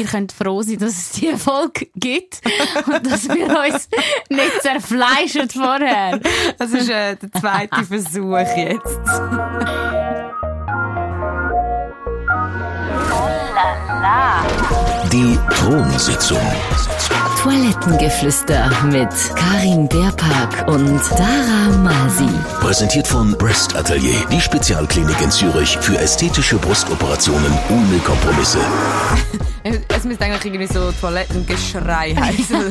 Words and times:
ihr 0.00 0.06
könnt 0.06 0.32
froh 0.32 0.62
sein, 0.62 0.78
dass 0.78 0.92
es 0.92 1.10
diese 1.12 1.36
Folge 1.36 1.88
gibt 1.94 2.40
und 2.86 3.06
dass 3.06 3.28
wir 3.28 3.46
uns 3.46 3.88
nicht 4.28 4.62
zerfleischen 4.62 5.48
vorher. 5.50 6.18
Das 6.58 6.72
ist 6.72 6.88
äh, 6.88 7.16
der 7.16 7.32
zweite 7.32 7.84
Versuch 7.84 8.38
jetzt. 8.56 9.00
Die 15.12 15.38
Thronsitzung. 15.54 16.38
Toilettengeflüster 17.42 18.70
mit 18.84 19.08
Karin 19.34 19.88
Beerpark 19.88 20.68
und 20.68 21.00
Dara 21.10 21.76
Masi. 21.82 22.28
Präsentiert 22.60 23.08
von 23.08 23.32
Breast 23.36 23.74
Atelier, 23.74 24.24
die 24.30 24.40
Spezialklinik 24.40 25.20
in 25.20 25.30
Zürich 25.30 25.76
für 25.78 25.98
ästhetische 25.98 26.56
Brustoperationen 26.56 27.52
ohne 27.70 27.98
Kompromisse. 27.98 28.58
Es 29.62 30.04
müsste 30.04 30.24
eigentlich 30.24 30.54
irgendwie 30.54 30.72
so 30.72 30.90
Toilettengeschrei 30.98 32.14
heißen. 32.18 32.70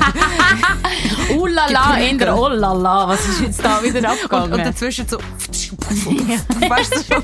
Oh 1.38 1.46
la 1.46 1.68
la, 1.70 1.98
in 1.98 2.18
der 2.18 2.36
Oh 2.36 2.48
la 2.48 2.74
la, 2.74 3.08
was 3.08 3.24
ist 3.30 3.42
jetzt 3.42 3.64
da 3.64 3.84
wieder 3.84 4.00
und, 4.00 4.06
abgegangen? 4.08 4.54
und 4.54 4.66
dazwischen 4.66 5.08
so. 5.08 5.20
weißt 5.20 6.96
du, 6.96 6.98
so, 6.98 7.16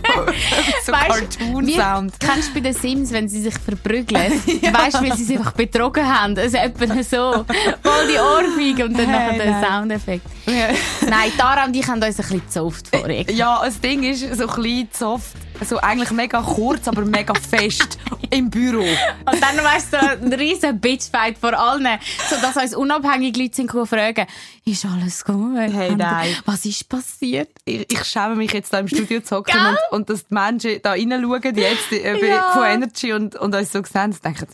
so 0.86 0.92
Weißt, 0.92 1.40
Cartoon-Sound. 1.40 2.14
Kennst 2.20 2.50
du 2.50 2.54
bei 2.54 2.60
den 2.60 2.74
Sims, 2.76 3.12
wenn 3.12 3.28
sie 3.28 3.42
sich 3.42 3.56
verprügeln? 3.58 4.34
Weißt 4.34 5.02
du, 5.02 5.05
weil 5.06 5.18
sie 5.18 5.24
sich 5.24 5.38
einfach 5.38 5.54
betrogen 5.54 6.06
haben? 6.08 6.38
Also 6.38 6.58
etwa 6.58 6.86
so. 7.04 7.46
Voll 7.84 8.08
die 8.12 8.20
Ohrfeige 8.20 8.86
und 8.86 8.98
dann 8.98 9.08
Hey, 9.08 9.38
nachher 9.38 9.62
der. 9.62 9.70
Soundeffekt. 9.70 10.26
Nein, 10.46 11.32
Tara 11.38 11.66
und 11.66 11.76
ich 11.76 11.88
haben 11.88 12.02
uns 12.02 12.06
ein 12.06 12.16
bisschen 12.16 12.42
gezofft 12.46 12.88
vorher. 12.96 13.30
Ja, 13.32 13.62
das 13.64 13.80
Ding 13.80 14.04
ist 14.04 14.36
so 14.36 14.48
klein, 14.48 14.88
soft, 14.92 15.36
so 15.68 15.78
eigentlich 15.78 16.12
mega 16.12 16.42
kurz, 16.42 16.88
aber 16.88 17.04
mega 17.04 17.34
fest 17.34 17.98
im 18.30 18.50
Büro. 18.50 18.82
Und 18.82 19.42
dann 19.42 19.64
weißt 19.64 19.94
du, 19.94 20.00
so 20.00 20.06
ein 20.26 20.34
riesen 20.34 20.80
Bitchfight 20.80 21.38
vor 21.38 21.58
allen, 21.58 21.88
so 22.30 22.36
dass 22.42 22.56
uns 22.58 22.76
unabhängige 22.76 23.42
Leute 23.42 23.56
sind 23.56 23.72
fragen, 23.72 24.26
ist 24.68 24.84
alles 24.86 25.24
gut? 25.24 25.56
Hey, 25.58 25.96
nein. 25.96 26.36
Was 26.46 26.66
ist 26.66 26.90
passiert? 26.90 27.50
Ich, 27.66 27.86
ich 27.92 28.04
schäme 28.04 28.36
mich 28.36 28.52
jetzt 28.52 28.74
da 28.74 28.80
im 28.80 28.88
Studio 28.88 29.22
zu 29.22 29.36
hocken 29.38 29.54
und, 29.60 29.78
und 29.92 30.10
dass 30.10 30.26
die 30.26 30.34
Menschen 30.34 30.82
da 30.82 30.92
reinschauen, 30.92 31.56
jetzt 31.56 31.92
äh, 31.92 32.28
Ja. 32.28 32.52
von 32.52 32.66
Energy 32.66 33.14
und, 33.14 33.36
und 33.36 33.54
uns 33.54 33.72
so 33.72 33.84
sehen, 33.84 34.12
und 34.12 34.26
denken, 34.26 34.48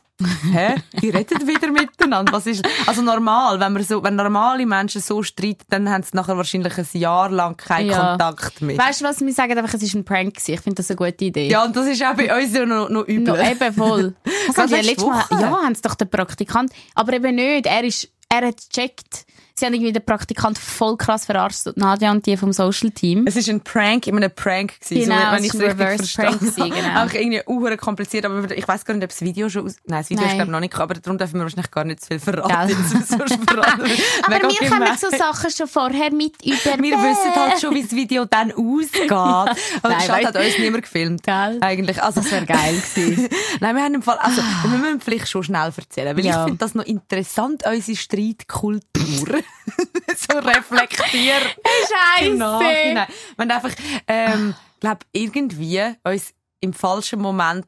hä, 0.52 0.76
die 1.02 1.09
reden 1.12 1.48
wieder 1.48 1.72
miteinander. 1.72 2.34
Was 2.34 2.45
ist, 2.45 2.62
also 2.86 3.02
normal, 3.02 3.58
wenn 3.62 3.72
man 3.72 3.84
so, 3.84 4.04
wenn 4.04 4.16
normale 4.17 4.66
Menschen 4.66 5.00
so 5.02 5.23
streiten, 5.23 5.64
dann 5.70 5.89
haben 5.89 6.04
sie 6.04 6.12
nachher 6.14 6.36
wahrscheinlich 6.36 6.78
ein 6.78 6.88
Jahr 6.92 7.30
lang 7.30 7.56
keinen 7.56 7.92
Ja. 7.92 8.09
Kontakt 8.17 8.62
mehr. 8.62 8.78
Weißt 8.78 9.00
du 9.00 9.06
was, 9.06 9.22
wir 9.22 9.34
sagen 9.34 9.58
einfach, 9.58 9.73
es 9.76 9.82
ist 9.84 9.95
ein 9.95 10.04
Prank 10.04 10.34
gewesen. 10.34 10.54
Ich 10.56 10.59
finde 10.62 10.76
das 10.76 10.89
eine 10.92 10.98
gute 10.98 11.23
Idee. 11.23 11.48
ja, 11.48 11.64
und 11.64 11.73
das 11.73 11.88
ist 11.88 12.04
auch 12.04 12.16
bei 12.16 12.38
uns 12.38 12.54
ja 12.54 12.66
noch, 12.66 12.89
noch 12.89 13.08
übel. 13.08 13.34
No, 13.34 13.42
eben 13.42 13.73
voll. 13.73 14.14
Das 14.48 14.58
haben 14.58 14.72
letztes 14.72 15.06
Mal, 15.06 15.23
ja, 15.32 15.52
haben 15.52 15.73
sie 15.73 15.82
doch 15.82 15.95
den 15.95 16.09
Praktikant, 16.09 16.73
aber 16.95 17.14
eben 17.14 17.34
nicht. 17.36 17.66
Er 17.66 17.86
ist, 17.86 18.09
er 18.28 18.48
hat 18.48 18.58
gecheckt. 18.73 19.26
Sie 19.55 19.66
haben 19.66 19.73
irgendwie 19.73 19.91
den 19.94 20.03
Praktikant 20.05 20.57
voll 20.57 20.97
krass 20.97 21.25
verarscht, 21.25 21.67
und 21.67 21.77
Nadja 21.77 22.11
und 22.11 22.25
die 22.25 22.35
vom 22.38 22.52
Social 22.53 22.89
Team. 22.91 23.25
Es 23.27 23.35
war 23.35 23.53
ein 23.53 23.61
Prank 23.61 24.08
in 24.08 24.16
einem 24.16 24.31
Prank. 24.33 24.80
Gewesen, 24.80 25.03
Genau, 25.09 25.21
so, 25.21 25.31
wenn 25.35 25.43
ich 25.43 25.49
ist 25.49 25.55
es 25.55 25.61
ein 25.61 25.66
richtig 25.67 25.80
Reverse 25.80 26.16
Prank 26.21 26.39
gewesen, 26.39 26.69
genau. 26.75 27.03
Auch 27.05 27.13
irgendwie 27.13 27.41
uhr 27.47 27.77
kompliziert, 27.77 28.25
aber 28.25 28.52
ich 28.52 28.67
weiß 28.67 28.85
gar 28.85 28.93
nicht, 28.93 29.03
ob 29.03 29.09
das 29.09 29.21
Video 29.21 29.49
schon 29.49 29.66
aus... 29.66 29.75
Nein, 29.85 30.02
das 30.02 30.09
Video 30.09 30.21
Nein. 30.23 30.31
ist 30.31 30.35
glaube 30.38 30.52
noch 30.52 30.59
nicht, 30.59 30.75
aber 30.77 30.93
darum 30.95 31.17
dürfen 31.17 31.35
wir 31.35 31.41
wahrscheinlich 31.43 31.71
gar 31.71 31.83
nicht 31.83 32.02
zu 32.02 32.08
viel 32.08 32.19
verraten. 32.19 32.75
Verraten 32.75 33.81
Aber 34.23 34.35
mega 34.35 34.49
wir 34.49 34.69
können 34.69 34.97
so 34.97 35.09
Sachen 35.16 35.49
schon 35.52 35.67
vorher 35.67 36.11
mit 36.11 36.36
über. 36.45 36.81
Wir 36.81 36.97
wissen 36.97 37.36
halt 37.36 37.59
schon, 37.59 37.73
wie 37.75 37.83
das 37.83 37.91
Video 37.91 38.25
dann 38.25 38.52
ausgeht. 38.55 39.11
Aber 39.11 39.53
Nein, 39.83 39.99
weißt- 40.09 40.25
hat 40.27 40.36
uns 40.36 40.58
niemand 40.59 40.83
gefilmt. 40.83 41.23
Gell? 41.23 41.58
Eigentlich. 41.61 42.02
Also, 42.02 42.21
Das 42.21 42.31
wäre 42.31 42.45
geil 42.45 42.81
gewesen. 42.95 43.27
Nein, 43.59 43.75
wir 43.75 43.83
haben 43.83 43.93
im 43.95 44.02
Fall, 44.02 44.17
also, 44.19 44.41
wir 44.63 44.77
müssen 44.77 45.02
vielleicht 45.02 45.30
schon 45.30 45.43
schnell 45.43 45.71
erzählen, 45.75 46.15
weil 46.17 46.25
Ja. 46.25 46.39
ich 46.41 46.43
finde 46.45 46.58
das 46.59 46.75
noch 46.75 46.86
interessant, 46.86 47.63
unsere 47.65 47.97
Streitkultur. 47.97 49.41
so 50.17 50.38
reflektieren. 50.38 51.42
Nachhinein. 52.38 53.08
Scheiße. 53.08 53.11
Wir 53.38 53.39
haben 53.39 53.52
einfach, 53.52 53.71
ähm, 54.08 54.54
glaub, 54.80 54.99
irgendwie 55.11 55.82
uns 56.04 56.33
im 56.60 56.73
falschen 56.73 57.20
Moment 57.21 57.65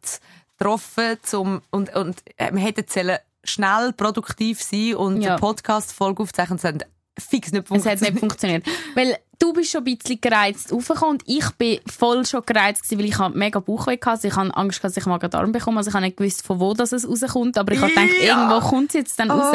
getroffen 0.58 1.18
zum, 1.24 1.62
und, 1.72 1.94
und 1.96 2.18
äh, 2.38 2.52
wir 2.54 2.62
hätten 2.62 2.86
sollen 2.88 3.18
schnell 3.44 3.92
produktiv 3.94 4.62
sein 4.62 4.96
und 4.96 5.22
Ja. 5.22 5.32
eine 5.32 5.40
Podcast-Folge 5.40 6.24
aufzeichnen. 6.24 6.58
Es 6.58 6.64
hat 6.64 6.86
fix 7.20 7.52
nicht 7.52 7.70
Es 7.70 7.86
hat 7.86 8.00
funktioniert. 8.00 8.14
nicht 8.14 8.20
funktioniert. 8.20 8.66
Weil 8.96 9.18
du 9.40 9.52
bist 9.54 9.72
schon 9.72 9.84
ein 9.86 9.98
bisschen 9.98 10.22
gereizt 10.22 10.72
raufgekommen 10.72 11.16
und 11.16 11.24
ich 11.26 11.50
bin 11.58 11.80
voll 11.86 12.26
schon 12.26 12.44
gereizt 12.46 12.84
gewesen, 12.84 13.00
weil 13.00 13.06
ich 13.10 13.18
habe 13.18 13.38
mega 13.38 13.60
Bauchweh 13.60 13.94
hatte. 13.98 14.10
Also 14.12 14.28
ich 14.30 14.36
habe 14.36 14.56
Angst, 14.56 14.80
gehabt, 14.80 14.96
dass 14.96 15.04
ich 15.04 15.08
Magen-Darm 15.08 15.52
bekomme. 15.52 15.78
Also 15.80 15.90
ich 15.90 15.94
habe 15.96 16.06
nicht 16.06 16.18
gewusst, 16.18 16.46
von 16.46 16.60
wo 16.60 16.74
das 16.74 16.92
es 16.94 17.08
rauskommt. 17.08 17.58
Aber 17.58 17.74
ich 17.74 17.82
habe 17.82 17.90
gedacht, 17.94 18.10
Ja. 18.24 18.48
irgendwo 18.50 18.68
kommt 18.68 18.90
es 18.90 18.94
jetzt 18.94 19.20
dann 19.20 19.32
raus. 19.32 19.54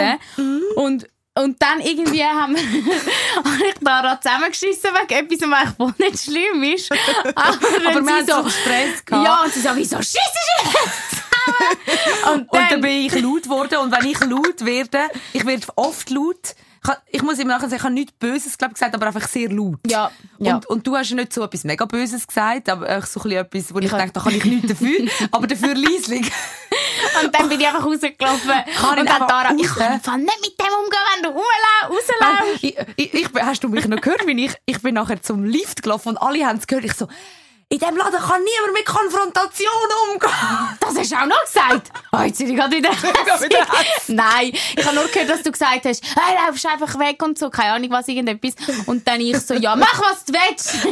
Und 0.76 1.08
und 1.38 1.62
dann 1.62 1.80
irgendwie 1.80 2.24
haben 2.24 2.56
wir, 2.56 2.62
ich 3.68 3.74
Dara 3.80 4.20
zusammengeschissen 4.20 4.90
wegen 4.92 5.24
etwas, 5.24 5.48
was 5.48 5.88
eigentlich 5.88 5.98
nicht 5.98 6.24
schlimm 6.24 6.62
ist. 6.64 6.92
Aber, 7.34 7.56
Aber 7.86 7.92
dann 7.92 8.06
wir 8.06 8.12
haben 8.12 8.26
so 8.26 8.50
Stress 8.50 9.04
gehabt. 9.04 9.24
Ja, 9.24 9.42
und 9.44 9.52
sie 9.52 9.60
so, 9.60 9.68
wieso 9.74 9.96
schießt 9.98 10.16
du 10.16 10.68
jetzt? 10.68 12.26
Und 12.32 12.40
Und 12.52 12.70
dann 12.70 12.80
bin 12.80 13.06
ich 13.06 13.12
laut 13.20 13.44
geworden. 13.44 13.78
Und 13.78 13.92
wenn 13.92 14.10
ich 14.10 14.20
laut 14.20 14.64
werde, 14.64 15.08
ich 15.32 15.46
werde 15.46 15.66
oft 15.76 16.10
laut. 16.10 16.56
Ich 16.82 17.18
Ich 17.18 17.22
muss 17.22 17.38
im 17.38 17.48
Nachhinein 17.48 17.70
sagen, 17.70 17.78
ich 17.78 17.84
habe 17.84 17.94
nichts 17.94 18.12
Böses 18.18 18.58
glaub, 18.58 18.72
gesagt, 18.72 18.94
aber 18.94 19.06
einfach 19.06 19.28
sehr 19.28 19.48
laut. 19.50 19.78
Ja, 19.86 20.10
ja. 20.38 20.56
Und, 20.56 20.66
und 20.66 20.86
du 20.86 20.96
hast 20.96 21.10
ja 21.10 21.16
nicht 21.16 21.32
so 21.32 21.42
etwas 21.44 21.64
mega 21.64 21.84
Böses 21.84 22.26
gesagt, 22.26 22.68
aber 22.68 22.86
so 22.86 22.92
ein 22.92 23.00
bisschen 23.02 23.32
etwas, 23.32 23.74
wo 23.74 23.78
ich, 23.78 23.90
denke, 23.90 24.12
da 24.12 24.20
kann 24.20 24.34
ich 24.34 24.44
nichts 24.44 24.68
dafür, 24.68 25.06
aber 25.30 25.46
dafür 25.46 25.74
leislich. 25.74 26.30
Und 27.24 27.34
dann 27.34 27.48
bin 27.48 27.60
ich 27.60 27.66
einfach 27.66 27.84
rausgelaufen. 27.84 28.50
Kann 28.76 28.98
und 28.98 29.04
ich 29.04 29.10
dann 29.10 29.28
Dara, 29.28 29.50
ich 29.56 29.74
kann 29.74 30.20
nicht 30.22 30.40
mit 30.40 30.58
dem 30.58 30.74
umgehen, 30.84 31.04
wenn 31.14 31.22
du 31.22 31.28
rumlaufst, 31.28 32.12
rausläufst. 32.20 32.64
ich, 32.64 32.76
ich, 32.96 33.14
ich, 33.14 33.28
hast 33.40 33.64
du 33.64 33.68
mich 33.68 33.86
noch 33.86 34.00
gehört, 34.00 34.26
wie 34.26 34.44
ich, 34.44 34.54
ich 34.66 34.80
bin 34.82 34.94
nachher 34.94 35.20
zum 35.22 35.44
Lift 35.44 35.82
gelaufen 35.82 36.10
und 36.10 36.18
alle 36.18 36.46
haben 36.46 36.58
es 36.58 36.66
gehört. 36.66 36.84
Ich 36.84 36.94
so, 36.94 37.08
in 37.70 37.78
diesem 37.78 37.96
Laden 37.98 38.18
kann 38.18 38.40
niemand 38.42 38.72
mit 38.72 38.86
Konfrontation 38.86 39.68
umgehen. 40.10 40.30
Das 40.80 40.96
hast 40.96 41.12
du 41.12 41.16
auch 41.16 41.26
noch 41.26 41.44
gesagt. 41.44 41.90
Oh, 42.12 42.20
jetzt 42.22 42.38
bin 42.38 42.48
ich 42.50 42.56
gerade 42.56 42.74
wieder 42.74 42.90
wieder. 42.92 43.66
Nein, 44.08 44.52
ich 44.74 44.86
habe 44.86 44.94
nur 44.96 45.06
gehört, 45.08 45.28
dass 45.28 45.42
du 45.42 45.52
gesagt 45.52 45.84
hast, 45.84 46.02
hey, 46.16 46.36
laufst 46.46 46.64
einfach 46.64 46.98
weg 46.98 47.22
und 47.22 47.38
so, 47.38 47.50
keine 47.50 47.72
Ahnung 47.72 47.90
was, 47.90 48.08
irgendetwas. 48.08 48.54
Und 48.86 49.06
dann 49.06 49.20
ich 49.20 49.38
so, 49.40 49.52
ja, 49.52 49.76
mach 49.76 50.00
was 50.00 50.24
du 50.24 50.32
willst. 50.32 50.76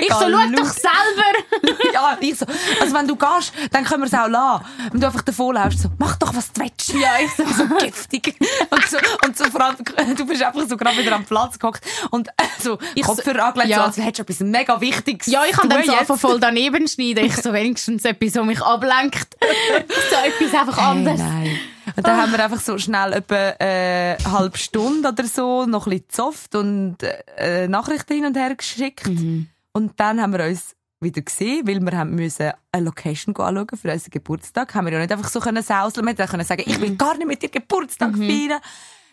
Ich 0.00 0.12
so, 0.12 0.20
schau 0.20 0.28
doch 0.28 0.66
selber. 0.66 1.92
ja, 1.92 2.16
ich 2.20 2.38
so, 2.38 2.46
also 2.80 2.94
wenn 2.94 3.08
du 3.08 3.16
gehst, 3.16 3.52
dann 3.72 3.84
können 3.84 4.02
wir 4.02 4.06
es 4.06 4.14
auch 4.14 4.28
lassen. 4.28 4.64
Wenn 4.92 5.00
du 5.00 5.06
einfach 5.08 5.22
davon 5.22 5.54
laufst, 5.54 5.80
so, 5.82 5.88
mach 5.98 6.16
doch 6.16 6.34
was 6.34 6.52
du 6.52 6.60
willst. 6.62 6.88
Ja, 6.94 7.14
ich 7.22 7.32
so, 7.32 7.44
so 7.46 7.66
giftig. 7.76 8.36
Und 8.70 8.86
so, 8.88 8.98
und 9.24 9.36
so 9.36 9.44
vor 9.46 9.60
allem, 9.60 9.76
du 10.16 10.24
bist 10.26 10.42
einfach 10.42 10.62
so 10.68 10.76
gerade 10.76 10.96
wieder 10.98 11.12
am 11.16 11.24
Platz 11.24 11.58
gehockt 11.58 11.84
und 12.10 12.28
äh, 12.28 12.32
so 12.62 12.78
Ich 12.94 13.04
so- 13.04 13.14
Kopfhörer 13.14 13.46
angelegt, 13.46 13.70
ja. 13.70 13.78
so, 13.78 13.82
als 13.84 13.96
hättest 13.96 14.18
du 14.18 14.22
etwas 14.22 14.40
mega 14.40 14.80
Wichtiges 14.80 15.26
Ja, 15.26 15.44
ich 15.44 15.52
kann 15.52 15.68
dann 15.68 15.84
so 15.84 15.95
einfach 15.98 16.18
voll 16.18 16.40
daneben 16.40 16.86
schneiden. 16.88 17.24
Ich 17.24 17.36
so 17.36 17.52
wenigstens 17.52 18.04
etwas, 18.04 18.34
was 18.36 18.44
mich 18.46 18.62
ablenkt. 18.62 19.36
so 20.10 20.16
etwas 20.46 20.60
einfach 20.60 20.78
anders. 20.78 21.18
Nein. 21.18 21.58
Und 21.96 22.06
dann 22.06 22.20
haben 22.20 22.32
wir 22.32 22.44
einfach 22.44 22.60
so 22.60 22.78
schnell 22.78 23.12
etwa 23.12 23.34
äh, 23.60 24.16
eine 24.16 24.32
halbe 24.32 24.58
Stunde 24.58 25.08
oder 25.08 25.24
so 25.24 25.66
noch 25.66 25.86
ein 25.86 25.90
bisschen 25.90 26.06
gezofft 26.08 26.54
und 26.54 26.96
äh, 27.38 27.68
Nachrichten 27.68 28.14
hin 28.14 28.26
und 28.26 28.36
her 28.36 28.54
geschickt. 28.54 29.06
Und 29.06 29.92
dann 30.00 30.20
haben 30.20 30.32
wir 30.32 30.44
uns 30.44 30.74
wieder 31.00 31.22
gesehen, 31.22 31.66
weil 31.68 31.80
wir 31.80 31.96
haben 31.96 32.14
müssen 32.14 32.50
eine 32.72 32.84
Location 32.84 33.36
anschauen 33.36 33.66
für 33.80 33.92
unseren 33.92 34.10
Geburtstag. 34.10 34.74
Haben 34.74 34.86
wir 34.86 34.94
ja 34.94 34.98
nicht 35.00 35.12
einfach 35.12 35.28
so 35.28 35.40
können 35.40 35.62
sauseln. 35.62 36.04
Wir 36.06 36.10
hätten 36.12 36.26
können 36.26 36.44
sagen, 36.44 36.64
ich 36.66 36.80
will 36.80 36.96
gar 36.96 37.16
nicht 37.16 37.26
mit 37.26 37.42
dir 37.42 37.50
Geburtstag 37.50 38.16
feiern. 38.16 38.60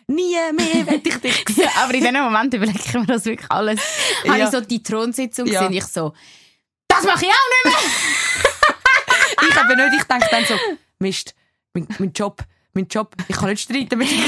Nie 0.06 0.34
mehr 0.52 0.86
will 0.86 1.00
ich 1.04 1.16
dich 1.16 1.44
sehen. 1.48 1.64
Ja, 1.64 1.82
aber 1.84 1.94
in 1.94 2.00
diesem 2.00 2.22
Moment 2.22 2.52
überlege 2.52 2.78
ich 2.84 2.92
mir 2.94 3.06
das 3.06 3.24
wirklich 3.24 3.50
alles. 3.50 3.80
Habe 4.26 4.38
Ja. 4.38 4.44
ich 4.46 4.50
so 4.50 4.60
die 4.60 4.82
Thronsitzung 4.82 5.46
Ja. 5.46 5.60
gesehen, 5.60 5.72
ich 5.78 5.84
so, 5.84 6.12
das 6.96 7.04
mache 7.04 7.24
ich 7.26 7.30
auch 7.30 7.64
nicht 7.64 7.64
mehr. 7.64 7.90
Ich 9.42 9.56
eben 9.56 9.76
nicht. 9.90 10.00
Ich 10.00 10.04
denke 10.04 10.26
dann 10.30 10.44
so, 10.44 10.54
Mist, 10.98 11.34
mein, 11.74 11.86
mein 11.98 12.12
Job, 12.12 12.42
mein 12.72 12.86
Job, 12.88 13.14
ich 13.28 13.36
kann 13.36 13.50
nicht 13.50 13.62
streiten 13.62 13.98
mit 13.98 14.10
dir. 14.10 14.18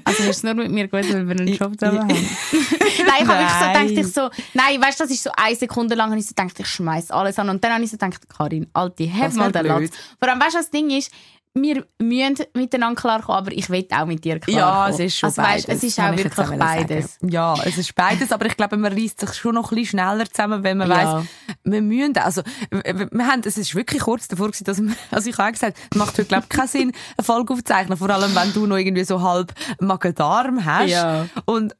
Also 0.04 0.22
ist 0.24 0.28
es 0.38 0.42
nur 0.42 0.54
mit 0.54 0.70
mir 0.70 0.88
gut, 0.88 1.04
weil 1.12 1.26
wir 1.26 1.36
einen 1.36 1.48
Job 1.48 1.78
zusammen 1.78 2.00
haben. 2.00 2.08
Nein. 2.08 2.26
ich 2.90 3.28
habe 3.28 3.28
wirklich 3.28 3.50
so 3.50 3.66
gedacht, 3.66 3.90
ich 3.90 4.12
so, 4.12 4.30
nein, 4.54 4.82
weißt 4.82 5.00
du, 5.00 5.04
das 5.04 5.12
ist 5.12 5.22
so 5.22 5.30
eine 5.36 5.54
Sekunde 5.56 5.94
lang, 5.94 6.10
habe 6.10 6.18
ich 6.20 6.26
so 6.26 6.34
gedacht, 6.34 6.58
ich 6.58 6.66
schmeiß 6.66 7.10
alles 7.10 7.38
an. 7.38 7.48
Und 7.48 7.62
dann 7.62 7.72
habe 7.72 7.84
ich 7.84 7.90
so 7.90 7.96
gedacht, 7.96 8.28
Karin, 8.28 8.68
Alte, 8.72 9.06
Das 9.18 9.34
mal 9.34 9.52
den 9.52 9.62
blöd. 9.62 9.82
Latz. 9.82 9.92
Vor 10.18 10.28
allem, 10.28 10.40
weißt 10.40 10.54
du, 10.54 10.58
das 10.58 10.70
Ding 10.70 10.90
ist, 10.90 11.10
wir 11.62 11.86
müssen 12.00 12.36
miteinander 12.54 13.00
klarkommen, 13.00 13.38
aber 13.38 13.52
ich 13.52 13.68
will 13.70 13.86
auch 13.92 14.06
mit 14.06 14.24
dir 14.24 14.38
klarkommen. 14.38 14.58
Ja, 14.58 14.88
es 14.88 14.98
ist 14.98 15.18
schon 15.18 15.28
also, 15.28 15.42
weißt, 15.42 15.66
beides. 15.66 15.82
es 15.82 15.88
ist 15.90 16.00
auch 16.00 16.16
wirklich 16.16 16.58
beides. 16.58 17.14
sagen. 17.14 17.28
Ja, 17.32 17.54
es 17.64 17.78
ist 17.78 17.94
beides, 17.94 18.32
aber 18.32 18.46
ich 18.46 18.56
glaube, 18.56 18.76
man 18.76 18.92
reißt 18.92 19.20
sich 19.20 19.34
schon 19.34 19.54
noch 19.54 19.70
ein 19.72 19.76
bisschen 19.76 19.98
schneller 19.98 20.30
zusammen, 20.30 20.62
wenn 20.62 20.78
man 20.78 20.88
Ja. 20.90 21.18
weiss, 21.18 21.26
wir 21.64 21.82
müssen, 21.82 22.16
also, 22.18 22.42
wir 22.70 23.26
haben, 23.26 23.42
es 23.44 23.58
ist 23.58 23.74
wirklich 23.74 24.02
kurz 24.02 24.28
davor 24.28 24.46
gewesen, 24.48 24.64
dass 24.64 24.80
wir, 24.82 24.92
also 25.10 25.28
ich 25.30 25.38
habe 25.38 25.48
auch 25.48 25.52
gesagt, 25.52 25.78
es 25.90 25.96
macht 25.98 26.18
heute, 26.18 26.24
glaube 26.28 26.44
ich, 26.44 26.56
keinen 26.56 26.68
Sinn, 26.68 26.92
eine 27.16 27.24
Folge 27.24 27.52
aufzuzeichnen, 27.52 27.96
vor 27.98 28.10
allem, 28.10 28.34
wenn 28.34 28.52
du 28.52 28.66
noch 28.66 28.76
irgendwie 28.76 29.04
so 29.04 29.22
halb 29.22 29.52
Magen-Darm 29.80 30.64
hast. 30.64 30.90
Ja. 30.90 31.26
Und 31.44 31.74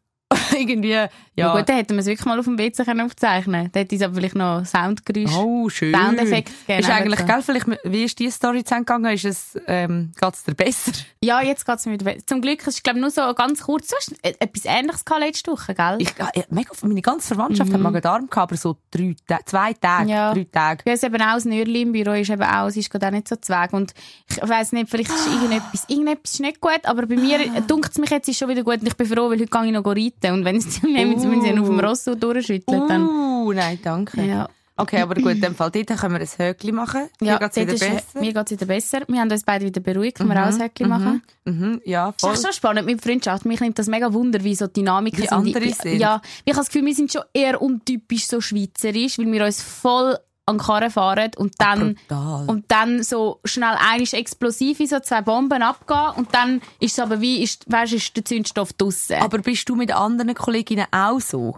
irgendwie, 0.58 0.90
Ja. 0.90 1.08
ja. 1.36 1.56
gut, 1.56 1.68
dann 1.68 1.76
hätten 1.76 1.94
wir 1.94 2.00
es 2.00 2.06
wirklich 2.06 2.26
mal 2.26 2.38
auf 2.38 2.44
dem 2.44 2.58
WC 2.58 2.84
können 2.84 3.00
aufzeichnen 3.02 3.70
Dann 3.72 3.80
hätte 3.82 3.94
es 3.96 4.02
aber 4.02 4.14
vielleicht 4.14 4.34
noch 4.34 4.64
Soundgeräusche. 4.64 5.38
Oh, 5.38 5.68
schön. 5.68 5.94
Soundeffekte 5.94 6.52
gegeben. 6.66 6.80
Ist 6.80 6.90
eigentlich, 6.90 7.20
so. 7.20 7.26
gell, 7.26 7.42
vielleicht, 7.42 7.66
wie 7.84 8.04
ist 8.04 8.18
die 8.18 8.30
Story 8.30 8.64
zu 8.64 8.74
Ende 8.74 8.84
gegangen? 8.86 9.12
Ist 9.14 9.24
es, 9.24 9.58
ähm, 9.66 10.12
geht's 10.20 10.44
dir 10.44 10.54
besser? 10.54 10.92
Ja, 11.22 11.40
jetzt 11.42 11.64
geht 11.66 11.76
es 11.76 11.86
mir 11.86 11.92
wieder 11.92 12.04
besser. 12.04 12.26
Zum 12.26 12.40
Glück, 12.40 12.60
es 12.62 12.68
ist 12.74 12.84
glaube 12.84 13.00
nur 13.00 13.10
so 13.10 13.22
ganz 13.34 13.62
kurz. 13.62 13.88
Du 13.88 13.96
hast 13.96 14.12
e- 14.24 14.34
etwas 14.38 14.64
Ähnliches 14.64 15.04
gehabt 15.04 15.22
letzte 15.24 15.50
Woche, 15.52 15.74
gell? 15.74 15.96
Ich, 16.00 16.10
ja, 16.18 16.42
mega, 16.50 16.70
meine 16.82 17.02
ganze 17.02 17.28
Verwandtschaft 17.34 17.72
hat 17.72 17.80
Magen-Darm 17.80 18.28
gehabt, 18.28 18.52
aber 18.52 18.56
so 18.56 18.76
drei, 18.90 19.14
zwei 19.44 19.72
Tage, 19.74 20.04
Mhm. 20.04 20.08
Ja. 20.10 20.32
drei 20.34 20.46
Tage. 20.50 20.82
Bei 20.84 20.92
uns 20.92 21.02
eben 21.02 21.22
auch 21.22 21.34
das 21.34 21.44
Nürli 21.44 21.82
im 21.82 21.92
Büro 21.92 22.12
ist 22.12 22.30
eben 22.30 22.42
auch, 22.42 22.66
es 22.68 22.76
ist 22.76 22.90
gerade 22.90 23.06
auch 23.08 23.10
nicht 23.10 23.28
so 23.28 23.36
zweig. 23.36 23.72
Und 23.72 23.94
ich 24.28 24.36
weiss 24.48 24.72
nicht, 24.72 24.90
vielleicht 24.90 25.10
ist 25.10 25.26
irgendetwas, 25.26 25.84
irgendetwas 25.88 26.38
nicht 26.40 26.60
gut, 26.60 26.80
aber 26.84 27.06
bei 27.06 27.16
mir 27.16 27.38
Ah. 27.54 27.60
dunkt 27.60 27.90
es 27.92 27.98
mich 27.98 28.10
jetzt 28.10 28.28
ist 28.28 28.38
schon 28.38 28.48
wieder 28.48 28.62
gut 28.62 28.80
und 28.80 28.86
ich 28.86 28.96
bin 28.96 29.06
froh, 29.06 29.30
weil 29.30 29.38
heute 29.40 29.46
gehe 29.46 29.66
ich 29.66 29.72
noch 29.72 29.84
reiten. 29.86 30.32
Und 30.32 30.44
wenn 30.48 30.60
sie 30.60 30.70
sie 30.70 30.86
müssen 31.26 31.42
sie 31.42 31.58
auf 31.58 31.66
dem 31.68 31.80
Ross 31.80 32.04
so 32.04 32.14
durchschütteln, 32.14 32.88
dann, 32.88 33.08
Uh, 33.08 33.52
nein, 33.52 33.78
danke. 33.82 34.22
ja. 34.24 34.48
Okay, 34.80 35.00
aber 35.00 35.16
gut, 35.16 35.32
in 35.32 35.40
dem 35.40 35.56
Fall, 35.56 35.72
dort 35.72 35.88
können 35.88 36.14
wir 36.14 36.20
ein 36.20 36.28
Höckli 36.48 36.70
machen. 36.70 37.08
Ja, 37.20 37.32
Mir 37.32 37.38
geht's 37.40 37.56
wieder 37.56 37.66
dort 37.66 37.82
ist- 37.82 37.90
besser. 38.12 38.20
Mir 38.20 38.32
geht 38.32 38.44
es 38.46 38.50
wieder 38.52 38.66
besser. 38.66 39.00
Wir 39.08 39.20
haben 39.20 39.28
uns 39.32 39.42
beide 39.42 39.64
wieder 39.64 39.80
beruhigt, 39.80 40.18
können 40.18 40.28
wir 40.30 40.40
auch 40.40 40.46
ein 40.52 40.60
Häkchen 40.60 40.88
machen. 40.88 41.22
Mhm, 41.44 41.80
ja, 41.84 42.12
Das 42.12 42.20
voll. 42.20 42.32
ist 42.34 42.44
echt 42.44 42.46
so 42.46 42.56
spannend 42.58 42.86
mit 42.86 43.02
Freundschaft. 43.02 43.44
Mich 43.44 43.58
nimmt 43.60 43.76
das 43.76 43.88
mega 43.88 44.12
Wunder, 44.12 44.44
wie 44.44 44.54
so 44.54 44.68
die 44.68 44.74
Dynamiken 44.74 45.18
Wie 45.18 45.26
sind. 45.26 45.32
andere 45.32 45.64
Die- 45.64 45.72
sind. 45.72 45.98
Ja, 45.98 46.20
ich 46.44 46.52
habe 46.52 46.60
das 46.60 46.68
Gefühl, 46.68 46.86
wir 46.86 46.94
sind 46.94 47.12
schon 47.12 47.22
eher 47.34 47.60
untypisch 47.60 48.28
so 48.28 48.40
schweizerisch, 48.40 49.18
weil 49.18 49.32
wir 49.32 49.44
uns 49.46 49.60
voll 49.60 50.16
an 50.48 50.58
die 50.58 50.64
Karre 50.64 50.90
fahren 50.90 51.30
und 51.36 51.54
dann, 51.58 51.94
Brutal. 52.08 52.44
und 52.48 52.64
dann 52.68 53.02
so 53.02 53.40
schnell 53.44 53.76
einisch 53.78 54.14
explosiv 54.14 54.78
so 54.88 54.98
zwei 55.00 55.20
Bomben 55.22 55.62
abgehen 55.62 56.12
und 56.16 56.34
dann 56.34 56.60
ist 56.80 56.92
es 56.92 56.98
aber 56.98 57.20
wie, 57.20 57.42
ist, 57.42 57.64
weißt, 57.70 57.92
ist 57.92 58.16
der 58.16 58.24
Zündstoff 58.24 58.72
draussen. 58.72 59.16
Aber 59.20 59.38
bist 59.38 59.68
du 59.68 59.74
mit 59.76 59.92
anderen 59.94 60.34
Kolleginnen 60.34 60.86
auch 60.90 61.20
so? 61.20 61.56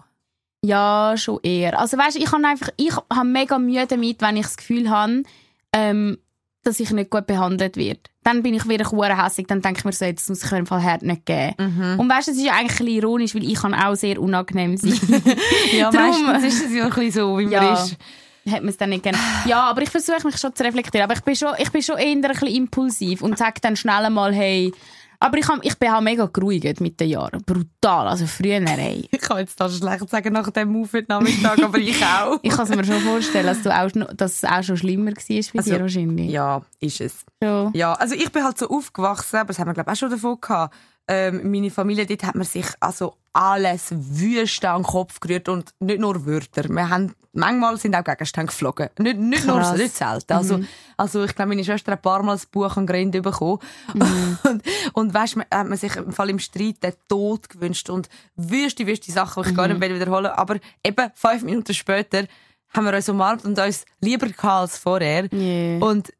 Ja, 0.62 1.14
schon 1.16 1.40
eher. 1.42 1.78
Also 1.78 1.96
weißt, 1.96 2.16
ich 2.16 2.30
habe 2.32 2.46
einfach, 2.46 2.68
ich 2.76 2.92
habe 2.94 3.24
mega 3.24 3.58
Mühe 3.58 3.86
damit, 3.86 4.20
wenn 4.20 4.36
ich 4.36 4.42
das 4.46 4.56
Gefühl 4.58 4.90
habe, 4.90 5.22
ähm, 5.72 6.18
dass 6.62 6.78
ich 6.80 6.90
nicht 6.90 7.08
gut 7.10 7.26
behandelt 7.26 7.78
werde. 7.78 8.00
Dann 8.22 8.42
bin 8.42 8.52
ich 8.52 8.68
wieder 8.68 8.90
hure 8.90 9.16
hässig, 9.24 9.46
dann 9.46 9.62
denke 9.62 9.78
ich 9.78 9.84
mir 9.86 9.92
so, 9.92 10.04
jetzt 10.04 10.28
muss 10.28 10.44
ich 10.44 10.50
mir 10.50 10.58
im 10.58 10.66
Fall 10.66 10.82
Herd 10.82 11.00
nicht 11.00 11.24
geben. 11.24 11.96
Und 11.98 12.06
weißt, 12.10 12.28
du, 12.28 12.32
es 12.32 12.36
ist 12.36 12.44
ja 12.44 12.52
eigentlich 12.52 12.72
ein 12.80 12.84
bisschen 12.84 12.98
ironisch, 12.98 13.34
weil 13.34 13.44
ich 13.44 13.54
kann 13.54 13.72
auch 13.72 13.94
sehr 13.94 14.20
unangenehm 14.20 14.76
sein. 14.76 14.92
Ja, 15.72 15.90
Drum- 15.90 16.02
meistens 16.26 16.54
ist 16.54 16.66
es 16.66 16.74
ja 16.74 16.84
ein 16.84 16.90
bisschen 16.90 17.12
so, 17.12 17.38
wie 17.38 17.44
man 17.44 17.52
Ja. 17.52 17.72
ist. 17.72 17.96
Hat 18.48 18.60
man 18.60 18.68
es 18.70 18.76
dann 18.76 18.90
nicht 18.90 19.02
gerne. 19.02 19.18
Ja, 19.46 19.62
aber 19.64 19.82
ich 19.82 19.90
versuche 19.90 20.24
mich 20.26 20.38
schon 20.38 20.54
zu 20.54 20.64
reflektieren. 20.64 21.04
Aber 21.04 21.14
ich 21.14 21.22
bin 21.22 21.36
schon, 21.36 21.54
ich 21.58 21.70
bin 21.70 21.82
schon 21.82 21.98
eher 21.98 22.12
ein 22.12 22.20
bisschen 22.22 22.48
impulsiv 22.48 23.22
und 23.22 23.36
sage 23.36 23.60
dann 23.60 23.76
schnell 23.76 24.04
einmal, 24.04 24.32
hey, 24.32 24.72
aber 25.22 25.36
ich, 25.36 25.46
hab, 25.46 25.62
ich 25.62 25.78
bin 25.78 25.90
auch 25.90 26.00
mega 26.00 26.24
geruhigt 26.32 26.80
mit 26.80 26.98
den 26.98 27.10
Jahren. 27.10 27.42
Brutal. 27.44 28.08
Also 28.08 28.26
früher, 28.26 28.64
hey. 28.66 29.06
Ich 29.12 29.20
kann 29.20 29.38
jetzt 29.38 29.60
das 29.60 29.76
schlecht 29.76 30.08
sagen 30.08 30.32
nach 30.32 30.50
dem 30.50 30.72
Move 30.72 30.88
heute 30.94 31.06
Nachmittag, 31.10 31.62
aber 31.62 31.76
ich 31.76 32.02
auch. 32.02 32.38
Ich 32.42 32.50
kann 32.50 32.64
es 32.64 32.74
mir 32.74 32.84
schon 32.84 33.00
vorstellen, 33.00 33.44
dass, 33.44 33.62
du 33.62 33.70
auch, 33.70 33.90
dass 34.14 34.42
es 34.42 34.44
auch 34.44 34.62
schon 34.62 34.78
schlimmer 34.78 35.10
war 35.10 35.14
bei 35.28 35.58
Also, 35.58 35.70
dir 35.70 35.80
wahrscheinlich. 35.80 36.30
Ja, 36.30 36.62
ist 36.80 37.02
es. 37.02 37.26
Schon. 37.42 37.70
Ja, 37.74 37.92
also 37.92 38.14
ich 38.14 38.32
bin 38.32 38.42
halt 38.42 38.56
so 38.56 38.70
aufgewachsen, 38.70 39.36
aber 39.36 39.48
das 39.48 39.58
haben 39.58 39.68
wir 39.68 39.74
glaube 39.74 39.90
ich 39.90 39.96
auch 39.96 40.00
schon 40.00 40.10
davon 40.10 40.40
gehabt. 40.40 40.74
Ähm, 41.12 41.50
meine 41.50 41.72
Familie, 41.72 42.06
dort 42.06 42.22
hat 42.22 42.36
man 42.36 42.44
sich 42.46 42.66
also 42.78 43.16
alles 43.32 43.88
wüst 43.90 44.64
an 44.64 44.82
den 44.82 44.86
Kopf 44.86 45.18
gerührt 45.18 45.48
und 45.48 45.74
nicht 45.80 45.98
nur 45.98 46.24
Wörter. 46.24 46.68
Wir 46.68 46.88
haben, 46.88 47.16
manchmal 47.32 47.76
sind 47.78 47.96
auch 47.96 48.04
Gegenstände 48.04 48.46
geflogen. 48.46 48.90
Nicht, 48.96 49.18
nicht 49.18 49.44
nur 49.44 49.64
so, 49.64 49.74
nicht 49.74 49.96
selten. 49.96 50.32
Also, 50.32 50.60
also 50.96 51.24
ich 51.24 51.34
glaube, 51.34 51.48
meine 51.48 51.64
Schwester 51.64 51.90
hat 51.90 51.98
ein 51.98 52.02
paar 52.02 52.22
Mal 52.22 52.34
das 52.34 52.46
Buch 52.46 52.76
an 52.76 52.86
Grind 52.86 53.20
bekommen. 53.22 53.58
Und, 54.44 54.62
und 54.92 55.12
weißt, 55.12 55.36
man, 55.36 55.46
hat 55.52 55.68
man 55.68 55.78
sich 55.78 55.96
im 55.96 56.12
Fall 56.12 56.30
im 56.30 56.38
Streit 56.38 56.80
den 56.82 56.92
Tod 57.08 57.48
gewünscht 57.48 57.90
und 57.90 58.08
wüste, 58.36 58.86
wüste 58.86 59.10
Sachen, 59.10 59.42
die 59.42 59.50
ich 59.50 59.56
gar 59.56 59.66
nicht 59.66 59.80
will 59.80 59.94
wiederholen 59.94 60.26
Aber 60.26 60.56
eben 60.84 61.10
fünf 61.14 61.42
Minuten 61.42 61.74
später 61.74 62.24
haben 62.72 62.86
wir 62.86 62.94
uns 62.94 63.08
umarmt 63.08 63.44
und 63.44 63.58
uns 63.58 63.84
lieber 64.00 64.26
gehabt 64.26 64.44
als 64.44 64.78
vorher. 64.78 65.28
Yeah. 65.32 65.84
Und 65.84 66.12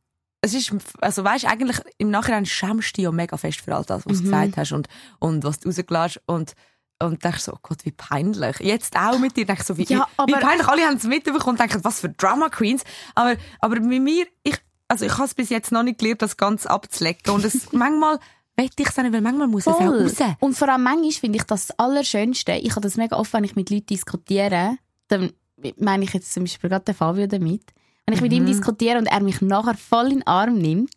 es 0.43 0.55
ist, 0.55 0.73
also 1.01 1.23
weißt, 1.23 1.45
eigentlich 1.47 1.79
im 1.99 2.11
Nachhinein 2.11 2.47
schämst 2.47 2.91
du 2.91 2.93
dich 2.97 3.05
ja 3.05 3.13
mega 3.13 3.37
fest 3.37 3.61
für 3.61 3.75
all 3.75 3.85
das, 3.85 4.07
was 4.07 4.19
du 4.19 4.25
gesagt 4.25 4.57
hast 4.57 4.73
und, 4.73 4.89
und 5.19 5.45
was 5.45 5.61
du 5.61 5.69
rausgelassen 5.69 6.21
hast. 6.21 6.23
Und, 6.27 6.55
und 7.03 7.23
denkst 7.25 7.41
so, 7.43 7.53
oh 7.53 7.59
Gott, 7.63 7.85
wie 7.85 7.93
peinlich. 7.93 8.59
Jetzt 8.61 8.97
auch 8.97 9.19
mit 9.19 9.37
dir, 9.37 9.47
denkst 9.47 9.65
so, 9.65 9.77
wie, 9.77 9.85
Ja, 9.85 10.07
wie, 10.27 10.33
peinlich. 10.33 10.67
Alle 10.67 10.83
haben 10.83 10.97
es 10.97 11.05
mitbekommen 11.05 11.43
und 11.45 11.61
denken, 11.61 11.85
was 11.85 12.01
für 12.01 12.09
Drama 12.09 12.49
Queens. 12.49 12.85
Aber, 13.15 13.37
aber 13.61 13.81
mit 13.81 14.03
mir, 14.03 14.27
ich, 14.43 14.57
also 14.89 15.05
ich 15.05 15.13
habe 15.13 15.25
es 15.25 15.35
bis 15.35 15.51
jetzt 15.51 15.73
noch 15.73 15.83
nicht 15.83 15.99
gelernt, 15.99 16.23
das 16.23 16.37
Ganze 16.37 16.71
abzulecken. 16.71 17.35
Und 17.35 17.45
es, 17.45 17.73
manchmal 17.73 18.19
will 18.57 18.71
ich 18.77 18.87
es 18.87 18.97
nicht, 18.97 19.13
weil 19.13 19.21
manchmal 19.21 19.49
muss 19.49 19.63
es 19.63 19.69
auch 19.69 19.79
Voll. 19.79 20.03
raus. 20.03 20.17
Und 20.41 20.55
vor 20.57 20.69
allem 20.69 20.83
manchmal 20.83 21.13
finde 21.13 21.39
ich 21.39 21.45
das, 21.45 21.69
das 21.69 21.79
Allerschönste. 21.79 22.53
Ich 22.53 22.71
habe 22.71 22.83
das 22.83 22.97
mega 22.97 23.17
oft, 23.17 23.33
wenn 23.35 23.45
ich 23.45 23.57
mit 23.57 23.71
Leuten 23.71 23.87
diskutiere. 23.87 24.77
Dann 25.09 25.33
meine 25.79 26.05
ich 26.05 26.15
jetzt 26.15 26.33
zum 26.33 26.45
Beispiel 26.45 26.71
gerade 26.71 26.87
den 26.87 26.95
Fabio 26.95 27.27
damit. 27.27 27.73
Wenn 28.07 28.15
ich 28.15 28.21
mit 28.21 28.33
Mhm. 28.33 28.39
ihm 28.39 28.47
diskutiere 28.47 28.99
und 28.99 29.07
er 29.07 29.21
mich 29.21 29.41
nachher 29.41 29.75
voll 29.75 30.07
in 30.07 30.19
den 30.21 30.27
Arm 30.27 30.55
nimmt, 30.55 30.91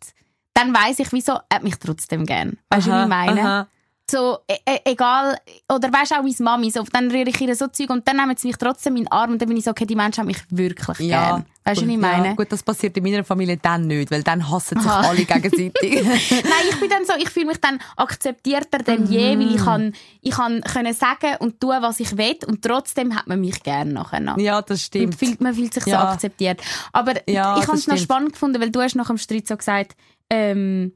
dann 0.54 0.72
weiß 0.74 0.98
ich, 1.00 1.12
wieso 1.12 1.38
er 1.48 1.62
mich 1.62 1.76
trotzdem 1.78 2.26
gern. 2.26 2.58
Weißt 2.70 2.86
du, 2.86 2.92
wie 2.92 3.02
ich 3.02 3.08
meine? 3.08 3.40
aha. 3.40 3.66
So, 4.10 4.38
e 4.46 4.56
e 4.68 4.80
egal, 4.84 5.38
oder 5.72 5.90
weißt 5.90 6.10
du 6.10 6.14
auch 6.16 6.22
meine 6.22 6.34
Mami, 6.40 6.70
so, 6.70 6.82
dann 6.92 7.10
rühre 7.10 7.30
ich 7.30 7.40
ihr 7.40 7.56
so 7.56 7.68
Zeug 7.68 7.88
und 7.88 8.06
dann 8.06 8.18
nehmen 8.18 8.36
sie 8.36 8.48
mich 8.48 8.56
trotzdem 8.58 8.96
in 8.96 9.04
den 9.04 9.10
Arm 9.12 9.32
und 9.32 9.40
dann 9.40 9.48
bin 9.48 9.56
ich 9.56 9.64
so, 9.64 9.70
okay, 9.70 9.86
die 9.86 9.96
Menschen 9.96 10.20
haben 10.20 10.26
mich 10.26 10.42
wirklich 10.50 10.98
gern. 10.98 11.46
Weißt 11.64 11.80
du, 11.80 11.86
wie 11.86 11.94
ich 11.94 11.98
meine? 11.98 12.28
Ja, 12.28 12.34
gut, 12.34 12.52
das 12.52 12.62
passiert 12.62 12.94
in 12.98 13.02
meiner 13.02 13.24
Familie 13.24 13.56
dann 13.56 13.86
nicht, 13.86 14.10
weil 14.10 14.22
dann 14.22 14.50
hassen 14.50 14.78
sich 14.78 14.90
Aha. 14.90 15.08
alle 15.08 15.24
gegenseitig. 15.24 16.02
Nein, 16.30 16.66
ich 16.68 16.78
bin 16.78 16.90
dann 16.90 17.06
so, 17.06 17.14
ich 17.18 17.30
fühle 17.30 17.46
mich 17.46 17.60
dann 17.62 17.78
akzeptierter 17.96 18.78
denn 18.80 19.06
je, 19.06 19.38
weil 19.38 19.50
ich 19.54 19.60
Mhm. 19.60 19.64
kann, 19.64 19.92
ich 20.20 20.32
kann 20.32 20.60
können 20.60 20.92
sagen 20.92 21.36
und 21.38 21.58
tun, 21.58 21.76
was 21.80 21.98
ich 22.00 22.14
will 22.18 22.36
und 22.46 22.60
trotzdem 22.62 23.16
hat 23.16 23.26
man 23.26 23.40
mich 23.40 23.62
gern 23.62 23.94
nachher 23.94 24.20
noch. 24.20 24.36
ja, 24.36 24.60
das 24.60 24.82
stimmt. 24.82 25.14
fühlt, 25.14 25.40
man 25.40 25.54
fühlt 25.54 25.72
sich 25.72 25.84
so 25.84 25.90
Ja. 25.92 26.10
akzeptiert. 26.12 26.60
Aber 26.92 27.14
Ja, 27.26 27.56
ich 27.56 27.66
habe 27.66 27.78
es 27.78 27.86
noch 27.86 27.96
spannend 27.96 28.32
gefunden, 28.34 28.60
weil 28.60 28.70
du 28.70 28.82
hast 28.82 28.96
nach 28.96 29.06
dem 29.06 29.16
Streit 29.16 29.48
so 29.48 29.56
gesagt, 29.56 29.96
ähm, 30.28 30.92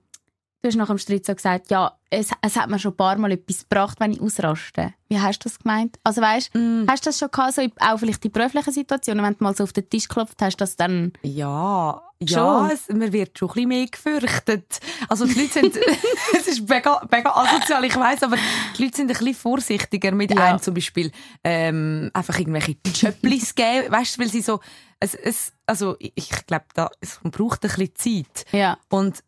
du 0.62 0.68
hast 0.68 0.76
nach 0.76 0.88
dem 0.88 0.98
Streit 0.98 1.24
so 1.24 1.34
gesagt, 1.34 1.70
ja, 1.70 1.92
es, 2.10 2.30
es 2.40 2.56
hat 2.56 2.68
mir 2.70 2.78
schon 2.78 2.92
ein 2.92 2.96
paar 2.96 3.16
Mal 3.18 3.32
etwas 3.32 3.60
gebracht, 3.68 4.00
wenn 4.00 4.12
ich 4.12 4.20
ausraste. 4.20 4.94
Wie 5.08 5.20
hast 5.20 5.40
du 5.44 5.48
das 5.48 5.58
gemeint? 5.58 5.98
Also 6.04 6.20
weißt, 6.22 6.54
Mm. 6.54 6.84
hast 6.88 7.04
du 7.04 7.10
das 7.10 7.18
schon 7.18 7.30
gehabt, 7.30 7.54
so 7.54 7.60
in- 7.62 7.72
auch 7.78 7.98
vielleicht 7.98 8.24
in 8.24 8.32
beruflichen 8.32 8.72
Situationen, 8.72 9.24
wenn 9.24 9.34
du 9.36 9.44
mal 9.44 9.54
so 9.54 9.64
auf 9.64 9.72
den 9.72 9.88
Tisch 9.88 10.08
klopft 10.08 10.40
hast, 10.40 10.56
dass 10.56 10.74
dann 10.76 11.12
Ja, 11.22 12.02
ja, 12.20 12.68
es, 12.72 12.88
man 12.88 13.12
wird 13.12 13.38
schon 13.38 13.48
ein 13.50 13.54
bisschen 13.54 13.68
mehr 13.68 13.86
gefürchtet. 13.86 14.80
Also 15.08 15.26
die 15.26 15.34
Leute 15.34 15.52
sind, 15.52 15.76
es 16.36 16.48
ist 16.48 16.68
mega, 16.68 17.06
mega 17.10 17.30
asozial, 17.30 17.84
ich 17.84 17.94
weiss, 17.96 18.22
aber 18.22 18.36
die 18.76 18.84
Leute 18.84 18.96
sind 18.96 19.10
ein 19.10 19.16
bisschen 19.18 19.34
vorsichtiger 19.34 20.12
mit 20.12 20.30
Ja. 20.34 20.44
einem 20.44 20.60
zum 20.60 20.74
Beispiel 20.74 21.12
ähm, 21.44 22.10
einfach 22.14 22.38
irgendwelche 22.38 22.76
Chöpplis 22.92 23.54
geben, 23.54 23.92
weißt 23.92 24.16
du, 24.16 24.22
weil 24.22 24.28
sie 24.28 24.42
so, 24.42 24.60
es, 25.00 25.14
es, 25.14 25.52
also 25.66 25.94
ich, 26.00 26.12
ich 26.16 26.46
glaube, 26.46 26.64
da 26.74 26.90
es 27.00 27.20
braucht 27.22 27.64
ein 27.64 27.70
bisschen 27.70 28.24
Zeit. 28.26 28.46
ja, 28.52 28.78
Und 28.88 29.22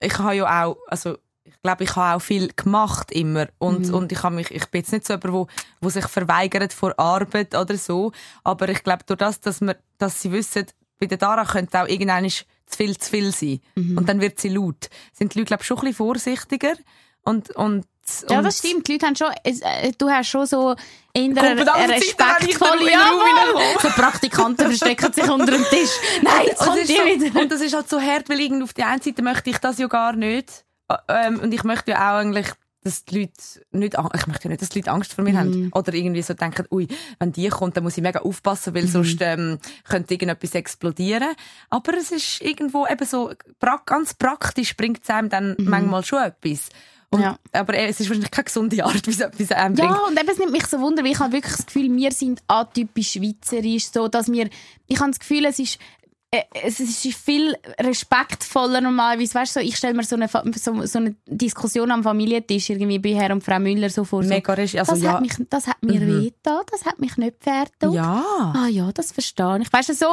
ich, 0.00 0.18
habe 0.18 0.36
ja 0.36 0.64
auch, 0.64 0.76
also 0.86 1.18
ich 1.44 1.62
glaube, 1.62 1.84
ich 1.84 1.96
habe 1.96 2.16
auch 2.16 2.24
viel 2.24 2.48
gemacht 2.54 3.10
immer. 3.12 3.48
Und, 3.58 3.90
und 3.90 4.12
ich, 4.12 4.22
habe 4.22 4.34
mich, 4.34 4.50
ich 4.50 4.66
bin 4.66 4.80
jetzt 4.82 4.92
nicht 4.92 5.06
so 5.06 5.14
jemand, 5.14 5.32
wo, 5.32 5.46
wo 5.80 5.88
sich 5.88 6.06
verweigert 6.06 6.72
vor 6.72 6.98
Arbeit 6.98 7.54
oder 7.54 7.76
so, 7.76 8.12
aber 8.44 8.68
ich 8.68 8.82
glaube, 8.82 9.04
durch 9.06 9.18
das, 9.18 9.40
dass, 9.40 9.60
wir, 9.60 9.76
dass 9.98 10.20
sie 10.20 10.32
wissen, 10.32 10.66
bei 10.98 11.06
der 11.06 11.18
Dara 11.18 11.44
könnte 11.44 11.82
auch 11.82 11.88
irgendwann 11.88 12.28
zu 12.28 12.44
viel 12.76 12.96
zu 12.98 13.10
viel 13.10 13.32
sein. 13.32 13.60
Und 13.96 14.08
dann 14.08 14.20
wird 14.20 14.38
sie 14.40 14.48
laut, 14.48 14.90
sind 15.12 15.34
die 15.34 15.38
Leute 15.38 15.48
glaube 15.48 15.62
ich 15.62 15.66
schon 15.66 15.78
ein 15.78 15.84
bisschen 15.84 15.96
vorsichtiger. 15.96 16.74
Und, 17.22 17.50
und 17.56 17.86
ja, 18.28 18.38
und- 18.38 18.44
das 18.44 18.58
stimmt. 18.58 18.86
Die 18.88 18.92
Leute 18.92 19.06
haben 19.06 19.16
schon, 19.16 19.30
äh, 19.44 19.92
du 19.96 20.10
hast 20.10 20.28
schon 20.28 20.46
so 20.46 20.74
Kommt 21.14 21.36
wenn 21.42 21.58
ich 21.58 21.66
respektvolle, 21.66 22.82
in 22.82 22.88
ja, 22.90 23.10
so 23.80 23.88
Praktikanten 23.88 24.66
verstecken 24.66 25.12
sich 25.12 25.28
unter 25.28 25.50
dem 25.52 25.64
Tisch. 25.64 25.90
Nein, 26.22 26.32
jetzt 26.46 26.60
Und 26.60 26.66
kommt 26.68 26.80
ist 26.80 26.88
so, 26.88 26.94
wieder. 26.94 27.40
und 27.40 27.50
das 27.50 27.60
ist 27.60 27.74
halt 27.74 27.88
so 27.88 28.00
hart, 28.00 28.28
weil 28.28 28.38
irgendwie 28.40 28.62
auf 28.62 28.72
der 28.72 28.86
einen 28.88 29.02
Seite 29.02 29.22
möchte 29.22 29.50
ich 29.50 29.58
das 29.58 29.78
ja 29.78 29.88
gar 29.88 30.12
nicht. 30.14 30.64
Ähm, 31.08 31.40
und 31.40 31.52
ich 31.52 31.64
möchte 31.64 31.90
ja 31.92 32.12
auch 32.12 32.18
eigentlich, 32.20 32.46
dass 32.84 33.04
die 33.04 33.18
Leute 33.20 33.32
nicht, 33.72 33.94
ich 34.14 34.26
möchte 34.28 34.44
ja 34.44 34.50
nicht, 34.50 34.62
dass 34.62 34.68
die 34.68 34.78
Leute 34.78 34.92
Angst 34.92 35.12
vor 35.12 35.24
mir 35.24 35.36
haben. 35.36 35.70
Oder 35.74 35.92
irgendwie 35.92 36.22
so 36.22 36.34
denken, 36.34 36.66
ui, 36.70 36.86
wenn 37.18 37.32
die 37.32 37.48
kommt, 37.48 37.76
dann 37.76 37.82
muss 37.84 37.96
ich 37.96 38.02
mega 38.02 38.20
aufpassen, 38.20 38.74
weil 38.74 38.86
sonst, 38.86 39.18
ähm, 39.20 39.58
könnte 39.88 40.14
irgendetwas 40.14 40.54
explodieren. 40.54 41.34
Aber 41.68 41.94
es 41.94 42.12
ist 42.12 42.40
irgendwo 42.40 42.86
eben 42.86 43.04
so, 43.06 43.32
ganz 43.86 44.14
praktisch 44.14 44.76
bringt 44.76 45.02
es 45.02 45.10
einem 45.10 45.28
dann 45.28 45.56
manchmal 45.58 46.04
schon 46.04 46.22
etwas. 46.22 46.68
Und, 47.10 47.20
Ja. 47.22 47.38
Aber 47.52 47.74
äh, 47.74 47.86
es 47.86 48.00
ist 48.00 48.08
wahrscheinlich 48.08 48.30
keine 48.30 48.44
gesunde 48.44 48.84
Art, 48.84 49.06
wie 49.06 49.10
es 49.10 49.20
etwas 49.20 49.52
einem 49.52 49.74
Ja, 49.76 49.86
bringt. 49.86 50.08
und 50.08 50.20
eben, 50.20 50.28
es 50.28 50.38
nimmt 50.38 50.52
mich 50.52 50.66
so 50.66 50.78
wunder, 50.80 51.02
weil 51.02 51.12
ich 51.12 51.18
habe 51.18 51.32
wirklich 51.32 51.56
das 51.56 51.66
Gefühl, 51.66 51.94
wir 51.96 52.12
sind 52.12 52.42
atypisch 52.48 53.12
schweizerisch, 53.12 53.90
so, 53.90 54.08
dass 54.08 54.30
wir, 54.30 54.50
ich 54.88 55.00
habe 55.00 55.10
das 55.10 55.18
Gefühl, 55.18 55.46
es 55.46 55.58
ist, 55.58 55.78
es 56.30 56.78
ist 56.78 57.06
viel 57.14 57.56
respektvoller 57.80 58.82
normalerweise, 58.82 59.34
weißt 59.34 59.56
du, 59.56 59.60
so, 59.60 59.66
ich 59.66 59.76
stelle 59.76 59.94
mir 59.94 60.04
so 60.04 60.14
eine, 60.14 60.28
so, 60.28 60.84
so 60.84 60.98
eine 60.98 61.14
Diskussion 61.24 61.90
am 61.90 62.02
Familientisch 62.02 62.68
irgendwie 62.68 62.98
bei 62.98 63.14
Herr 63.14 63.32
und 63.32 63.42
Frau 63.42 63.58
Müller 63.58 63.88
so 63.88 64.04
vor, 64.04 64.22
so, 64.22 64.28
Mega 64.28 64.52
res- 64.52 64.74
also 64.76 64.92
das, 64.92 65.02
ja. 65.02 65.12
hat 65.14 65.22
mich, 65.22 65.32
das 65.48 65.66
hat 65.66 65.82
mir 65.82 66.00
mhm. 66.00 66.20
wehgetan, 66.20 66.60
das 66.70 66.84
hat 66.84 66.98
mich 66.98 67.16
nicht 67.16 67.36
verärgert. 67.40 67.94
Ja. 67.94 68.52
Ah 68.54 68.68
ja, 68.68 68.92
das 68.92 69.12
verstehe 69.12 69.60
ich. 69.62 69.72
Weißt 69.72 69.88
du, 69.88 69.94
so. 69.94 70.06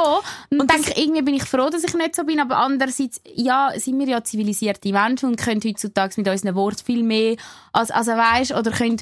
Und, 0.51 0.61
Und 0.61 0.71
denke, 0.71 0.93
irgendwie 0.95 1.21
bin 1.21 1.35
ich 1.35 1.43
froh, 1.43 1.69
dass 1.69 1.83
ich 1.83 1.93
nicht 1.93 2.15
so 2.15 2.23
bin, 2.23 2.39
aber 2.39 2.57
andererseits, 2.59 3.19
ja, 3.33 3.71
sind 3.75 3.99
wir 3.99 4.07
ja 4.07 4.23
zivilisierte 4.23 4.93
Menschen 4.93 5.29
und 5.29 5.35
können 5.35 5.59
heutzutage 5.65 6.13
mit 6.15 6.29
unseren 6.29 6.55
Worten 6.55 6.85
viel 6.85 7.03
mehr, 7.03 7.35
als, 7.73 7.91
also 7.91 8.11
weißt, 8.11 8.53
oder 8.53 8.71
können, 8.71 9.01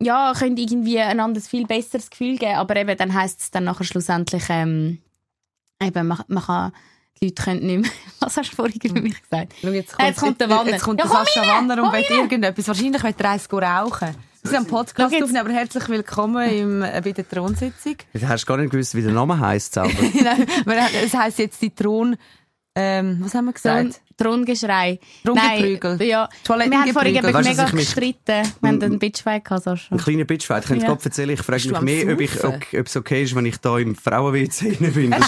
ja, 0.00 0.32
können 0.32 0.56
irgendwie 0.56 0.98
ein 0.98 1.36
viel 1.36 1.66
besseres 1.66 2.08
Gefühl 2.08 2.38
geben, 2.38 2.54
aber 2.56 2.76
eben 2.76 2.96
dann 2.96 3.12
heisst 3.12 3.40
es 3.42 3.50
dann 3.50 3.64
nachher 3.64 3.84
schlussendlich, 3.84 4.44
ähm, 4.48 5.02
eben, 5.86 6.06
man, 6.06 6.20
man 6.28 6.42
kann, 6.44 6.72
die 7.20 7.26
Leute 7.26 7.42
können 7.42 7.66
nicht 7.66 7.80
mehr, 7.82 7.90
was 8.20 8.36
hast 8.36 8.52
du 8.52 8.56
vorhin 8.56 8.80
über 8.82 9.00
mich 9.00 9.20
gesagt? 9.22 9.52
Schau, 9.60 9.68
jetzt 9.68 9.94
Äh, 9.98 10.06
jetzt 10.06 10.20
kommt 10.20 10.40
der 10.40 10.50
Wanner. 10.50 10.70
Jetzt 10.70 10.82
kommt 10.84 11.00
Ja, 11.00 11.06
Sascha 11.06 11.42
rein, 11.42 11.68
Wanner 11.68 11.82
und 11.84 11.92
will 11.92 12.04
irgendetwas. 12.10 12.68
Wahrscheinlich 12.68 13.02
will 13.02 13.14
er 13.18 13.30
eins 13.30 13.48
rauchen. 13.52 14.08
Wir 14.42 14.50
sind 14.50 14.58
am 14.58 14.66
Podcast 14.66 15.14
aufnehmen, 15.14 15.36
aber 15.38 15.52
herzlich 15.52 15.88
willkommen 15.88 16.50
im, 16.50 16.82
äh, 16.82 17.00
bei 17.02 17.12
der 17.12 17.26
Thronsitzung. 17.26 17.96
Du 18.12 18.28
hast 18.28 18.44
gar 18.46 18.58
nicht 18.58 18.70
gewusst, 18.70 18.94
wie 18.94 19.00
der 19.02 19.12
Name 19.12 19.38
heisst 19.40 19.72
selber. 19.74 19.90
Nein, 20.22 20.46
haben- 20.66 20.94
es 21.04 21.14
heisst 21.14 21.38
jetzt 21.38 21.62
die 21.62 21.70
Thron... 21.74 22.16
Ähm, 22.76 23.18
was 23.20 23.32
haben 23.34 23.44
wir 23.44 23.52
gesagt? 23.52 24.00
Throngeschrei. 24.16 24.98
Throngeprügel. 25.24 25.96
Nein, 25.96 26.08
ja. 26.08 26.28
Toilettengeprügel. 26.44 26.70
Wir 26.70 26.78
haben 26.78 26.92
vorhin 26.92 27.16
eben 27.16 27.50
mega 27.50 27.64
gestritten. 27.70 28.42
Wir 28.60 28.68
haben 28.68 28.82
einen 28.82 28.98
Bitchfight 28.98 29.44
gehabt, 29.44 29.64
Sascha. 29.64 29.94
Ein 29.94 29.98
kleiner 29.98 30.24
Bitchfight. 30.24 30.62
Ich 30.64 30.68
kann 30.68 30.80
Ja. 30.80 30.88
ja. 30.88 30.98
erzählen, 31.02 31.30
ich 31.30 31.42
frage 31.42 31.68
mich 31.68 31.80
mehr, 31.80 32.12
ob, 32.14 32.20
ich, 32.20 32.44
ob, 32.44 32.86
es 32.86 32.96
okay 32.96 33.22
ist, 33.22 33.34
wenn 33.34 33.46
ich 33.46 33.58
da 33.58 33.78
im 33.78 33.94
Frauen-WC 33.94 34.70
bin. 34.90 35.14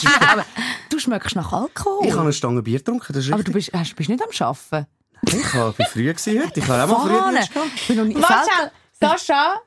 Du 0.89 0.99
schmeckst 1.01 1.35
nach 1.37 1.53
Alkohol. 1.53 2.07
ich 2.07 2.13
habe 2.13 2.23
eine 2.23 2.33
Stange 2.33 2.63
Bier 2.63 2.79
getrunken, 2.79 3.13
das 3.13 3.27
ist 3.27 3.33
aber 3.33 3.43
du 3.43 3.53
bist, 3.53 3.71
hast, 3.73 3.95
bist 3.97 4.09
nicht 4.09 4.23
am 4.23 4.29
Arbeiten. 4.47 4.87
Ich 5.27 5.55
war 5.55 5.73
früh 5.73 6.05
gewesen 6.05 6.43
heute. 6.43 6.61
Ich 6.61 6.69
habe 6.69 6.85
auch 6.85 6.99
mal 6.99 7.09
früh 7.09 7.19
Fahne. 7.19 7.39
gestanden. 7.41 7.71
Ich 7.75 7.87
bin 7.89 7.97
noch 7.97 8.05
nie 8.05 8.15
Warte, 8.17 8.49
selten- 8.57 8.71
Sascha. 8.99 9.61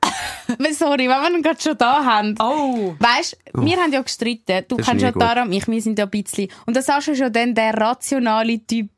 Sorry, 0.72 1.08
wenn 1.08 1.22
wir 1.22 1.30
ihn 1.36 1.42
gerade 1.42 1.60
schon 1.60 1.78
da 1.78 2.04
haben. 2.04 2.34
Oh. 2.40 2.94
Weißt 2.98 3.36
wir 3.52 3.76
haben 3.76 3.92
ja 3.92 4.02
gestritten. 4.02 4.64
Du 4.66 4.76
Das 4.76 4.86
ist 4.86 4.90
kennst 4.90 5.02
ja. 5.04 5.12
Tara 5.12 5.42
und 5.42 5.50
mich, 5.50 5.68
wir 5.68 5.80
sind 5.82 5.98
ja 5.98 6.06
ein 6.06 6.10
bisschen. 6.10 6.48
Und 6.66 6.74
der 6.74 6.82
Sascha 6.82 7.12
ist 7.12 7.18
ja 7.20 7.30
dann 7.30 7.54
der 7.54 7.74
rationale 7.74 8.58
Typ 8.66 8.90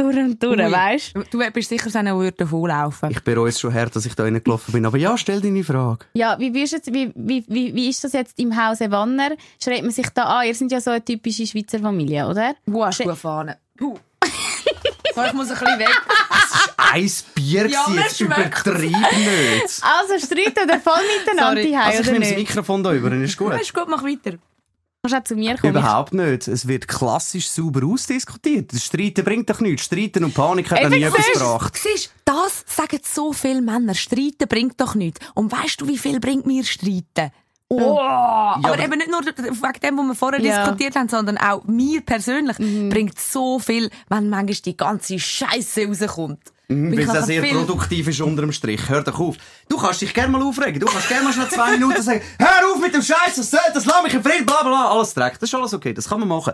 durch 0.00 0.16
und 0.16 0.42
durch, 0.42 0.58
Ui. 0.58 0.72
weißt 0.72 1.14
Du 1.30 1.38
bist 1.52 1.68
sicher 1.68 1.90
so 1.90 1.98
einer, 1.98 2.18
der 2.20 2.32
davonlaufen 2.32 3.10
Ich 3.10 3.20
bereue 3.22 3.48
es 3.50 3.60
schon 3.60 3.72
her, 3.72 3.86
dass 3.86 4.06
ich 4.06 4.14
da 4.14 4.24
reingelaufen 4.24 4.72
bin. 4.72 4.86
Aber 4.86 4.96
ja, 4.98 5.16
stell 5.18 5.40
deine 5.40 5.62
Frage. 5.64 6.06
Ja, 6.14 6.38
wie, 6.38 6.52
wie, 6.54 6.64
jetzt, 6.64 6.92
wie, 6.92 7.12
wie, 7.14 7.44
wie, 7.48 7.74
wie 7.74 7.88
ist 7.88 8.02
das 8.04 8.12
jetzt 8.12 8.38
im 8.38 8.56
Hause 8.56 8.90
Wanner? 8.90 9.30
Schreibt 9.62 9.82
man 9.82 9.90
sich 9.90 10.08
da 10.10 10.24
an? 10.24 10.46
Ihr 10.46 10.54
seid 10.54 10.72
ja 10.72 10.80
so 10.80 10.90
eine 10.90 11.04
typische 11.04 11.46
Schweizer 11.46 11.78
Familie, 11.78 12.26
oder? 12.26 12.54
Wo 12.66 12.84
hast 12.84 13.00
du 13.00 13.04
eine 13.04 13.16
Fahne? 13.16 13.58
Puh. 13.76 13.96
So, 15.12 15.24
ich 15.24 15.32
muss 15.32 15.50
ein 15.50 15.58
bisschen 15.58 15.78
weg. 15.80 16.02
Ein 16.76 17.10
Bier 17.34 17.66
Ja, 17.66 17.84
jetzt 17.96 18.20
übertreib 18.20 18.76
nicht. 18.80 19.82
Also 19.82 20.24
streiten 20.24 20.68
wir 20.68 20.80
voll 20.80 21.00
miteinander 21.18 21.62
Sorry. 21.62 21.72
heim, 21.72 21.88
Also 21.88 22.00
ich 22.02 22.10
nehme 22.12 22.24
das? 22.24 22.36
Mikrofon 22.36 22.82
da 22.84 22.92
über, 22.92 23.10
dann 23.10 23.24
ist 23.24 23.36
gut. 23.36 23.60
Ist 23.60 23.74
gut, 23.74 23.88
mach 23.88 24.04
weiter. 24.04 24.38
Kannst 25.02 25.16
auch 25.16 25.24
zu 25.24 25.34
mir 25.34 25.56
kommen. 25.56 25.74
Überhaupt 25.76 26.12
nicht. 26.12 26.46
Es 26.46 26.68
wird 26.68 26.86
klassisch 26.86 27.48
sauber 27.48 27.86
ausdiskutiert. 27.86 28.72
Das 28.74 28.84
Streiten 28.84 29.24
bringt 29.24 29.48
doch 29.48 29.60
nichts. 29.60 29.84
Streiten 29.86 30.24
und 30.24 30.34
Panik 30.34 30.70
hat 30.70 30.82
noch 30.82 30.90
nie 30.90 31.02
etwas 31.02 31.26
gebracht. 31.32 31.78
Siehst, 31.82 32.12
das 32.26 32.64
sagen 32.66 33.00
so 33.02 33.32
viele 33.32 33.62
Männer. 33.62 33.94
Streiten 33.94 34.46
bringt 34.46 34.78
doch 34.78 34.94
nichts. 34.94 35.20
Und 35.34 35.50
weißt 35.52 35.80
du, 35.80 35.88
wie 35.88 35.96
viel 35.96 36.20
bringt 36.20 36.44
mir 36.46 36.64
Streiten? 36.64 37.30
Oh, 37.68 37.98
aber, 37.98 38.66
aber- 38.74 38.78
eben 38.78 38.98
nicht 38.98 39.10
nur 39.10 39.20
wegen 39.24 39.80
dem, 39.80 39.98
was 39.98 40.06
wir 40.06 40.14
vorher 40.14 40.40
Ja. 40.40 40.64
diskutiert 40.64 40.96
haben, 40.96 41.08
sondern 41.08 41.38
auch 41.38 41.64
mir 41.64 42.02
persönlich 42.02 42.56
bringt 42.58 43.18
so 43.18 43.58
viel, 43.58 43.88
wenn 44.10 44.28
manchmal 44.28 44.56
die 44.56 44.76
ganze 44.76 45.18
Scheiße 45.18 45.86
rauskommt. 45.86 46.52
Mhm, 46.70 46.92
Weil 46.96 47.16
es 47.16 47.26
sehr 47.26 47.42
viel- 47.42 47.54
produktiv 47.56 48.08
ist 48.08 48.20
unter 48.20 48.42
dem 48.42 48.52
Strich. 48.52 48.88
Hör 48.88 49.02
doch 49.02 49.18
auf. 49.18 49.36
Du 49.68 49.76
kannst 49.76 50.00
dich 50.00 50.14
gerne 50.14 50.30
mal 50.32 50.42
aufregen. 50.42 50.78
Du 50.80 50.86
kannst 50.86 51.08
gerne 51.08 51.24
mal 51.24 51.32
schnell 51.32 51.48
zwei 51.48 51.72
Minuten 51.72 52.00
sagen, 52.02 52.20
hör 52.38 52.72
auf 52.72 52.80
mit 52.80 52.94
dem 52.94 53.02
Scheiß, 53.02 53.34
das 53.36 53.50
soll, 53.50 53.60
das 53.74 53.84
lass 53.86 54.02
mich 54.04 54.14
in 54.14 54.22
Frieden, 54.22 54.46
bla 54.46 54.62
bla, 54.62 54.88
alles 54.90 55.12
Dreck. 55.14 55.34
Das 55.40 55.48
ist 55.48 55.54
alles 55.54 55.74
okay, 55.74 55.92
das 55.92 56.08
kann 56.08 56.20
man 56.20 56.28
machen. 56.28 56.52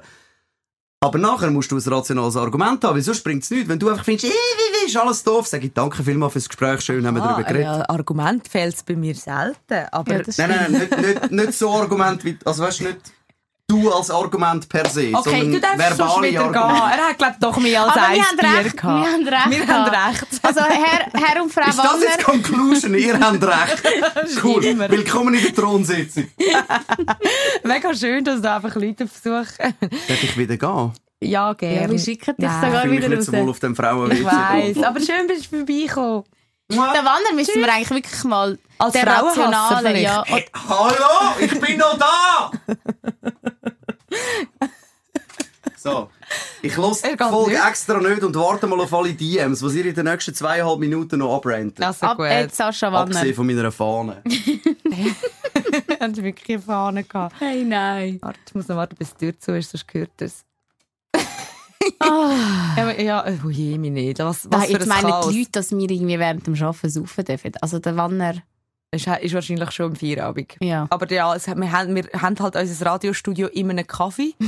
Aber 1.00 1.18
nachher 1.18 1.50
musst 1.50 1.70
du 1.70 1.76
ein 1.76 1.82
rationales 1.92 2.36
Argument 2.36 2.82
haben, 2.82 2.94
weil 2.94 3.02
sonst 3.02 3.22
bringt 3.22 3.42
es 3.42 3.50
nichts. 3.50 3.68
Wenn 3.68 3.78
du 3.78 3.90
einfach 3.90 4.04
findest, 4.04 4.24
«Ih, 4.26 4.30
wie, 4.32 4.86
ist 4.86 4.96
alles 4.96 5.22
doof, 5.22 5.46
sag 5.46 5.62
ich 5.62 5.72
danke 5.74 6.02
vielmals 6.02 6.32
fürs 6.32 6.48
Gespräch, 6.48 6.80
schön 6.80 7.06
haben 7.06 7.14
wir 7.16 7.22
Ah, 7.22 7.28
darüber 7.32 7.42
geredet. 7.46 7.64
ja, 7.66 7.88
Argument 7.90 8.48
fehlt 8.48 8.76
bei 8.86 8.96
mir 8.96 9.14
selten. 9.14 9.86
Aber 9.92 10.14
Ja, 10.16 10.22
nein, 10.38 10.48
nein, 10.48 10.72
nicht, 10.72 10.96
nicht, 10.96 11.30
nicht 11.30 11.52
so 11.52 11.70
Argument 11.70 12.24
wie, 12.24 12.38
also 12.44 12.62
weißt 12.62 12.80
du, 12.80 12.84
nicht 12.84 12.98
du 13.68 13.90
als 13.92 14.10
Argument 14.10 14.68
per 14.68 14.88
se, 14.88 15.10
Okay, 15.12 15.30
sondern 15.30 15.52
du 15.52 15.60
darfst 15.60 15.96
sonst 15.96 15.98
verbale 15.98 16.30
wieder 16.30 16.44
gehen. 16.44 16.56
Argumente. 16.56 16.96
Er 16.98 17.08
hat, 17.08 17.18
glaub 17.18 17.40
doch 17.40 17.56
mehr 17.58 17.82
als 17.82 17.92
Aber 17.96 18.06
ein 18.06 18.14
wir 18.14 18.22
haben 18.24 18.36
Bier 18.36 18.64
recht. 18.64 18.76
gehabt. 18.76 19.06
Wir 19.06 19.12
haben 19.12 19.28
recht. 19.28 19.50
Wir 19.68 19.74
haben 19.74 20.08
recht. 20.08 20.26
Also 20.42 20.60
Herr, 20.60 21.06
Herr 21.20 21.42
und 21.42 21.52
Frau 21.52 21.68
Ist 21.68 21.78
das 21.78 22.00
jetzt. 22.00 22.24
Conclusion? 22.24 22.94
Ihr 22.94 23.18
habt 23.20 23.42
recht. 23.42 23.82
Cool. 24.44 24.62
Willkommen 24.62 25.34
in 25.34 25.42
der 25.42 25.54
Thronsitzung. 25.54 26.28
Mega 27.64 27.94
schön, 27.94 28.24
dass 28.24 28.40
du 28.40 28.50
einfach 28.52 28.74
Leute 28.76 29.08
versuchst. 29.08 29.58
Darf 29.60 30.22
ich 30.22 30.36
wieder 30.36 30.56
gehen? 30.56 30.92
ja, 31.20 31.52
gerne. 31.54 31.82
Ja, 31.82 31.90
wir 31.90 31.98
schicken 31.98 32.36
dich 32.36 32.46
Nein. 32.46 32.60
sogar 32.66 32.84
Ich 32.84 32.90
wieder 33.02 33.16
raus. 33.16 33.26
so 33.26 33.32
wohl 33.32 33.48
auf 33.50 33.58
dem 33.58 33.74
frauen 33.74 34.10
Ich 34.12 34.24
weiss, 34.24 34.82
aber 34.82 35.00
schön 35.00 35.26
bist 35.26 35.50
du 35.52 35.56
vorbeigekommen. 35.58 36.24
Der 36.70 36.78
Wanner 36.78 37.32
müssen 37.34 37.54
wir 37.60 37.72
eigentlich 37.72 37.90
wirklich 37.90 38.24
mal 38.24 38.58
Als 38.78 38.92
der 38.92 39.06
Frauenhasser 39.06 39.96
ja. 39.96 40.20
Und- 40.20 40.44
Hallo, 40.68 41.34
ich 41.40 41.58
bin 41.60 41.78
noch 41.78 41.96
da! 41.98 42.50
so. 45.76 46.10
Ich 46.62 46.76
Er 46.76 46.90
die 47.16 47.16
Folge 47.22 47.50
nicht. 47.52 47.64
extra 47.66 47.98
nicht 48.00 48.22
und 48.22 48.34
warte 48.34 48.66
mal 48.66 48.80
auf 48.80 48.92
alle 48.92 49.12
DMs, 49.12 49.62
was 49.62 49.74
ihr 49.74 49.86
in 49.86 49.94
den 49.94 50.04
nächsten 50.06 50.34
zweieinhalb 50.34 50.78
Minuten 50.78 51.18
noch 51.18 51.36
abrennt. 51.36 51.80
Also 51.82 52.06
Ab 52.06 52.16
gut. 52.16 52.26
jetzt 52.26 52.56
Sascha 52.56 52.88
Wanner. 52.92 53.02
Abgesehen 53.16 53.34
von 53.34 53.46
meiner 53.46 53.70
Fahne. 53.72 54.22
Hat 56.00 56.16
wirklich 56.16 56.56
eine 56.56 56.62
Fahne 56.62 57.04
gehabt. 57.04 57.36
Hey, 57.38 57.64
nein. 57.64 58.18
Warte, 58.22 58.38
ich 58.46 58.54
muss 58.54 58.68
noch 58.68 58.76
warten, 58.76 58.96
bis 58.96 59.14
die 59.14 59.26
Tür 59.32 59.38
zu 59.38 59.56
ist, 59.56 59.70
sonst 59.70 59.86
gehört 59.88 60.10
es. 60.20 60.44
Ah. 62.00 62.32
Ja, 62.76 62.90
ja, 63.00 63.24
oh 63.44 63.48
je, 63.48 63.78
mich 63.78 63.92
nicht. 63.92 64.18
Was, 64.18 64.44
was 64.44 64.50
Da, 64.50 64.60
für 64.62 64.72
jetzt 64.72 64.82
ein 64.82 64.88
meinen 64.88 65.10
Chaos. 65.10 65.28
die 65.30 65.38
Leute, 65.38 65.50
dass 65.52 65.70
wir 65.70 65.78
irgendwie 65.90 66.18
während 66.18 66.46
dem 66.46 66.54
Arbeiten 66.54 66.90
saufen 66.90 67.24
dürfen. 67.24 67.52
Also 67.60 67.78
der 67.78 67.96
Wanner, 67.96 68.34
Ist, 68.92 69.06
ist 69.06 69.34
wahrscheinlich 69.34 69.70
schon 69.72 69.90
im 69.90 69.96
Feierabend. 69.96 70.54
ja. 70.60 70.86
Aber 70.90 71.10
ja, 71.12 71.34
es, 71.34 71.46
wir, 71.48 71.72
haben, 71.72 71.94
wir 71.94 72.04
haben 72.20 72.38
halt 72.38 72.56
unser 72.56 72.86
Radiostudio 72.86 73.48
in 73.48 73.70
einem 73.70 73.86
Kaffee. 73.86 74.34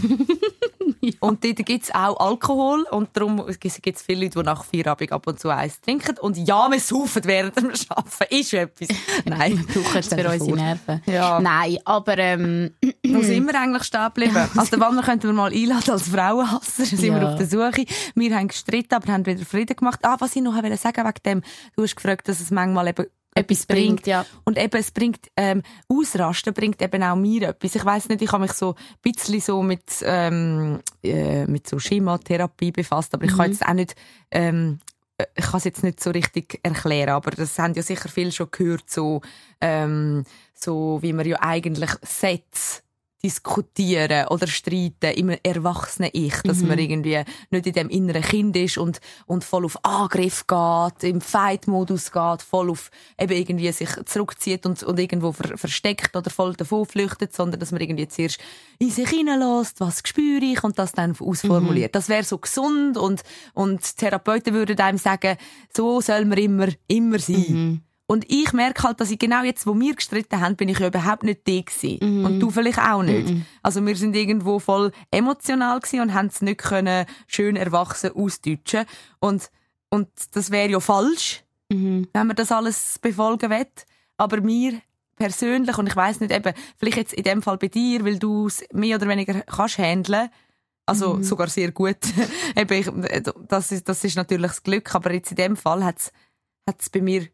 Und 1.21 1.45
dort 1.45 1.57
gibt 1.65 1.85
es 1.85 1.95
auch 1.95 2.19
Alkohol. 2.19 2.83
Und 2.91 3.11
darum 3.15 3.45
gibt 3.47 3.65
es 3.87 4.03
viele 4.03 4.25
Leute, 4.25 4.39
die 4.39 4.45
nach 4.45 4.65
Feierabend 4.65 5.13
ab 5.13 5.27
und 5.27 5.39
zu 5.41 5.49
eins 5.49 5.81
trinken. 5.81 6.19
Und 6.19 6.37
ja, 6.37 6.69
wir 6.71 6.81
saufen 6.81 7.23
während 7.25 7.57
dem 7.57 7.71
Arbeiten. 7.89 8.35
Ist 8.35 8.53
etwas. 8.55 8.89
Nein. 9.25 9.65
Wir 9.69 9.83
brauchen 9.83 9.99
es 9.99 10.09
für 10.09 10.29
unsere 10.29 10.57
Nerven. 10.57 11.03
Ja. 11.07 11.41
Nein, 11.41 11.79
aber 11.85 12.19
ähm, 12.19 12.71
Wo 13.07 13.23
sind 13.23 13.47
wir 13.47 13.59
eigentlich 13.61 13.85
stehen 13.85 14.05
geblieben? 14.07 14.37
Also 14.57 14.71
den 14.77 14.81
Wanner 14.81 15.03
könnten 15.03 15.25
wir 15.29 15.33
mal 15.33 15.53
einladen 15.53 15.91
als 15.91 16.09
Frauenhasser. 16.09 16.83
Da 16.83 16.85
sind 16.85 17.03
wir 17.15 17.23
Ja. 17.23 17.31
auf 17.33 17.39
der 17.39 17.47
Suche. 17.47 17.85
Wir 18.15 18.37
haben 18.37 18.49
gestritten, 18.49 18.95
aber 18.95 19.13
haben 19.13 19.27
wieder 19.27 19.45
Frieden 19.45 19.77
gemacht. 19.77 20.01
Ah, 20.03 20.17
was 20.19 20.37
ich 20.37 20.43
noch 20.43 20.55
wollte 20.55 20.77
sagen 20.77 21.05
wegen 21.07 21.23
dem, 21.25 21.43
du 21.77 21.83
hast 21.83 21.97
gefragt, 21.97 22.29
dass 22.29 22.41
es 22.41 22.51
manchmal 22.51 22.89
eben 22.89 23.07
etwas 23.39 23.67
bringt. 23.67 23.87
bringt, 23.87 24.07
ja. 24.07 24.27
Und 24.45 24.59
eben, 24.59 24.77
es 24.79 24.91
bringt, 24.91 25.31
ähm, 25.37 25.63
Ausrasten 25.89 26.55
bringt 26.55 26.81
eben 26.83 27.03
auch 27.03 27.17
mir 27.17 27.49
etwas. 27.49 27.75
Ich 27.75 27.85
weiss 27.85 28.09
nicht, 28.09 28.23
ich 28.23 28.33
habe 28.33 28.43
mich 28.43 28.53
so 28.53 28.75
ein 28.75 29.13
bisschen 29.13 29.41
so 29.41 29.63
mit, 29.63 29.85
ähm, 30.03 30.81
äh, 31.03 31.47
mit 31.47 31.69
so 31.69 31.79
Schematherapie 31.79 32.73
befasst, 32.73 33.15
aber 33.15 33.25
ich 33.25 33.37
kann 33.37 33.51
jetzt 33.51 33.67
auch 33.67 33.75
nicht, 33.75 33.95
ähm, 34.31 34.81
äh, 35.17 35.27
ich 35.35 35.47
kann 35.47 35.59
es 35.59 35.65
jetzt 35.65 35.83
nicht 35.83 36.01
so 36.01 36.11
richtig 36.11 36.61
erklären, 36.63 37.11
aber 37.11 37.31
das 37.31 37.59
haben 37.59 37.75
ja 37.75 37.83
sicher 37.83 38.09
viele 38.09 38.33
schon 38.33 38.51
gehört, 38.51 38.89
so, 38.89 39.21
ähm, 39.61 40.25
so 40.55 40.99
wie 41.03 41.13
man 41.13 41.27
ja 41.27 41.39
eigentlich 41.41 41.91
Sätze 42.03 42.83
diskutieren 43.23 44.29
oder 44.29 44.47
streiten 44.47 45.13
im 45.15 45.31
erwachsenen 45.43 46.11
Ich, 46.13 46.41
dass 46.43 46.63
man 46.63 46.79
irgendwie 46.79 47.23
nicht 47.51 47.67
in 47.67 47.73
dem 47.73 47.89
inneren 47.89 48.23
Kind 48.23 48.57
ist 48.57 48.79
und, 48.79 49.01
und 49.27 49.43
voll 49.43 49.65
auf 49.65 49.85
Angriff 49.85 50.47
geht, 50.47 51.03
im 51.03 51.21
Fight-Modus 51.21 52.13
geht, 52.13 52.43
voll 52.43 52.71
auf 52.71 52.91
eben 53.19 53.33
irgendwie 53.33 53.73
sich 53.73 53.91
zurückzieht 54.05 54.67
und, 54.67 54.83
und 54.85 54.99
irgendwo 54.99 55.33
ver 55.33 55.59
versteckt 55.59 56.15
oder 56.15 56.31
voll 56.31 56.55
davon 56.55 56.87
flüchtet, 56.87 57.35
sondern 57.35 57.59
dass 57.59 57.73
man 57.73 57.81
irgendwie 57.81 58.07
zuerst 58.07 58.39
in 58.79 58.91
sich 58.91 59.09
hineinlässt, 59.09 59.81
was 59.81 60.01
spüre 60.05 60.45
ich 60.45 60.63
und 60.63 60.79
das 60.79 60.93
dann 60.93 61.17
ausformuliert. 61.19 61.95
Das 61.95 62.09
wäre 62.09 62.23
so 62.23 62.39
gesund 62.39 62.97
und, 62.97 63.23
und 63.55 63.97
Therapeuten 63.97 64.55
würden 64.55 64.79
einem 64.79 64.99
sagen, 64.99 65.37
so 65.75 66.01
soll 66.01 66.25
man 66.25 66.39
immer, 66.39 66.69
immer 66.87 67.19
sein. 67.19 67.83
Und 68.11 68.25
ich 68.29 68.55
merke 68.55 68.85
halt, 68.85 69.03
dass 69.03 69.11
ich 69.11 69.19
genau 69.19 69.43
jetzt, 69.43 69.67
wo 69.67 69.79
wir 69.79 69.95
gestritten 69.95 70.41
haben, 70.41 70.57
bin 70.57 70.71
ich 70.71 70.79
ja 70.79 70.87
überhaupt 70.87 71.25
nicht 71.25 71.47
die 71.47 71.63
gewesen. 71.63 71.99
Und 72.25 72.41
du 72.41 72.51
vielleicht 72.51 72.79
auch 72.79 73.03
nicht. 73.03 73.29
Also 73.63 73.85
wir 73.85 73.97
sind 73.97 74.17
irgendwo 74.17 74.59
voll 74.59 74.93
emotional 75.11 75.79
gewesen 75.79 76.01
und 76.01 76.15
haben 76.15 76.29
es 76.29 76.41
nicht 76.41 76.59
können 76.59 77.05
schön 77.27 77.55
erwachsen 77.55 78.13
ausdeutschen. 78.13 78.87
Und, 79.21 79.51
und 79.91 80.09
das 80.33 80.51
wäre 80.51 80.71
ja 80.71 80.81
falsch, 80.81 81.45
wenn 82.15 82.27
man 82.27 82.35
das 82.35 82.51
alles 82.51 82.99
befolgen 82.99 83.51
will. 83.51 83.67
Aber 84.17 84.41
mir 84.41 84.81
persönlich, 85.17 85.77
und 85.77 85.87
ich 85.87 85.97
weiß 85.97 86.21
nicht 86.21 86.33
eben, 86.33 86.55
vielleicht 86.79 86.97
jetzt 86.97 87.13
in 87.13 87.25
dem 87.25 87.43
Fall 87.43 87.59
bei 87.59 87.69
dir, 87.69 88.07
weil 88.07 88.19
du 88.19 88.47
es 88.47 88.65
mehr 88.73 88.97
oder 88.97 89.07
weniger 89.07 89.43
kannst 89.43 89.77
handeln, 89.77 90.31
also 90.87 91.23
sogar 91.23 91.49
sehr 91.49 91.73
gut. 91.73 91.99
eben, 92.57 92.73
ich, 92.73 92.91
das, 93.49 93.71
ist, 93.71 93.87
das 93.87 94.03
ist 94.03 94.17
natürlich 94.17 94.53
das 94.53 94.63
Glück, 94.63 94.95
aber 94.95 95.13
jetzt 95.13 95.33
in 95.33 95.37
dem 95.37 95.57
Fall 95.57 95.85
hat 95.85 96.11
es 96.79 96.89
bei 96.89 97.03
mir 97.03 97.29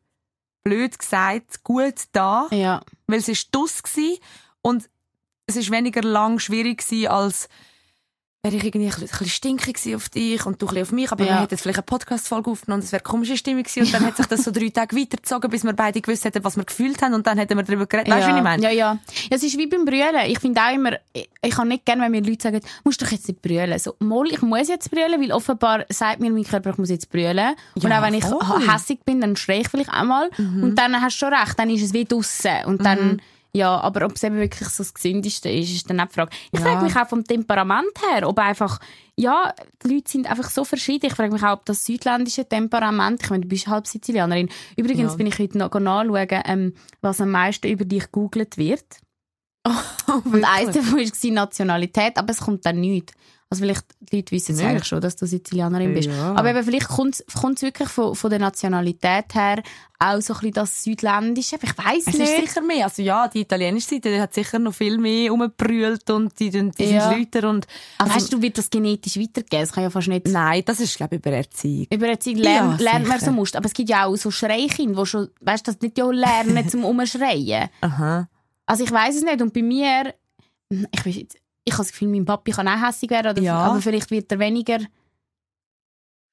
blöd 0.65 0.99
gesagt, 0.99 1.63
gut 1.63 2.05
da, 2.13 2.49
ja. 2.51 2.81
weil 3.07 3.19
es 3.19 3.29
ist 3.29 3.55
dus 3.55 3.83
und 4.63 4.89
es 5.47 5.57
ist 5.57 5.71
weniger 5.71 6.03
lang 6.03 6.39
schwierig 6.39 6.83
als 7.09 7.49
wäre 8.45 8.57
ich 8.57 8.65
irgendwie 8.65 8.89
ein 8.93 9.01
bisschen- 9.01 9.27
stinkig 9.29 9.97
auf 9.97 10.09
dich 10.11 10.45
und 10.45 10.61
du 10.61 10.69
ein 10.69 10.83
auf 10.83 10.93
mich, 10.93 11.11
aber 11.11 11.25
Ja. 11.25 11.31
wir 11.33 11.41
hätten 11.41 11.55
jetzt 11.55 11.63
vielleicht 11.63 11.79
eine 11.79 11.85
Podcast-Folge 11.85 12.51
aufgenommen 12.51 12.81
und 12.83 12.85
es 12.85 12.93
wäre 12.93 13.01
eine 13.03 13.11
komische 13.11 13.37
Stimmung 13.37 13.63
gewesen 13.63 13.85
und 13.85 13.95
dann 13.95 14.05
hat 14.07 14.17
sich 14.19 14.27
das 14.27 14.45
so 14.45 14.51
drei 14.51 14.69
Tage 14.69 14.95
weitergezogen, 14.97 15.51
bis 15.51 15.65
wir 15.65 15.73
beide 15.73 16.01
gewusst 16.01 16.25
hätten, 16.25 16.45
was 16.45 16.57
wir 16.57 16.65
gefühlt 16.65 17.01
haben 17.03 17.15
und 17.15 17.27
dann 17.27 17.39
hätten 17.39 17.57
wir 17.57 17.63
darüber 17.65 17.87
geredet. 17.87 18.13
Weißt 18.13 18.27
du, 18.27 18.31
ja. 18.31 18.35
wie 18.35 18.39
ich 18.39 18.45
meine? 18.45 18.63
Ja, 18.63 18.71
ja. 18.71 18.93
ja. 18.93 18.99
Es 19.31 19.43
ist 19.43 19.57
wie 19.57 19.67
beim 19.67 19.85
Brüllen. 19.87 20.15
Ich 20.27 20.39
finde 20.41 20.61
auch 20.61 20.75
immer, 20.75 20.93
ich, 21.15 21.29
ich 21.43 21.55
kann 21.55 21.69
nicht 21.69 21.87
gerne, 21.87 22.03
wenn 22.03 22.11
mir 22.13 22.23
Leute 22.23 22.43
sagen, 22.43 22.61
musst 22.85 23.01
doch 23.01 23.11
jetzt 23.11 23.27
nicht 23.29 23.41
brüllen. 23.41 23.79
So, 23.79 23.95
mal, 24.01 24.27
ich 24.27 24.43
muss 24.43 24.69
jetzt 24.69 24.91
brüllen, 24.91 25.21
weil 25.21 25.33
offenbar 25.33 25.85
sagt 25.89 26.21
mir 26.21 26.31
mein 26.31 26.45
Körper, 26.45 26.71
ich 26.71 26.79
muss 26.79 26.91
jetzt 26.91 27.09
brüllen. 27.11 27.55
und 27.75 27.83
Ja, 27.85 27.99
auch 27.99 28.03
wenn 28.05 28.15
ich 28.15 28.25
voll. 28.25 28.41
ha- 28.43 28.75
hässig 28.75 29.01
bin, 29.05 29.21
dann 29.23 29.37
schreie 29.37 29.61
ich 29.63 29.69
vielleicht 29.69 29.91
einmal. 29.91 30.29
Und 30.39 30.75
dann 30.77 31.01
hast 31.01 31.15
du 31.21 31.27
schon 31.27 31.35
recht, 31.35 31.59
dann 31.59 31.71
ist 31.71 31.83
es 31.83 31.93
wie 31.95 32.05
draussen. 32.05 32.65
Und 32.67 32.85
dann, 32.85 33.23
ja, 33.55 33.81
aber 33.81 34.05
ob 34.05 34.17
es 34.17 34.23
eben 34.25 34.37
wirklich 34.37 34.69
so 34.69 34.83
das 34.83 34.93
Gesündeste 34.93 35.49
ist, 35.49 35.71
ist 35.73 35.89
dann 35.89 36.01
auch 36.01 36.07
die 36.09 36.15
Frage. 36.15 36.31
Ich 36.51 36.59
Ja. 36.59 36.67
frage 36.67 36.85
mich 36.85 36.97
auch 36.97 37.09
vom 37.09 37.25
Temperament 37.25 37.93
her, 38.11 38.29
ob 38.29 38.39
einfach, 38.41 38.81
ja, 39.17 39.55
die 39.85 39.95
Leute 39.95 40.11
sind 40.11 40.29
einfach 40.29 40.51
so 40.51 40.65
verschieden. 40.65 41.07
Ich 41.07 41.15
frage 41.15 41.33
mich 41.33 41.43
auch, 41.45 41.53
ob 41.53 41.65
das 41.65 41.85
südländische 41.85 42.49
Temperament, 42.49 43.23
ich 43.23 43.31
meine, 43.31 43.43
du 43.43 43.49
bist 43.49 43.69
halb 43.69 43.87
Sizilianerin. 43.87 44.49
Übrigens 44.77 45.13
Ja. 45.13 45.17
bin 45.17 45.27
ich 45.29 45.39
heute 45.39 45.57
noch 45.59 45.73
nachschauen, 45.73 46.43
ähm, 46.47 46.75
was 47.01 47.21
am 47.21 47.31
meisten 47.31 47.69
über 47.69 47.85
dich 47.85 48.05
gegoogelt 48.05 48.59
wird. 48.59 48.85
Und 50.25 50.45
eins 50.45 50.75
davon 50.75 50.99
war 50.99 51.31
Nationalität, 51.33 52.19
aber 52.19 52.31
es 52.33 52.41
kommt 52.41 52.67
dann 52.67 52.81
nicht. 52.81 53.13
Also 53.55 53.63
vielleicht, 53.65 53.85
die 54.01 54.17
Leute 54.17 54.33
wissen 54.33 54.53
es 54.53 54.59
Nicht? 54.59 54.67
eigentlich 54.69 54.85
schon, 54.85 55.01
dass 55.01 55.17
du 55.17 55.27
Sizilianerin 55.27 55.95
bist. 55.95 56.09
Ja. 56.09 56.35
Aber 56.35 56.51
eben, 56.51 56.65
vielleicht 56.65 56.89
kommt 56.89 57.15
es 57.21 57.63
wirklich 57.63 57.89
von, 57.89 58.15
von 58.15 58.31
der 58.31 58.39
Nationalität 58.41 59.35
her 59.35 59.63
auch 60.01 60.21
so 60.21 60.35
ein 60.35 60.41
bisschen 60.41 60.53
das 60.55 60.83
Südländische. 60.85 61.57
Ich 61.63 61.79
weiß 61.79 62.03
Es 62.07 62.15
ist 62.15 62.19
nicht. 62.19 62.49
sicher 62.49 62.61
mehr. 62.61 62.85
Also 62.85 63.01
ja, 63.03 63.29
die 63.29 63.41
italienische 63.43 63.89
Seite 63.91 64.11
die 64.11 64.21
hat 64.21 64.35
sicher 64.35 64.59
noch 64.59 64.75
viel 64.75 64.99
mehr 64.99 65.33
umgebrüllt 65.33 66.11
und 66.11 66.39
die, 66.39 66.51
die, 66.51 66.71
die 66.73 66.85
Ja. 66.85 67.09
sind 67.09 67.19
Lüter 67.19 67.49
und... 67.49 67.67
Aber 67.99 68.11
also- 68.11 68.17
weißt 68.25 68.33
du, 68.35 68.43
wird 68.43 68.59
das 68.59 68.69
genetisch 68.69 69.17
weitergehen? 69.17 69.63
Das 69.63 69.73
kann 69.73 69.85
ja 69.85 69.91
fast 69.91 70.09
nicht... 70.09 70.27
Nein, 70.29 70.63
das 70.67 70.81
ist, 70.81 70.97
glaube 70.97 71.15
ich, 71.15 71.21
über 71.25 71.31
Erziehung. 71.37 71.87
Über 71.91 72.09
Erziehung 72.09 72.39
lernt, 72.39 72.81
Ja, 72.81 72.91
lernt 72.93 73.07
man 73.09 73.21
so 73.21 73.31
musst. 73.31 73.55
Aber 73.57 73.67
es 73.67 73.73
gibt 73.73 73.89
ja 73.89 74.05
auch 74.07 74.17
so 74.17 74.31
Schreikinder, 74.31 75.01
die 75.03 75.07
schon, 75.07 75.29
weißt 75.41 75.67
du, 75.67 75.73
das 75.73 75.81
nicht 75.81 75.97
ja 75.97 76.11
lernen 76.11 76.69
zum 76.69 76.85
Umschreien. 76.85 77.69
Aha. 77.81 78.29
Also 78.67 78.85
ich 78.85 78.91
weiß 78.91 79.15
es 79.17 79.23
nicht. 79.23 79.41
Und 79.41 79.55
bei 79.55 79.63
mir, 79.63 80.13
ich, 80.69 81.07
weiß 81.07 81.15
jetzt- 81.17 81.37
ich 81.65 81.73
habe 81.75 81.83
das 81.83 81.93
Gefühl, 81.93 82.09
mein 82.09 82.25
Papi 82.25 82.53
kann 82.53 82.69
auch 82.69 82.81
hässig 82.87 83.11
werden, 83.11 83.33
oder, 83.33 83.43
Ja. 83.43 83.57
aber 83.59 83.81
vielleicht 83.81 84.11
wird 84.11 84.31
er 84.31 84.39
weniger 84.39 84.79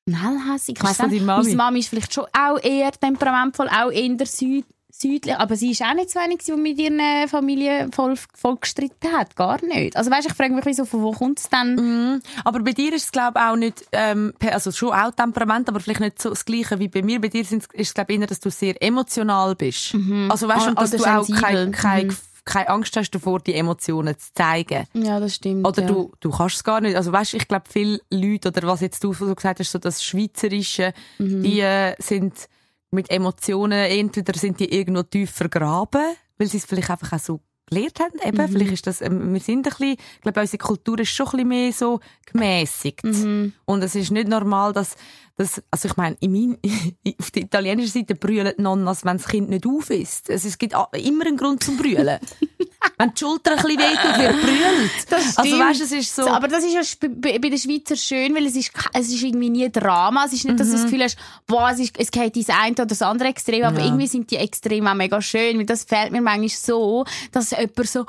schnell 0.07 0.39
hässig. 0.51 0.75
Ich 0.77 0.83
weiss 0.83 0.99
nicht. 1.07 1.25
Mami? 1.25 1.43
Meine 1.43 1.55
Mami 1.55 1.79
ist 1.79 1.89
vielleicht 1.89 2.13
schon 2.13 2.25
auch 2.37 2.57
eher 2.61 2.91
temperamentvoll, 2.91 3.69
auch 3.69 3.91
eher 3.91 4.25
Süd 4.25 4.65
südlich, 4.93 5.33
aber 5.35 5.55
sie 5.55 5.71
ist 5.71 5.81
auch 5.81 5.93
nicht 5.93 6.11
so 6.11 6.19
eine, 6.19 6.35
gewesen, 6.35 6.57
die 6.57 6.61
mit 6.61 6.77
ihrer 6.77 7.25
Familie 7.29 7.87
voll, 7.93 8.15
voll 8.33 8.57
gestritten 8.57 9.11
hat. 9.13 9.37
Gar 9.37 9.63
nicht. 9.65 9.95
Also 9.95 10.11
weißt, 10.11 10.27
ich 10.27 10.33
frage 10.33 10.53
mich, 10.53 10.65
wieso, 10.65 10.83
von 10.83 11.01
wo 11.01 11.11
kommt 11.13 11.39
es 11.39 11.47
dann? 11.49 11.75
Mhm. 11.75 12.21
Aber 12.43 12.59
bei 12.59 12.73
dir 12.73 12.93
ist 12.93 13.05
es, 13.05 13.11
glaube 13.13 13.39
ich, 13.39 13.45
auch 13.45 13.55
nicht, 13.55 13.85
ähm, 13.93 14.33
also 14.51 14.69
schon 14.73 14.91
auch 14.91 15.11
Temperament, 15.11 15.69
aber 15.69 15.79
vielleicht 15.79 16.01
nicht 16.01 16.21
so 16.21 16.29
das 16.29 16.43
Gleiche 16.43 16.77
wie 16.79 16.89
bei 16.89 17.01
mir. 17.03 17.21
Bei 17.21 17.29
dir 17.29 17.39
ist 17.41 17.53
es, 17.73 17.93
glaube 17.93 18.11
ich, 18.13 18.19
eher, 18.19 18.27
dass 18.27 18.41
du 18.41 18.51
sehr 18.51 18.79
emotional 18.83 19.55
bist. 19.55 19.95
Also 20.27 20.49
weißt 20.49 20.65
du, 20.65 20.69
und 20.71 20.79
dass 20.81 20.91
du 20.91 20.97
auch 20.97 21.23
sensibel. 21.23 21.41
keine, 21.41 21.71
keine, 21.71 22.11
Mhm. 22.11 22.17
Keine 22.51 22.69
Angst 22.69 22.95
hast 22.97 23.11
davor, 23.11 23.39
die 23.39 23.53
Emotionen 23.55 24.17
zu 24.17 24.33
zeigen. 24.33 24.85
Ja, 24.93 25.19
das 25.19 25.35
stimmt. 25.35 25.65
Oder 25.67 25.81
ja. 25.83 25.87
du, 25.87 26.11
du 26.19 26.29
kannst 26.31 26.55
es 26.55 26.63
gar 26.63 26.81
nicht. 26.81 26.95
Also 26.95 27.11
weißt, 27.11 27.33
ich 27.33 27.47
glaube, 27.47 27.65
viele 27.69 27.99
Leute, 28.11 28.49
oder 28.49 28.67
was 28.67 28.81
jetzt 28.81 29.03
du 29.03 29.13
so 29.13 29.33
gesagt 29.33 29.59
hast, 29.59 29.71
so 29.71 29.79
das 29.79 30.03
Schweizerische, 30.03 30.93
Mhm. 31.17 31.43
die 31.43 31.59
äh, 31.61 31.95
sind 31.99 32.47
mit 32.91 33.09
Emotionen, 33.09 33.71
entweder 33.89 34.37
sind 34.37 34.59
die 34.59 34.73
irgendwo 34.73 35.03
tief 35.03 35.31
vergraben, 35.31 36.01
weil 36.37 36.47
sie 36.47 36.57
es 36.57 36.65
vielleicht 36.65 36.89
einfach 36.89 37.13
auch 37.13 37.19
so 37.19 37.39
gelernt 37.71 37.99
haben. 37.99 38.19
Eben. 38.23 38.37
Mhm. 38.37 38.51
Vielleicht 38.51 38.71
ist 38.73 38.87
das, 38.87 39.01
ähm, 39.01 39.33
wir 39.33 39.39
sind 39.39 39.59
ein 39.59 39.63
bisschen, 39.63 39.91
ich 39.93 40.21
glaube, 40.21 40.41
unsere 40.41 40.57
Kultur 40.57 40.99
ist 40.99 41.09
schon 41.09 41.27
ein 41.27 41.31
bisschen 41.31 41.47
mehr 41.47 41.73
so 41.73 41.99
gemäßigt. 42.31 43.03
Mhm. 43.03 43.53
Und 43.65 43.83
es 43.83 43.95
ist 43.95 44.11
nicht 44.11 44.27
normal, 44.27 44.73
dass, 44.73 44.95
dass 45.37 45.61
also 45.71 45.87
ich 45.87 45.97
meine, 45.97 46.17
in 46.19 46.31
mein, 46.31 46.57
auf 47.19 47.31
der 47.31 47.43
italienischen 47.43 47.91
Seite 47.91 48.15
brüllen 48.15 48.53
die 48.57 48.61
Nonnas, 48.61 49.05
wenn 49.05 49.17
das 49.17 49.27
Kind 49.27 49.49
nicht 49.49 49.65
auf 49.65 49.89
ist. 49.89 50.29
Also 50.29 50.47
es 50.47 50.57
gibt 50.57 50.73
immer 50.93 51.25
einen 51.25 51.37
Grund 51.37 51.63
zum 51.63 51.77
Brüllen. 51.77 52.19
wenn 52.97 53.13
die 53.13 53.19
Schulter 53.19 53.51
ein 53.51 53.57
bisschen 53.57 53.77
wehtut, 53.79 54.17
wird 54.19 54.41
brüllt. 54.41 54.91
Das 55.09 55.37
Also 55.37 55.59
weißt, 55.59 55.81
es 55.81 55.91
ist 55.91 56.15
so... 56.15 56.27
Aber 56.27 56.47
das 56.47 56.63
ist 56.63 56.73
ja 56.73 57.09
bei 57.19 57.37
den 57.37 57.57
Schweizer 57.57 57.95
schön, 57.95 58.33
weil 58.35 58.45
es 58.45 58.55
ist, 58.55 58.71
es 58.93 59.07
ist 59.09 59.21
irgendwie 59.23 59.49
nie 59.49 59.71
Drama. 59.71 60.25
Es 60.25 60.33
ist 60.33 60.45
nicht, 60.45 60.59
dass 60.59 60.67
du 60.67 60.73
das 60.73 60.83
Gefühl 60.85 61.03
hast, 61.03 61.17
boah, 61.47 61.69
es, 61.71 61.79
ist, 61.79 61.95
es 61.99 62.09
geht 62.11 62.35
ins 62.37 62.49
eine 62.49 62.71
oder 62.73 62.85
das 62.87 63.01
andere 63.01 63.29
Extrem, 63.29 63.63
aber 63.63 63.79
Ja. 63.79 63.85
irgendwie 63.85 64.07
sind 64.07 64.29
die 64.31 64.37
Extreme 64.37 64.89
auch 64.89 64.95
mega 64.95 65.21
schön. 65.21 65.57
Weil 65.59 65.65
das 65.65 65.83
fällt 65.83 66.11
mir 66.11 66.21
manchmal 66.21 66.49
so, 66.49 67.05
dass 67.31 67.51
jemand 67.51 67.87
so, 67.87 68.01
«Ah, 68.01 68.05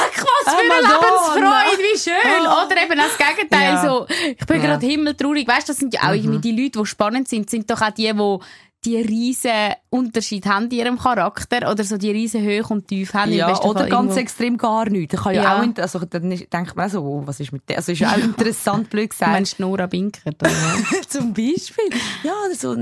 was 0.00 0.54
für 0.54 0.60
eine 0.60 0.68
Madonna!» 0.82 1.64
Lebensfreude, 1.64 1.82
wie 1.82 1.98
schön. 1.98 2.46
Oh. 2.46 2.66
Oder 2.66 2.82
eben 2.82 2.96
das 2.98 3.16
Gegenteil, 3.18 3.74
Ja. 3.74 3.82
so, 3.88 4.06
ich 4.08 4.46
bin 4.46 4.56
Ja. 4.60 4.66
gerade 4.66 4.86
himmeltraurig. 4.86 5.46
Weißt 5.46 5.68
das 5.68 5.76
sind 5.78 5.94
ja 5.94 6.02
auch 6.08 6.12
irgendwie 6.14 6.38
die 6.40 6.52
Leute, 6.62 6.80
die 6.80 6.86
spannend 6.86 7.28
sind, 7.28 7.48
sind 7.50 7.70
doch 7.70 7.80
auch 7.80 7.90
die, 7.90 8.12
die 8.12 8.38
die 8.84 8.96
riesen 8.98 9.50
Unterschied 9.90 10.44
haben 10.46 10.64
in 10.66 10.70
ihrem 10.72 10.98
Charakter 10.98 11.70
oder 11.70 11.82
so 11.84 11.96
die 11.96 12.10
riesen 12.10 12.42
Höhe 12.42 12.62
und 12.64 12.86
Tief 12.86 13.14
haben. 13.14 13.32
Ja, 13.32 13.48
oder 13.62 13.80
Fall 13.80 13.88
ganz 13.88 13.92
irgendwo. 14.10 14.20
extrem 14.20 14.58
gar 14.58 14.88
nichts. 14.90 15.14
Ich 15.14 15.20
kann 15.20 15.34
ja, 15.34 15.42
Ja. 15.42 15.62
auch, 15.62 15.78
also 15.82 15.98
dann 16.00 16.30
ist- 16.32 16.52
denkt 16.52 16.76
man 16.76 16.86
auch 16.86 16.90
so, 16.92 17.00
oh, 17.02 17.22
was 17.24 17.40
ist 17.40 17.52
mit 17.52 17.68
dem? 17.68 17.76
Also 17.76 17.92
ist 17.92 17.98
ja 18.00 18.10
auch 18.12 18.18
interessant, 18.18 18.90
blöd 18.90 19.04
Du 19.04 19.08
gesagt. 19.10 19.32
meinst 19.32 19.58
Nora 19.60 19.86
Binkert, 19.86 20.36
oder? 20.42 20.50
Zum 21.08 21.32
Beispiel. 21.32 21.88
Ja, 22.22 22.32
oder 22.46 22.54
so 22.54 22.76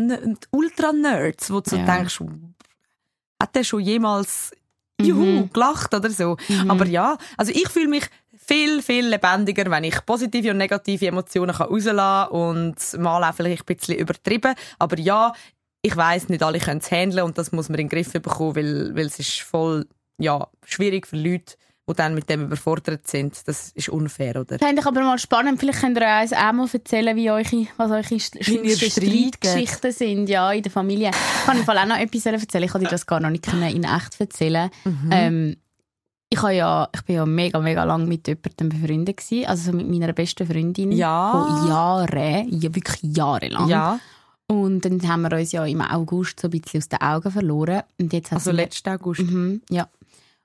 Ultra-Nerds, 0.50 1.50
wo 1.52 1.60
du 1.60 1.70
so 1.70 1.76
Ja. 1.76 1.84
denkst, 1.96 2.20
hat 3.40 3.54
der 3.54 3.64
schon 3.64 3.80
jemals 3.80 4.52
Juhu, 5.00 5.48
gelacht 5.52 5.94
oder 5.94 6.10
so. 6.10 6.36
Aber 6.68 6.86
ja, 6.86 7.16
also 7.36 7.50
ich 7.52 7.68
fühle 7.68 7.88
mich 7.88 8.04
viel, 8.44 8.82
viel 8.82 9.06
lebendiger, 9.08 9.68
wenn 9.70 9.84
ich 9.84 10.04
positive 10.06 10.50
und 10.50 10.58
negative 10.58 11.06
Emotionen 11.08 11.54
kann 11.54 11.68
rauslassen 11.68 12.32
und 12.32 12.76
mal 13.00 13.22
auch 13.28 13.34
vielleicht 13.34 13.68
ein 13.68 13.76
bisschen 13.76 13.96
übertrieben. 13.96 14.54
Aber 14.78 14.98
ja, 14.98 15.32
ich 15.82 15.96
weiß 15.96 16.28
nicht 16.28 16.42
alle 16.42 16.60
können 16.60 16.78
es 16.78 16.90
handeln 16.90 17.24
und 17.24 17.36
das 17.36 17.52
muss 17.52 17.68
man 17.68 17.78
in 17.80 17.88
den 17.88 17.90
Griff 17.90 18.12
bekommen, 18.12 18.56
weil, 18.56 18.94
weil 18.94 19.06
es 19.06 19.18
ist 19.18 19.40
voll, 19.40 19.86
ja, 20.18 20.46
schwierig 20.64 21.08
für 21.08 21.16
Leute, 21.16 21.56
die 21.88 21.94
dann 21.94 22.14
mit 22.14 22.30
dem 22.30 22.44
überfordert 22.44 23.08
sind. 23.08 23.36
Das 23.48 23.70
ist 23.70 23.88
unfair, 23.88 24.36
oder? 24.40 24.58
Fände 24.58 24.80
ich 24.80 24.86
aber 24.86 25.00
mal 25.02 25.18
spannend. 25.18 25.58
Vielleicht 25.58 25.80
könnt 25.80 25.98
ihr 25.98 26.20
uns 26.22 26.32
auch 26.32 26.52
mal 26.52 26.68
erzählen, 26.72 27.16
wie 27.16 27.30
eure, 27.30 27.66
was 27.76 27.90
eure 27.90 28.04
schlimmsten. 28.04 28.42
Streitgeschichten 28.44 29.92
sind, 29.92 30.28
ja, 30.28 30.52
in 30.52 30.62
der 30.62 30.70
Familie. 30.70 31.10
Ich 31.10 31.46
kann 31.46 31.58
im 31.58 31.64
Fall 31.64 31.78
auch 31.78 31.86
noch 31.86 31.98
etwas 31.98 32.26
erzählen. 32.26 32.64
Ich 32.64 32.70
konnte 32.70 32.86
dir 32.86 32.90
das 32.90 33.06
gar 33.06 33.18
noch 33.18 33.30
nicht 33.30 33.46
in 33.48 33.84
echt 33.84 34.20
erzählen. 34.20 34.70
Mhm. 34.84 35.10
Ähm, 35.10 35.56
ich, 36.28 36.40
habe 36.40 36.54
ja, 36.54 36.88
ich 36.94 37.02
bin 37.02 37.16
ja 37.16 37.26
mega, 37.26 37.58
mega 37.58 37.82
lang 37.82 38.06
mit 38.06 38.28
jemandem 38.28 38.68
befreundet 38.68 39.16
gewesen. 39.16 39.46
Also 39.46 39.72
so 39.72 39.76
mit 39.76 39.88
meiner 39.88 40.12
besten 40.12 40.46
Freundin. 40.46 40.92
Ja. 40.92 41.32
Von 41.32 41.68
Jahren. 41.68 42.48
Ja, 42.48 42.74
wirklich 42.74 43.16
jahrelang. 43.16 43.68
Ja, 43.68 43.98
Und 44.48 44.84
dann 44.84 45.06
haben 45.08 45.22
wir 45.22 45.32
uns 45.32 45.52
ja 45.52 45.64
im 45.64 45.80
August 45.80 46.40
so 46.40 46.48
ein 46.48 46.50
bisschen 46.50 46.78
aus 46.78 46.88
den 46.88 47.00
Augen 47.00 47.30
verloren. 47.30 47.82
Und 47.98 48.12
jetzt 48.12 48.32
also 48.32 48.50
letzten 48.50 48.90
August. 48.90 49.22
Mhm, 49.22 49.62
ja. 49.70 49.88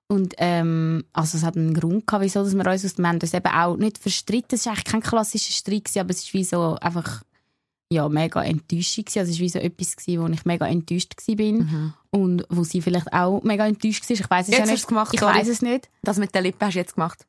Und 0.07 0.35
ähm, 0.37 1.03
also 1.11 1.37
es 1.37 1.43
hat 1.43 1.57
einen 1.57 1.73
Grund 1.73 2.07
gehabt, 2.07 2.23
wieso 2.23 2.43
dass 2.43 2.55
wir 2.55 2.65
uns 2.65 2.85
aus 2.85 2.95
dem 2.95 3.07
haben 3.07 3.19
uns 3.19 3.33
eben 3.33 3.47
auch 3.47 3.75
nicht 3.75 3.97
verstritten. 3.97 4.55
Es 4.55 4.65
war 4.65 4.73
eigentlich 4.73 4.85
kein 4.85 5.01
klassischer 5.01 5.51
Streit, 5.51 5.85
gewesen, 5.85 5.99
aber 5.99 6.11
es 6.11 6.23
ist 6.23 6.33
wie 6.33 6.45
so 6.45 6.75
einfach 6.79 7.23
ja, 7.91 8.07
mega 8.07 8.41
Enttäuschung 8.43 9.05
gewesen. 9.05 9.19
Also 9.19 9.31
es 9.31 9.37
war 9.37 9.43
wie 9.43 9.49
so 9.49 9.59
etwas, 9.59 9.95
gewesen, 9.95 10.21
wo 10.21 10.27
ich 10.27 10.45
mega 10.45 10.67
enttäuscht 10.67 11.13
war 11.27 11.35
bin. 11.35 11.93
Und 12.09 12.43
wo 12.49 12.63
sie 12.63 12.81
vielleicht 12.81 13.11
auch 13.11 13.43
mega 13.43 13.67
enttäuscht 13.67 14.09
war. 14.09 14.15
Ich 14.15 14.29
weiß 14.29 14.47
es 14.47 14.57
Jetzt 14.57 14.67
ja 14.67 14.73
nicht. 14.73 14.87
gemacht, 14.87 15.13
ich 15.13 15.21
weiß 15.21 15.47
es 15.47 15.61
nicht. 15.61 15.89
Das 16.03 16.17
mit 16.17 16.33
den 16.33 16.43
Lippen 16.43 16.65
hast 16.65 16.73
du 16.73 16.79
jetzt 16.79 16.95
gemacht. 16.95 17.25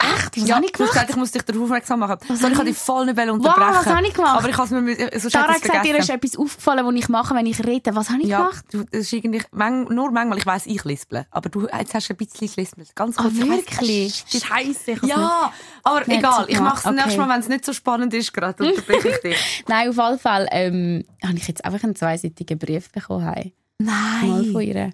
Echt? 0.00 0.36
Was 0.40 0.48
ja, 0.48 0.54
habe 0.56 0.66
ich 0.66 0.72
gemacht? 0.72 0.92
gesagt, 0.92 1.10
ich 1.10 1.16
muss 1.16 1.32
dich 1.32 1.42
darauf 1.42 1.62
aufmerksam 1.64 1.98
machen. 1.98 2.18
Was 2.28 2.38
Sorry, 2.38 2.52
ich 2.52 2.58
habe 2.58 2.68
dich 2.68 2.78
voll 2.78 3.06
nicht 3.06 3.16
Wow, 3.18 3.28
unterbrechen. 3.32 3.74
was 3.74 3.86
habe 3.86 4.06
ich 4.06 4.14
gemacht? 4.14 4.38
Aber 4.38 4.48
ich 4.48 4.54
kann 4.54 4.64
es 4.66 4.70
mir, 4.70 5.10
sonst 5.18 5.32
Sarah 5.32 5.54
hat 5.54 5.60
gesagt, 5.62 5.86
ihr 5.86 5.98
ist 5.98 6.08
etwas 6.08 6.36
aufgefallen, 6.36 6.86
was 6.86 6.94
ich 6.94 7.08
mache, 7.08 7.34
wenn 7.34 7.46
ich 7.46 7.66
rede. 7.66 7.96
Was 7.96 8.10
habe 8.10 8.22
ich 8.22 8.28
Ja, 8.28 8.38
gemacht? 8.42 8.64
du, 8.70 8.84
das 8.84 9.00
ist 9.00 9.12
irgendwie, 9.12 9.42
mang, 9.50 9.92
nur 9.92 10.12
manchmal, 10.12 10.38
ich 10.38 10.46
weiss, 10.46 10.66
ich 10.66 10.84
lispele. 10.84 11.26
Aber 11.32 11.48
du, 11.48 11.66
jetzt 11.66 11.94
hast 11.94 12.08
du 12.08 12.14
ein 12.14 12.16
bisschen 12.16 12.48
gelispelt. 12.48 12.94
Ganz 12.94 13.18
Ah, 13.18 13.22
kurz. 13.22 13.34
weiss, 13.40 13.48
wirklich? 13.48 14.24
Scheiße. 14.28 14.90
ich 14.92 15.02
Ja, 15.02 15.52
aber 15.82 15.98
Nicht 16.06 16.18
egal. 16.20 16.44
Ich 16.48 16.60
mache 16.60 16.76
es 16.76 16.82
gemacht. 16.84 16.94
nächstes 16.94 17.14
Okay. 17.14 17.16
Mal, 17.26 17.34
wenn 17.34 17.40
es 17.40 17.48
nicht 17.48 17.64
so 17.64 17.72
spannend 17.72 18.14
ist, 18.14 18.32
gerade 18.32 18.64
unterbreche 18.68 19.08
ich 19.08 19.18
dich. 19.18 19.64
Nein, 19.68 19.88
auf 19.88 19.98
alle 19.98 20.18
Fälle 20.18 20.46
ähm, 20.52 21.04
habe 21.24 21.36
ich 21.36 21.48
jetzt 21.48 21.64
einfach 21.64 21.82
einen 21.82 21.96
zweiseitigen 21.96 22.56
Brief 22.58 22.90
bekommen. 22.92 23.24
Hey. 23.28 23.52
Mal 23.80 24.44
von 24.44 24.52
Nein. 24.54 24.60
ihr. 24.62 24.90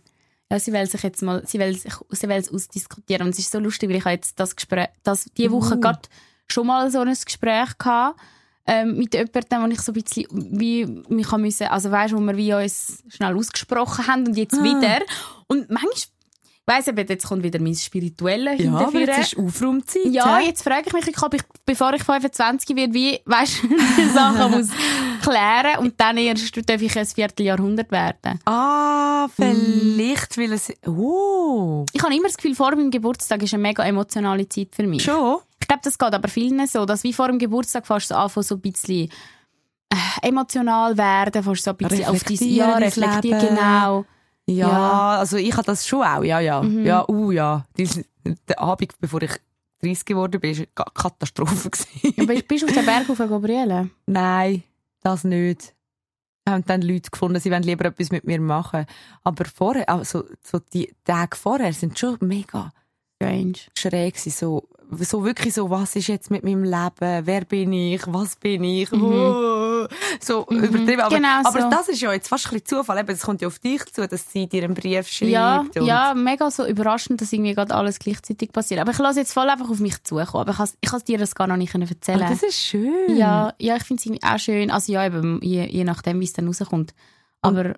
Ja, 0.55 0.61
sie 0.61 0.73
will 0.73 0.87
sich 0.87 1.03
jetzt 1.03 1.21
mal, 1.21 1.43
sie 1.47 1.59
will, 1.59 1.77
sich, 1.77 1.93
sie 2.11 2.29
will 2.29 2.37
es 2.37 2.53
ausdiskutieren. 2.53 3.27
Und 3.27 3.33
es 3.33 3.41
ist 3.41 3.51
so 3.51 3.59
lustig, 3.59 3.89
weil 3.91 3.97
ich 3.97 4.05
habe 4.05 4.15
jetzt 4.15 4.39
das 4.39 4.55
Gespräch, 4.55 4.89
das, 5.03 5.25
die 5.37 5.51
Woche 5.51 5.75
Uh. 5.75 5.81
gerade 5.81 6.09
schon 6.47 6.69
mal 6.69 6.89
so 6.93 7.01
ein 7.01 7.13
Gespräch 7.13 7.77
gehabt, 7.77 8.21
ähm, 8.67 8.97
mit 8.97 9.15
jemandem, 9.15 9.63
wo 9.63 9.67
ich 9.67 9.81
so 9.81 9.91
ein 9.93 10.01
bisschen, 10.01 10.27
wie, 10.31 10.87
mich 11.09 11.31
haben 11.33 11.43
müssen, 11.43 11.67
also 11.67 11.91
weißt, 11.91 12.15
wo 12.15 12.21
wir 12.21 12.37
wie 12.37 12.55
uns 12.55 13.03
schnell 13.09 13.37
ausgesprochen 13.37 14.07
haben 14.07 14.27
und 14.29 14.35
Ah. 14.37 14.41
jetzt 14.41 14.63
wieder. 14.63 15.01
Und 15.49 15.69
manchmal, 15.71 15.93
weiss 16.67 16.89
eben, 16.89 17.07
jetzt 17.07 17.27
kommt 17.27 17.43
wieder 17.43 17.61
mein 17.61 17.75
Spirituelle 17.75 18.55
Ja, 18.57 18.73
aber 18.75 19.01
jetzt 19.01 19.33
ist 19.33 19.39
Aufraumzeit. 19.39 20.07
Ja, 20.07 20.39
hä? 20.39 20.47
jetzt 20.47 20.63
frage 20.63 20.85
ich 20.87 20.93
mich, 20.93 21.23
ob 21.23 21.35
ich, 21.35 21.43
bevor 21.67 21.93
ich 21.93 22.03
25 22.03 22.77
werde, 22.77 22.95
wie, 22.95 23.21
weißt 23.25 23.63
du, 23.97 24.09
Sachen 24.13 24.51
muss 24.51 24.69
klären 25.23 25.79
und 25.81 26.01
dann 26.01 26.17
erst 26.17 26.57
darf 26.69 26.81
ich 26.81 26.99
ein 26.99 27.07
Vierteljahrhundert 27.07 27.91
werden. 27.91 28.41
Ah, 28.47 29.29
vielleicht 29.29 30.37
will 30.37 30.53
es... 30.53 30.73
Oh. 30.87 31.85
Ich 31.93 32.03
habe 32.03 32.15
immer 32.15 32.29
das 32.29 32.37
Gefühl, 32.37 32.55
vor 32.55 32.71
meinem 32.71 32.91
Geburtstag 32.91 33.43
ist 33.43 33.55
eine 33.55 33.63
mega 33.63 33.85
emotionale 33.85 34.49
Zeit 34.49 34.69
für 34.75 34.87
mich. 34.87 35.03
Schon? 35.03 35.39
Ich 35.61 35.69
glaube, 35.69 35.83
das 35.85 35.99
geht 35.99 36.15
aber 36.15 36.29
vielen 36.29 36.67
so, 36.67 36.85
dass 36.85 37.05
wie 37.05 37.13
vor 37.13 37.29
dem 37.29 37.39
Geburtstag 37.39 37.87
fast 37.87 38.09
so 38.09 38.15
anfangen, 38.15 38.45
so 38.45 38.55
ein 38.57 38.61
bisschen 38.61 39.11
äh, 39.91 40.29
emotional 40.29 40.97
werden, 40.97 41.43
fast 41.43 41.65
so 41.65 41.71
ein 41.71 41.77
bisschen 41.77 42.07
auf 42.07 42.23
dein 42.25 42.49
Jahr 42.49 42.81
reflektieren, 42.81 43.49
genau. 43.49 44.05
Ja, 44.47 44.69
Ja. 44.69 45.19
also 45.19 45.37
ich 45.37 45.53
habe 45.55 45.65
das 45.65 45.87
schon 45.87 46.03
auch, 46.03 46.23
ja, 46.23 46.41
ja. 46.41 46.63
Ja, 46.63 47.09
uh, 47.09 47.31
ja. 47.31 47.65
Die- 47.79 47.89
Der 48.49 48.61
Abend, 48.61 48.93
bevor 49.01 49.21
ich 49.23 49.33
30 49.83 50.05
geworden 50.07 50.41
bin, 50.41 50.57
war 50.57 50.65
eine 50.87 50.93
Katastrophe. 50.95 51.71
Aber 52.19 52.35
bist 52.35 52.63
du 52.63 52.67
auf 52.67 52.73
den 52.73 52.87
Berg 52.87 53.09
auf 53.11 53.19
Gabriele? 53.19 53.91
Nein, 54.07 54.63
das 55.03 55.25
nicht. 55.25 55.75
Haben 56.49 56.65
dann 56.67 56.83
Leute 56.83 57.11
gefunden, 57.11 57.41
sie 57.41 57.51
wollen 57.51 57.63
lieber 57.63 57.87
etwas 57.87 58.11
mit 58.11 58.25
mir 58.25 58.41
machen. 58.41 58.87
Aber 59.23 59.45
vorher, 59.47 59.89
also 59.89 60.25
so 60.43 60.59
die 60.73 60.95
Tage 61.05 61.37
vorher 61.37 61.73
sind 61.73 61.99
schon 61.99 62.17
mega 62.21 62.71
Strange. 63.17 63.55
schräg 63.79 64.19
so 64.19 64.69
so 64.91 65.25
wirklich 65.25 65.55
so, 65.55 65.71
was 65.71 65.97
ist 65.97 66.09
jetzt 66.09 66.31
mit 66.31 66.45
meinem 66.45 66.63
Leben? 66.65 67.27
Wer 67.27 67.45
bin 67.47 67.73
ich? 67.73 68.03
Was 68.07 68.37
bin 68.37 68.63
ich? 68.65 68.91
Mhm. 68.93 69.03
Oh, 69.03 69.64
so 70.25 70.47
übertrieben. 70.49 71.01
Aber, 71.01 71.15
Genau 71.15 71.41
aber 71.45 71.63
so. 71.63 71.71
das 71.71 71.89
ist 71.89 72.01
ja 72.01 72.13
jetzt 72.13 72.29
fast 72.29 72.47
ein 72.47 72.55
bisschen 72.55 72.67
Zufall. 72.67 72.99
Eben, 72.99 73.11
es 73.11 73.23
kommt 73.23 73.41
ja 73.41 73.49
auf 73.49 73.59
dich 73.59 73.85
zu, 73.93 74.07
dass 74.07 74.31
sie 74.31 74.47
dir 74.49 74.65
einen 74.65 74.75
Brief 74.75 75.09
schreibt. 75.09 75.31
Ja, 75.31 75.65
ja, 75.75 76.15
mega 76.15 76.51
so 76.51 76.67
überraschend, 76.67 77.21
dass 77.21 77.33
irgendwie 77.33 77.55
gerade 77.55 77.75
alles 77.75 77.99
gleichzeitig 77.99 78.53
passiert. 78.53 78.81
Aber 78.81 78.93
ich 78.93 78.99
lasse 78.99 79.21
jetzt 79.21 79.33
voll 79.33 79.49
einfach 79.49 79.71
auf 79.71 79.81
mich 79.81 80.03
zukommen. 80.05 80.49
Aber 80.49 80.51
ich 80.81 80.91
kann 80.91 80.99
ich 80.99 81.05
dir 81.05 81.19
das 81.19 81.35
gar 81.35 81.47
noch 81.47 81.57
nicht 81.57 81.75
erzählen. 81.75 82.23
Ah, 82.23 82.31
das 82.31 82.43
ist 82.43 82.59
schön. 82.59 83.17
Ja, 83.17 83.55
ja, 83.59 83.77
ich 83.77 83.85
finde 83.85 84.03
es 84.03 84.23
auch 84.23 84.39
schön. 84.39 84.71
Also 84.71 84.93
ja, 84.93 85.07
eben, 85.07 85.41
je, 85.43 85.67
je 85.67 85.85
nachdem, 85.85 86.21
wie 86.21 86.25
es 86.25 86.33
dann 86.33 86.47
rauskommt. 86.47 86.95
Aber 87.43 87.75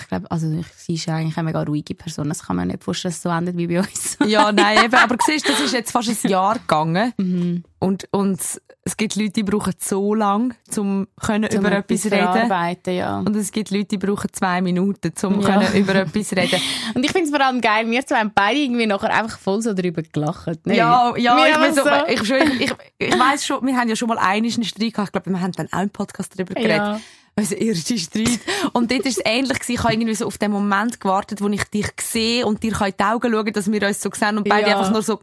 ich 0.00 0.08
glaube, 0.08 0.30
also 0.30 0.50
ich, 0.50 0.66
sie 0.76 0.94
ist 0.94 1.08
eigentlich 1.08 1.36
eine 1.36 1.44
mega 1.46 1.62
ruhige 1.62 1.94
Person. 1.94 2.28
Das 2.28 2.44
kann 2.46 2.56
man 2.56 2.68
nicht 2.68 2.82
vorstellen, 2.82 3.10
dass 3.10 3.16
es 3.18 3.22
so 3.22 3.28
endet 3.30 3.56
wie 3.56 3.66
bei 3.66 3.78
uns. 3.80 4.16
Ja, 4.26 4.50
nein, 4.52 4.84
eben, 4.84 4.94
aber 4.94 5.16
siehst, 5.24 5.48
das 5.48 5.60
ist 5.60 5.72
jetzt 5.72 5.90
fast 5.92 6.08
ein 6.08 6.30
Jahr 6.30 6.54
gegangen. 6.54 7.12
Mhm. 7.18 7.64
Und, 7.80 8.08
und 8.10 8.40
es 8.40 8.96
gibt 8.96 9.14
Leute, 9.14 9.30
die 9.30 9.42
brauchen 9.44 9.72
so 9.78 10.12
lang, 10.12 10.54
um 10.76 11.06
können 11.20 11.48
Um 11.52 11.58
über 11.60 11.70
etwas 11.72 12.06
reden. 12.06 12.94
ja. 12.96 13.18
Und 13.20 13.36
es 13.36 13.52
gibt 13.52 13.70
Leute, 13.70 13.84
die 13.84 13.98
brauchen 13.98 14.28
zwei 14.32 14.60
Minuten, 14.60 15.12
um 15.24 15.40
Ja. 15.40 15.46
können 15.60 15.74
über 15.74 15.94
etwas 15.94 16.32
reden. 16.32 16.60
Und 16.94 17.04
ich 17.04 17.12
finde 17.12 17.28
es 17.28 17.30
vor 17.36 17.40
allem 17.44 17.60
geil, 17.60 17.88
wir 17.88 18.04
zwei 18.04 18.16
haben 18.18 18.32
beide 18.34 18.58
irgendwie 18.58 18.86
nachher 18.86 19.14
einfach 19.14 19.38
voll 19.38 19.62
so 19.62 19.74
darüber 19.74 20.02
gelacht. 20.02 20.66
nicht? 20.66 20.76
Ja, 20.76 21.14
ja, 21.16 21.36
Wir 21.36 21.68
ich, 21.68 21.74
so, 21.76 21.84
so- 21.84 22.06
ich, 22.08 22.26
schon, 22.26 22.60
ich, 22.60 22.72
ich 22.98 23.18
weiss 23.18 23.46
schon, 23.46 23.64
wir 23.64 23.76
haben 23.76 23.88
ja 23.88 23.94
schon 23.94 24.08
mal 24.08 24.18
einen 24.18 24.50
Streit 24.50 24.94
gehabt. 24.94 25.08
Ich 25.08 25.12
glaube, 25.12 25.30
wir 25.30 25.40
haben 25.40 25.52
dann 25.52 25.68
auch 25.70 25.82
im 25.82 25.90
Podcast 25.90 26.32
darüber 26.36 26.54
geredet. 26.54 26.78
Ja. 26.78 27.00
Unser 27.38 27.56
erster 27.56 27.96
Streit. 27.96 28.40
Und 28.72 28.90
dort 28.90 29.04
war 29.04 29.10
es 29.10 29.20
ähnlich. 29.24 29.58
gewesen. 29.58 29.72
Ich 29.72 29.82
habe 29.82 29.92
irgendwie 29.92 30.14
so 30.14 30.26
auf 30.26 30.38
den 30.38 30.50
Moment 30.50 31.00
gewartet, 31.00 31.40
wo 31.40 31.48
ich 31.48 31.64
dich 31.64 31.86
sehe 32.00 32.44
und 32.44 32.62
dir 32.62 32.72
in 32.80 32.92
die 32.98 33.04
Augen 33.04 33.32
schauen 33.32 33.52
dass 33.52 33.70
wir 33.70 33.82
uns 33.86 34.00
so 34.02 34.10
sehen 34.12 34.36
und 34.38 34.48
beide 34.48 34.68
Ja. 34.70 34.78
einfach 34.78 34.90
nur 34.92 35.02
so, 35.02 35.20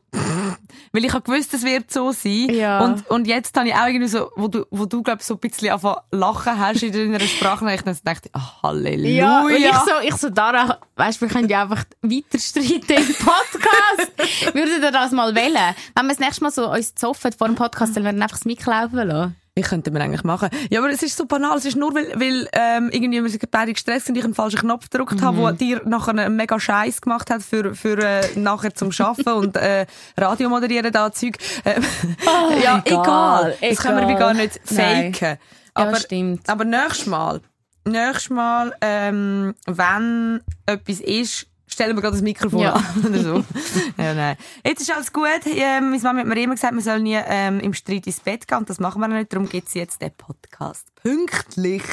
weil 0.92 1.04
ich 1.06 1.14
habe 1.14 1.24
gewusst, 1.24 1.54
es 1.54 1.64
wird 1.64 1.92
so 1.92 2.12
sein. 2.12 2.50
Ja. 2.52 2.84
Und, 2.84 3.10
und 3.10 3.28
jetzt 3.28 3.56
habe 3.58 3.68
ich 3.68 3.76
auch 3.76 3.88
irgendwie 3.88 4.08
so, 4.08 4.32
wo 4.36 4.48
du, 4.48 4.66
wo 4.72 4.86
du 4.86 5.04
glaub 5.04 5.22
so 5.22 5.36
ein 5.36 5.40
bisschen 5.40 5.70
angefangen 5.70 5.98
lachen 6.12 6.60
hast 6.60 6.84
in 6.84 6.92
deiner 6.94 7.20
Sprachnachricht, 7.20 7.86
dann 7.86 7.98
dachte 8.04 8.30
ich, 8.30 8.36
ah, 8.36 8.64
Halleluja. 8.64 9.10
Ja, 9.10 9.42
und 9.44 9.52
ich 9.52 9.74
so, 9.74 9.92
ich 10.08 10.16
so, 10.16 10.30
Dara, 10.30 10.80
weißt 10.96 11.22
du, 11.22 11.26
wir 11.26 11.34
können 11.34 11.50
ja 11.50 11.64
einfach 11.64 11.84
weiter 12.02 12.40
streiten 12.40 12.94
im 12.94 13.16
Podcast. 13.16 14.54
Würdet 14.56 14.84
ihr 14.84 14.92
das 14.92 15.12
mal 15.12 15.36
wählen? 15.36 15.76
Wenn 15.96 16.06
wir 16.06 16.10
das 16.16 16.20
nächste 16.20 16.44
Mal 16.44 16.52
so 16.52 16.72
uns 16.72 16.96
zoffen 16.96 17.32
vor 17.34 17.48
dem 17.48 17.56
Podcast, 17.56 17.96
dann 17.98 18.04
würden 18.06 18.18
wir 18.18 18.24
einfach 18.24 18.38
das 18.38 18.46
mitlaufen 18.46 18.96
lassen. 19.08 19.36
Ich 19.58 19.68
könnte 19.68 19.90
man 19.90 20.02
eigentlich 20.02 20.26
machen. 20.26 20.50
Ja, 20.70 20.82
aber 20.82 20.90
es 20.90 21.02
ist 21.02 21.16
so 21.16 21.26
banal. 21.26 21.58
Es 21.58 21.64
ist 21.64 21.78
nur, 21.78 21.96
weil, 21.96 22.12
weil 22.20 22.50
ähm, 22.52 22.90
irgendwie 22.92 23.24
wir 23.24 23.30
sind 23.30 23.50
beide 23.52 23.72
gestresst 23.72 24.10
und 24.10 24.18
ich 24.18 24.24
einen 24.26 24.34
falschen 24.34 24.60
Knopf 24.60 24.90
gedrückt 24.90 25.22
habe, 25.22 25.38
Mhm. 25.38 25.42
wo 25.42 25.52
dir 25.52 25.82
nachher 25.86 26.10
einen 26.12 26.36
mega 26.36 26.60
Scheiß 26.60 27.00
gemacht 27.00 27.30
hat 27.30 27.42
für, 27.42 27.74
für 27.74 27.98
äh, 28.00 28.38
nachher 28.38 28.76
zum 28.76 28.92
Schaffen 28.92 29.26
und 29.32 29.56
äh, 29.56 29.86
Radio 30.18 30.50
moderieren 30.50 30.92
da 30.92 31.10
Zeug. 31.10 31.38
Ähm, 31.64 31.84
ja, 32.62 32.82
egal, 32.84 33.54
egal. 33.54 33.56
Das 33.62 33.78
können 33.80 34.02
wir 34.06 34.14
wie 34.14 34.20
gar 34.20 34.34
nicht 34.34 34.60
Nein. 34.72 35.14
faken. 35.14 35.38
Ja, 35.38 35.84
Aber, 35.86 35.96
stimmt. 35.96 36.50
aber 36.50 36.66
nächstes 36.66 37.06
Mal, 37.06 37.40
nächstes 37.86 38.30
Mal, 38.32 38.76
ähm, 38.82 39.56
wenn 39.68 40.42
etwas 40.66 41.00
ist, 41.00 41.48
stellen 41.76 41.96
wir 41.96 42.02
gerade 42.02 42.16
das 42.16 42.24
Mikrofon 42.24 42.60
Ja. 42.62 42.74
an 42.74 43.06
oder 43.06 43.22
so. 43.22 43.44
ja, 44.02 44.14
nein. 44.14 44.38
Jetzt 44.66 44.82
ist 44.82 44.92
alles 44.94 45.12
gut. 45.14 45.28
Ähm, 45.46 45.92
meine 45.92 46.02
Mama 46.02 46.20
hat 46.22 46.28
mir 46.28 46.42
immer 46.42 46.56
gesagt, 46.56 46.74
wir 46.74 46.82
sollen 46.82 47.04
nie 47.04 47.20
ähm, 47.28 47.60
im 47.60 47.74
Streit 47.74 48.08
ins 48.08 48.20
Bett 48.22 48.48
gehen. 48.48 48.58
Und 48.60 48.70
das 48.70 48.80
machen 48.80 49.02
wir 49.02 49.08
nicht. 49.10 49.32
Darum 49.32 49.48
gibt 49.48 49.68
es 49.68 49.74
jetzt 49.76 50.02
den 50.02 50.12
Podcast. 50.16 50.88
Pünktlich. 51.04 51.84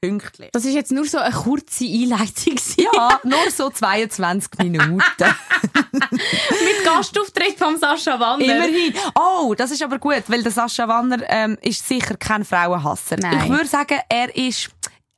Pünktlich. 0.00 0.50
Das 0.52 0.64
ist 0.64 0.74
jetzt 0.74 0.90
nur 0.90 1.04
so 1.04 1.18
eine 1.18 1.32
kurze 1.32 1.84
Einleitung. 1.84 2.56
Ja, 2.76 3.20
nur 3.22 3.48
so 3.54 3.70
22 3.70 4.58
Minuten. 4.58 5.00
Mit 5.92 6.84
Gastauftritt 6.84 7.56
von 7.56 7.78
Sascha 7.78 8.18
Wander. 8.18 8.44
Immerhin. 8.44 8.92
Oh, 9.14 9.54
das 9.56 9.70
ist 9.70 9.82
aber 9.82 9.98
gut, 9.98 10.24
weil 10.26 10.42
der 10.42 10.50
Sascha 10.50 10.88
Wanner 10.88 11.18
ähm, 11.28 11.56
ist 11.62 11.86
sicher 11.86 12.16
kein 12.16 12.44
Frauenhasser. 12.44 13.16
Nein. 13.20 13.42
Ich 13.44 13.50
würde 13.50 13.66
sagen, 13.66 14.00
er 14.08 14.34
ist 14.36 14.70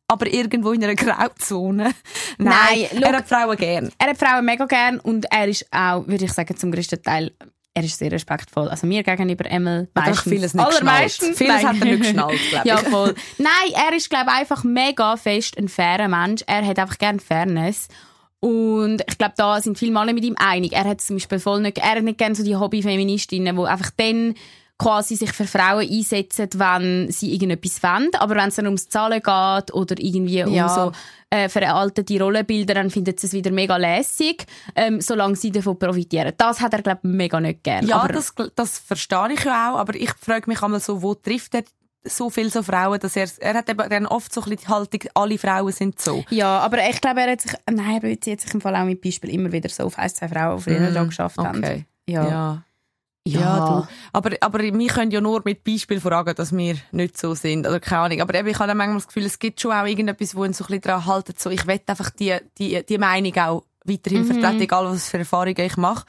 aber 0.08 0.26
irgendwo 0.32 0.72
in 0.72 0.84
einer 0.84 0.94
Grauzone. 0.94 1.84
Nein, 2.38 2.54
Nein, 2.70 2.86
schau- 2.92 3.00
er 3.00 3.16
hat 3.16 3.28
Frauen 3.28 3.56
gern. 3.56 3.90
Er 3.98 4.08
hat 4.08 4.18
Frauen 4.18 4.44
mega 4.44 4.64
gern 4.66 5.00
und 5.00 5.26
er 5.30 5.48
ist 5.48 5.66
auch, 5.70 6.06
würde 6.06 6.24
ich 6.26 6.32
sagen, 6.32 6.56
zum 6.56 6.72
größten 6.72 7.02
Teil, 7.02 7.32
er 7.76 7.82
ist 7.84 7.98
sehr 7.98 8.12
respektvoll. 8.12 8.68
Also 8.68 8.86
mir 8.86 9.02
gegenüber 9.02 9.50
Emil 9.50 9.88
meistens. 9.94 10.20
vieles 10.32 10.54
nicht 10.54 10.64
Allermeistens. 10.64 11.36
Vieles 11.38 11.62
Nein. 11.62 11.66
hat 11.66 11.76
er 11.80 11.84
nicht 11.86 12.02
geschnallt, 12.02 12.38
glaub 12.50 12.64
ich. 12.64 12.70
Ja, 12.70 12.76
voll. 12.78 13.14
Nein, 13.38 13.72
er 13.74 13.96
ist, 13.96 14.10
glaube 14.10 14.26
ich, 14.32 14.36
einfach 14.40 14.62
mega 14.62 15.16
fest 15.16 15.58
ein 15.58 15.68
fairer 15.68 16.06
Mensch. 16.08 16.42
Er 16.46 16.64
hat 16.64 16.78
einfach 16.78 16.98
gern 16.98 17.18
Fairness. 17.18 17.88
Und 18.40 19.02
ich 19.08 19.16
glaube, 19.18 19.34
da 19.38 19.60
sind 19.60 19.78
viele 19.78 19.90
Male 19.92 20.12
mit 20.12 20.22
ihm 20.22 20.36
einig. 20.38 20.72
Er 20.74 20.84
hat 20.84 21.00
zum 21.00 21.16
Beispiel 21.16 21.38
voll 21.40 21.62
nicht, 21.62 21.78
er 21.78 21.92
hat 21.96 22.02
nicht 22.02 22.18
gerne 22.18 22.34
so 22.34 22.44
die 22.44 22.54
Hobbyfeministinnen, 22.56 23.56
die 23.56 23.62
einfach 23.62 23.90
dann 23.96 24.34
quasi 24.78 25.14
sich 25.16 25.32
für 25.32 25.46
Frauen 25.46 25.88
einsetzen, 25.88 26.48
wenn 26.54 27.10
sie 27.10 27.32
irgendetwas 27.32 27.82
wollen. 27.82 28.10
Aber 28.18 28.34
wenn 28.34 28.48
es 28.48 28.56
dann 28.56 28.66
ums 28.66 28.88
Zahlen 28.88 29.22
geht 29.22 29.72
oder 29.74 29.94
irgendwie 29.98 30.38
Ja. 30.40 30.46
um 30.46 30.68
so 30.68 30.92
äh, 31.30 31.48
veraltete 31.48 32.20
Rollenbilder, 32.20 32.74
dann 32.74 32.90
findet 32.90 33.20
sie 33.20 33.26
es 33.28 33.32
wieder 33.32 33.50
mega 33.50 33.76
lässig, 33.76 34.46
ähm, 34.74 35.00
solange 35.00 35.36
sie 35.36 35.50
davon 35.52 35.78
profitieren. 35.78 36.32
Das 36.36 36.60
hat 36.60 36.72
er, 36.74 36.82
glaube 36.82 37.00
ich, 37.04 37.10
mega 37.10 37.40
nicht 37.40 37.62
gern. 37.62 37.86
Ja, 37.86 37.96
aber 38.00 38.12
das, 38.12 38.32
das 38.54 38.78
verstehe 38.78 39.32
ich 39.32 39.44
ja 39.44 39.72
auch, 39.72 39.78
aber 39.78 39.94
ich 39.94 40.10
frage 40.20 40.48
mich 40.50 40.62
einmal 40.62 40.80
so, 40.80 41.02
wo 41.02 41.14
trifft 41.14 41.54
er 41.54 41.62
so 42.06 42.28
viele 42.28 42.50
so 42.50 42.62
Frauen, 42.62 42.98
dass 43.00 43.16
er, 43.16 43.28
er 43.40 43.54
hat 43.54 43.68
eben 43.70 43.88
dann 43.88 44.06
oft 44.06 44.32
so 44.32 44.42
ein 44.42 44.50
bisschen 44.50 44.66
die 44.66 44.68
Haltung, 44.68 45.00
alle 45.14 45.38
Frauen 45.38 45.72
sind 45.72 46.00
so. 46.00 46.22
Ja, 46.30 46.58
aber 46.58 46.78
ich 46.90 47.00
glaube, 47.00 47.20
er 47.22 47.32
hat 47.32 47.40
sich, 47.40 47.52
nein, 47.70 47.94
er 47.94 48.00
bezieht 48.00 48.42
sich 48.42 48.52
im 48.52 48.60
Fall 48.60 48.76
auch 48.76 48.84
mit 48.84 49.00
Beispiel 49.00 49.30
immer 49.30 49.50
wieder 49.50 49.70
so 49.70 49.84
auf 49.84 49.98
ein, 49.98 50.10
zwei 50.10 50.28
Frauen, 50.28 50.58
die 50.58 50.62
früher 50.64 50.90
da 50.90 51.04
geschafft 51.04 51.38
haben. 51.38 51.60
Mm, 51.60 51.64
Okay. 51.64 51.84
Ja. 52.06 52.28
Ja. 52.28 52.62
Ja. 53.26 53.40
Ja, 53.40 53.66
du. 53.66 53.88
Aber, 54.12 54.36
aber 54.40 54.58
wir 54.58 54.88
können 54.88 55.10
ja 55.10 55.20
nur 55.20 55.40
mit 55.44 55.64
Beispiel 55.64 55.98
fragen, 56.00 56.34
dass 56.34 56.54
wir 56.54 56.76
nicht 56.92 57.16
so 57.16 57.34
sind. 57.34 57.66
Oder 57.66 57.80
keine 57.80 58.02
Ahnung. 58.02 58.20
Aber 58.20 58.34
eben, 58.34 58.48
ich 58.48 58.58
habe 58.58 58.68
dann 58.68 58.76
manchmal 58.76 58.98
das 58.98 59.06
Gefühl, 59.06 59.24
es 59.24 59.38
gibt 59.38 59.60
schon 59.60 59.72
auch 59.72 59.86
irgendetwas, 59.86 60.34
wo 60.34 60.42
uns 60.42 60.58
so 60.58 60.64
ein 60.64 60.68
bisschen 60.68 60.82
daran 60.82 61.06
haltet, 61.06 61.40
so, 61.40 61.48
ich 61.48 61.66
will 61.66 61.80
einfach 61.86 62.10
die, 62.10 62.36
die, 62.58 62.84
die 62.84 62.98
Meinung 62.98 63.34
auch 63.38 63.64
weiterhin 63.84 64.24
vertreten, 64.24 64.60
egal 64.60 64.86
was 64.86 65.08
für 65.08 65.18
Erfahrungen 65.18 65.58
ich 65.58 65.76
mache. 65.76 66.04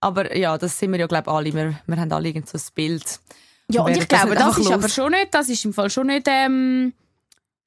Aber 0.00 0.36
ja, 0.36 0.56
das 0.58 0.78
sind 0.78 0.92
wir 0.92 1.00
ja, 1.00 1.06
glaube 1.06 1.24
ich, 1.26 1.32
alle. 1.32 1.52
Wir, 1.52 1.80
wir 1.86 1.96
haben 1.96 2.12
alle 2.12 2.28
irgend 2.28 2.48
so 2.48 2.56
ein 2.56 2.62
Bild. 2.74 3.20
Ja, 3.68 3.82
und 3.82 3.96
ich 3.96 4.08
glaube, 4.08 4.34
das 4.34 4.58
ist 4.58 4.64
los. 4.64 4.72
aber 4.72 4.88
schon 4.88 5.12
nicht, 5.12 5.28
das 5.32 5.48
ist 5.48 5.64
im 5.64 5.72
Fall 5.72 5.90
schon 5.90 6.08
nicht, 6.08 6.26
ähm, 6.28 6.92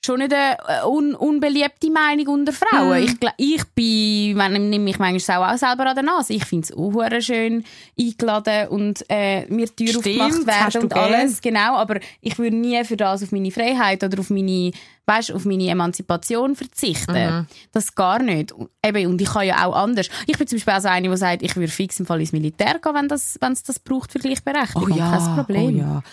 schon 0.06 0.20
nicht 0.20 0.34
eine 0.34 0.58
äh, 0.68 0.86
un 0.86 1.16
unbeliebte 1.16 1.89
Meinung 1.92 2.28
unter 2.28 2.54
Frauen. 2.54 3.02
Mhm. 3.02 3.18
Ich, 3.38 3.56
ich 3.56 3.63
bin, 3.76 4.38
wenn 4.38 4.70
nehme 4.70 4.86
mich 4.86 5.00
manchmal 5.00 5.54
auch, 5.54 5.58
selber 5.58 5.88
an 5.88 5.96
der 5.96 6.04
Nase. 6.04 6.34
Ich 6.34 6.46
finde 6.46 6.68
es 6.70 6.78
auch 6.78 7.22
schön 7.22 7.63
eingeladen 8.00 8.68
und 8.70 9.06
äh, 9.10 9.46
mir 9.48 9.68
Tür 9.76 9.88
Stimmt, 9.88 10.22
aufgemacht 10.22 10.48
werden 10.48 10.82
und 10.84 10.94
gern. 10.94 11.13
alles. 11.13 11.42
Genau, 11.42 11.76
aber 11.76 12.00
ich 12.22 12.38
würde 12.38 12.56
nie 12.56 12.84
für 12.84 12.98
das 12.98 13.24
auf 13.24 13.32
meine 13.32 13.52
Freiheit 13.52 14.04
oder 14.04 14.20
auf 14.20 14.30
meine, 14.30 14.72
weißt, 15.06 15.32
auf 15.32 15.46
meine 15.46 15.68
Emanzipation 15.68 16.56
verzichten. 16.56 17.13
Mhm. 17.13 17.48
Das 17.72 17.96
gar 17.96 18.22
nicht. 18.22 18.52
Und 18.52 18.70
Eben, 18.86 19.08
und 19.08 19.22
ich 19.22 19.30
kann 19.30 19.48
ja 19.48 19.66
auch 19.66 19.76
anders. 19.76 20.10
Ich 20.28 20.38
bin 20.38 20.46
zum 20.46 20.58
Beispiel 20.58 20.74
auch 20.74 20.82
so 20.82 20.89
eine, 20.89 21.10
die 21.10 21.18
sagt, 21.18 21.42
ich 21.42 21.56
würde 21.56 21.72
fix 21.72 22.00
im 22.02 22.06
Fall 22.06 22.20
ins 22.20 22.34
Militär 22.34 22.80
gehen, 22.80 22.94
wenn 22.94 23.08
das, 23.08 23.38
es 23.42 23.63
das 23.63 23.80
braucht 23.80 24.12
für 24.12 24.20
Gleichberechtigung. 24.20 24.98
Kein 24.98 25.36
Problem. 25.36 25.63
Oh 25.63 25.70
ja. 25.70 26.04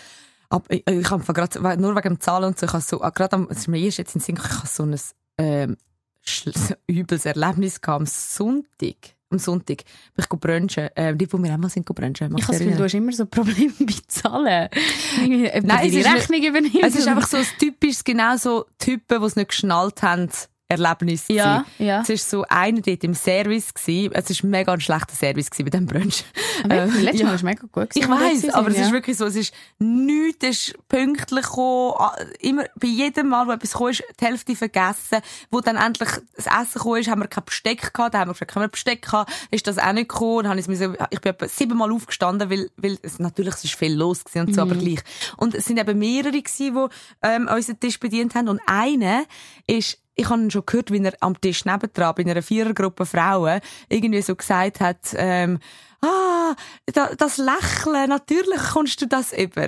Aber 0.51 0.65
ich, 0.69 0.85
ich 0.85 1.09
habe 1.09 1.33
gerade, 1.33 1.81
nur 1.81 1.95
wegen 1.95 2.09
dem 2.09 2.19
Zahlen 2.19 2.45
und 2.45 2.59
so, 2.59 2.65
ich 2.65 2.73
habe 2.73 2.83
so, 2.83 3.01
ah, 3.01 3.09
gerade 3.09 3.33
am, 3.33 3.47
es 3.49 3.59
ist 3.59 3.67
mir 3.67 3.79
erst 3.79 3.99
jetzt 3.99 4.15
in 4.15 4.21
Sinn 4.21 4.37
ich 4.37 4.51
habe 4.51 4.67
so 4.67 4.83
ein, 4.83 4.99
ähm, 5.37 5.77
so 6.23 6.75
übles 6.89 7.25
Erlebnis 7.25 7.79
gehabt 7.79 8.01
am 8.01 8.05
Sonntag. 8.05 9.15
Am 9.29 9.39
Sonntag 9.39 9.83
bin 10.13 10.25
ich 10.25 10.27
brunchen. 10.27 10.89
Ähm, 10.97 11.17
die, 11.17 11.31
wo 11.31 11.37
wir 11.37 11.53
auch 11.53 11.57
mal 11.57 11.69
sind 11.69 11.85
brunchen. 11.85 12.13
Ich 12.13 12.21
habe 12.21 12.35
das 12.35 12.59
Gefühl, 12.59 12.75
du 12.75 12.83
hast 12.83 12.93
immer 12.93 13.13
so 13.13 13.25
Probleme 13.25 13.71
bei 13.79 13.95
Zahlen. 14.07 14.69
Nein, 15.25 15.85
es 15.85 15.91
die 15.91 15.99
ist 15.99 16.13
Rechnung 16.13 16.43
übernimmst. 16.43 16.83
Es 16.83 16.95
ist 16.95 17.07
einfach 17.07 17.27
so 17.27 17.37
ein 17.37 17.47
typisches, 17.57 18.03
genau 18.03 18.35
so 18.35 18.65
Typen, 18.77 19.21
die 19.21 19.25
es 19.25 19.37
nicht 19.37 19.49
geschnallt 19.49 20.03
haben, 20.03 20.29
Erlebnis. 20.71 21.25
Ja, 21.27 21.59
gewesen. 21.59 21.85
ja. 21.85 22.01
Es 22.01 22.09
war 22.09 22.17
so 22.17 22.45
einer 22.49 22.81
dort 22.81 23.03
im 23.03 23.13
Service. 23.13 23.73
Gewesen. 23.73 24.11
Es 24.13 24.43
war 24.43 24.49
mega 24.49 24.73
ein 24.73 24.81
schlechter 24.81 25.15
Service 25.15 25.49
bei 25.49 25.63
diesem 25.63 25.85
Brunch. 25.85 26.23
Wirklich? 26.63 26.95
Äh, 26.95 27.01
Letztes 27.01 27.21
ja. 27.21 27.27
Mal 27.27 27.41
war 27.41 27.49
mega 27.49 27.67
gut. 27.71 27.89
Ich 27.93 28.01
gewesen, 28.01 28.09
wir 28.09 28.19
weiß, 28.19 28.49
aber 28.53 28.67
es 28.69 28.73
sind, 28.75 28.83
ist 28.83 28.89
ja. 28.89 28.93
wirklich 28.93 29.17
so, 29.17 29.25
es 29.25 29.35
ist 29.35 29.53
nichts, 29.79 30.45
es 30.45 30.67
ist 30.67 30.87
pünktlich 30.87 31.45
gekommen, 31.45 31.93
ah, 31.97 32.15
immer, 32.39 32.65
bei 32.75 32.87
jedem 32.87 33.29
Mal, 33.29 33.47
wo 33.47 33.51
etwas 33.51 33.71
gekommen 33.71 33.91
ist, 33.91 34.03
die 34.19 34.25
Hälfte 34.25 34.55
vergessen, 34.55 35.19
wo 35.49 35.61
dann 35.61 35.75
endlich 35.75 36.09
das 36.35 36.45
Essen 36.45 36.73
gekommen 36.73 36.99
ist, 37.01 37.09
haben 37.09 37.21
wir 37.21 37.27
kein 37.27 37.45
Besteck 37.45 37.93
gehabt, 37.93 38.13
dann 38.13 38.21
haben 38.21 38.29
wir 38.29 38.33
gefragt, 38.33 38.53
können 38.53 38.63
wir 38.65 38.69
Besteck 38.69 39.11
haben, 39.11 39.31
ist 39.51 39.67
das 39.67 39.77
auch 39.77 39.93
nicht 39.93 40.09
gekommen, 40.09 40.43
dann 40.43 40.57
ich, 40.57 40.67
es 40.67 40.81
ich 41.09 41.21
bin 41.21 41.31
etwa 41.31 41.47
siebenmal 41.47 41.91
aufgestanden, 41.91 42.49
weil, 42.49 42.69
weil 42.77 42.97
es, 43.01 43.19
natürlich, 43.19 43.55
es 43.55 43.63
ist 43.65 43.75
viel 43.75 43.93
los 43.93 44.23
gewesen 44.23 44.47
und 44.47 44.53
so, 44.53 44.61
aber 44.61 44.75
gleich. 44.75 44.99
Und 45.37 45.55
es 45.55 45.65
sind 45.65 45.79
eben 45.79 45.97
mehrere 45.97 46.41
gewesen, 46.41 46.75
die, 46.75 47.27
ähm, 47.27 47.49
unseren 47.53 47.79
Tisch 47.79 47.99
bedient 47.99 48.35
haben 48.35 48.47
und 48.47 48.61
einer 48.65 49.23
ist, 49.67 49.97
ich 50.21 50.29
habe 50.29 50.41
ihn 50.41 50.51
schon 50.51 50.65
gehört, 50.65 50.91
wie 50.91 51.03
er 51.03 51.13
am 51.19 51.39
Tisch 51.39 51.65
nebendran 51.65 52.13
bei 52.15 52.23
einer 52.23 52.41
Vierergruppe 52.41 53.05
Frauen 53.05 53.59
irgendwie 53.89 54.21
so 54.21 54.35
gesagt 54.35 54.79
hat, 54.79 55.15
ähm, 55.15 55.59
ah, 56.01 56.55
da, 56.85 57.13
das 57.15 57.37
Lächeln, 57.37 58.09
natürlich 58.09 58.61
kommst 58.73 59.01
du 59.01 59.07
das 59.07 59.33
über. 59.33 59.67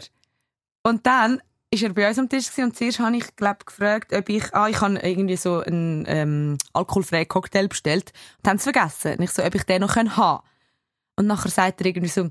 Und 0.84 1.06
dann 1.06 1.42
ist 1.72 1.82
er 1.82 1.94
bei 1.94 2.08
uns 2.08 2.20
am 2.20 2.30
Tisch 2.30 2.50
gewesen 2.50 2.66
und 2.66 2.78
zuerst 2.78 3.00
habe 3.00 3.18
ich, 3.18 3.36
glaub, 3.36 3.66
gefragt, 3.66 4.14
ob 4.14 4.30
ich, 4.30 4.54
ah, 4.54 4.68
ich 4.68 4.80
habe 4.80 5.00
irgendwie 5.00 5.38
so 5.38 5.62
einen 5.62 6.06
ähm, 6.08 6.58
alkoholfreien 6.74 7.28
Cocktail 7.28 7.68
bestellt 7.68 8.14
und 8.38 8.50
haben 8.50 8.58
es 8.58 8.64
vergessen. 8.64 9.18
Und 9.18 9.24
ich 9.24 9.32
so, 9.32 9.44
ob 9.44 9.56
ich 9.56 9.64
den 9.64 9.82
noch 9.82 9.96
haben 9.96 10.10
kann. 10.10 10.40
Und 11.16 11.28
nachher 11.28 11.50
sagt 11.50 11.82
er 11.82 11.88
irgendwie 11.88 12.10
so, 12.10 12.30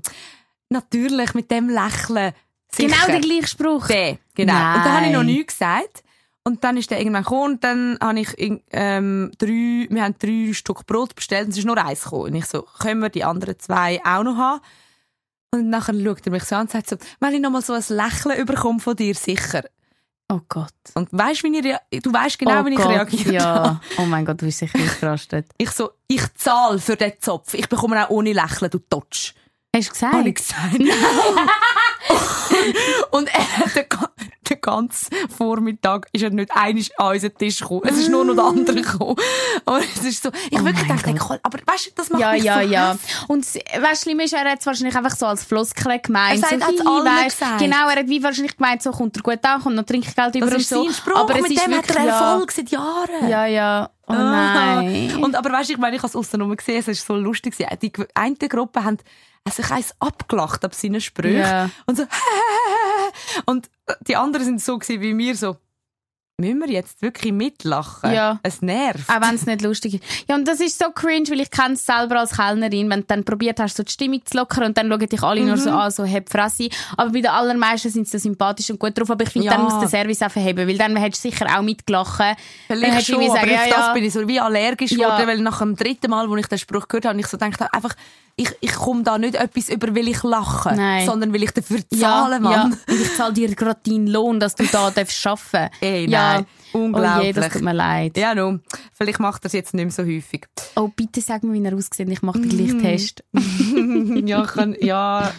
natürlich, 0.69 1.33
mit 1.33 1.51
dem 1.51 1.69
Lächeln. 1.69 2.33
Sicher. 2.71 2.87
Genau 2.89 3.05
der 3.05 3.19
gleiche 3.19 3.47
Spruch. 3.47 3.87
Der, 3.87 4.17
genau. 4.33 4.53
Und 4.53 4.85
dann 4.85 4.93
habe 4.93 5.05
ich 5.07 5.11
noch 5.11 5.23
Nein. 5.23 5.35
nichts 5.35 5.53
gesagt. 5.59 6.03
Und 6.45 6.63
dann 6.63 6.75
ist 6.75 6.91
der 6.91 6.99
irgendwann 6.99 7.23
gekommen 7.23 7.53
und 7.53 7.63
dann 7.63 7.97
habe 8.01 8.19
ich 8.19 8.35
ähm, 8.71 9.31
drei, 9.37 9.87
wir 9.89 10.03
haben 10.03 10.15
drei 10.19 10.53
Stück 10.53 10.85
Brot 10.85 11.15
bestellt 11.15 11.45
und 11.45 11.51
es 11.51 11.59
ist 11.59 11.65
nur 11.65 11.77
eins 11.77 12.03
gekommen. 12.03 12.23
Und 12.23 12.35
ich 12.35 12.45
so, 12.45 12.63
können 12.79 13.01
wir 13.01 13.09
die 13.09 13.23
anderen 13.23 13.57
zwei 13.59 14.01
auch 14.03 14.23
noch 14.23 14.35
haben? 14.35 14.61
Und 15.51 15.69
nachher 15.69 15.93
schaut 15.93 16.25
er 16.25 16.31
mich 16.31 16.43
so 16.43 16.55
an 16.55 16.63
und 16.63 16.71
sagt 16.71 16.89
so, 16.89 16.97
wenn 17.21 17.33
ich 17.33 17.39
noch 17.39 17.51
mal 17.51 17.61
so 17.61 17.73
ein 17.73 17.83
Lächeln 17.87 18.37
überkomme 18.37 18.79
von 18.79 18.95
dir, 18.95 19.15
sicher. 19.15 19.63
Oh 20.29 20.39
Gott. 20.49 20.73
Und 20.95 21.09
weißt, 21.11 21.43
wie 21.43 21.75
ich 21.91 22.01
du 22.01 22.11
weißt 22.11 22.39
genau, 22.39 22.61
oh 22.61 22.65
wie 22.65 22.71
ich 22.71 22.77
Gott, 22.77 22.87
reagiert 22.87 23.27
habe. 23.27 23.35
Ja. 23.35 23.81
Oh 23.97 24.05
mein 24.05 24.25
Gott, 24.25 24.41
du 24.41 24.45
bist 24.45 24.59
sicher 24.59 24.79
ausgerastet. 24.79 25.47
Ich 25.57 25.71
so, 25.71 25.91
ich 26.07 26.21
zahle 26.33 26.79
für 26.79 26.95
den 26.95 27.13
Zopf. 27.19 27.53
Ich 27.53 27.69
bekomme 27.69 28.03
auch 28.03 28.09
ohne 28.09 28.33
Lächeln, 28.33 28.71
du 28.71 28.79
Totsch. 28.79 29.33
Hast 29.75 29.89
du 29.89 29.93
gesagt? 29.93 30.13
Habe 30.13 30.29
ich 30.29 30.35
gesagt. 30.35 30.73
und 33.11 33.27
er 33.33 33.57
hat 33.57 33.73
den, 34.43 34.61
ga- 34.61 34.75
den 34.77 34.83
ganzen 34.83 35.07
Vormittag 35.29 36.07
ist 36.11 36.23
er 36.23 36.29
nicht 36.29 36.51
einig 36.55 36.91
an 36.99 37.13
unseren 37.13 37.37
Tisch 37.37 37.59
gekommen. 37.59 37.81
Es 37.85 37.97
ist 37.97 38.09
nur 38.09 38.25
noch 38.25 38.35
der 38.35 38.43
andere 38.45 38.81
gekommen. 38.81 39.15
Und 39.65 39.83
es 39.95 40.03
ist 40.03 40.23
so, 40.23 40.29
ich 40.49 40.59
Oh 40.59 40.65
wirklich 40.65 40.87
dachte, 40.87 41.13
Gott. 41.13 41.39
Aber 41.43 41.59
weißt 41.65 41.87
du, 41.87 41.91
das 41.95 42.09
macht 42.09 42.21
Ja, 42.21 42.31
mich 42.31 42.43
ja, 42.43 42.61
so 42.61 42.67
ja. 42.69 42.97
Und 43.27 43.45
weißt, 43.45 44.03
schlimm 44.03 44.19
ist, 44.21 44.33
er 44.33 44.49
hat 44.51 44.59
es 44.59 44.65
wahrscheinlich 44.65 44.95
einfach 44.95 45.15
so 45.15 45.25
als 45.25 45.43
Floskel 45.43 45.99
gemeint. 45.99 46.43
Er 46.43 46.49
so, 46.59 46.65
hat's 46.65 46.79
«Hi, 46.79 46.87
allen 46.87 47.05
weisst», 47.05 47.39
gesagt. 47.39 47.59
Genau, 47.59 47.87
er 47.89 47.95
hat 47.99 48.07
wie 48.07 48.23
wahrscheinlich 48.23 48.57
gemeint, 48.57 48.81
so 48.83 48.91
kommt 48.91 49.15
er 49.17 49.23
gut 49.23 49.39
an, 49.43 49.61
kommt 49.61 49.75
noch 49.75 49.83
Trinkgeld 49.85 50.35
über 50.35 50.45
Das 50.45 50.53
und 50.55 50.61
ist 50.61 50.69
so. 50.69 50.83
sein 50.83 50.93
Spruch, 50.93 51.15
aber 51.15 51.35
es 51.35 51.41
mit 51.43 51.51
dem 51.65 51.73
hat 51.77 51.89
er 51.95 52.03
ja, 52.05 52.31
Erfolg 52.31 52.51
seit 52.51 52.69
Jahren. 52.69 53.29
Ja, 53.29 53.45
ja. 53.45 53.89
Oh 54.07 54.13
Ah. 54.13 54.81
nein. 54.81 55.15
Und, 55.21 55.35
aber 55.35 55.51
weißt 55.51 55.69
du, 55.69 55.73
ich 55.73 55.79
meine, 55.79 55.95
ich 55.95 56.01
habe 56.01 56.09
es 56.09 56.15
aussen 56.15 56.57
gesehen, 56.57 56.79
es 56.79 56.87
ist 56.89 57.05
so 57.07 57.15
lustig. 57.15 57.55
Die 57.57 57.65
gw- 57.91 58.07
eine 58.13 58.35
Gruppe 58.35 58.83
haben 58.83 58.97
sich 59.49 59.69
eins 59.71 59.93
abgelacht 59.99 60.63
ab 60.65 60.73
seinen 60.75 60.99
Sprüchen. 61.01 61.37
Ja. 61.39 61.69
Und 61.85 61.97
so, 61.97 62.03
und 63.45 63.69
die 64.07 64.15
anderen 64.15 64.45
sind 64.45 64.61
so 64.61 64.77
gewesen 64.77 65.01
wie 65.01 65.13
mir, 65.13 65.35
so, 65.35 65.57
müssen 66.39 66.59
wir 66.61 66.69
jetzt 66.69 67.01
wirklich 67.01 67.31
mitlachen? 67.31 68.11
Ja. 68.11 68.39
Es 68.43 68.61
nervt. 68.61 69.07
Auch 69.09 69.21
wenn 69.21 69.35
es 69.35 69.45
nicht 69.45 69.61
lustig 69.61 69.93
ist. 69.95 70.03
Ja, 70.27 70.35
und 70.35 70.47
das 70.47 70.59
ist 70.59 70.79
so 70.79 70.85
cringe, 70.91 71.29
weil 71.29 71.39
ich 71.41 71.51
kenne 71.51 71.75
es 71.75 71.85
selber 71.85 72.19
als 72.19 72.31
Kellnerin, 72.35 72.89
wenn 72.89 73.01
du 73.01 73.05
dann 73.05 73.23
probiert 73.23 73.59
hast, 73.59 73.77
so 73.77 73.83
die 73.83 73.91
Stimmung 73.91 74.25
zu 74.25 74.37
lockern 74.37 74.63
und 74.65 74.77
dann 74.77 74.89
schauen 74.89 75.07
dich 75.07 75.21
alle 75.21 75.41
nur 75.45 75.57
so 75.57 75.69
Mhm. 75.69 75.75
an, 75.77 75.91
so 75.91 76.03
«Heb 76.03 76.29
Fresse». 76.29 76.69
Aber 76.97 77.11
bei 77.11 77.21
den 77.21 77.27
allermeisten 77.31 77.91
sind 77.91 78.07
sie 78.07 78.17
so 78.17 78.23
sympathisch 78.23 78.69
und 78.71 78.79
gut 78.79 78.97
drauf. 78.97 79.11
Aber 79.11 79.23
ich 79.23 79.29
finde, 79.29 79.45
Ja. 79.47 79.53
dann 79.53 79.63
muss 79.63 79.79
der 79.79 79.87
Service 79.87 80.21
auch 80.23 80.31
verheben, 80.31 80.67
weil 80.67 80.77
dann 80.77 80.95
hättest 80.97 81.23
du 81.23 81.29
sicher 81.29 81.45
auch 81.55 81.61
mitgelacht. 81.61 82.19
Dann 82.19 82.35
Vielleicht 82.67 83.05
schon, 83.05 83.19
wie 83.19 83.29
aber 83.29 83.35
sagen, 83.39 83.51
auf 83.51 83.67
ja, 83.67 83.69
das 83.69 83.87
ja. 83.87 83.93
bin 83.93 84.03
ich 84.03 84.13
so 84.13 84.27
wie 84.27 84.39
allergisch 84.39 84.91
Ja. 84.91 84.97
geworden, 85.15 85.27
weil 85.27 85.39
nach 85.39 85.59
dem 85.59 85.75
dritten 85.75 86.09
Mal, 86.09 86.27
wo 86.29 86.35
ich 86.35 86.47
den 86.47 86.57
Spruch 86.57 86.87
gehört 86.87 87.05
habe, 87.05 87.19
ich 87.19 87.27
so 87.27 87.37
gedacht 87.37 87.61
habe, 87.61 87.71
einfach, 87.73 87.93
ich, 88.35 88.49
ich 88.61 88.73
komme 88.73 89.03
da 89.03 89.17
nicht 89.17 89.35
etwas 89.35 89.69
über, 89.69 89.95
weil 89.95 90.07
ich 90.07 90.23
lache, 90.23 90.75
Nein. 90.75 91.05
sondern 91.05 91.33
weil 91.33 91.43
ich 91.43 91.51
dafür 91.51 91.79
Ja, 91.93 91.99
zahle, 91.99 92.33
ja. 92.35 92.39
Mann. 92.39 92.71
Und 92.89 93.01
ich 93.01 93.15
zahle 93.15 93.33
dir 93.33 93.53
gerade 93.53 93.79
deinen 93.85 94.07
Lohn, 94.07 94.39
dass 94.39 94.55
du 94.55 94.65
da 94.65 94.89
darfst 94.95 95.25
arbeiten 95.27 95.69
Ey, 95.81 96.09
ja. 96.09 96.33
nein. 96.37 96.45
Unglaublich. 96.73 97.19
Oh 97.19 97.21
je, 97.25 97.33
das 97.33 97.53
tut 97.53 97.61
mir 97.61 97.73
leid. 97.73 98.17
Ja, 98.17 98.33
no. 98.33 98.57
Vielleicht 98.93 99.19
macht 99.19 99.43
er 99.43 99.47
es 99.47 99.53
jetzt 99.53 99.75
nicht 99.75 99.83
mehr 99.85 99.91
so 99.91 100.03
häufig. 100.03 100.47
Oh, 100.75 100.87
bitte 100.87 101.21
sag 101.21 101.43
mir, 101.43 101.53
wie 101.53 101.63
er 101.63 101.75
aussieht. 101.75 102.09
Ich 102.09 102.21
mache 102.23 102.39
den 102.39 102.49
gleichen 102.49 102.77
Mhm. 102.77 102.81
Test. 102.81 103.23
ja, 104.27 104.43
ich 104.43 104.49
kann, 104.51 104.75
ja, 104.81 105.31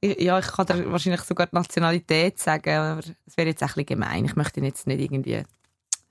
ich- 0.00 0.20
ja, 0.20 0.38
ich 0.38 0.46
kann 0.46 0.66
dir 0.66 0.92
wahrscheinlich 0.92 1.22
sogar 1.22 1.46
die 1.48 1.56
Nationalität 1.56 2.38
sagen, 2.38 2.70
aber 2.76 3.00
es 3.26 3.36
wäre 3.36 3.48
jetzt 3.48 3.62
ein 3.62 3.66
bisschen 3.68 3.86
gemein. 3.86 4.24
Ich 4.24 4.36
möchte 4.36 4.60
ihn 4.60 4.66
jetzt 4.66 4.86
nicht 4.86 5.00
irgendwie. 5.00 5.42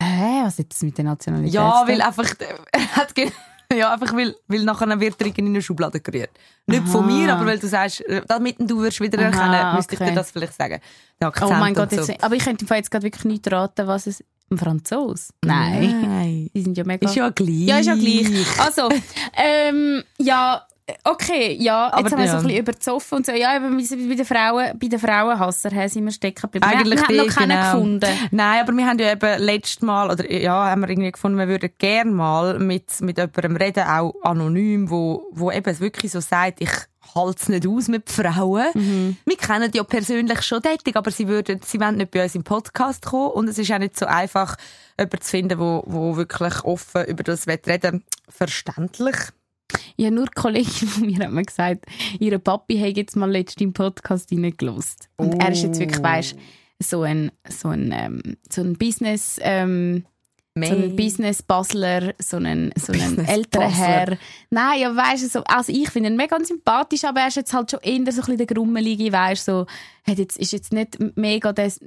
Hä, 0.01 0.41
was 0.43 0.59
hat 0.59 0.65
das 0.73 0.81
mit 0.81 0.97
der 0.97 1.05
Nationalität? 1.05 1.53
Ja, 1.53 1.85
weil 1.87 2.01
einfach, 2.01 2.37
ge- 2.37 3.31
ja, 3.73 3.93
einfach 3.93 4.13
weil, 4.15 4.35
weil 4.47 4.63
nachher 4.63 4.99
wird 4.99 5.21
er 5.21 5.37
in 5.37 5.47
eine 5.47 5.61
Schublade 5.61 5.99
gerührt. 5.99 6.31
Nicht 6.67 6.87
von 6.87 7.05
Aha. 7.05 7.11
mir, 7.11 7.33
aber 7.33 7.45
weil 7.45 7.59
du 7.59 7.67
sagst, 7.67 8.01
äh, 8.01 8.21
damit 8.27 8.57
du 8.59 8.81
wirst 8.81 8.99
wieder 9.01 9.19
Aha, 9.19 9.25
erkennen, 9.25 9.75
müsste 9.75 9.93
ich 9.95 9.99
dir 9.99 10.13
das 10.13 10.31
vielleicht 10.31 10.53
sagen. 10.53 10.79
Oh 11.21 11.49
mein 11.49 11.73
Gott, 11.73 11.91
so. 11.91 11.97
jetzt, 11.97 12.23
aber 12.23 12.35
ich 12.35 12.43
könnte 12.43 12.65
jetzt 12.73 12.91
gerade 12.91 13.03
wirklich 13.03 13.25
nicht 13.25 13.51
raten, 13.51 13.87
was 13.87 14.07
es... 14.07 14.23
Ein 14.51 14.59
Franzos? 14.59 15.33
Nein. 15.43 16.01
Nein. 16.01 16.49
Die 16.53 16.61
sind 16.61 16.77
ja 16.77 16.83
mega... 16.83 17.07
Ist 17.07 17.15
ja 17.15 17.29
gleich. 17.29 17.65
Ja, 17.65 17.79
ist 17.79 17.87
ja 17.87 17.95
gleich. 17.95 18.27
Also, 18.59 18.89
ähm, 19.35 20.03
ja, 20.19 20.67
okay, 21.03 21.57
ja, 21.59 21.91
Aber 21.91 22.01
jetzt 22.01 22.11
haben 22.11 22.19
wir 22.19 22.27
so 22.27 22.33
ja. 22.33 22.37
ein 22.39 22.43
bisschen 22.43 22.61
überzoffen 22.61 23.17
und 23.17 23.25
so. 23.25 23.31
Ja, 23.31 23.55
eben 23.55 23.77
bei 23.77 23.83
bei 23.83 24.15
den 24.15 24.25
Frauen, 24.25 24.79
bei 24.79 24.87
den 24.87 24.99
Frauenhasser 24.99 25.71
haben 25.71 25.89
sind 25.89 26.05
wir 26.05 26.11
stecken 26.11 26.41
geblieben. 26.41 26.65
Eigentlich 26.65 27.01
wir, 27.01 27.09
wir 27.09 27.21
haben 27.21 27.27
noch 27.27 27.35
keinen 27.35 27.49
genau. 27.49 27.71
gefunden. 27.71 28.29
Nein, 28.31 28.61
aber 28.61 28.73
wir 28.73 28.85
haben 28.85 28.99
ja 28.99 29.11
eben 29.11 29.43
letztes 29.43 29.81
Mal, 29.81 30.11
oder 30.11 30.31
ja, 30.31 30.69
haben 30.69 30.81
wir 30.81 30.89
irgendwie 30.89 31.11
gefunden, 31.11 31.37
wir 31.37 31.47
würden 31.47 31.71
gerne 31.77 32.11
mal 32.11 32.59
mit, 32.59 33.01
mit 33.01 33.17
jemandem 33.17 33.55
reden, 33.55 33.83
auch 33.83 34.13
anonym, 34.21 34.89
wo, 34.89 35.27
wo 35.31 35.51
eben 35.51 35.69
es 35.69 35.79
wirklich 35.79 36.11
so 36.11 36.19
sagt, 36.19 36.61
ich 36.61 36.71
halte 37.15 37.41
es 37.41 37.49
nicht 37.49 37.67
aus 37.67 37.87
mit 37.87 38.09
Frauen. 38.09 38.67
Mhm. 38.73 39.17
Wir 39.25 39.37
kennen 39.37 39.71
die 39.71 39.77
ja 39.77 39.83
persönlich 39.83 40.41
schon 40.41 40.61
tätig, 40.61 40.95
aber 40.95 41.11
sie 41.11 41.27
würden, 41.27 41.61
sie 41.63 41.79
wollen 41.79 41.97
nicht 41.97 42.11
bei 42.11 42.23
uns 42.23 42.35
im 42.35 42.43
Podcast 42.43 43.05
kommen 43.05 43.31
und 43.31 43.47
es 43.47 43.57
ist 43.57 43.71
auch 43.71 43.79
nicht 43.79 43.97
so 43.97 44.05
einfach, 44.05 44.55
jemanden 44.99 45.21
zu 45.21 45.29
finden, 45.29 45.59
wo, 45.59 45.83
wo 45.85 46.15
wirklich 46.15 46.63
offen 46.63 47.05
über 47.05 47.23
das 47.23 47.47
will 47.47 47.59
reden 47.65 48.03
Verständlich. 48.27 49.15
Ja, 49.97 50.11
nur 50.11 50.23
eine 50.23 50.31
Kollegin 50.31 50.87
von 50.87 51.05
mir 51.05 51.19
hat 51.19 51.31
mir 51.31 51.43
gesagt, 51.43 51.85
ihre 52.19 52.39
Papi 52.39 52.79
hat 52.79 52.97
jetzt 52.97 53.15
mal 53.15 53.31
letztens 53.31 53.61
im 53.61 53.73
Podcast 53.73 54.31
reingelost. 54.31 55.09
Und 55.17 55.41
er 55.41 55.51
ist 55.51 55.63
jetzt 55.63 55.79
wirklich, 55.79 56.03
weisst 56.03 56.35
so 56.79 57.03
ein, 57.03 57.31
so 57.47 57.69
ein, 57.69 57.91
ähm, 57.93 58.37
so 58.51 58.61
ein 58.61 58.77
Business, 58.77 59.39
ähm, 59.41 60.05
so 60.57 60.73
ein 60.73 60.95
Business 60.95 61.41
Basler, 61.43 62.13
so 62.17 62.37
ein, 62.37 62.71
so 62.77 62.93
ein 62.93 63.25
älterer. 63.25 63.69
Herr. 63.69 64.17
Nein, 64.49 64.79
ja, 64.79 64.95
weißt 64.95 65.23
du, 65.23 65.27
so, 65.27 65.43
also 65.43 65.71
ich 65.71 65.89
finde 65.89 66.09
ihn 66.09 66.15
mega 66.15 66.37
sympathisch, 66.41 67.03
aber 67.03 67.21
er 67.21 67.27
ist 67.27 67.35
jetzt 67.35 67.53
halt 67.53 67.71
schon 67.71 67.81
eher 67.81 67.95
so 67.95 67.99
ein 67.99 68.15
bisschen 68.15 68.37
der 68.37 68.45
Grummelige, 68.45 69.11
weißt 69.11 69.47
du, 69.47 69.51
so, 69.51 69.65
hat 70.09 70.17
jetzt, 70.17 70.37
ist 70.37 70.53
jetzt 70.53 70.71
nicht 70.71 70.97
mega 71.17 71.51
des, 71.51 71.81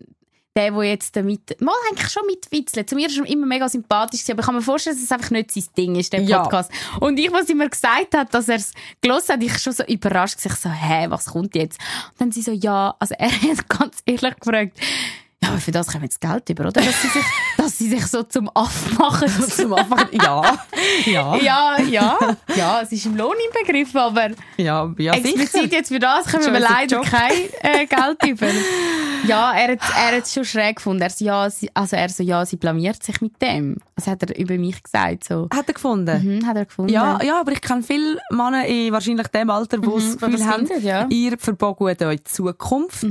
der, 0.58 0.72
der 0.72 0.82
jetzt 0.82 1.14
damit, 1.14 1.60
mal 1.60 1.72
eigentlich 1.88 2.10
schon 2.10 2.26
mitwitzelt. 2.26 2.88
Zu 2.90 2.96
mir 2.96 3.06
ist 3.06 3.16
er 3.16 3.26
immer 3.26 3.46
mega 3.46 3.68
sympathisch 3.68 4.28
aber 4.28 4.40
ich 4.40 4.46
kann 4.46 4.56
mir 4.56 4.62
vorstellen, 4.62 4.96
dass 4.96 5.04
es 5.04 5.12
einfach 5.12 5.30
nicht 5.30 5.52
sein 5.52 5.64
Ding 5.76 5.94
ist, 5.96 6.12
der 6.12 6.22
Ja. 6.22 6.42
Podcast. 6.42 6.70
Und 7.00 7.18
ich, 7.18 7.32
was 7.32 7.46
sie 7.46 7.54
mir 7.54 7.68
gesagt 7.68 8.14
hat, 8.16 8.34
dass 8.34 8.48
er 8.48 8.56
es 8.56 8.72
gelesen 9.00 9.34
hat, 9.34 9.42
ich 9.42 9.58
schon 9.58 9.72
so 9.72 9.84
überrascht 9.84 10.36
gesagt, 10.36 10.60
so, 10.60 10.68
hä, 10.68 11.06
was 11.08 11.26
kommt 11.26 11.54
jetzt? 11.54 11.78
Und 12.10 12.20
dann 12.20 12.32
sie 12.32 12.42
so, 12.42 12.50
ja, 12.50 12.94
also 12.98 13.14
er 13.18 13.30
hat 13.42 13.68
ganz 13.68 13.98
ehrlich 14.04 14.36
gefragt, 14.40 14.78
ja, 15.42 15.48
aber 15.50 15.58
für 15.58 15.70
das 15.72 15.86
kommen 15.88 16.04
jetzt 16.04 16.20
Geld 16.20 16.48
über, 16.50 16.64
oder? 16.68 16.80
Dass 16.80 17.02
sie 17.02 17.08
sich, 17.08 17.24
dass 17.56 17.78
sie 17.78 17.88
sich 17.88 18.06
so 18.06 18.22
zum 18.22 18.50
Aff 18.54 18.98
machen. 18.98 19.28
Zum 19.50 19.72
Anfang, 19.74 20.06
ja. 20.12 20.58
Ja. 21.06 21.36
Ja, 21.42 21.76
ja, 21.80 22.18
ja, 22.56 22.80
es 22.82 22.92
ist 22.92 23.06
im 23.06 23.16
Lohn 23.16 23.34
inbegriffen, 23.46 23.98
aber 24.00 24.28
Ja, 24.56 24.92
ja, 24.98 25.12
explizit 25.14 25.50
sicher. 25.50 25.66
jetzt 25.72 25.88
für 25.88 25.98
das 25.98 26.26
kommen 26.30 26.52
wir 26.52 26.60
leider 26.60 26.96
Job. 26.98 27.06
kein 27.06 27.32
äh, 27.62 27.86
Geld 27.86 28.24
über. 28.26 28.46
Ja, 29.26 29.52
er 29.52 29.72
hat, 29.72 29.80
er 29.96 30.16
hat 30.16 30.24
es 30.24 30.32
schon 30.32 30.44
schräg 30.44 30.76
gefunden. 30.76 31.02
Er 31.02 31.10
so, 31.10 31.24
ja, 31.24 31.50
sie, 31.50 31.70
also 31.74 31.96
er 31.96 32.08
so, 32.08 32.22
ja, 32.22 32.44
sie 32.46 32.56
blamiert 32.56 33.02
sich 33.02 33.20
mit 33.20 33.40
dem. 33.42 33.76
Das 33.96 34.06
hat 34.06 34.22
er 34.22 34.36
über 34.38 34.56
mich 34.56 34.80
gesagt, 34.82 35.24
so. 35.24 35.48
Hat 35.52 35.66
er 35.68 35.74
gefunden? 35.74 36.38
Mhm, 36.38 36.46
hat 36.46 36.56
er 36.56 36.64
gefunden. 36.66 36.92
Ja, 36.92 37.20
ja, 37.22 37.40
aber 37.40 37.52
ich 37.52 37.60
kenne 37.60 37.82
viele 37.82 38.18
Männer 38.30 38.64
in 38.66 38.92
wahrscheinlich 38.92 39.26
dem 39.28 39.50
Alter, 39.50 39.78
wo 39.84 39.98
Mhm, 39.98 40.12
Gefühl 40.18 40.32
das 40.38 40.46
haben, 40.46 40.66
findet, 40.66 40.84
ja. 40.84 41.04
Mhm. 41.04 41.10
ihr 41.10 41.38
verbogt 41.38 41.80
euch 42.02 42.18
die 42.18 42.24
Zukunft. 42.24 43.04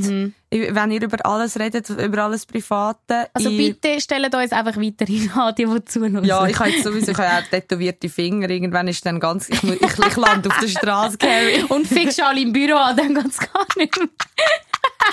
Wenn 0.50 0.92
ihr 0.92 1.02
über 1.02 1.26
alles 1.26 1.60
redet, 1.60 1.90
über 1.90 2.24
alles 2.24 2.46
Private. 2.46 3.28
Also 3.34 3.50
bitte 3.50 4.00
stellt 4.00 4.34
uns 4.34 4.54
einfach 4.54 4.78
weiterhin 4.78 5.30
an, 5.36 5.54
die, 5.56 5.66
die 5.66 5.86
zuhören. 5.86 6.24
Ja, 6.24 6.48
ich 6.48 6.58
habe 6.58 6.70
jetzt 6.70 6.84
sowieso 6.84 7.12
ich 7.12 7.18
habe 7.18 7.46
auch 7.46 7.50
tätowierte 7.50 8.08
Finger. 8.08 8.50
Irgendwann 8.50 8.88
ist 8.88 9.06
dann 9.06 9.20
ganz, 9.20 9.50
ich, 9.50 9.62
ich, 9.62 9.82
ich 9.82 10.16
lande 10.16 10.50
auf 10.50 10.58
der 10.60 10.68
Straße, 10.70 11.18
Carrie. 11.18 11.64
Und 11.70 11.86
fix 11.86 12.20
alle 12.20 12.42
im 12.42 12.54
Büro 12.54 12.76
an, 12.76 12.96
dann 12.96 13.14
geht's 13.14 13.40
gar 13.40 13.66
nicht 13.76 13.98
mehr. 13.98 14.08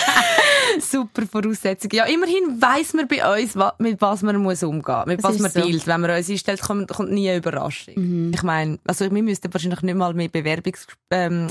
Super 0.81 1.27
Voraussetzung. 1.27 1.91
Ja, 1.93 2.05
immerhin 2.05 2.61
weiss 2.61 2.95
man 2.95 3.09
bei 3.09 3.43
uns, 3.43 3.57
mit 3.79 4.01
was 4.01 4.23
man 4.23 4.37
muss 4.37 4.63
umgehen 4.63 5.03
mit 5.07 5.23
Das 5.23 5.33
was 5.33 5.39
man 5.41 5.51
so. 5.51 5.61
dealt. 5.61 5.87
Wenn 5.87 6.01
man 6.01 6.11
uns 6.11 6.31
einstellt, 6.31 6.61
kommt, 6.61 6.89
kommt 6.91 7.11
nie 7.11 7.29
eine 7.29 7.39
Überraschung. 7.39 7.95
Mhm. 7.97 8.33
Ich 8.35 8.43
meine, 8.43 8.79
also 8.87 9.11
wir 9.11 9.23
müssten 9.23 9.53
wahrscheinlich 9.53 9.83
nicht 9.83 9.97
mal 9.97 10.15
mehr 10.15 10.29
Bewerbungsschreiben 10.29 11.49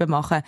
ähm, 0.00 0.10
machen. 0.10 0.42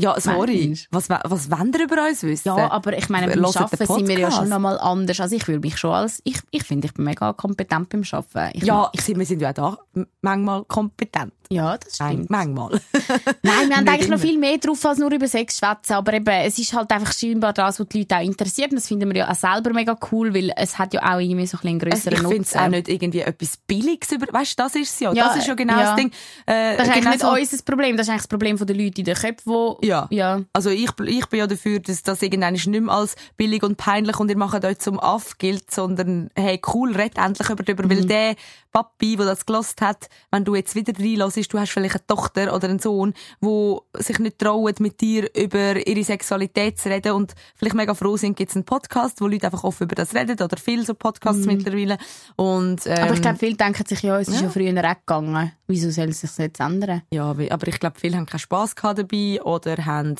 Ja, 0.00 0.20
sorry. 0.20 0.68
Meinst 0.68 0.88
Was, 0.92 1.10
was 1.10 1.50
wollen 1.50 1.72
ihr 1.74 1.84
über 1.84 2.06
uns 2.06 2.22
wissen? 2.22 2.48
Ja, 2.48 2.70
aber 2.70 2.96
ich 2.96 3.08
meine, 3.08 3.26
beim 3.26 3.44
Arbeiten 3.44 3.86
sind 3.86 4.06
wir 4.06 4.18
ja 4.18 4.30
schon 4.30 4.48
nochmal 4.48 4.78
anders. 4.78 5.18
Also 5.18 5.34
ich 5.34 5.44
fühle 5.44 5.58
mich 5.58 5.76
schon 5.76 5.92
als, 5.92 6.20
ich, 6.22 6.38
ich 6.52 6.62
finde, 6.62 6.86
ich 6.86 6.94
bin 6.94 7.04
mega 7.04 7.32
kompetent 7.32 7.88
beim 7.88 8.04
Arbeiten. 8.12 8.58
Ich 8.58 8.62
ja, 8.62 8.88
ich 8.92 9.06
wir 9.08 9.26
sind 9.26 9.40
ja 9.42 9.50
auch 9.50 9.54
da 9.54 9.78
manchmal 10.22 10.64
kompetent. 10.66 11.32
Ja, 11.50 11.78
das 11.78 11.94
stimmt. 11.96 12.30
manchmal. 12.30 12.70
Nein, 13.42 13.68
wir 13.68 13.76
haben 13.76 13.88
eigentlich 13.88 14.08
noch 14.08 14.16
immer. 14.16 14.18
viel 14.18 14.38
mehr 14.38 14.58
drauf, 14.58 14.84
als 14.84 14.98
nur 14.98 15.10
über 15.12 15.26
Sex 15.26 15.58
schwätzen. 15.58 15.94
Aber 15.94 16.12
eben, 16.12 16.28
es 16.28 16.58
ist 16.58 16.72
halt 16.72 16.90
einfach 16.90 17.12
scheinbar 17.12 17.52
das, 17.52 17.80
was 17.80 17.88
die 17.88 18.00
Leute 18.00 18.16
auch 18.16 18.22
interessiert. 18.22 18.70
Und 18.70 18.76
das 18.76 18.88
finden 18.88 19.08
wir 19.08 19.16
ja 19.16 19.30
auch 19.30 19.34
selber 19.34 19.72
mega 19.72 19.96
cool, 20.12 20.34
weil 20.34 20.52
es 20.56 20.78
hat 20.78 20.92
ja 20.94 21.02
auch 21.02 21.18
irgendwie 21.20 21.46
so 21.46 21.58
ein 21.62 21.78
bisschen 21.78 21.80
einen 21.80 21.92
Also 21.92 22.10
grösseren 22.10 22.26
ich 22.26 22.32
finde 22.34 22.48
es 22.48 22.56
auch 22.56 22.68
nicht 22.68 22.88
irgendwie 22.88 23.20
etwas 23.20 23.56
Billiges 23.66 24.12
über, 24.12 24.26
weißt 24.32 24.58
du, 24.58 24.62
das 24.62 24.74
ist 24.74 24.90
es 24.94 25.00
ja. 25.00 25.12
Ja, 25.12 25.28
Das 25.28 25.36
ist 25.38 25.46
ja 25.46 25.54
genau 25.54 25.74
ja. 25.78 25.82
das 25.84 25.96
Ding. 25.96 26.10
Äh, 26.46 26.76
Das 26.76 26.86
ist 26.88 26.92
eigentlich 26.94 27.18
genau 27.20 27.34
nicht 27.34 27.52
unser 27.52 27.64
Problem, 27.64 27.96
das 27.96 28.06
ist 28.06 28.10
eigentlich 28.10 28.22
das 28.22 28.28
Problem 28.28 28.56
der 28.58 28.76
Leute 28.76 29.00
in 29.00 29.04
den 29.04 29.14
Köpfen, 29.14 29.52
wo... 29.52 29.78
Ja. 29.82 30.06
ja. 30.10 30.40
Also 30.52 30.70
ich, 30.70 30.90
ich 31.06 31.26
bin 31.26 31.38
ja 31.38 31.46
dafür, 31.46 31.80
dass 31.80 32.02
das 32.02 32.22
irgendwann 32.22 32.54
nicht 32.54 32.66
mehr 32.68 32.88
als 32.92 33.14
billig 33.36 33.62
und 33.62 33.76
peinlich 33.76 34.18
und 34.18 34.28
ihr 34.30 34.36
macht 34.36 34.64
euch 34.64 34.78
zum 34.78 34.98
Aff 35.00 35.38
gilt, 35.38 35.70
sondern 35.70 36.30
hey, 36.34 36.60
cool, 36.74 36.94
red 36.94 37.16
endlich 37.16 37.48
über 37.48 37.62
darüber, 37.62 37.84
Mhm. 37.84 37.90
weil 37.90 38.04
der 38.06 38.34
Papi, 38.72 39.16
der 39.16 39.26
das 39.26 39.46
gelost 39.46 39.80
hat, 39.80 40.08
wenn 40.30 40.44
du 40.44 40.54
jetzt 40.54 40.74
wieder 40.74 40.92
reinlässt, 40.98 41.52
du 41.52 41.58
hast 41.58 41.70
vielleicht 41.70 41.96
eine 41.96 42.06
Tochter 42.06 42.54
oder 42.54 42.68
einen 42.68 42.78
Sohn, 42.78 43.14
wo 43.40 43.86
sich 43.94 44.18
nicht 44.18 44.38
trauen, 44.38 44.74
mit 44.78 45.00
dir 45.00 45.28
über 45.34 45.86
ihre 45.86 46.04
Sexualität 46.04 46.78
zu 46.78 46.88
reden 46.88 47.12
und 47.12 47.34
vielleicht 47.54 47.76
mega 47.76 47.94
froh 47.94 48.16
sind, 48.16 48.36
gibt 48.36 48.50
es 48.50 48.56
einen 48.56 48.64
Podcast, 48.64 49.20
wo 49.20 49.26
Leute 49.26 49.46
einfach 49.46 49.64
offen 49.64 49.84
über 49.84 49.94
das 49.94 50.14
reden 50.14 50.40
oder 50.40 50.56
viele 50.56 50.84
so 50.84 50.94
Podcasts 50.94 51.46
mittlerweile 51.46 51.98
und 52.36 52.86
ähm. 52.86 52.98
Aber 52.98 53.14
ich 53.14 53.22
glaube, 53.22 53.38
viele 53.38 53.56
denken 53.56 53.86
sich, 53.86 54.02
ja, 54.02 54.18
es 54.20 54.28
ist 54.28 54.40
ja. 54.40 54.42
ja, 54.42 54.50
früher 54.50 54.90
auch 54.90 54.96
gegangen. 55.06 55.52
Wieso 55.66 55.90
soll 55.90 56.08
es 56.08 56.20
sich 56.20 56.36
jetzt 56.38 56.60
ändern? 56.60 57.02
Ja, 57.10 57.24
aber 57.24 57.68
ich 57.68 57.80
glaube, 57.80 57.98
viele 57.98 58.16
haben 58.16 58.26
keinen 58.26 58.40
Spass 58.40 58.76
gehabt 58.76 58.98
dabei 58.98 59.42
oder 59.42 59.84
haben 59.84 60.16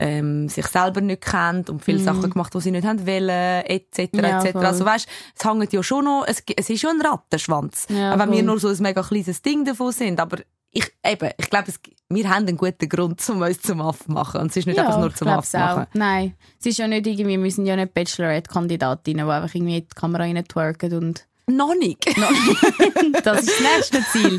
ähm, 0.00 0.48
sich 0.48 0.66
selber 0.66 1.00
nicht 1.00 1.22
kennt 1.22 1.68
und 1.68 1.84
viele 1.84 1.98
Sachen 1.98 2.30
gemacht, 2.30 2.52
die 2.54 2.60
sie 2.60 2.70
nicht 2.70 2.86
haben 2.86 3.06
wollen, 3.06 3.64
etc. 3.66 4.08
Ja, 4.14 4.42
etc. 4.42 4.52
voll. 4.52 4.66
Also 4.66 4.84
weißt, 4.84 5.08
es 5.38 5.44
hängt 5.44 5.72
ja 5.72 5.82
schon 5.82 6.06
noch, 6.06 6.24
es, 6.26 6.42
es 6.56 6.70
ist 6.70 6.80
schon 6.80 6.98
ein 6.98 7.06
Rattenschwanz. 7.06 7.86
Ja, 7.90 8.18
wenn 8.18 8.32
wir 8.32 8.42
nur 8.42 8.58
so 8.58 8.68
ein 8.68 8.76
mega 8.80 9.02
kleines 9.02 9.42
Ding 9.42 9.64
davon 9.64 9.92
sind, 9.92 10.18
aber 10.18 10.38
ich, 10.72 10.90
eben, 11.04 11.30
ich 11.36 11.50
glaube, 11.50 11.72
wir 12.08 12.30
haben 12.30 12.46
einen 12.46 12.56
guten 12.56 12.88
Grund, 12.88 13.28
um 13.28 13.42
uns 13.42 13.60
zum 13.60 13.80
Aff 13.80 14.04
zu 14.04 14.12
machen. 14.12 14.40
Und 14.40 14.50
es 14.50 14.56
ist 14.56 14.66
nicht 14.66 14.78
einfach 14.78 15.00
nur 15.00 15.14
zum 15.14 15.26
glaub's 15.26 15.54
Aff 15.54 15.76
machen. 15.76 15.82
auch. 15.82 15.94
Nein, 15.94 16.34
es 16.58 16.66
ist 16.66 16.78
ja 16.78 16.88
nicht 16.88 17.06
irgendwie, 17.06 17.42
wir 17.42 17.50
sind 17.50 17.66
ja 17.66 17.76
nicht 17.76 17.92
Bachelorette-Kandidatinnen, 17.92 19.26
die 19.26 19.32
einfach 19.32 19.54
irgendwie 19.54 19.80
die 19.80 19.94
Kamera 19.94 20.22
rein 20.22 20.44
twerken 20.44 20.94
und 20.94 21.26
Noch 21.56 21.74
nicht. 21.74 22.04
das 23.24 23.40
ist 23.42 23.50
das 23.50 23.60
nächste 23.60 24.04
Ziel. 24.12 24.38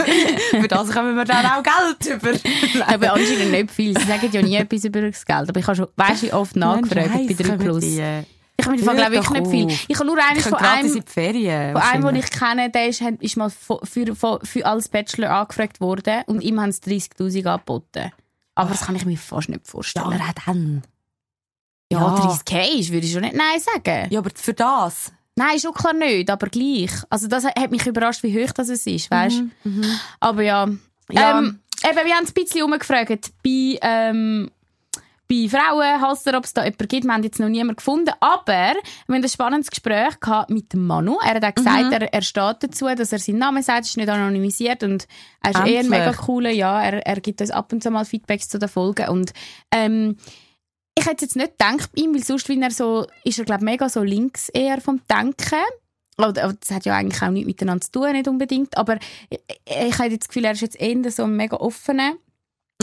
Für 0.61 0.67
das 0.67 0.91
kommen 0.91 1.15
wir 1.15 1.25
dann 1.25 1.45
auch 1.45 1.63
Geld 1.63 2.21
über. 2.21 2.37
aber 2.87 3.13
anscheinend 3.13 3.51
nicht 3.51 3.71
viel. 3.71 3.97
Sie 3.97 4.05
sagen 4.05 4.29
ja 4.31 4.41
nie 4.41 4.55
etwas 4.55 4.83
über 4.85 5.01
das 5.01 5.25
Geld. 5.25 5.49
Aber 5.49 5.59
ich 5.59 5.65
habe 5.67 5.75
schon, 5.75 5.87
weißt 5.95 6.23
du, 6.23 6.33
oft 6.33 6.55
nachgefragt 6.55 7.09
bei 7.27 7.33
3 7.33 7.57
Plus. 7.57 7.83
Ich 7.83 7.99
habe 8.67 8.77
Hör 8.77 8.93
glaube 8.93 9.15
doch 9.15 9.29
nicht 9.31 9.47
viel. 9.47 9.67
Ich 9.87 9.95
habe 9.97 10.05
nur 10.05 10.17
eines 10.23 10.45
Ich 10.45 10.49
von 10.49 10.59
einem, 10.59 10.87
in 10.87 10.93
die 10.93 11.11
Ferien. 11.11 11.73
von 11.73 11.81
einem, 11.81 12.05
den 12.05 12.15
ich 12.17 12.29
kenne, 12.29 12.69
der 12.69 12.87
ist, 12.89 13.01
ist 13.01 13.35
mal 13.37 13.49
für, 13.49 13.79
für, 13.83 14.39
für, 14.43 14.65
als 14.65 14.87
Bachelor 14.89 15.31
angefragt 15.31 15.81
worden 15.81 16.21
und 16.27 16.41
ihm 16.41 16.61
haben 16.61 16.71
sie 16.71 16.81
30'000 16.81 17.45
angeboten. 17.47 18.11
Aber 18.53 18.69
das 18.69 18.81
kann 18.85 18.95
ich 18.95 19.05
mir 19.05 19.17
fast 19.17 19.49
nicht 19.49 19.61
Ja, 19.65 19.71
vorstellen. 19.71 20.05
aber 20.05 20.15
auch 20.17 20.45
dann. 20.45 20.83
Ja, 21.91 21.99
Ja. 21.99 22.15
30k 22.15 22.79
ist, 22.79 22.91
würde 22.91 23.05
ich 23.07 23.11
schon 23.13 23.21
nicht 23.21 23.35
Nein 23.35 23.59
sagen. 23.59 24.07
Ja, 24.11 24.19
aber 24.19 24.29
für 24.35 24.53
das. 24.53 25.11
Nein, 25.41 25.59
schon 25.59 25.73
klar 25.73 25.93
nicht, 25.93 26.29
aber 26.29 26.47
gleich. 26.47 26.91
Also 27.09 27.27
das 27.27 27.45
hat 27.45 27.71
mich 27.71 27.87
überrascht, 27.87 28.21
wie 28.21 28.43
hoch 28.43 28.51
das 28.51 28.69
es 28.69 28.85
ist, 28.85 29.09
weißt? 29.09 29.41
Aber 30.19 30.43
ja. 30.43 30.69
Ja. 31.09 31.39
Ähm, 31.39 31.59
eben, 31.83 32.05
wir 32.05 32.15
haben 32.15 32.27
ein 32.27 32.33
bisschen 32.33 32.63
umgefragt 32.63 33.31
bei, 33.43 33.79
ähm, 33.81 34.51
bei 35.27 35.49
Frauen, 35.49 35.99
Hasser, 35.99 36.37
ob 36.37 36.43
es 36.45 36.53
da 36.53 36.63
jemanden 36.63 36.87
gibt. 36.87 37.05
Wir 37.05 37.13
haben 37.13 37.23
jetzt 37.23 37.39
noch 37.39 37.49
niemanden 37.49 37.77
gefunden. 37.77 38.13
Aber 38.19 38.75
wir 39.07 39.15
haben 39.15 39.23
ein 39.23 39.29
spannendes 39.29 39.71
Gespräch 39.71 40.19
gehabt 40.19 40.51
mit 40.51 40.73
dem 40.73 40.85
Manu. 40.85 41.17
Er 41.23 41.35
hat 41.35 41.43
auch 41.43 41.55
gesagt, 41.55 41.91
er, 41.91 42.13
er 42.13 42.21
steht 42.21 42.57
dazu, 42.59 42.85
dass 42.95 43.11
er 43.11 43.19
seinen 43.19 43.39
Namen 43.39 43.63
sagt, 43.63 43.85
ist 43.85 43.97
nicht 43.97 44.09
anonymisiert 44.09 44.83
und 44.83 45.07
er 45.41 45.51
ist 45.51 45.57
eher 45.57 45.63
ein 45.63 45.85
Endlich. 45.85 45.89
mega 45.89 46.13
cooler. 46.13 46.51
Ja, 46.51 46.83
er, 46.83 47.03
er 47.03 47.19
gibt 47.19 47.41
uns 47.41 47.49
ab 47.49 47.73
und 47.73 47.81
zu 47.81 47.89
mal 47.89 48.05
Feedbacks 48.05 48.47
zu 48.47 48.59
den 48.59 48.69
Folgen 48.69 49.09
und 49.09 49.33
ähm, 49.71 50.17
ich 51.01 51.07
hätte 51.07 51.25
jetzt 51.25 51.35
nicht 51.35 51.57
gedacht 51.57 51.91
bei 51.95 52.01
ihm, 52.03 52.13
weil 52.13 52.23
sonst 52.23 52.47
wie 52.47 52.61
er 52.61 52.71
so, 52.71 53.07
ist 53.23 53.39
er 53.39 53.45
glaube 53.45 53.65
mega 53.65 53.89
so 53.89 54.03
links 54.03 54.49
eher 54.49 54.79
vom 54.81 55.01
Denken. 55.09 55.63
Oder, 56.17 56.43
aber 56.43 56.53
das 56.53 56.71
hat 56.71 56.85
ja 56.85 56.95
eigentlich 56.95 57.21
auch 57.21 57.29
nichts 57.29 57.47
miteinander 57.47 57.81
zu 57.81 57.91
tun, 57.91 58.11
nicht 58.11 58.27
unbedingt. 58.27 58.77
Aber 58.77 58.97
ich, 59.29 59.39
ich 59.65 59.97
habe 59.97 60.09
jetzt 60.09 60.23
das 60.23 60.27
Gefühl, 60.27 60.45
er 60.45 60.51
ist 60.51 60.61
jetzt 60.61 60.79
eher 60.79 61.11
so 61.11 61.23
ein 61.23 61.35
mega 61.35 61.57
offener, 61.57 62.13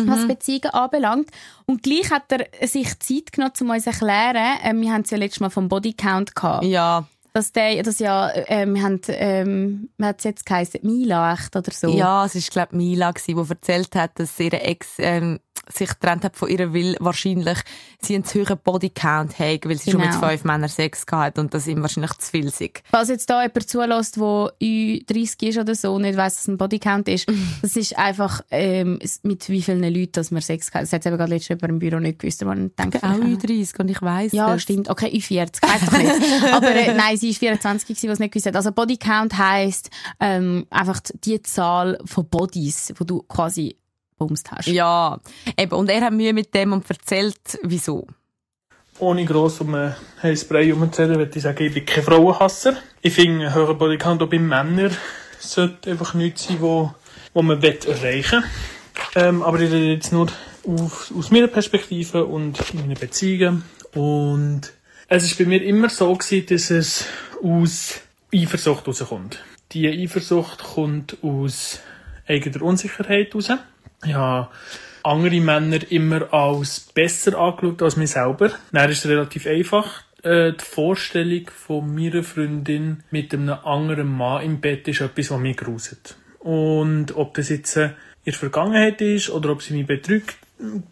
was 0.01 0.27
Beziehungen 0.27 0.71
anbelangt. 0.71 1.31
Und 1.67 1.83
gleich 1.83 2.11
hat 2.11 2.33
er 2.33 2.47
sich 2.67 2.99
Zeit 2.99 3.33
genommen, 3.33 3.53
um 3.61 3.71
uns 3.71 3.85
zu 3.85 3.91
erklären. 3.91 4.59
Ähm, 4.65 4.81
wir 4.81 4.93
haben 4.93 5.03
es 5.03 5.11
ja 5.11 5.19
letztes 5.19 5.41
Mal 5.41 5.51
vom 5.51 5.69
Bodycount 5.69 6.35
gehabt. 6.35 6.65
Ja, 6.65 7.07
Dass 7.33 7.53
der, 7.53 7.83
das 7.83 7.99
ja, 7.99 8.31
ähm, 8.35 8.75
wir 8.75 8.83
haben, 8.83 9.01
ähm, 9.09 9.91
wie 9.99 10.05
hat 10.05 10.19
es 10.19 10.25
jetzt 10.25 10.47
geheißen? 10.47 10.81
Mila 10.83 11.35
echt 11.35 11.55
oder 11.55 11.73
so? 11.73 11.89
Ja, 11.91 12.25
es 12.25 12.35
war, 12.35 12.43
glaube 12.51 12.69
ich, 12.73 12.77
Mila, 12.77 13.13
die 13.13 13.33
erzählt 13.33 13.95
hat, 13.95 14.19
dass 14.19 14.39
ihre 14.41 14.61
Ex 14.61 14.95
ähm, 14.99 15.39
sich 15.73 15.89
getrennt 15.89 16.25
hat 16.25 16.37
von 16.37 16.49
ihr, 16.49 16.73
weil 16.73 16.97
wahrscheinlich 17.01 17.59
sie 18.01 18.15
einen 18.15 18.25
zu 18.25 18.41
hohen 18.41 18.59
Bodycount 18.63 19.39
hat, 19.39 19.67
weil 19.69 19.77
sie 19.79 19.91
schon 19.91 20.01
mit 20.01 20.11
Genau. 20.13 20.29
fünf 20.29 20.45
Männern 20.45 20.69
Sex 20.69 21.05
gehabt 21.07 21.39
und 21.39 21.53
das 21.53 21.67
ihm 21.67 21.83
wahrscheinlich 21.83 22.13
zu 22.15 22.31
viel 22.31 22.47
ist. 22.47 22.59
Falls 22.91 23.09
jetzt 23.09 23.29
da 23.29 23.43
jemand 23.43 23.69
zulässt, 23.69 24.17
der 24.17 24.53
30 24.61 25.43
ist 25.43 25.59
oder 25.59 25.75
so, 25.75 25.99
nicht 25.99 26.17
weiss, 26.17 26.37
was 26.39 26.49
ein 26.49 26.57
Bodycount 26.59 27.09
ist, 27.09 27.27
das 27.63 27.77
ist 27.77 27.97
einfach, 27.99 28.41
ähm, 28.51 28.99
es- 29.03 29.21
mit 29.25 29.49
wie 29.49 29.63
vielen 29.63 29.83
Leuten, 29.83 30.13
dass 30.13 30.31
man 30.31 30.41
Sex 30.43 30.73
hat. 30.73 30.83
Das 30.83 30.93
hat 30.93 31.05
eben 31.07 31.17
gerade 31.19 31.31
letztens 31.35 31.61
jemand 31.61 31.71
im 31.73 31.79
Büro 31.79 31.99
nicht 32.01 32.19
gewusst, 32.19 32.43
aber 32.43 32.55
man 32.55 32.71
denkt, 32.77 33.03
Auch 33.03 33.15
vielleicht, 33.17 33.49
30 33.49 33.79
und 33.81 33.91
ich 33.91 34.03
weiss 34.03 34.33
Ja, 34.33 34.53
das. 34.53 34.63
stimmt. 34.63 34.89
Okay, 34.89 35.09
U40, 35.19 35.63
weiss 35.63 35.85
doch 35.85 35.99
nicht. 35.99 36.45
Aber 36.53 36.71
äh, 36.75 36.95
nein, 36.95 37.17
sie 37.17 37.31
ist 37.31 37.39
24 37.39 37.87
gewesen, 37.89 38.09
was 38.11 38.19
nicht 38.19 38.33
gewusst 38.33 38.47
hat. 38.47 38.57
Also 38.57 38.73
Bodycount 38.73 39.37
heisst 39.39 39.91
ähm, 40.21 40.67
einfach 40.71 41.01
die 41.25 41.43
Zahl 41.43 41.99
von 42.05 42.29
Bodies, 42.29 42.93
wo 42.97 43.05
du 43.05 43.23
quasi 43.23 43.77
bumst 44.19 44.51
hast. 44.51 44.67
Ja, 44.67 45.19
eben. 45.57 45.73
Und 45.73 45.89
er 45.89 46.03
hat 46.03 46.13
Mühe 46.13 46.33
mit 46.33 46.55
dem 46.55 46.73
und 46.73 46.89
erzählt, 46.89 47.59
wieso. 47.63 48.07
ohne 48.99 49.25
gross 49.25 49.61
um 49.61 49.75
ein 49.75 49.95
heißes 50.23 50.49
Brei 50.49 50.67
herumzureden, 50.67 51.17
würde 51.17 51.33
ich 51.35 51.43
sagen, 51.43 51.65
ich 51.65 51.75
bin 51.75 51.87
kein 51.87 52.03
Frauenhasser. 52.03 52.77
Ich 53.01 53.15
finde, 53.15 53.47
ein 53.47 53.55
höherer 53.55 53.75
Bodycount 53.75 54.23
auch 54.23 54.29
bei 54.29 54.39
Männern 54.39 54.97
sollte 55.39 55.91
einfach 55.91 56.15
nichts 56.15 56.49
sein, 56.49 56.61
wo, 56.61 56.93
wo 57.33 57.43
man 57.43 57.63
will 57.63 57.79
erreichen 57.87 58.43
ähm, 59.15 59.43
Aber 59.43 59.61
ich 59.61 59.71
rede 59.71 59.93
jetzt 59.93 60.13
nur 60.13 60.29
auf, 60.67 61.13
aus 61.17 61.31
meiner 61.31 61.47
Perspektive 61.47 62.25
und 62.25 62.75
meinen 62.75 62.99
Beziehungen. 62.99 63.65
Und 63.95 64.73
es 65.09 65.25
ist 65.25 65.39
bei 65.39 65.45
mir 65.45 65.63
immer 65.63 65.89
so 65.89 66.13
gewesen, 66.15 66.47
dass 66.47 66.71
es 66.71 67.07
aus 67.43 68.01
Eifersucht 68.35 68.87
rauskommt. 68.87 69.39
Die 69.73 69.89
Eifersucht 69.89 70.63
kommt 70.63 71.19
aus 71.23 71.81
eigener 72.27 72.63
Unsicherheit 72.63 73.35
raus. 73.35 73.51
Ja, 74.05 74.51
andere 75.03 75.41
Männer 75.41 75.91
immer 75.91 76.33
als 76.33 76.81
besser 76.81 77.39
angeschaut 77.39 77.83
als 77.83 77.97
mich 77.97 78.11
selber. 78.11 78.53
Dann 78.73 78.91
ist 78.91 79.05
es 79.05 79.11
relativ 79.11 79.47
einfach. 79.47 80.03
Äh, 80.23 80.53
die 80.53 80.65
Vorstellung 80.65 81.51
von 81.55 81.95
meiner 81.95 82.23
Freundin 82.23 83.03
mit 83.11 83.33
einem 83.33 83.51
anderen 83.51 84.09
Mann 84.09 84.45
im 84.45 84.61
Bett 84.61 84.87
ist 84.89 85.01
etwas, 85.01 85.31
was 85.31 85.41
mich 85.41 85.57
gruselt. 85.57 86.17
Und 86.41 87.17
ob 87.17 87.35
das 87.35 87.49
jetzt 87.49 87.77
äh, 87.77 87.87
in 88.25 88.33
der 88.33 88.35
Vergangenheit 88.35 89.01
ist 89.01 89.31
oder 89.31 89.51
ob 89.51 89.63
sie 89.63 89.75
mich 89.75 89.87
betrügt 89.87 90.37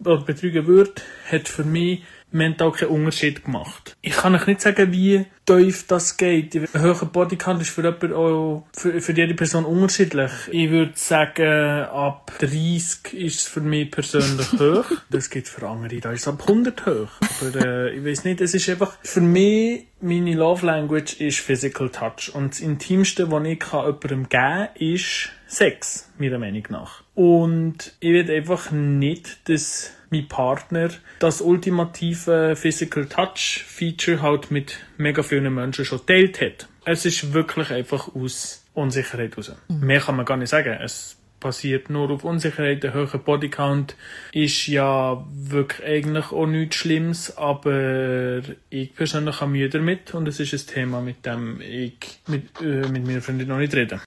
oder 0.04 0.22
betrügen 0.22 0.66
wird, 0.66 1.02
hat 1.30 1.48
für 1.48 1.64
mich 1.64 2.02
mental 2.32 2.72
keinen 2.72 2.90
Unterschied 2.90 3.44
gemacht. 3.44 3.96
Ich 4.02 4.12
kann 4.12 4.34
euch 4.34 4.46
nicht 4.46 4.60
sagen, 4.60 4.92
wie 4.92 5.26
tief 5.46 5.86
das 5.86 6.16
geht. 6.16 6.56
Ein 6.56 6.82
hoher 6.82 7.06
Bodycount 7.06 7.62
ist 7.62 7.70
für, 7.70 7.82
jemanden 7.82 8.64
für, 8.72 9.00
für 9.00 9.12
jede 9.12 9.34
Person 9.34 9.64
unterschiedlich. 9.64 10.30
Ich 10.50 10.70
würde 10.70 10.92
sagen, 10.94 11.84
ab 11.84 12.32
30 12.38 13.14
ist 13.14 13.40
es 13.40 13.46
für 13.46 13.60
mich 13.60 13.90
persönlich 13.90 14.52
hoch. 14.58 14.86
Das 15.10 15.30
geht 15.30 15.48
für 15.48 15.66
andere, 15.68 16.00
da 16.00 16.12
ist 16.12 16.22
es 16.22 16.28
ab 16.28 16.42
100 16.42 16.86
hoch. 16.86 17.08
Aber 17.40 17.64
äh, 17.64 17.96
ich 17.96 18.04
weiß 18.04 18.24
nicht, 18.24 18.40
es 18.40 18.54
ist 18.54 18.68
einfach, 18.68 18.96
für 19.02 19.20
mich, 19.20 19.86
meine 20.00 20.34
Love 20.34 20.66
Language 20.66 21.20
ist 21.20 21.38
Physical 21.38 21.90
Touch. 21.90 22.34
Und 22.34 22.54
das 22.54 22.60
Intimste, 22.60 23.30
was 23.30 23.44
ich 23.46 23.62
jemandem 23.72 24.28
geben 24.28 24.28
kann, 24.28 24.68
ist 24.74 25.30
Sex, 25.46 26.10
meiner 26.18 26.38
Meinung 26.38 26.64
nach. 26.70 27.02
Und 27.14 27.94
ich 28.00 28.10
will 28.10 28.30
einfach 28.30 28.72
nicht, 28.72 29.48
dass 29.48 29.92
Partner 30.22 30.90
das 31.18 31.40
ultimative 31.40 32.56
Physical 32.56 33.06
Touch 33.06 33.64
Feature 33.66 34.22
halt 34.22 34.50
mit 34.50 34.78
mega 34.96 35.22
vielen 35.22 35.54
Menschen 35.54 35.84
schon 35.84 36.04
teilt 36.06 36.40
hat. 36.40 36.68
Es 36.84 37.04
ist 37.04 37.32
wirklich 37.32 37.70
einfach 37.70 38.14
aus 38.14 38.64
Unsicherheit 38.74 39.36
raus. 39.36 39.52
Mehr 39.68 40.00
kann 40.00 40.16
man 40.16 40.24
gar 40.24 40.36
nicht 40.36 40.50
sagen. 40.50 40.76
Es 40.80 41.16
basiert 41.40 41.90
nur 41.90 42.10
auf 42.10 42.24
Unsicherheit. 42.24 42.82
Der 42.82 42.94
hohe 42.94 43.06
Bodycount 43.18 43.96
ist 44.32 44.66
ja 44.66 45.24
wirklich 45.32 45.86
eigentlich 45.86 46.32
auch 46.32 46.46
nichts 46.46 46.76
Schlimmes, 46.76 47.36
aber 47.36 48.42
ich 48.70 48.94
persönlich 48.94 49.40
habe 49.40 49.50
Mühe 49.50 49.68
damit 49.68 50.14
und 50.14 50.28
es 50.28 50.40
ist 50.40 50.54
ein 50.54 50.74
Thema, 50.74 51.00
mit 51.00 51.24
dem 51.26 51.60
ich 51.60 52.20
mit, 52.26 52.60
äh, 52.60 52.88
mit 52.88 53.06
meiner 53.06 53.22
Freundin 53.22 53.48
noch 53.48 53.58
nicht 53.58 53.74
rede. 53.74 54.00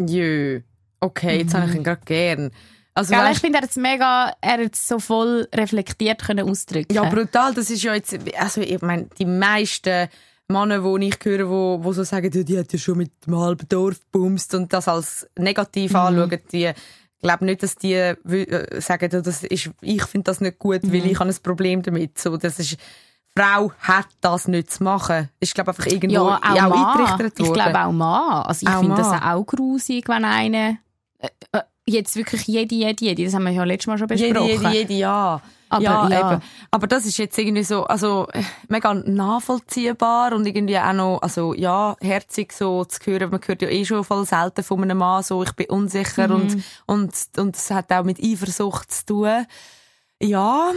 Jö. 0.00 0.60
Okay, 1.00 1.38
jetzt 1.38 1.54
habe 1.54 1.68
ich 1.68 1.76
ihn 1.76 1.84
gerade 1.84 2.02
gern. 2.04 2.50
Also, 2.96 3.14
Gell, 3.14 3.30
ich 3.32 3.38
finde, 3.38 3.58
er 3.58 3.62
hat 3.62 3.70
es 3.70 3.76
mega, 3.76 4.32
er 4.40 4.64
hat 4.64 4.74
so 4.74 4.98
voll 4.98 5.46
reflektiert 5.54 6.24
können 6.24 6.48
ausdrücken. 6.48 6.92
ja, 6.92 7.04
brutal. 7.04 7.54
Das 7.54 7.70
ist 7.70 7.82
ja 7.82 7.94
jetzt, 7.94 8.16
also 8.38 8.60
ich 8.62 8.80
meine, 8.80 9.08
die 9.18 9.26
meisten 9.26 10.08
Männer, 10.48 10.80
die 10.98 11.08
ich 11.08 11.18
höre, 11.22 11.48
wo, 11.48 11.78
wo 11.82 11.92
so 11.92 12.04
sagen, 12.04 12.30
ja, 12.32 12.42
die 12.42 12.58
hat 12.58 12.72
ja 12.72 12.78
schon 12.78 12.98
mit 12.98 13.12
dem 13.26 13.36
halben 13.38 13.68
Dorf 13.68 14.00
gebumst 14.10 14.54
und 14.54 14.72
das 14.72 14.88
als 14.88 15.28
negativ 15.36 15.94
anschauen, 15.94 16.40
die 16.52 16.72
glaube 17.20 17.44
nicht, 17.44 17.62
dass 17.62 17.76
die 17.76 17.94
äh, 17.94 18.80
sagen, 18.80 19.10
ja, 19.12 19.20
das 19.20 19.42
ist, 19.44 19.70
ich 19.80 20.02
finde 20.04 20.24
das 20.24 20.40
nicht 20.40 20.58
gut, 20.58 20.80
weil 20.84 21.06
ich 21.06 21.18
habe 21.18 21.28
ein 21.30 21.36
Problem 21.42 21.82
damit. 21.82 22.18
So, 22.18 22.36
das 22.36 22.58
ist, 22.58 22.76
Frau 23.36 23.72
hat 23.80 24.06
das 24.20 24.48
nicht 24.48 24.70
zu 24.70 24.84
machen. 24.84 25.28
Ist, 25.40 25.54
glaube 25.54 25.70
einfach 25.72 25.86
irgendwo 25.86 26.28
ja, 26.28 26.36
auch, 26.36 26.68
Mann. 26.68 27.00
eingerichtet 27.10 27.40
Ich 27.40 27.46
worden. 27.46 27.54
glaube 27.54 27.78
auch 27.78 27.92
Mann. 27.92 28.42
Also 28.44 28.66
ich 28.66 28.74
Auch 28.74 28.80
finde 28.80 28.96
das 28.96 29.08
Mann. 29.08 29.22
auch 29.22 29.44
grusig, 29.44 30.08
wenn 30.08 30.24
einer 30.24 30.78
äh, 31.18 31.28
äh, 31.52 31.60
jetzt 31.86 32.16
wirklich 32.16 32.46
jede, 32.46 32.74
jede, 32.74 33.04
jede, 33.04 33.24
das 33.24 33.34
haben 33.34 33.44
wir 33.44 33.52
ja 33.52 33.64
letztes 33.64 33.86
Mal 33.86 33.98
schon 33.98 34.08
Jede, 34.08 34.40
besprochen. 34.40 34.72
jede, 34.72 34.74
jede, 34.74 34.94
ja. 34.94 35.40
Aber 35.68 35.82
ja, 35.82 36.08
ja. 36.08 36.32
Eben. 36.32 36.42
Aber 36.70 36.86
das 36.86 37.06
ist 37.06 37.18
jetzt 37.18 37.36
irgendwie 37.38 37.64
so, 37.64 37.84
also, 37.84 38.28
mega 38.68 38.94
nachvollziehbar 38.94 40.32
und 40.32 40.46
irgendwie 40.46 40.78
auch 40.78 40.92
noch, 40.92 41.18
also, 41.22 41.54
ja, 41.54 41.96
herzig 42.00 42.52
so 42.52 42.84
zu 42.84 43.00
hören. 43.04 43.30
Man 43.30 43.40
hört 43.44 43.62
ja 43.62 43.68
eh 43.68 43.84
schon 43.84 44.04
voll 44.04 44.26
selten 44.26 44.62
von 44.62 44.82
einem 44.82 44.98
Mann 44.98 45.22
so, 45.22 45.42
ich 45.42 45.52
bin 45.52 45.66
unsicher 45.66 46.30
und, 46.30 46.62
und, 46.86 47.12
und 47.36 47.56
es 47.56 47.70
hat 47.70 47.90
auch 47.92 48.04
mit 48.04 48.22
Eifersucht 48.22 48.92
zu 48.92 49.06
tun. 49.06 49.46
Ja. 50.22 50.72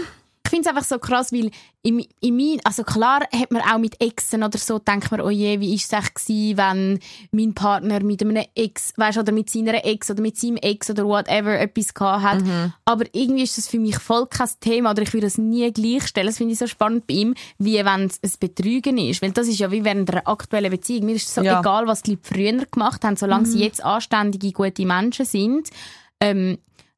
Ich 0.49 0.51
finde 0.51 0.67
es 0.67 0.75
einfach 0.75 0.87
so 0.87 0.97
krass, 0.97 1.31
weil 1.31 1.51
in, 1.83 2.03
in 2.21 2.35
mein, 2.35 2.59
also 2.63 2.83
klar 2.83 3.19
hat 3.31 3.51
man 3.51 3.61
auch 3.61 3.77
mit 3.77 4.01
Exen 4.01 4.41
oder 4.43 4.57
so, 4.57 4.79
denkt 4.79 5.11
man, 5.11 5.21
oh 5.21 5.29
je, 5.29 5.59
wie 5.59 5.75
ist 5.75 5.93
es 5.93 6.13
gewesen, 6.13 6.57
wenn 6.57 6.99
mein 7.31 7.53
Partner 7.53 8.01
mit 8.03 8.23
einem 8.23 8.43
Ex, 8.55 8.93
weißt, 8.97 9.19
oder 9.19 9.31
mit 9.31 9.51
seiner 9.51 9.85
Ex 9.85 10.09
oder 10.09 10.23
mit 10.23 10.37
seinem 10.37 10.57
Ex 10.57 10.89
oder 10.89 11.05
whatever 11.05 11.57
etwas 11.59 11.93
gehabt 11.93 12.23
hat. 12.23 12.43
Aber 12.83 13.05
irgendwie 13.13 13.43
ist 13.43 13.59
das 13.59 13.67
für 13.67 13.77
mich 13.79 13.99
voll 13.99 14.25
kein 14.25 14.49
Thema 14.59 14.89
oder 14.91 15.03
ich 15.03 15.13
würde 15.13 15.27
das 15.27 15.37
nie 15.37 15.71
gleichstellen. 15.71 16.27
Das 16.27 16.37
finde 16.37 16.53
ich 16.53 16.59
so 16.59 16.65
spannend 16.67 17.05
bei 17.05 17.13
ihm, 17.13 17.35
wie 17.59 17.75
wenn 17.85 18.05
es 18.07 18.19
ein 18.23 18.31
Betrügen 18.39 18.97
ist. 18.97 19.21
Weil 19.21 19.31
das 19.31 19.47
ist 19.47 19.59
ja 19.59 19.69
wie 19.71 19.85
während 19.85 20.09
einer 20.09 20.27
aktuellen 20.27 20.71
Beziehung. 20.71 21.05
Mir 21.05 21.15
ist 21.15 21.27
es 21.27 21.35
so 21.35 21.41
Ja. 21.41 21.59
egal, 21.59 21.85
was 21.85 22.01
die 22.01 22.11
Leute 22.11 22.23
früher 22.23 22.65
gemacht 22.65 23.03
haben, 23.05 23.17
solange 23.17 23.45
sie 23.45 23.59
jetzt 23.59 23.83
anständige, 23.83 24.51
gute 24.51 24.85
Menschen 24.85 25.25
sind. 25.25 25.69
Ähm, 26.19 26.57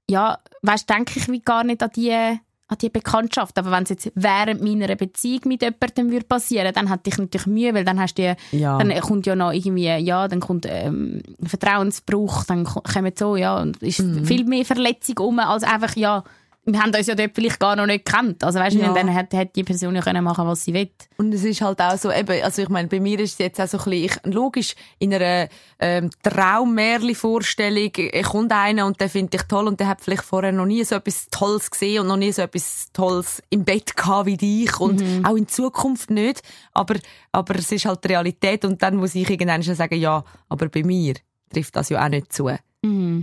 ja, 0.09 0.39
weißt, 0.61 0.89
denke 0.89 1.19
ich 1.19 1.27
wie 1.27 1.41
gar 1.41 1.63
nicht 1.65 1.83
an 1.83 1.91
die, 1.95 2.39
an 2.71 2.77
die 2.81 2.89
Bekanntschaft. 2.89 3.57
Aber 3.59 3.69
wenn 3.71 3.83
es 3.83 3.89
jetzt 3.89 4.11
während 4.15 4.63
meiner 4.63 4.95
Beziehung 4.95 5.41
mit 5.45 5.61
jemandem 5.61 6.11
würde 6.11 6.25
passieren, 6.25 6.71
dann 6.73 6.89
hätte 6.89 7.09
ich 7.09 7.17
natürlich 7.17 7.45
Mühe, 7.47 7.73
weil 7.73 7.83
dann 7.85 7.99
hast 7.99 8.17
du 8.17 8.35
Ja. 8.51 8.77
dann 8.77 8.97
kommt 9.01 9.25
ja 9.27 9.35
noch 9.35 9.51
irgendwie, 9.51 9.87
ja, 9.89 10.27
dann 10.27 10.39
kommt 10.39 10.65
ähm, 10.67 11.21
Vertrauensbruch, 11.43 12.45
dann 12.45 12.63
ko- 12.63 12.81
kommen 12.81 13.11
so, 13.15 13.35
ja, 13.35 13.57
und 13.59 13.81
ist 13.83 13.99
Mhm. 13.99 14.25
viel 14.25 14.45
mehr 14.45 14.65
Verletzung 14.65 15.17
um, 15.19 15.39
als 15.39 15.63
einfach, 15.63 15.95
ja, 15.95 16.23
wir 16.63 16.79
haben 16.79 16.93
uns 16.93 17.07
ja 17.07 17.15
dort 17.15 17.31
vielleicht 17.33 17.59
gar 17.59 17.75
noch 17.75 17.87
nicht 17.87 18.05
gekannt. 18.05 18.43
Also 18.43 18.59
weißt 18.59 18.75
du, 18.75 18.81
Ja. 18.81 18.93
dann 18.93 19.07
hätte 19.07 19.47
die 19.47 19.63
Person 19.63 19.95
ja 19.95 20.01
können 20.01 20.23
machen, 20.23 20.45
was 20.45 20.63
sie 20.63 20.73
will. 20.75 20.91
Und 21.17 21.33
es 21.33 21.43
ist 21.43 21.61
halt 21.61 21.81
auch 21.81 21.97
so, 21.97 22.11
eben, 22.11 22.43
also 22.43 22.61
ich 22.61 22.69
meine, 22.69 22.87
bei 22.87 22.99
mir 22.99 23.19
ist 23.19 23.33
es 23.33 23.37
jetzt 23.39 23.59
auch 23.59 23.67
so 23.67 23.79
ein 23.79 23.83
bisschen, 23.85 24.19
ich, 24.25 24.33
logisch, 24.33 24.75
in 24.99 25.11
einer 25.13 25.47
ähm, 25.79 26.11
Traummärli-Vorstellung 26.21 27.91
äh, 27.95 28.21
kommt 28.21 28.51
einer 28.51 28.85
und 28.85 28.99
der 29.01 29.09
finde 29.09 29.37
ich 29.37 29.43
toll 29.43 29.67
und 29.67 29.79
der 29.79 29.87
hat 29.87 30.01
vielleicht 30.01 30.23
vorher 30.23 30.51
noch 30.51 30.65
nie 30.65 30.83
so 30.83 30.95
etwas 30.95 31.27
Tolles 31.31 31.71
gesehen 31.71 32.01
und 32.01 32.07
noch 32.07 32.17
nie 32.17 32.31
so 32.31 32.41
etwas 32.43 32.89
Tolles 32.93 33.41
im 33.49 33.63
Bett 33.63 33.95
gehabt 33.95 34.25
wie 34.27 34.37
dich 34.37 34.79
und 34.79 35.03
auch 35.25 35.35
in 35.35 35.47
Zukunft 35.47 36.09
nicht. 36.09 36.41
Aber, 36.73 36.95
aber 37.31 37.55
es 37.55 37.71
ist 37.71 37.85
halt 37.85 38.03
die 38.03 38.09
Realität 38.09 38.65
und 38.65 38.81
dann 38.83 38.97
muss 38.97 39.15
ich 39.15 39.29
irgendwann 39.29 39.63
schon 39.63 39.75
sagen, 39.75 39.95
ja, 39.99 40.23
aber 40.49 40.69
bei 40.69 40.83
mir 40.83 41.15
trifft 41.51 41.75
das 41.75 41.89
ja 41.89 42.03
auch 42.03 42.09
nicht 42.09 42.31
zu. 42.31 42.49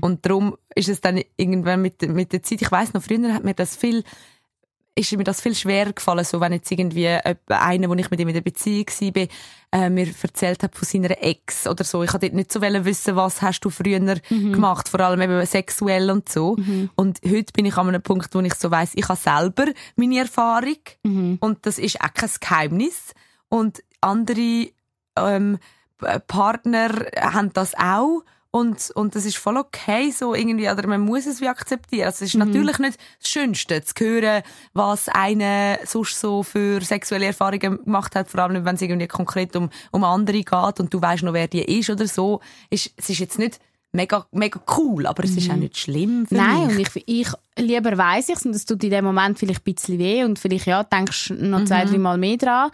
Und 0.01 0.25
darum 0.25 0.57
ist 0.75 0.89
es 0.89 1.01
dann 1.01 1.21
irgendwann 1.37 1.83
mit, 1.83 2.03
mit 2.03 2.33
der 2.33 2.43
Zeit, 2.43 2.63
ich 2.63 2.71
weiß 2.71 2.95
noch, 2.95 3.03
früher 3.03 3.35
hat 3.35 3.45
mir 3.45 3.55
das 3.55 3.77
viel, 3.77 4.05
ist 4.95 5.17
mir 5.17 5.25
das 5.25 5.41
viel 5.41 5.55
schwerer 5.55 5.93
gefallen, 5.93 6.25
so 6.25 6.41
wenn 6.41 6.53
jetzt 6.53 6.71
irgendwie 6.71 7.09
einer, 7.09 7.89
wo 7.89 7.95
ich 7.95 8.11
mit 8.11 8.21
ihm 8.21 8.29
in 8.29 8.35
der 8.35 8.41
Beziehung 8.41 8.87
war, 8.87 9.27
äh, 9.73 9.91
mir 9.91 10.09
erzählt 10.23 10.63
hat 10.63 10.77
von 10.77 10.87
seiner 10.87 11.23
Ex 11.23 11.67
oder 11.67 11.85
so. 11.85 12.03
Ich 12.03 12.13
wollte 12.13 12.35
nicht 12.35 12.53
so 12.53 12.61
wissen, 12.63 13.17
was 13.17 13.43
hast 13.43 13.61
du 13.61 13.71
früher 13.71 13.99
gemacht, 14.53 14.89
vor 14.89 15.01
allem 15.01 15.21
eben 15.21 15.45
sexuell 15.45 16.11
und 16.11 16.29
so. 16.29 16.57
Und 16.95 17.21
heute 17.25 17.53
bin 17.53 17.67
ich 17.67 17.77
an 17.77 17.89
einem 17.89 18.03
Punkt, 18.03 18.35
wo 18.35 18.41
ich 18.41 18.55
so 18.55 18.71
weiss, 18.71 18.93
ich 18.95 19.09
habe 19.09 19.19
selber 19.19 19.67
meine 19.97 20.19
Erfahrung 20.19 20.79
und 21.41 21.67
das 21.67 21.79
ist 21.79 22.01
auch 22.01 22.15
kein 22.15 22.31
Geheimnis. 22.41 23.13
Und 23.49 23.83
andere 24.01 24.69
ähm, 25.17 25.59
Partner 26.29 26.91
haben 27.21 27.53
das 27.53 27.75
auch. 27.77 28.23
Und, 28.51 28.91
und 28.95 29.15
das 29.15 29.27
ist 29.27 29.37
voll 29.37 29.59
okay, 29.59 30.11
so 30.11 30.35
irgendwie, 30.35 30.71
oder 30.71 30.87
man 30.87 31.03
muss 31.03 31.27
es 31.27 31.41
wie 31.43 31.49
akzeptieren. 31.49 32.07
Also 32.07 32.25
es 32.25 32.35
ist 32.35 32.39
natürlich 32.39 32.79
nicht 32.79 32.99
das 33.21 33.29
Schönste, 33.31 33.83
zu 33.85 33.95
hören, 34.03 34.43
was 34.73 35.09
einer 35.11 35.79
sonst 35.85 36.19
so 36.19 36.43
für 36.43 36.81
sexuelle 36.81 37.27
Erfahrungen 37.27 37.85
gemacht 37.85 38.15
hat, 38.15 38.31
vor 38.31 38.41
allem 38.41 38.55
nicht, 38.55 38.65
wenn 38.65 38.75
es 38.77 38.81
irgendwie 38.83 39.07
konkret 39.07 39.55
um, 39.55 39.69
um 39.91 40.03
andere 40.03 40.41
geht 40.43 40.81
und 40.81 40.93
du 40.95 41.01
weißt 41.03 41.25
noch, 41.25 41.35
wer 41.35 41.47
die 41.47 41.61
ist 41.79 41.91
oder 41.91 42.07
so. 42.09 42.41
Ist, 42.71 42.91
es 42.97 43.11
ist 43.11 43.19
jetzt 43.19 43.39
nicht 43.39 43.61
mega, 43.93 44.27
mega 44.33 44.61
cool, 44.79 45.07
aber 45.07 45.25
es 45.25 45.37
ist 45.37 45.51
auch 45.51 45.57
nicht 45.57 45.77
schlimm 45.77 46.27
für 46.27 46.35
Nein, 46.37 46.69
mich. 46.69 46.77
und 46.95 46.97
ich, 46.97 47.05
ich 47.07 47.29
lieber 47.59 47.99
weiss 47.99 48.31
ich's 48.31 48.47
und 48.47 48.55
es 48.57 48.65
tut 48.65 48.83
in 48.83 48.91
dem 48.91 49.05
Moment 49.05 49.39
vielleicht 49.39 49.67
ein 49.67 49.75
bisschen 49.75 49.99
weh 49.99 50.25
und 50.25 50.39
vielleicht 50.39 50.67
ja, 50.67 50.85
denkst 50.85 51.31
noch 51.39 51.65
zwei, 51.67 51.85
Mhm. 51.85 51.91
drei 51.91 51.99
Mal 51.99 52.19
mehr 52.19 52.37
dran. 52.39 52.71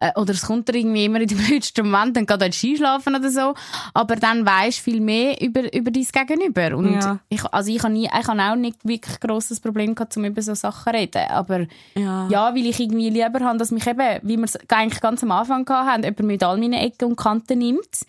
Äh, 0.00 0.12
Oder 0.14 0.32
es 0.32 0.42
kommt 0.46 0.68
dir 0.68 0.76
irgendwie 0.76 1.04
immer 1.06 1.20
in 1.20 1.26
dem 1.26 1.38
blödsten 1.38 1.84
Moment, 1.90 2.16
dann 2.16 2.24
geht 2.26 2.40
du 2.40 2.76
schlafen 2.76 3.16
oder 3.16 3.30
so. 3.30 3.54
Aber 3.94 4.14
dann 4.16 4.46
weisst 4.46 4.78
viel 4.78 5.00
mehr 5.00 5.40
über, 5.40 5.72
über 5.74 5.90
dein 5.90 6.04
Gegenüber. 6.04 6.76
Und 6.76 6.92
Ja. 6.94 7.18
ich, 7.28 7.44
also 7.46 7.72
ich 7.72 7.82
habe 7.82 7.92
nie, 7.92 8.04
ich 8.06 8.28
habe 8.28 8.40
auch 8.42 8.54
nicht 8.54 8.76
wirklich 8.84 9.18
grosses 9.18 9.58
Problem 9.60 9.94
gehabt, 9.94 10.16
um 10.16 10.24
über 10.24 10.40
so 10.40 10.54
Sachen 10.54 10.92
zu 10.92 10.98
reden. 10.98 11.22
Aber 11.30 11.66
Ja. 11.96 12.28
ja, 12.28 12.54
weil 12.54 12.66
ich 12.66 12.78
irgendwie 12.78 13.10
lieber 13.10 13.40
habe, 13.40 13.58
dass 13.58 13.72
mich 13.72 13.86
eben, 13.86 14.20
wie 14.22 14.36
wir 14.36 14.44
es 14.44 14.56
eigentlich 14.68 15.00
ganz 15.00 15.22
am 15.24 15.32
Anfang 15.32 15.68
haben, 15.68 16.04
jemand 16.04 16.20
mit 16.20 16.42
all 16.44 16.58
meinen 16.58 16.74
Ecken 16.74 17.06
und 17.08 17.16
Kanten 17.16 17.58
nimmt. 17.58 18.06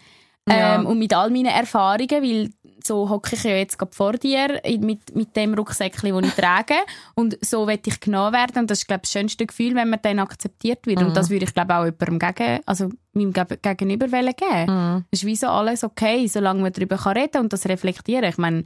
Ja. 0.48 0.76
Ähm, 0.76 0.86
und 0.88 0.98
mit 0.98 1.14
all 1.14 1.30
meinen 1.30 1.46
Erfahrungen, 1.48 2.10
weil 2.10 2.50
so 2.84 3.10
hocke 3.10 3.36
ich 3.36 3.44
ja 3.44 3.52
jetzt 3.52 3.78
gerade 3.78 3.94
vor 3.94 4.14
dir 4.14 4.62
mit, 4.80 5.16
mit 5.16 5.36
dem 5.36 5.54
Rucksäckchen, 5.54 6.14
den 6.14 6.24
ich 6.26 6.34
trage. 6.34 6.76
Und 7.16 7.38
so 7.44 7.68
will 7.68 7.80
ich 7.86 8.00
genommen 8.00 8.34
werden. 8.34 8.60
Und 8.60 8.72
das 8.72 8.80
ist, 8.80 8.88
glaube 8.88 9.02
ich, 9.04 9.12
das 9.12 9.20
schönste 9.20 9.46
Gefühl, 9.46 9.76
wenn 9.76 9.90
man 9.90 10.00
dann 10.02 10.20
akzeptiert 10.20 10.86
wird. 10.86 11.02
Und 11.02 11.16
das 11.16 11.30
würde 11.30 11.46
ich, 11.46 11.54
glaube 11.54 11.76
auch 11.76 11.86
jemandem 11.86 12.20
gegen, 12.20 12.60
also 12.66 12.90
meinem 13.14 13.34
Gegenüber 13.34 14.12
wollen 14.12 14.34
geben. 14.36 15.06
Das 15.12 15.22
ist 15.22 15.26
wie 15.26 15.36
so 15.36 15.48
alles 15.48 15.84
okay, 15.84 16.28
solange 16.28 16.62
man 16.62 16.74
darüber 16.74 16.98
kann 16.98 17.18
reden 17.18 17.42
und 17.42 17.54
das 17.54 17.68
reflektieren. 17.68 18.26
Ich 18.26 18.38
meine, 18.38 18.64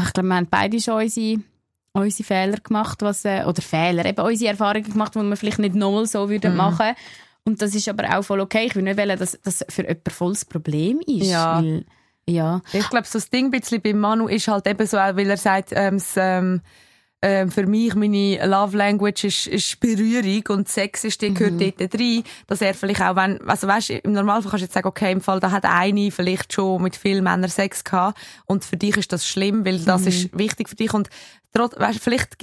ich 0.00 0.12
glaube, 0.12 0.28
wir 0.28 0.36
haben 0.36 0.48
beide 0.50 0.80
schon 0.80 1.02
unsere, 1.02 1.40
unsere 1.92 2.26
Fehler 2.26 2.58
gemacht, 2.58 3.02
was, 3.02 3.24
äh, 3.24 3.44
oder 3.44 3.62
Fehler, 3.62 4.04
eben 4.04 4.24
unsere 4.24 4.50
Erfahrungen 4.52 4.90
gemacht, 4.90 5.14
die 5.14 5.20
wir 5.20 5.36
vielleicht 5.36 5.58
nicht 5.58 5.74
nochmal 5.74 6.06
so 6.06 6.28
würden 6.28 6.56
machen. 6.56 6.94
Und 7.44 7.60
das 7.60 7.74
ist 7.74 7.88
aber 7.88 8.16
auch 8.16 8.22
voll 8.22 8.40
okay. 8.40 8.66
Ich 8.66 8.76
will 8.76 8.84
nicht 8.84 8.98
wollen, 8.98 9.18
dass 9.18 9.38
das 9.42 9.64
für 9.68 9.82
jemanden 9.82 10.10
volles 10.10 10.44
Problem 10.44 11.00
ist. 11.06 11.26
Ja. 11.26 11.60
Weil, 11.60 11.84
ja. 12.28 12.60
Ich 12.72 12.88
glaube, 12.88 13.06
so 13.06 13.18
das 13.18 13.30
Ding 13.30 13.46
ein 13.46 13.50
bisschen 13.50 13.80
bei 13.82 13.92
Manu 13.94 14.28
ist 14.28 14.48
halt 14.48 14.66
eben 14.66 14.86
so, 14.86 14.96
weil 14.96 15.28
er 15.28 15.36
sagt, 15.36 15.70
ähm, 15.72 15.96
s- 15.96 16.14
ähm, 16.16 16.60
ähm, 17.24 17.52
für 17.52 17.66
mich 17.66 17.94
meine 17.94 18.44
Love 18.46 18.76
Language 18.76 19.22
ist, 19.24 19.46
ist 19.46 19.78
Berührung 19.78 20.42
und 20.48 20.68
Sex 20.68 21.04
ist, 21.04 21.22
die 21.22 21.32
gehört 21.32 21.80
dort 21.80 21.94
rein, 21.94 22.24
dass 22.48 22.60
er 22.60 22.74
vielleicht 22.74 23.00
auch, 23.00 23.14
wenn, 23.14 23.40
also 23.48 23.68
weißt, 23.68 23.90
im 23.90 24.12
Normalfall 24.12 24.50
kannst 24.50 24.62
du 24.62 24.64
jetzt 24.66 24.74
sagen, 24.74 24.88
okay, 24.88 25.12
im 25.12 25.20
Fall, 25.20 25.38
da 25.38 25.52
hat 25.52 25.64
eine 25.64 26.10
vielleicht 26.10 26.52
schon 26.52 26.82
mit 26.82 26.96
vielen 26.96 27.22
Männern 27.22 27.48
Sex 27.48 27.84
gehabt 27.84 28.18
und 28.46 28.64
für 28.64 28.76
dich 28.76 28.96
ist 28.96 29.12
das 29.12 29.24
schlimm, 29.26 29.64
weil 29.64 29.78
das 29.78 30.02
ist 30.06 30.36
wichtig 30.36 30.68
für 30.68 30.74
dich 30.74 30.92
und 30.94 31.10
trotz, 31.54 31.78
weißt, 31.78 32.00
vielleicht 32.00 32.36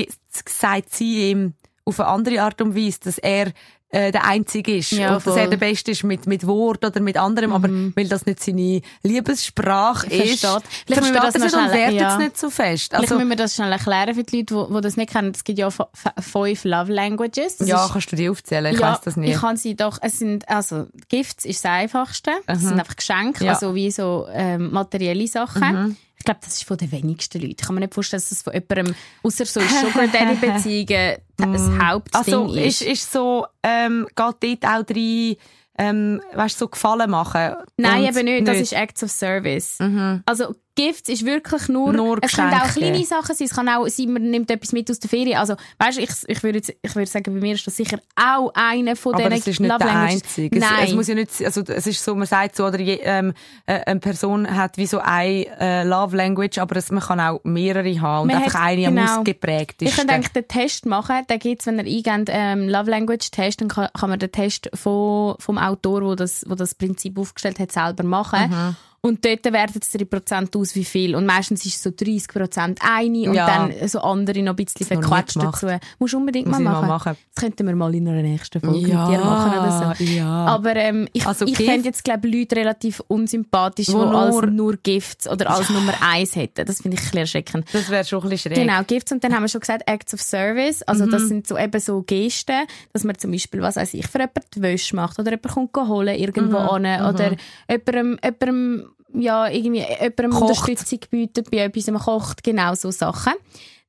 sagt 0.48 0.94
sie 0.96 1.30
ihm 1.32 1.56
auf 1.84 2.00
eine 2.00 2.08
andere 2.10 2.42
Art 2.44 2.62
und 2.62 2.74
Weise, 2.74 3.00
dass 3.04 3.18
er 3.18 3.52
äh, 3.92 4.12
der 4.12 4.26
Einzige 4.26 4.78
ist 4.78 4.92
Ja, 4.92 5.16
und 5.16 5.26
dass 5.26 5.36
er 5.36 5.48
der 5.48 5.58
Beste 5.58 5.92
ist 5.92 6.04
mit, 6.04 6.28
mit 6.28 6.46
Wort 6.46 6.86
oder 6.86 7.00
mit 7.02 7.18
anderem, 7.18 7.52
aber 7.54 7.70
weil 7.96 8.08
das 8.08 8.26
nicht 8.26 8.42
seine 8.44 8.82
Liebessprache 9.04 10.08
ist, 10.08 10.42
Versteht. 10.42 10.64
Vielleicht 10.86 11.02
müssen 11.02 11.14
wir 11.14 11.22
das 11.22 11.36
es 11.36 11.42
und 11.44 11.50
schnell- 11.50 11.72
wertet 11.72 12.00
ja. 12.02 12.12
es 12.14 12.18
nicht 12.20 12.38
so 12.38 12.50
fest. 12.50 12.90
Vielleicht 12.90 13.04
Also, 13.04 13.16
müssen 13.16 13.30
wir 13.30 13.36
das 13.36 13.56
schnell 13.56 13.72
erklären 13.72 14.14
für 14.16 14.24
die 14.24 14.38
Leute, 14.40 14.68
die, 14.70 14.74
die 14.76 14.82
das 14.82 14.98
nicht 14.98 15.12
kennen. 15.12 15.32
Es 15.36 15.44
gibt 15.44 15.60
ja 15.60 15.70
fünf 15.72 16.64
Love 16.64 16.94
Languages. 16.94 17.58
Das 17.58 17.68
ja, 17.68 17.86
ist, 17.86 17.92
kannst 17.94 18.12
du 18.12 18.16
die 18.16 18.30
aufzählen? 18.30 18.74
Ich 18.74 18.80
ja, 18.80 18.92
weiss 18.92 19.02
das 19.02 19.16
nicht. 19.16 19.34
Ich 19.36 19.40
kann 19.42 19.58
sie 19.58 19.76
doch, 19.76 19.98
es 20.02 20.20
sind, 20.20 20.48
also, 20.50 20.88
Gifts 21.10 21.46
ist 21.46 21.64
das 21.64 21.72
einfachste. 21.72 22.32
Das 22.48 22.60
sind 22.62 22.80
einfach 22.80 22.96
Geschenke, 22.96 23.46
Ja. 23.46 23.54
also 23.54 23.76
wie 23.76 23.92
so, 23.92 24.28
ähm, 24.32 24.72
materielle 24.72 25.28
Sachen. 25.28 25.98
Ich 26.20 26.26
glaube, 26.26 26.42
das 26.44 26.56
ist 26.56 26.66
von 26.66 26.78
den 26.78 26.92
wenigsten 26.92 27.42
Leuten. 27.42 27.56
Ich 27.58 27.66
kann 27.66 27.76
mir 27.76 27.82
nicht 27.82 27.94
vorstellen, 27.94 28.22
dass 28.22 28.30
das 28.30 28.42
von 28.42 28.54
jemandem, 28.54 28.94
außer 29.24 29.46
so 29.46 29.62
Sugar 29.62 30.08
Daddy 30.08 30.36
Beziehungen, 30.36 31.18
das 31.38 31.70
Hauptding 31.82 32.20
also, 32.20 32.54
ist. 32.54 32.82
ist, 32.82 32.92
ist 32.92 33.12
so, 33.12 33.46
ähm, 33.64 34.06
geht 34.16 34.64
dort 34.64 34.66
auch 34.66 34.96
rein, 34.96 35.36
ähm, 35.78 36.22
weißt, 36.34 36.60
so 36.60 36.68
Gefallen 36.68 37.10
machen? 37.10 37.56
Nein, 37.78 38.04
eben 38.04 38.26
nicht. 38.26 38.48
Das 38.48 38.58
ist 38.58 38.74
Acts 38.74 39.02
of 39.02 39.12
Service. 39.12 39.80
Also 40.26 40.54
Gifts 40.80 41.10
ist 41.10 41.26
wirklich 41.26 41.68
nur, 41.68 41.92
Nur 41.92 42.20
es 42.22 42.32
können 42.32 42.54
auch 42.54 42.74
kleine 42.74 43.04
Sachen 43.04 43.36
sein, 43.36 43.48
es 43.48 43.54
kann 43.56 43.68
auch 43.68 43.86
sein, 43.88 44.14
man 44.14 44.24
nimmt 44.24 44.50
etwas 44.50 44.72
mit 44.72 44.90
aus 44.90 45.00
der 45.00 45.10
Ferien. 45.10 45.38
Also, 45.38 45.56
weißt 45.78 45.98
du, 45.98 46.02
ich, 46.02 46.10
ich 46.28 46.42
würde 46.44 46.60
ich 46.60 46.96
würde 46.96 47.10
sagen, 47.10 47.34
bei 47.34 47.40
mir 47.42 47.54
ist 47.56 47.68
das 47.68 47.76
sicher 47.76 48.00
auch 48.16 48.52
einer 48.54 48.96
von 48.96 49.14
Aber 49.16 49.24
diesen 49.30 49.40
es 49.42 49.48
ist 49.48 49.60
nicht 49.60 49.70
Love 49.70 49.84
der 49.84 49.96
einzige. 50.00 50.56
Es, 50.58 50.64
Nein. 50.64 50.86
es 50.86 50.94
muss 50.94 51.08
ja 51.08 51.16
nicht, 51.16 51.32
also 51.44 51.62
es 51.62 51.86
ist 51.88 52.04
so, 52.04 52.16
man 52.16 52.28
sagt 52.28 52.56
so, 52.56 52.66
oder 52.66 52.80
je, 52.80 53.00
ähm, 53.04 53.34
äh, 53.66 53.82
eine 53.86 54.00
Person 54.00 54.56
hat 54.56 54.78
wie 54.78 54.86
so 54.86 55.00
eine 55.00 55.48
äh, 55.60 55.84
Love 55.84 56.16
Language, 56.16 56.58
aber 56.60 56.78
es, 56.78 56.92
man 56.92 57.04
kann 57.04 57.20
auch 57.20 57.42
mehrere 57.44 58.00
haben 58.00 58.22
und 58.22 58.28
Man 58.28 58.38
einfach 58.44 58.54
hat- 58.60 58.68
eine 58.68 58.88
am 58.88 58.96
genau. 58.96 59.18
ausgeprägtesten. 59.18 59.88
Ich 59.88 59.96
könnte 59.96 60.14
eigentlich 60.14 60.32
den 60.34 60.48
Test 60.48 60.86
machen. 60.86 61.24
Da 61.28 61.38
gibt's, 61.38 61.66
wenn 61.66 61.80
ihr 61.86 62.08
eingebt, 62.10 62.30
ähm, 62.34 62.70
Love 62.70 62.90
Language 62.90 63.32
Test, 63.32 63.62
dann 63.62 63.68
kann, 63.68 63.90
kann 64.00 64.10
man 64.10 64.20
den 64.20 64.32
Test 64.32 64.70
von, 64.74 65.36
vom 65.40 65.58
Autor, 65.58 66.04
wo 66.04 66.16
das, 66.16 66.44
wo 66.48 66.56
das 66.56 66.74
Prinzip 66.76 67.18
aufgestellt 67.18 67.60
hat, 67.60 67.72
selber 67.72 68.04
machen. 68.04 68.50
Mhm. 68.50 68.76
Und 69.02 69.24
dort 69.24 69.46
wertet 69.46 69.84
es 69.84 69.94
3% 69.94 70.58
aus, 70.58 70.76
wie 70.76 70.84
viel. 70.84 71.16
Und 71.16 71.26
meistens 71.26 71.66
ist 71.66 71.76
es 71.78 71.84
so 71.84 71.90
30% 71.92 72.80
eine 72.82 73.30
und 73.30 73.34
Ja. 73.34 73.48
dann 73.48 73.88
so 73.88 74.00
andere 74.02 74.42
noch 74.44 74.54
ein 74.54 74.56
bisschen 74.58 74.86
verquatscht 74.86 75.38
dazu. 75.38 75.68
Musst 76.00 76.14
du 76.14 76.18
unbedingt 76.18 76.48
Muss 76.48 76.60
mal 76.60 76.64
ich 76.64 76.66
mal 76.66 76.82
machen. 76.82 76.88
machen. 77.14 77.18
Das 77.34 77.44
könnten 77.44 77.66
wir 77.68 77.76
mal 77.76 77.96
in 77.96 78.08
einer 78.08 78.22
nächsten 78.22 78.60
Folge 78.60 78.88
Ja, 78.90 79.08
mit 79.08 79.18
dir 79.20 79.24
machen 79.24 79.52
oder 79.58 79.96
so. 79.98 80.04
ja. 80.04 80.28
Aber 80.48 80.76
ähm, 80.76 81.08
ich, 81.14 81.26
Also 81.26 81.46
ich 81.46 81.56
fände 81.56 81.88
jetzt, 81.88 82.04
glaube 82.04 82.28
Leute 82.28 82.56
relativ 82.58 83.02
unsympathisch, 83.08 83.86
die 83.88 83.96
als 83.96 84.36
nur- 84.36 84.48
nur 84.48 84.78
Gifts 84.78 85.30
oder 85.30 85.50
als 85.50 85.70
Nummer 85.70 85.94
eins 86.02 86.36
hätten. 86.36 86.66
Das 86.66 86.82
finde 86.82 86.96
ich 86.96 87.02
ein 87.02 87.06
bisschen 87.06 87.20
erschreckend. 87.20 87.66
Das 87.74 87.90
wäre 87.90 88.04
schon 88.04 88.22
ein 88.24 88.30
bisschen 88.30 88.54
schräg. 88.54 88.66
Genau, 88.68 88.84
Gifts 88.84 89.12
und 89.12 89.24
dann 89.24 89.34
haben 89.34 89.44
wir 89.44 89.50
schon 89.50 89.62
gesagt 89.62 89.84
Acts 89.88 90.14
of 90.14 90.22
Service. 90.22 90.82
Also 90.84 91.06
das 91.06 91.24
sind 91.28 91.48
so 91.48 91.58
eben 91.58 91.80
so 91.80 92.02
Gesten, 92.02 92.66
dass 92.94 93.04
man 93.06 93.18
zum 93.18 93.32
Beispiel, 93.32 93.62
was 93.62 93.78
weiß 93.78 93.94
ich, 93.94 94.08
für 94.08 94.20
jemanden 94.20 94.42
die 94.56 94.62
Wäsche 94.62 94.96
macht 94.96 95.20
oder 95.20 95.32
jemand 95.32 95.48
kommt 95.74 95.88
holen 95.90 96.16
irgendwo 96.18 96.58
an 96.58 96.82
oder 96.86 97.36
jemandem, 97.70 98.20
jemandem, 98.24 98.89
ja, 99.14 99.48
irgendwie 99.48 99.80
jemandem 99.82 100.32
Kocht. 100.32 100.42
Unterstützung 100.44 101.00
bietet, 101.10 101.50
bei 101.52 101.58
etwas 101.58 101.88
man 101.88 102.00
kocht, 102.02 102.44
genau 102.44 102.76
so 102.76 102.92
Sachen. 102.92 103.34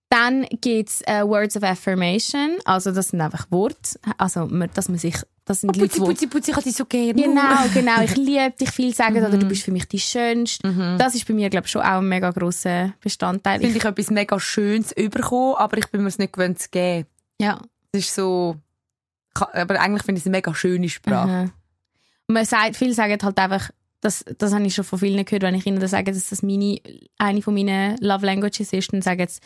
Dann 0.08 0.44
gibt's 0.60 1.02
äh, 1.02 1.22
Words 1.22 1.56
of 1.56 1.62
Affirmation, 1.62 2.58
also 2.64 2.90
das 2.90 3.08
sind 3.08 3.20
einfach 3.20 3.46
Worte, 3.50 3.98
also 4.18 4.46
dass 4.74 4.88
man 4.88 4.98
sich, 4.98 5.14
das 5.44 5.60
sind 5.60 5.70
Oh, 5.76 5.80
Leute, 5.80 5.98
putzi, 6.00 6.00
putzi, 6.00 6.26
putzi, 6.26 6.50
ich 6.50 6.56
habe 6.56 6.64
dich 6.64 6.74
so 6.76 6.84
gerne. 6.84 7.14
Genau, 7.14 7.68
genau. 7.72 8.02
Ich 8.02 8.16
liebe 8.16 8.52
dich 8.60 8.70
viel 8.72 8.92
sagen 8.92 9.18
oder 9.18 9.28
Mhm. 9.36 9.40
du 9.40 9.46
bist 9.46 9.62
für 9.62 9.70
mich 9.70 9.86
die 9.86 10.00
Schönste. 10.00 10.96
Das 10.98 11.14
ist 11.14 11.28
bei 11.28 11.34
mir, 11.34 11.48
glaube 11.48 11.66
ich, 11.66 11.70
schon 11.70 11.82
auch 11.82 11.98
ein 11.98 12.08
mega 12.08 12.30
grosser 12.30 12.92
Bestandteil. 13.00 13.60
Finde 13.60 13.78
ich 13.78 13.84
etwas 13.84 14.10
mega 14.10 14.40
Schönes 14.40 14.90
überkommen, 14.92 15.54
aber 15.58 15.78
ich 15.78 15.86
bin 15.88 16.02
mir 16.02 16.08
es 16.08 16.18
nicht 16.18 16.32
gewöhnt 16.32 16.58
zu 16.58 16.68
geben. 16.70 17.06
ja. 17.40 17.60
Das 17.92 18.02
ist 18.02 18.14
so, 18.14 18.56
aber 19.34 19.80
eigentlich 19.80 20.02
finde 20.04 20.18
ich 20.18 20.22
es 20.24 20.26
eine 20.26 20.36
mega 20.36 20.52
schöne 20.54 20.88
Sprache. 20.88 21.52
Und 22.28 22.34
man 22.34 22.44
sagt, 22.44 22.76
viele 22.76 22.94
sagen 22.94 23.18
halt 23.22 23.38
einfach, 23.38 23.70
das, 24.00 24.24
das 24.38 24.52
habe 24.52 24.66
ich 24.66 24.74
schon 24.74 24.84
von 24.84 24.98
vielen 24.98 25.24
gehört, 25.24 25.42
wenn 25.42 25.54
ich 25.54 25.66
ihnen 25.66 25.86
sage, 25.86 26.12
dass 26.12 26.30
das 26.30 26.42
meine, 26.42 26.78
eine 27.18 27.42
von 27.42 27.54
meinen 27.54 27.96
Love 27.98 28.26
Languages 28.26 28.72
ist, 28.72 28.92
dann 28.92 29.02
sagen 29.02 29.26
sie, 29.28 29.40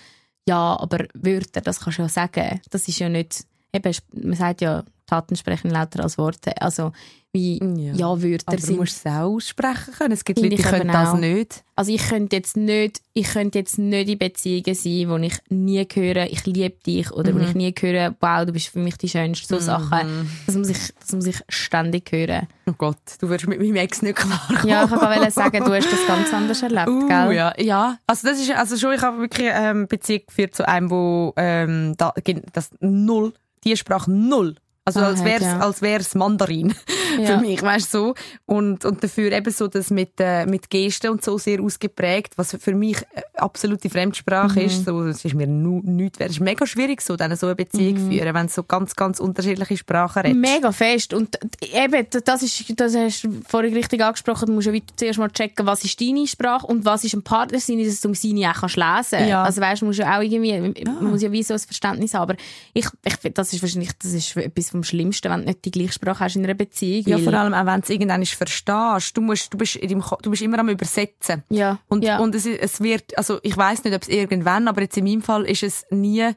ja, 0.48 0.78
aber 0.78 1.06
Wörter, 1.14 1.60
das 1.60 1.80
kannst 1.80 1.98
du 1.98 2.02
ja 2.02 2.08
sagen. 2.08 2.60
Das 2.70 2.86
ist 2.86 2.98
ja 2.98 3.08
nicht, 3.08 3.44
eben, 3.72 3.94
man 4.12 4.34
sagt 4.34 4.60
ja, 4.60 4.84
Taten 5.06 5.36
sprechen 5.36 5.70
lauter 5.70 6.02
als 6.02 6.18
Worte. 6.18 6.60
Also, 6.60 6.92
wie, 7.32 7.58
Ja. 7.58 7.94
ja, 7.94 8.22
Wörter 8.22 8.44
Aber 8.46 8.56
du 8.58 8.74
musst 8.74 8.98
es 9.04 9.06
auch 9.12 9.22
aussprechen 9.34 9.92
können. 9.98 10.12
Es 10.12 10.24
gibt 10.24 10.38
Leute, 10.38 10.50
die 10.50 10.54
ich 10.54 10.62
können 10.62 10.86
das 10.86 11.08
auch. 11.08 11.18
nicht. 11.18 11.64
Also 11.74 11.90
ich 11.92 12.08
könnte 12.08 12.36
jetzt 12.36 12.56
nicht, 12.56 13.00
ich 13.12 13.26
könnte 13.26 13.58
jetzt 13.58 13.76
nicht 13.76 14.08
in 14.08 14.18
Beziehungen 14.18 14.72
sein, 14.76 15.08
wo 15.10 15.16
ich 15.16 15.34
nie 15.48 15.84
höre, 15.92 16.26
ich 16.30 16.46
liebe 16.46 16.76
dich, 16.86 17.10
oder 17.10 17.32
Mhm. 17.32 17.36
wo 17.36 17.42
ich 17.42 17.54
nie 17.56 17.74
höre, 17.76 18.14
wow, 18.20 18.46
du 18.46 18.52
bist 18.52 18.68
für 18.68 18.78
mich 18.78 18.96
die 18.98 19.08
Schönste, 19.08 19.48
so 19.52 19.58
Sachen. 19.58 20.30
Das 20.46 20.54
muss 20.54 20.68
ich, 20.68 20.78
das 21.00 21.12
muss 21.12 21.26
ich 21.26 21.40
ständig 21.48 22.12
hören. 22.12 22.46
Oh 22.68 22.72
Gott, 22.78 22.98
du 23.18 23.28
wirst 23.28 23.48
mit 23.48 23.58
meinem 23.60 23.76
Ex 23.76 24.00
nicht 24.02 24.14
klarkommen. 24.14 24.68
Ja, 24.68 24.84
ich 24.84 24.90
wollte 24.92 25.30
sagen, 25.32 25.64
du 25.64 25.74
hast 25.74 25.92
das 25.92 26.06
ganz 26.06 26.32
anders 26.32 26.62
erlebt, 26.62 26.86
Uh, 26.88 27.08
gell? 27.08 27.32
ja, 27.32 27.52
ja. 27.58 27.98
Also 28.06 28.28
das 28.28 28.38
ist 28.40 28.52
also 28.52 28.76
schon, 28.76 28.94
ich 28.94 29.02
habe 29.02 29.18
wirklich 29.18 29.48
ähm, 29.52 29.88
Beziehung 29.88 30.20
geführt 30.28 30.54
zu 30.54 30.68
einem, 30.68 30.88
wo 30.88 31.32
ähm, 31.36 31.94
da, 31.98 32.14
das 32.52 32.70
null, 32.78 33.32
die 33.64 33.76
Sprache 33.76 34.08
null. 34.12 34.54
Also 34.86 35.00
Ah, 35.00 35.06
als 35.06 35.20
hat, 35.20 35.26
wär's, 35.26 35.42
ja. 35.42 35.58
als 35.60 35.82
wär's 35.82 36.14
Mandarin 36.14 36.74
Ja. 37.24 37.38
für 37.38 37.44
mich, 37.44 37.62
weißt 37.62 37.92
du 37.94 37.98
so. 37.98 38.14
Und, 38.46 38.84
und 38.84 39.02
dafür 39.02 39.32
eben 39.32 39.50
so 39.52 39.68
das 39.68 39.90
mit, 39.90 40.12
äh, 40.18 40.46
mit 40.46 40.68
Gesten 40.70 41.10
und 41.10 41.24
so 41.24 41.38
sehr 41.38 41.60
ausgeprägt, 41.60 42.34
was 42.36 42.56
für 42.60 42.74
mich 42.74 42.98
äh, 43.14 43.22
absolute 43.34 43.88
Fremdsprache 43.90 44.60
Mhm. 44.60 44.66
ist. 44.66 44.84
So, 44.84 45.04
das 45.04 45.24
ist 45.24 45.34
mir 45.34 45.46
nu, 45.46 45.80
nichts 45.84 46.18
wert. 46.18 46.30
Es 46.30 46.36
ist 46.36 46.40
mega 46.42 46.66
schwierig, 46.66 47.00
so 47.02 47.16
dann 47.16 47.34
so 47.36 47.46
eine 47.46 47.54
Beziehung 47.54 47.94
Mhm. 47.94 47.98
zu 47.98 48.16
führen, 48.18 48.34
wenn 48.34 48.46
du 48.46 48.52
so 48.52 48.62
ganz, 48.62 48.94
ganz 48.96 49.20
unterschiedliche 49.20 49.76
Sprachen 49.76 50.22
redest. 50.22 50.40
Mega 50.40 50.72
fest. 50.72 51.14
Und 51.14 51.38
eben, 51.60 52.06
das 52.24 52.42
ist, 52.42 52.64
das 52.78 52.94
hast 52.96 53.24
du 53.24 53.40
vorhin 53.48 53.74
richtig 53.74 54.02
angesprochen, 54.02 54.46
du 54.46 54.52
musst 54.52 54.66
ja 54.66 54.72
zuerst 54.96 55.18
mal 55.18 55.30
checken, 55.30 55.66
was 55.66 55.84
ist 55.84 56.00
deine 56.00 56.26
Sprache 56.26 56.66
und 56.66 56.84
was 56.84 57.04
ist 57.04 57.14
ein 57.14 57.22
Partner 57.22 57.58
sein, 57.60 57.82
dass 57.84 58.00
du 58.00 58.08
um 58.08 58.14
seine 58.14 58.50
auch 58.50 58.60
kannst 58.60 58.76
lesen 58.76 59.28
Ja. 59.28 59.42
Also 59.44 59.60
weißt, 59.60 59.82
du 59.82 59.86
musst 59.86 59.98
ja 59.98 60.16
auch 60.18 60.22
irgendwie, 60.22 60.84
man 60.84 61.10
muss 61.10 61.22
ja 61.22 61.30
wie 61.32 61.42
so 61.42 61.54
ein 61.54 61.60
Verständnis 61.60 62.14
haben. 62.14 62.22
Aber 62.32 62.36
ich, 62.72 62.86
ich 63.04 63.32
das 63.34 63.52
ist 63.52 63.62
wahrscheinlich, 63.62 63.90
das 64.02 64.12
ist 64.12 64.36
etwas 64.36 64.70
vom 64.70 64.82
Schlimmsten, 64.84 65.30
wenn 65.30 65.40
du 65.40 65.46
nicht 65.46 65.64
die 65.64 65.70
gleiche 65.70 65.92
Sprache 65.92 66.20
hast 66.20 66.36
in 66.36 66.44
einer 66.44 66.54
Beziehung. 66.54 67.03
Ja, 67.10 67.16
weil- 67.16 67.24
vor 67.24 67.34
allem 67.34 67.54
auch 67.54 67.66
wenn 67.66 67.80
du 67.80 67.84
es 67.84 67.90
irgendwann 67.90 68.24
verstehst. 68.24 69.16
Du, 69.16 69.20
musst, 69.20 69.52
du, 69.52 69.58
bist 69.58 69.76
in 69.76 69.88
deinem, 69.88 70.04
du 70.22 70.30
bist 70.30 70.42
immer 70.42 70.58
am 70.58 70.68
Übersetzen. 70.68 71.42
Ja, 71.50 71.78
Und, 71.88 72.04
ja. 72.04 72.18
und 72.18 72.34
es, 72.34 72.46
es 72.46 72.80
wird, 72.80 73.16
also 73.18 73.38
ich 73.42 73.56
weiß 73.56 73.84
nicht, 73.84 73.94
ob 73.94 74.02
es 74.02 74.08
irgendwann, 74.08 74.68
aber 74.68 74.82
jetzt 74.82 74.96
in 74.96 75.04
meinem 75.04 75.22
Fall 75.22 75.44
ist 75.44 75.62
es 75.62 75.84
nie 75.90 76.30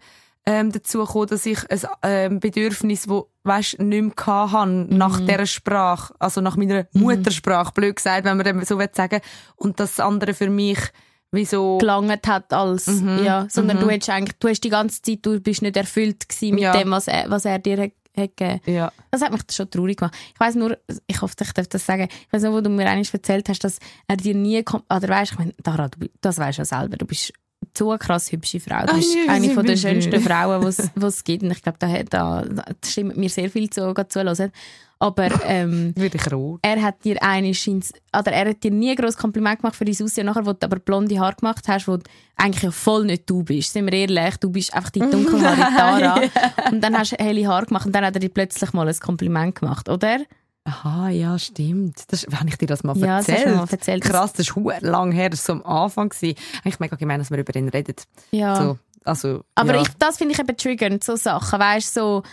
ähm, 0.45 0.71
dazu 0.71 0.99
gekommen, 0.99 1.27
dass 1.27 1.45
ich 1.45 1.59
ein 1.69 1.79
ähm, 2.03 2.39
Bedürfnis, 2.39 3.09
wo 3.09 3.29
weißt, 3.43 3.79
nicht 3.79 4.01
mehr 4.01 4.13
gehabt 4.15 4.51
habe, 4.53 4.71
Mhm. 4.71 4.97
nach 4.97 5.19
dieser 5.19 5.45
Sprache, 5.45 6.13
also 6.19 6.39
nach 6.41 6.55
meiner 6.55 6.87
Muttersprache, 6.93 7.71
blöd 7.73 7.95
gesagt, 7.97 8.23
wenn 8.25 8.37
man 8.37 8.45
dem 8.45 8.63
so 8.63 8.79
sagen. 8.93 9.19
Und 9.57 9.79
das 9.79 9.99
andere 9.99 10.33
für 10.33 10.49
mich 10.49 10.79
wie 11.31 11.43
so... 11.43 11.77
gelangt 11.79 12.25
hat 12.27 12.53
als, 12.53 12.87
Mhm. 12.87 13.19
ja, 13.25 13.45
sondern 13.49 13.79
du 13.81 13.89
hast 13.91 14.09
eigentlich, 14.09 14.37
du 14.39 14.47
hast 14.47 14.61
die 14.63 14.69
ganze 14.69 15.01
Zeit, 15.01 15.19
du 15.25 15.39
bist 15.41 15.61
nicht 15.61 15.75
erfüllt 15.75 16.25
mit 16.41 16.59
Ja. 16.61 16.71
dem, 16.71 16.91
was 16.91 17.07
er, 17.09 17.29
was 17.29 17.43
er 17.43 17.59
dir 17.59 17.91
gegeben. 18.17 18.61
Ja. 18.65 18.91
Das 19.11 19.21
hat 19.21 19.31
mich 19.31 19.41
schon 19.51 19.69
traurig 19.69 19.97
gemacht. 19.97 20.15
Ich 20.33 20.39
weiß 20.39 20.55
nur, 20.55 20.77
ich 21.07 21.21
hoffe, 21.21 21.35
ich 21.41 21.53
darf 21.53 21.67
das 21.67 21.85
sagen. 21.85 22.07
Ich 22.09 22.33
weiß 22.33 22.43
nur, 22.43 22.53
wo 22.53 22.61
du 22.61 22.69
mir 22.69 22.89
eigentlich 22.89 23.13
erzählt 23.13 23.47
hast, 23.49 23.63
dass 23.63 23.79
er 24.07 24.17
dir 24.17 24.35
nie 24.35 24.63
kommt, 24.63 24.85
oder 24.93 25.07
weißt, 25.07 25.33
ich 25.33 25.39
meine, 25.39 25.53
Dara, 25.61 25.87
du, 25.87 26.07
das 26.21 26.37
weißt 26.37 26.57
du 26.57 26.61
ja 26.61 26.65
selber. 26.65 26.97
Du 26.97 27.05
bist 27.05 27.33
so 27.77 27.89
eine 27.91 27.99
krass 27.99 28.31
hübsche 28.31 28.59
Frau. 28.59 28.85
Du 28.85 28.93
Ah, 28.93 28.95
bist 28.95 29.15
ja, 29.15 29.31
eine 29.33 29.49
von 29.51 29.65
der 29.65 29.77
schönsten. 29.77 30.19
Frauen, 30.21 30.61
die 30.61 31.05
es 31.05 31.23
gibt. 31.23 31.43
Und 31.43 31.51
ich 31.51 31.61
glaube, 31.61 31.77
da, 31.79 31.87
da, 32.03 32.41
da 32.43 32.63
stimmt 32.85 33.17
mir 33.17 33.29
sehr 33.29 33.49
viel 33.49 33.69
zu, 33.69 33.93
zuhören. 34.09 34.51
Aber, 34.99 35.29
ähm, 35.45 35.93
er 36.63 36.81
hat 36.81 37.03
dir 37.03 37.21
eine 37.21 37.53
scheint's- 37.53 37.93
oder 38.17 38.31
er 38.31 38.49
hat 38.49 38.63
dir 38.63 38.71
nie 38.71 38.89
ein 38.89 38.95
grosses 38.95 39.17
Kompliment 39.17 39.59
gemacht 39.61 39.75
für 39.75 39.85
dein 39.85 39.95
Aussehen, 40.03 40.25
nachher, 40.25 40.43
wo 40.45 40.53
du 40.53 40.65
aber 40.65 40.79
blonde 40.79 41.19
Haare 41.19 41.35
gemacht 41.35 41.67
hast, 41.67 41.87
wo 41.87 41.97
du 41.97 42.03
eigentlich 42.35 42.63
ja 42.63 42.71
voll 42.71 43.05
nicht 43.05 43.29
du 43.29 43.43
bist. 43.43 43.73
Sind 43.73 43.85
wir 43.85 43.93
ehrlich, 43.93 44.37
du 44.37 44.49
bist 44.49 44.73
einfach 44.73 44.89
die 44.89 45.01
dunkelhaarige 45.01 45.61
Tara. 45.77 46.21
Und 46.71 46.81
dann 46.83 46.97
hast 46.97 47.11
du 47.11 47.15
helle 47.23 47.47
Haare 47.47 47.67
gemacht 47.67 47.85
und 47.85 47.93
dann 47.93 48.05
hat 48.05 48.15
er 48.15 48.19
dir 48.19 48.29
plötzlich 48.29 48.73
mal 48.73 48.87
ein 48.87 48.99
Kompliment 48.99 49.53
gemacht, 49.59 49.87
oder? 49.87 50.17
Aha, 50.67 51.07
ja, 51.09 51.39
stimmt. 51.39 52.11
Das, 52.11 52.25
wenn 52.27 52.49
ich 52.49 52.57
dir 52.57 52.65
das 52.65 52.83
mal 52.83 52.97
Ja, 52.97 53.17
das 53.17 53.27
du 53.27 53.31
erzählt. 53.31 53.49
mir 53.49 53.55
mal 53.55 53.67
erzählt. 53.69 54.03
Krass, 54.03 54.33
das 54.33 54.49
ist 54.49 54.81
lang 54.81 55.13
her, 55.13 55.29
das 55.29 55.47
war 55.47 55.55
so 55.55 55.63
am 55.63 55.83
Anfang. 55.83 56.11
Eigentlich 56.21 56.79
mega 56.81 56.97
gemein, 56.97 57.19
dass 57.19 57.31
wir 57.31 57.37
über 57.37 57.55
ihn 57.55 57.69
reden. 57.69 57.95
Ja. 58.31 58.55
So, 58.55 58.77
also, 59.05 59.45
Aber 59.55 59.75
ja. 59.75 59.81
ich, 59.81 59.87
das 59.97 60.17
finde 60.17 60.33
ich 60.33 60.39
eben 60.39 60.57
triggernd, 60.57 61.05
so 61.05 61.15
Sachen. 61.15 61.57
Weißt 61.57 61.93
so, 61.93 62.23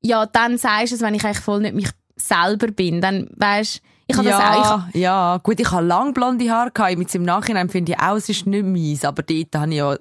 ja, 0.00 0.24
dann 0.24 0.56
sagst 0.56 0.92
du 0.92 0.96
es, 0.96 1.02
wenn 1.02 1.14
ich 1.14 1.22
eigentlich 1.22 1.40
voll 1.40 1.60
nicht 1.60 1.74
mich 1.74 1.90
selber 2.16 2.68
bin. 2.68 3.02
Dann, 3.02 3.28
weißt 3.36 3.82
ich 4.06 4.16
habe 4.16 4.28
ja, 4.28 4.38
das 4.38 4.70
auch. 4.70 4.80
Ich, 4.94 5.00
ja, 5.00 5.36
gut, 5.42 5.60
ich 5.60 5.70
habe 5.70 5.84
lang 5.84 6.14
blonde 6.14 6.50
Haare 6.50 6.70
gehabt. 6.70 6.96
Mit 6.96 7.14
im 7.14 7.24
Nachhinein 7.24 7.68
finde 7.68 7.92
ich 7.92 8.00
auch, 8.00 8.16
es 8.16 8.30
ist 8.30 8.46
nicht 8.46 8.64
meins. 8.64 9.04
Aber 9.04 9.22
dort 9.22 9.54
habe 9.54 9.70
ich 9.70 9.76
ja 9.76 9.96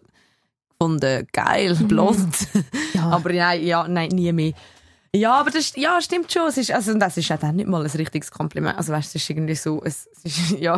gefunden, 0.80 1.28
geil, 1.34 1.76
blond. 1.76 2.54
Mhm. 2.54 2.64
Ja. 2.94 3.04
aber 3.12 3.34
nein, 3.34 3.64
ja, 3.66 3.86
nein, 3.86 4.10
nie 4.10 4.32
mehr. 4.32 4.54
Ja, 5.16 5.34
aber 5.34 5.52
das, 5.52 5.76
ja, 5.76 6.02
stimmt 6.02 6.32
schon. 6.32 6.48
Es 6.48 6.58
ist, 6.58 6.72
also, 6.72 6.94
das 6.94 7.18
ist 7.18 7.28
ja 7.28 7.38
dann 7.38 7.58
nicht 7.58 7.68
mal 7.68 7.84
ein 7.84 7.92
richtiges 7.92 8.32
Kompliment. 8.32 8.78
Also, 8.78 8.94
weißt 8.94 9.14
du, 9.14 9.18
es 9.18 9.24
ist 9.24 9.30
irgendwie 9.30 9.56
so, 9.56 9.82
es, 9.84 10.08
es 10.24 10.26
ist, 10.26 10.52
ja, 10.60 10.78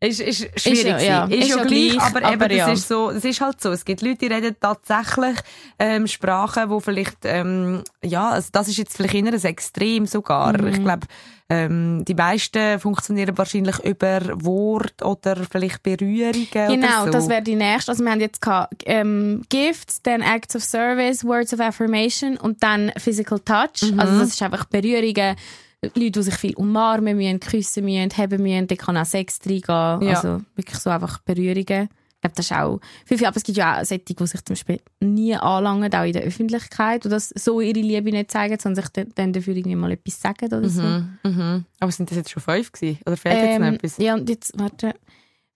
es 0.00 0.20
ist 0.20 0.48
schwierig. 0.60 0.84
ja- 0.84 0.98
ja, 1.00 1.26
gewesen. 1.26 1.40
ist, 1.42 1.48
ist 1.48 1.50
ja 1.50 1.56
ja 1.56 1.64
gleich, 1.64 1.90
gleich, 1.92 2.02
aber, 2.02 2.18
eben, 2.18 2.26
aber 2.26 2.48
das 2.48 2.56
ja. 2.58 2.72
ist 2.72 2.88
so, 2.88 3.10
es 3.10 3.24
ist 3.24 3.40
halt 3.40 3.60
so. 3.60 3.70
Es 3.70 3.84
gibt 3.84 4.02
Leute, 4.02 4.16
die 4.16 4.26
reden 4.26 4.56
tatsächlich, 4.60 5.36
ähm, 5.78 6.06
Sprachen, 6.08 6.70
wo 6.70 6.80
vielleicht, 6.80 7.18
ähm, 7.24 7.82
ja, 8.02 8.30
also 8.30 8.48
das 8.52 8.68
ist 8.68 8.78
jetzt 8.78 8.96
vielleicht 8.96 9.14
eher 9.14 9.32
ein 9.32 9.44
Extrem 9.44 10.06
sogar. 10.06 10.60
Mhm. 10.60 10.68
Ich 10.68 10.82
glaube, 10.82 11.06
ähm, 11.50 12.04
die 12.04 12.14
meisten 12.14 12.78
funktionieren 12.78 13.38
wahrscheinlich 13.38 13.78
über 13.82 14.20
Wort 14.44 15.02
oder 15.02 15.36
vielleicht 15.36 15.82
Berührungen 15.82 16.46
Genau, 16.50 17.02
oder 17.02 17.04
so. 17.04 17.10
das 17.10 17.28
wäre 17.28 17.42
die 17.42 17.54
nächste. 17.54 17.92
Also 17.92 18.04
wir 18.04 18.10
haben 18.10 18.20
jetzt 18.20 18.42
gehabt, 18.42 18.82
ähm, 18.84 19.42
Gifts, 19.48 20.02
dann 20.02 20.20
Acts 20.20 20.54
of 20.56 20.62
Service, 20.62 21.24
Words 21.24 21.54
of 21.54 21.60
Affirmation 21.60 22.36
und 22.36 22.62
dann 22.62 22.92
Physical 22.98 23.40
Touch. 23.40 23.90
Mhm. 23.90 23.98
Also 23.98 24.18
das 24.18 24.28
ist 24.28 24.42
einfach 24.42 24.66
Berührungen. 24.66 25.36
Leute, 25.80 26.10
die 26.10 26.22
sich 26.22 26.34
viel 26.34 26.54
umarmen 26.56 27.16
müssen, 27.16 27.40
küssen 27.40 27.84
müssen, 27.84 28.10
haben 28.16 28.42
müssen, 28.42 28.66
da 28.66 28.74
kann 28.74 28.96
auch 28.96 29.06
Sex 29.06 29.38
reingehen. 29.46 29.62
Ja. 30.08 30.16
Also 30.16 30.42
wirklich 30.54 30.78
so 30.78 30.90
einfach 30.90 31.18
Berührungen. 31.20 31.88
Ich 32.18 32.22
glaube, 32.22 32.34
das 32.34 32.46
ist 32.46 32.52
auch 32.52 32.80
viel, 33.06 33.16
viel, 33.16 33.26
aber 33.28 33.36
es 33.36 33.44
gibt 33.44 33.56
ja 33.58 33.80
auch 33.80 33.84
solche, 33.84 34.04
die 34.04 34.26
sich 34.26 34.44
zum 34.44 34.54
Beispiel 34.54 34.80
nie 34.98 35.36
anlangen, 35.36 35.94
auch 35.94 36.02
in 36.04 36.12
der 36.12 36.22
Öffentlichkeit, 36.22 37.04
und 37.04 37.12
das 37.12 37.28
so 37.28 37.60
ihre 37.60 37.78
Liebe 37.78 38.10
nicht 38.10 38.32
zeigen, 38.32 38.58
sondern 38.58 38.84
sich 38.84 39.04
dann- 39.14 39.32
dafür 39.32 39.54
irgendwie 39.54 39.76
mal 39.76 39.92
etwas 39.92 40.20
sagen 40.20 40.46
oder 40.46 40.68
so. 40.68 40.82
Mhm, 40.82 41.18
mhm. 41.22 41.64
Aber 41.78 41.92
sind 41.92 42.10
das 42.10 42.16
jetzt 42.16 42.30
schon 42.30 42.42
fünf 42.42 42.72
gewesen? 42.72 42.98
Oder 43.06 43.16
fehlt 43.16 43.36
jetzt 43.36 43.60
noch 43.60 43.66
Ähm, 43.68 43.74
etwas? 43.74 43.98
ja, 43.98 44.14
und 44.14 44.28
jetzt, 44.28 44.52
warte. 44.58 44.94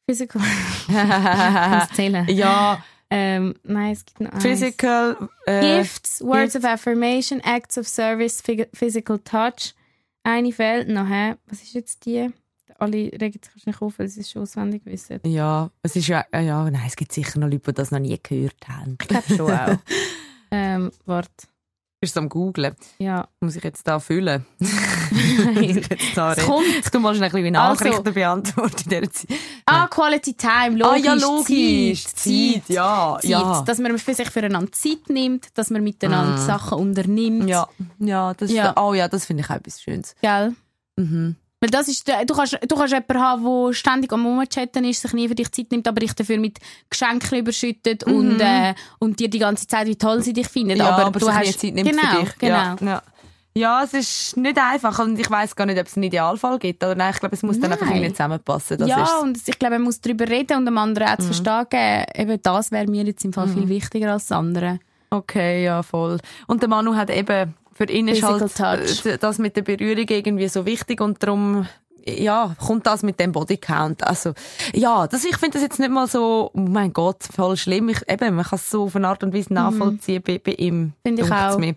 Physical. 0.09 0.41
Du 0.89 1.95
zählen? 1.97 2.27
ja, 2.29 2.83
Ähm, 3.11 3.55
nein, 3.65 3.93
es 3.93 4.05
gibt 4.05 4.21
noch 4.21 4.31
eins. 4.33 4.43
Physical. 4.43 5.29
Äh, 5.47 5.79
Gifts, 5.79 6.21
Words 6.23 6.57
of 6.57 6.65
Affirmation, 6.65 7.41
Acts 7.41 7.77
of 7.77 7.87
Service, 7.89 8.41
Phys- 8.43 8.69
Physical 8.73 9.19
Touch. 9.19 9.75
Eine 10.23 10.53
fehlt 10.53 10.89
noch, 10.89 11.07
hä? 11.09 11.35
Was 11.49 11.63
ist 11.63 11.75
jetzt 11.75 12.07
die? 12.07 12.31
Alle 12.83 13.11
regen 13.21 13.41
sich 13.55 13.67
nicht 13.67 13.81
auf, 13.81 13.99
weil 13.99 14.09
sie 14.09 14.21
es 14.21 14.31
schon 14.31 14.43
auswendig 14.43 14.83
wissen. 14.85 15.21
ja, 15.25 15.71
es 15.83 15.95
ist 15.97 16.09
ja, 16.09 16.25
ja, 16.35 16.65
nein, 16.71 16.83
es 16.87 16.97
gibt 16.97 17.13
sicher 17.13 17.39
noch 17.39 17.49
Leute, 17.49 17.73
die 17.73 17.75
das 17.75 17.91
noch 17.91 17.99
nie 18.01 18.19
gehört 18.23 18.69
haben. 18.69 18.97
Ich 19.01 19.09
glaube 19.09 19.25
schon 19.37 19.51
auch. 19.53 19.77
ähm, 20.51 20.91
warte. 21.07 21.31
Bist 22.01 22.17
du 22.17 22.21
am 22.21 22.29
googlen? 22.29 22.75
Ja. 22.99 23.29
Muss 23.39 23.55
ich 23.55 23.63
jetzt 23.63 23.87
da 23.87 24.01
füllen? 24.01 24.45
Muss 24.59 25.55
ich 25.61 25.89
jetzt 25.89 26.17
da 26.17 26.33
Es 26.33 26.45
kommt. 26.45 26.67
Ich 26.81 26.91
tu 26.91 26.99
mal 26.99 27.15
schnell 27.15 27.29
ein 27.29 27.33
bisschen 27.33 27.55
Also- 27.55 27.85
Nachrichten 27.85 28.13
beantworten 28.15 28.91
in 28.93 29.01
dieser 29.03 29.13
Zeit. 29.13 29.39
Ah, 29.67 29.87
Quality 29.87 30.35
Time, 30.35 30.79
logisch. 30.79 30.95
ah 30.95 30.97
ja, 30.97 31.15
logisch. 31.15 32.05
Zeit, 32.07 32.17
Zeit, 32.17 32.63
ja. 32.69 33.19
Zeit. 33.21 33.31
ja. 33.31 33.63
Dass 33.65 33.79
man 33.79 33.97
für 33.99 34.15
sich 34.15 34.29
füreinander 34.31 34.73
Zeit 34.73 35.09
nimmt, 35.09 35.57
dass 35.57 35.71
man 35.71 35.85
miteinander 35.85 36.39
Sachen 36.39 36.79
unternimmt. 36.79 37.49
ja, 37.49 37.69
ja, 38.01 38.35
das, 38.35 38.51
Ja. 38.51 38.75
oh 38.77 38.95
ja, 38.95 39.07
das 39.07 39.25
finde 39.27 39.45
ich 39.45 39.51
auch 39.51 39.55
etwas 39.55 39.81
Schönes. 39.81 40.17
Gell? 40.21 40.55
Mhm. 40.97 41.37
Weil 41.63 41.71
das 41.71 41.87
ist, 41.87 42.09
du 42.09 42.35
kannst, 42.35 42.59
du 42.61 42.75
kannst 42.75 42.93
jemanden 42.93 43.21
haben, 43.21 43.45
der 43.45 43.73
ständig 43.73 44.13
am 44.13 44.27
Rumchatten 44.27 44.85
ist, 44.85 45.01
sich 45.01 45.13
nie 45.13 45.29
für 45.29 45.37
dich 45.37 45.53
Zeit 45.53 45.71
nimmt, 45.71 45.87
aber 45.87 46.01
dich 46.01 46.13
dafür 46.13 46.37
mit 46.39 46.59
Geschenken 46.91 47.39
überschüttet 47.39 48.03
und, 48.03 48.41
äh, 48.41 48.75
und 48.99 49.21
dir 49.21 49.31
die 49.31 49.39
ganze 49.39 49.69
Zeit, 49.69 49.87
wie 49.87 49.95
toll 49.95 50.23
sie 50.25 50.33
dich 50.33 50.49
finden. 50.49 50.77
Ja, 50.77 50.91
aber, 50.91 51.07
aber 51.07 51.21
du 51.21 51.33
hast 51.33 51.61
Zeit 51.61 51.75
nimmt 51.75 51.89
genau, 51.89 52.03
für 52.03 52.21
dich. 52.23 52.39
Genau. 52.39 52.55
Ja, 52.55 52.77
ja. 52.81 53.03
ja, 53.55 53.83
es 53.85 53.95
ist 53.95 54.37
nicht 54.37 54.59
einfach 54.59 54.99
und 54.99 55.17
ich 55.21 55.31
weiß 55.31 55.55
gar 55.55 55.67
nicht, 55.67 55.79
ob 55.79 55.87
es 55.87 55.95
einen 55.97 56.03
Idealfall 56.03 56.59
gibt. 56.59 56.83
Oder 56.83 56.97
nein, 56.97 57.13
ich 57.15 57.21
glaube, 57.21 57.37
es 57.37 57.45
muss 57.45 57.61
dann 57.61 57.71
einfach 57.71 57.87
Nein. 57.87 57.99
irgendwie 57.99 58.13
zusammenpassen. 58.13 58.79
Das 58.79 58.89
ja, 58.89 59.05
ist 59.05 59.23
und 59.23 59.39
ich 59.47 59.57
glaube, 59.57 59.77
man 59.77 59.83
muss 59.83 60.01
darüber 60.01 60.29
reden 60.29 60.57
und 60.57 60.67
dem 60.67 60.77
anderen 60.79 61.07
auch 61.11 61.17
zu 61.19 61.23
Mhm. 61.23 61.27
verstehen 61.27 61.67
geben. 61.71 62.05
Eben 62.17 62.43
das 62.43 62.73
wäre 62.73 62.91
mir 62.91 63.05
jetzt 63.05 63.25
im 63.25 63.33
Fall 63.33 63.47
viel 63.47 63.69
wichtiger 63.69 64.13
als 64.15 64.27
das 64.27 64.37
andere. 64.37 64.81
Okay, 65.11 65.63
ja, 65.63 65.85
voll. 65.85 66.19
Und 66.49 66.61
der 66.63 66.69
Manu 66.69 66.97
hat 66.97 67.09
eben, 67.11 67.55
für 67.75 67.85
ihn 67.85 68.09
ist 68.09 68.21
Physical 68.21 68.51
halt 68.69 68.87
touch. 68.87 69.07
äh, 69.07 69.19
das 69.19 69.39
mit 69.39 69.57
der 69.57 69.63
Berührung 69.63 70.07
irgendwie 70.09 70.49
so 70.49 70.67
wichtig 70.67 71.01
und 71.01 71.23
darum, 71.23 71.67
ja, 72.05 72.55
kommt 72.59 72.87
das 72.87 73.03
mit 73.03 73.21
dem 73.21 73.33
Bodycount. 73.33 74.05
Also, 74.07 74.33
ja, 74.75 75.07
das, 75.07 75.25
ich 75.25 75.37
finde 75.37 75.55
das 75.55 75.63
jetzt 75.63 75.79
nicht 75.79 75.91
mal 75.91 76.09
so, 76.09 76.51
oh 76.53 76.61
mein 76.61 76.93
Gott, 76.93 77.23
voll 77.35 77.57
schlimm. 77.57 77.89
Ich, 77.89 78.01
eben, 78.09 78.35
man 78.35 78.45
kann 78.45 78.57
es 78.59 78.71
so 78.71 78.85
auf 78.85 78.97
eine 78.97 79.09
Art 79.09 79.23
und 79.23 79.35
Weise 79.35 79.53
nachvollziehen 79.55 80.23
bei, 80.27 80.39
bei 80.39 80.53
ihm. 80.53 80.81
Mhm. 80.81 80.93
Finde 81.05 81.23
ich 81.23 81.33
auch. 81.33 81.59
mir. 81.59 81.75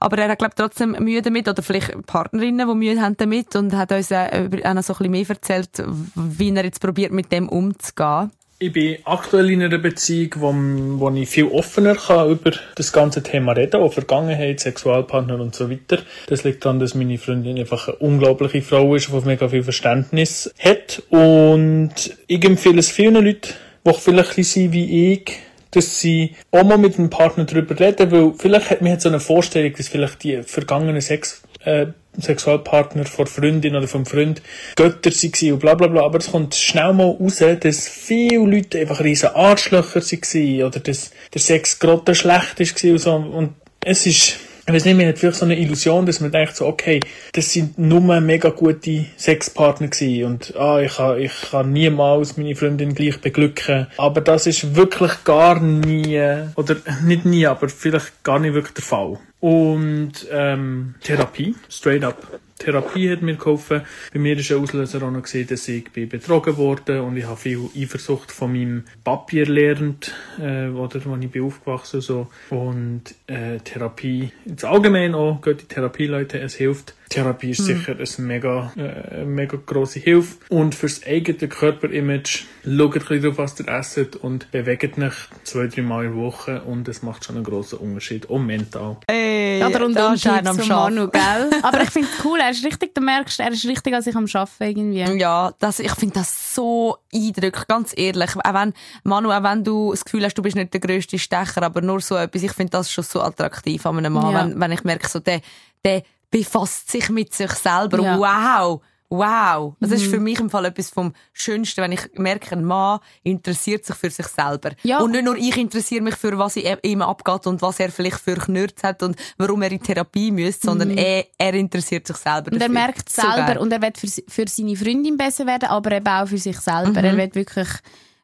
Aber 0.00 0.18
er 0.18 0.28
hat, 0.28 0.38
glaube 0.38 0.54
trotzdem 0.54 0.92
Mühe 0.92 1.22
damit, 1.22 1.48
oder 1.48 1.62
vielleicht 1.62 2.06
Partnerinnen, 2.06 2.68
die 2.68 2.74
Mühe 2.74 3.00
haben 3.00 3.16
damit, 3.16 3.56
und 3.56 3.74
hat 3.74 3.90
uns 3.90 4.10
äh, 4.10 4.48
auch 4.64 4.74
noch 4.74 4.82
so 4.82 4.92
ein 4.92 4.98
bisschen 4.98 5.10
mehr 5.10 5.28
erzählt, 5.28 5.82
wie 6.14 6.54
er 6.54 6.64
jetzt 6.64 6.80
probiert, 6.80 7.12
mit 7.12 7.32
dem 7.32 7.48
umzugehen. 7.48 8.30
Ich 8.60 8.72
bin 8.72 8.98
aktuell 9.04 9.50
in 9.50 9.62
einer 9.64 9.78
Beziehung, 9.78 10.30
wo, 10.36 10.54
wo 11.00 11.10
ich 11.10 11.28
viel 11.28 11.46
offener 11.46 11.96
kann 11.96 12.30
über 12.30 12.52
das 12.76 12.92
ganze 12.92 13.20
Thema 13.20 13.52
reden, 13.52 13.82
auch 13.82 13.92
Vergangenheit, 13.92 14.60
Sexualpartner 14.60 15.40
und 15.40 15.56
so 15.56 15.68
weiter. 15.68 15.98
Das 16.28 16.44
liegt 16.44 16.64
daran, 16.64 16.78
dass 16.78 16.94
meine 16.94 17.18
Freundin 17.18 17.58
einfach 17.58 17.88
eine 17.88 17.96
unglaubliche 17.96 18.62
Frau 18.62 18.94
ist, 18.94 19.08
die 19.08 19.26
mega 19.26 19.48
viel 19.48 19.64
Verständnis 19.64 20.54
hat. 20.60 21.02
Und 21.10 21.94
ich 22.28 22.44
empfehle 22.44 22.78
es 22.78 22.90
vielen 22.92 23.24
Leuten, 23.24 23.54
die 23.84 23.92
vielleicht 23.92 24.38
ein 24.38 24.44
sind 24.44 24.72
wie 24.72 25.12
ich, 25.12 25.32
dass 25.72 25.98
sie 25.98 26.36
auch 26.52 26.62
mal 26.62 26.78
mit 26.78 26.96
einem 26.96 27.10
Partner 27.10 27.44
darüber 27.44 27.78
reden, 27.78 28.12
weil 28.12 28.34
vielleicht 28.38 28.70
hat 28.70 28.82
man 28.82 29.00
so 29.00 29.08
eine 29.08 29.18
Vorstellung, 29.18 29.72
dass 29.76 29.88
vielleicht 29.88 30.22
die 30.22 30.42
vergangenen 30.44 31.00
Sex, 31.00 31.42
äh, 31.64 31.86
Sexualpartner 32.18 33.04
von 33.06 33.26
Freundin 33.26 33.74
oder 33.74 33.88
vom 33.88 34.06
Freund. 34.06 34.40
Götter 34.76 35.10
waren 35.10 35.52
und 35.52 35.58
bla 35.58 35.74
bla 35.74 35.88
bla, 35.88 36.02
aber 36.02 36.18
es 36.18 36.30
kommt 36.30 36.54
schnell 36.54 36.92
mal 36.92 37.06
raus, 37.06 37.42
dass 37.60 37.88
viele 37.88 38.44
Leute 38.44 38.80
einfach 38.80 39.00
riesen 39.02 39.30
Arschlöcher 39.34 40.00
waren 40.00 40.62
oder 40.62 40.80
dass 40.80 41.10
der 41.32 41.40
Sex 41.40 41.78
gerade 41.78 42.14
schlecht 42.14 42.60
war 42.60 42.90
und 42.92 42.98
so. 42.98 43.14
Und 43.14 43.54
es 43.84 44.06
ist 44.06 44.36
ich 44.66 44.72
weiß 44.72 44.86
nicht, 44.86 44.96
man 44.96 45.06
hat 45.06 45.18
vielleicht 45.18 45.38
so 45.38 45.44
eine 45.44 45.58
Illusion, 45.58 46.06
dass 46.06 46.20
man 46.20 46.32
denkt 46.32 46.56
so, 46.56 46.66
okay, 46.66 47.00
das 47.32 47.52
sind 47.52 47.78
nur 47.78 48.20
mega 48.20 48.48
gute 48.48 49.04
Sexpartner 49.18 49.88
gewesen 49.88 50.24
und 50.24 50.56
ah, 50.56 50.80
ich 50.80 50.94
kann, 50.96 51.20
ich 51.20 51.32
kann 51.50 51.72
niemals 51.72 52.38
meine 52.38 52.56
Freundin 52.56 52.94
gleich 52.94 53.20
beglücken. 53.20 53.88
Aber 53.98 54.22
das 54.22 54.46
ist 54.46 54.74
wirklich 54.74 55.12
gar 55.24 55.60
nie, 55.60 56.18
oder 56.56 56.76
nicht 57.04 57.26
nie, 57.26 57.46
aber 57.46 57.68
vielleicht 57.68 58.24
gar 58.24 58.38
nicht 58.38 58.54
wirklich 58.54 58.74
der 58.74 58.84
Fall. 58.84 59.18
Und 59.40 60.12
ähm, 60.32 60.94
Therapie, 61.02 61.54
straight 61.68 62.02
up. 62.02 62.16
Therapie 62.64 63.10
hat 63.10 63.22
mir 63.22 63.36
geholfen. 63.36 63.82
Bei 64.12 64.18
mir 64.18 64.38
ist 64.38 64.50
ein 64.50 64.62
Auslöser 64.62 65.02
auch 65.02 65.10
noch 65.10 65.22
gesehen, 65.22 65.46
dass 65.48 65.68
ich 65.68 65.90
bin 65.92 66.08
betrogen 66.08 66.56
wurde 66.56 67.02
und 67.02 67.16
ich 67.16 67.26
habe 67.26 67.36
viel 67.36 67.68
Eifersucht 67.76 68.32
von 68.32 68.52
meinem 68.52 68.84
Papi 69.04 69.40
erlernt, 69.40 70.14
äh, 70.40 70.68
oder 70.68 71.00
wo 71.04 71.16
ich 71.16 71.30
bin 71.30 71.44
aufgewachsen 71.44 72.00
so. 72.00 72.28
Und 72.50 73.02
äh, 73.26 73.58
Therapie, 73.58 74.30
ins 74.46 74.64
Allgemein 74.64 75.14
auch, 75.14 75.40
geht 75.42 75.62
die 75.62 75.66
Therapie, 75.66 76.06
Leute, 76.06 76.40
es 76.40 76.54
hilft. 76.54 76.94
Therapie 77.08 77.50
ist 77.50 77.64
sicher 77.64 77.92
eine 77.96 78.26
mega, 78.26 78.72
äh, 78.76 79.24
mega 79.24 79.58
grosse 79.64 79.98
Hilfe. 80.00 80.36
Und 80.48 80.74
fürs 80.74 81.04
eigene 81.06 81.48
Körperimage, 81.48 82.44
schaut 82.64 82.94
ein 82.94 83.00
bisschen 83.00 83.22
drauf, 83.22 83.38
was 83.38 83.60
ihr 83.60 83.68
esst 83.68 84.16
und 84.16 84.50
bewegt 84.50 84.98
euch 84.98 85.14
zwei, 85.44 85.66
drei 85.66 85.82
Mal 85.82 86.06
in 86.06 86.12
der 86.14 86.20
Woche 86.22 86.62
und 86.62 86.88
es 86.88 87.02
macht 87.02 87.24
schon 87.24 87.36
einen 87.36 87.44
grossen 87.44 87.78
Unterschied, 87.78 88.28
auch 88.30 88.38
mental. 88.38 88.96
Hey, 89.08 89.58
Ja, 89.60 89.68
der 89.68 89.84
und 89.84 89.94
da 89.94 90.08
und 90.08 90.14
ist 90.14 90.26
am. 90.26 90.56
Manu, 90.68 91.08
gell? 91.08 91.50
Aber 91.62 91.82
ich 91.82 91.90
finde 91.90 92.08
es 92.16 92.24
cool, 92.24 92.38
er 92.40 92.50
ist 92.50 92.64
richtig, 92.64 92.94
du 92.94 93.00
merkst, 93.00 93.38
er 93.40 93.52
ist 93.52 93.64
richtig 93.66 93.94
an 93.94 94.02
sich 94.02 94.16
am 94.16 94.26
Arbeiten 94.32 94.92
irgendwie. 94.92 95.20
Ja, 95.20 95.52
das, 95.58 95.78
ich 95.80 95.92
finde 95.94 96.14
das 96.14 96.54
so 96.54 96.96
eindrücklich, 97.12 97.66
ganz 97.68 97.92
ehrlich. 97.96 98.30
Auch 98.36 98.54
wenn, 98.54 98.72
Manu, 99.04 99.30
auch 99.30 99.42
wenn 99.42 99.62
du 99.64 99.90
das 99.92 100.04
Gefühl 100.04 100.24
hast, 100.24 100.34
du 100.34 100.42
bist 100.42 100.56
nicht 100.56 100.72
der 100.72 100.80
grösste 100.80 101.18
Stecher, 101.18 101.62
aber 101.62 101.80
nur 101.80 102.00
so 102.00 102.16
etwas, 102.16 102.42
ich 102.42 102.52
finde 102.52 102.70
das 102.70 102.90
schon 102.90 103.04
so 103.04 103.20
attraktiv 103.20 103.84
an 103.86 103.98
einem 103.98 104.12
Mann, 104.14 104.32
Ja. 104.32 104.44
wenn, 104.44 104.58
wenn 104.60 104.72
ich 104.72 104.84
merke, 104.84 105.08
so, 105.08 105.18
der, 105.20 105.40
der 105.84 106.02
befasst 106.38 106.90
sich 106.90 107.08
mit 107.10 107.32
sich 107.32 107.52
selber. 107.52 108.00
Ja. 108.02 108.16
Mhm. 108.16 108.20
Wow! 108.20 108.80
Wow! 109.10 109.76
Das 109.78 109.92
ist 109.92 110.06
für 110.06 110.18
mich 110.18 110.40
im 110.40 110.50
Fall 110.50 110.64
etwas 110.64 110.90
vom 110.90 111.12
Schönsten, 111.32 111.82
wenn 111.82 111.92
ich 111.92 112.00
merke, 112.14 112.56
ein 112.56 112.64
Mann 112.64 112.98
interessiert 113.22 113.84
sich 113.84 113.94
für 113.94 114.10
sich 114.10 114.26
selber. 114.26 114.70
Ja. 114.82 114.98
Und 114.98 115.12
nicht 115.12 115.24
nur 115.24 115.36
ich 115.36 115.56
interessiere 115.56 116.02
mich 116.02 116.16
für, 116.16 116.36
was 116.36 116.56
ihm 116.56 117.02
abgeht 117.02 117.46
und 117.46 117.62
was 117.62 117.78
er 117.78 117.90
vielleicht 117.92 118.18
für 118.18 118.34
Knürz 118.34 118.82
hat 118.82 119.04
und 119.04 119.14
warum 119.38 119.62
er 119.62 119.70
in 119.70 119.80
Therapie 119.80 120.32
müsste, 120.32 120.66
sondern 120.66 120.90
er, 120.90 121.26
er 121.38 121.54
interessiert 121.54 122.06
sich 122.08 122.16
selber 122.16 122.50
Mhm. 122.50 122.54
Und 122.56 122.62
er 122.62 122.68
dafür. 122.68 122.74
merkt 122.74 123.08
So 123.08 123.22
selber 123.22 123.46
geil. 123.46 123.58
und 123.58 123.72
er 123.72 123.82
will 123.82 123.92
für, 123.96 124.22
für 124.26 124.44
seine 124.48 124.74
Freundin 124.76 125.16
besser 125.16 125.46
werden, 125.46 125.68
aber 125.68 125.92
eben 125.92 126.08
auch 126.08 126.26
für 126.26 126.38
sich 126.38 126.58
selber. 126.58 126.88
Mhm. 127.00 127.04
Er 127.06 127.16
will 127.16 127.34
wirklich 127.34 127.68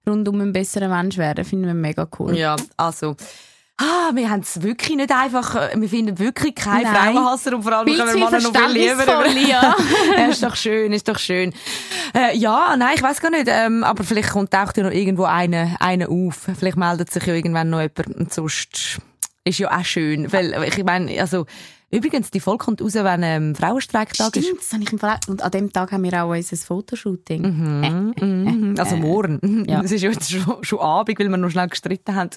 rundum 0.08 0.40
ein 0.40 0.52
besserer 0.52 0.88
Mensch 0.88 1.16
werden. 1.18 1.44
Finden 1.44 1.66
wir 1.66 1.74
mega 1.74 2.08
cool. 2.18 2.36
Ja, 2.36 2.56
also. 2.76 3.14
Ah, 3.82 4.10
wir 4.12 4.28
haben 4.28 4.40
es 4.40 4.60
wirklich 4.62 4.94
nicht 4.94 5.10
einfach, 5.10 5.54
äh, 5.54 5.70
wir 5.74 5.88
finden 5.88 6.18
wirklich 6.18 6.54
keinen 6.54 6.82
Nein. 6.82 7.14
Frauenhasser 7.14 7.56
und 7.56 7.62
vor 7.62 7.72
allem 7.72 7.86
können 7.86 8.14
wir 8.14 8.24
Männer 8.26 8.40
noch 8.40 8.54
viel 8.54 8.72
lieber. 8.72 9.26
Ja. 9.28 9.74
ja, 10.18 10.26
ist 10.26 10.42
doch 10.42 10.54
schön, 10.54 10.92
ist 10.92 11.08
doch 11.08 11.18
schön. 11.18 11.54
Äh, 12.14 12.36
ja, 12.36 12.76
nein, 12.76 12.92
ich 12.96 13.02
weiß 13.02 13.22
gar 13.22 13.30
nicht, 13.30 13.46
ähm, 13.48 13.82
aber 13.82 14.04
vielleicht 14.04 14.30
kommt 14.32 14.50
taucht 14.50 14.76
ja 14.76 14.82
noch 14.82 14.90
irgendwo 14.90 15.24
einer, 15.24 15.76
einer 15.80 16.10
auf. 16.10 16.50
Vielleicht 16.58 16.76
meldet 16.76 17.10
sich 17.10 17.24
ja 17.24 17.32
irgendwann 17.32 17.70
noch 17.70 17.80
jemand 17.80 18.16
und 18.18 18.34
sonst 18.34 18.98
ist 19.44 19.58
ja 19.58 19.70
auch 19.70 19.84
schön, 19.84 20.30
weil 20.30 20.62
ich 20.64 20.84
meine, 20.84 21.18
also 21.18 21.46
übrigens, 21.90 22.30
die 22.30 22.40
Folge 22.40 22.64
kommt 22.64 22.82
raus, 22.82 22.94
wenn 22.94 23.22
ähm, 23.22 23.54
Frauenstreiktag 23.54 24.36
ist. 24.36 24.44
Stimmt, 24.44 24.60
das 24.60 24.72
habe 24.72 24.82
ich 24.82 24.92
im 24.92 24.98
Fall 24.98 25.18
Und 25.28 25.42
an 25.42 25.50
dem 25.50 25.72
Tag 25.72 25.92
haben 25.92 26.02
wir 26.04 26.24
auch 26.24 26.30
unser 26.30 26.56
Fotoshooting. 26.56 27.42
Mhm, 28.18 28.74
Also 28.78 28.96
morgen. 28.96 29.64
ja. 29.68 29.82
Es 29.82 29.92
ist 29.92 30.02
ja 30.02 30.10
jetzt 30.10 30.30
schon, 30.30 30.62
schon 30.62 30.78
Abend, 30.80 31.18
weil 31.18 31.28
wir 31.28 31.36
noch 31.36 31.50
schnell 31.50 31.68
gestritten 31.68 32.14
haben. 32.14 32.30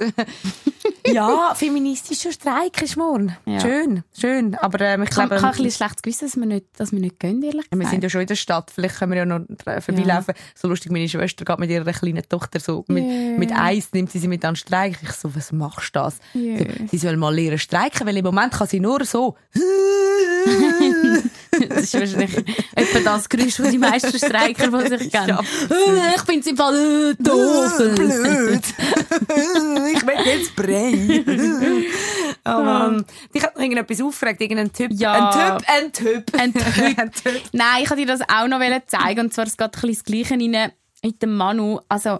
ja, 1.08 1.54
feministischer 1.56 2.32
Streik 2.32 2.82
ist 2.82 2.97
morgen. 2.97 3.36
Ja. 3.45 3.60
Schön, 3.60 4.04
schön. 4.18 4.56
Aber 4.56 4.80
ähm, 4.82 5.04
ich 5.04 5.10
Ich 5.10 5.18
habe 5.18 5.30
glaube, 5.30 5.45
ein 5.45 5.51
bisschen 5.51 5.72
schlechtes 5.72 6.01
Gewissen, 6.01 6.26
dass 6.28 6.36
wir 6.38 6.45
nicht, 6.45 6.66
dass 6.78 6.91
wir 6.91 6.99
nicht 6.99 7.20
gehen, 7.20 7.43
ehrlich 7.43 7.66
wir 7.70 7.78
gesagt. 7.78 7.91
sind 7.91 8.04
ja 8.04 8.10
schon 8.10 8.22
in 8.22 8.28
der 8.28 8.36
Stadt. 8.36 8.72
Vielleicht 8.74 8.97
können 8.99 9.12
wir 9.12 9.18
ja 9.20 9.26
noch 9.26 9.41
äh, 9.66 9.82
vorbeilaufen. 9.82 10.34
So 10.56 10.68
lustig, 10.68 10.91
meine 10.91 11.08
Schwester 11.10 11.45
geht 11.45 11.60
mit 11.60 11.70
ihrer 11.70 11.91
kleinen 11.91 12.24
Tochter 12.28 12.60
so 12.60 12.86
mit, 12.88 13.04
Yeah. 13.04 13.38
mit 13.38 13.51
Eis, 13.51 13.89
nimmt 13.91 14.12
sie 14.12 14.20
sie 14.20 14.28
mit 14.30 14.43
an 14.45 14.51
den 14.54 14.56
Streik. 14.58 14.97
Ich 15.04 15.12
so, 15.12 15.36
was 15.36 15.51
machst 15.51 15.89
du 15.95 15.99
das? 15.99 16.20
Yeah. 16.34 16.58
Sie, 16.58 16.88
sie 16.91 16.97
soll 16.97 17.18
mal 17.18 17.34
lernen 17.36 17.60
streiken, 17.60 18.08
weil 18.08 18.16
im 18.18 18.24
Moment 18.26 18.54
kann 18.54 18.68
sie 18.68 18.80
nur 18.80 19.04
so. 19.04 19.36
Das 21.70 21.84
ist 21.84 21.93
wahrscheinlich 21.93 22.36
etwa 22.76 22.99
das 22.99 23.30
Geräusch, 23.30 23.58
das 23.58 23.70
die 23.70 23.78
meisten 23.78 24.18
Streiker 24.18 24.72
von 24.72 24.88
sich 24.88 25.12
kennen. 25.12 25.28
Ja. 25.28 25.39
Ich 26.16 26.39
es 26.39 26.47
im 26.47 26.58
Fall 26.58 26.76
äh, 26.76 27.14
doof. 27.24 27.78
Blöd. 27.78 28.60
ich 29.93 30.08
will 30.08 30.26
jetzt 30.26 30.56
Brei. 30.56 31.24
oh 32.45 32.64
Mann. 32.64 33.06
Dich 33.34 33.43
hat 33.43 33.56
noch 33.56 33.62
irgendetwas 33.62 34.01
aufgeregt, 34.01 34.41
irgendein 34.41 34.74
Typ. 34.74 34.91
Ja. 34.93 35.60
Ein 35.68 35.93
Typ, 35.93 36.24
ein 36.34 36.34
Typ. 36.34 36.39
Ein 36.39 36.54
Typ. 36.54 36.99
ein 36.99 37.12
Typ. 37.12 37.41
Nein, 37.51 37.84
ich 37.84 37.89
wollte 37.89 38.06
dir 38.06 38.18
das 38.18 38.22
auch 38.22 38.47
noch 38.47 38.60
zeigen. 38.88 39.20
Und 39.22 39.34
zwar, 39.34 39.45
es 39.45 39.58
geht 39.58 39.68
ein 39.68 39.72
bisschen 39.72 39.93
das 39.93 40.04
Gleiche 40.04 40.34
rein 40.34 40.72
mit 41.04 41.22
dem 41.22 41.36
Manu. 41.36 41.80
Also, 41.88 42.20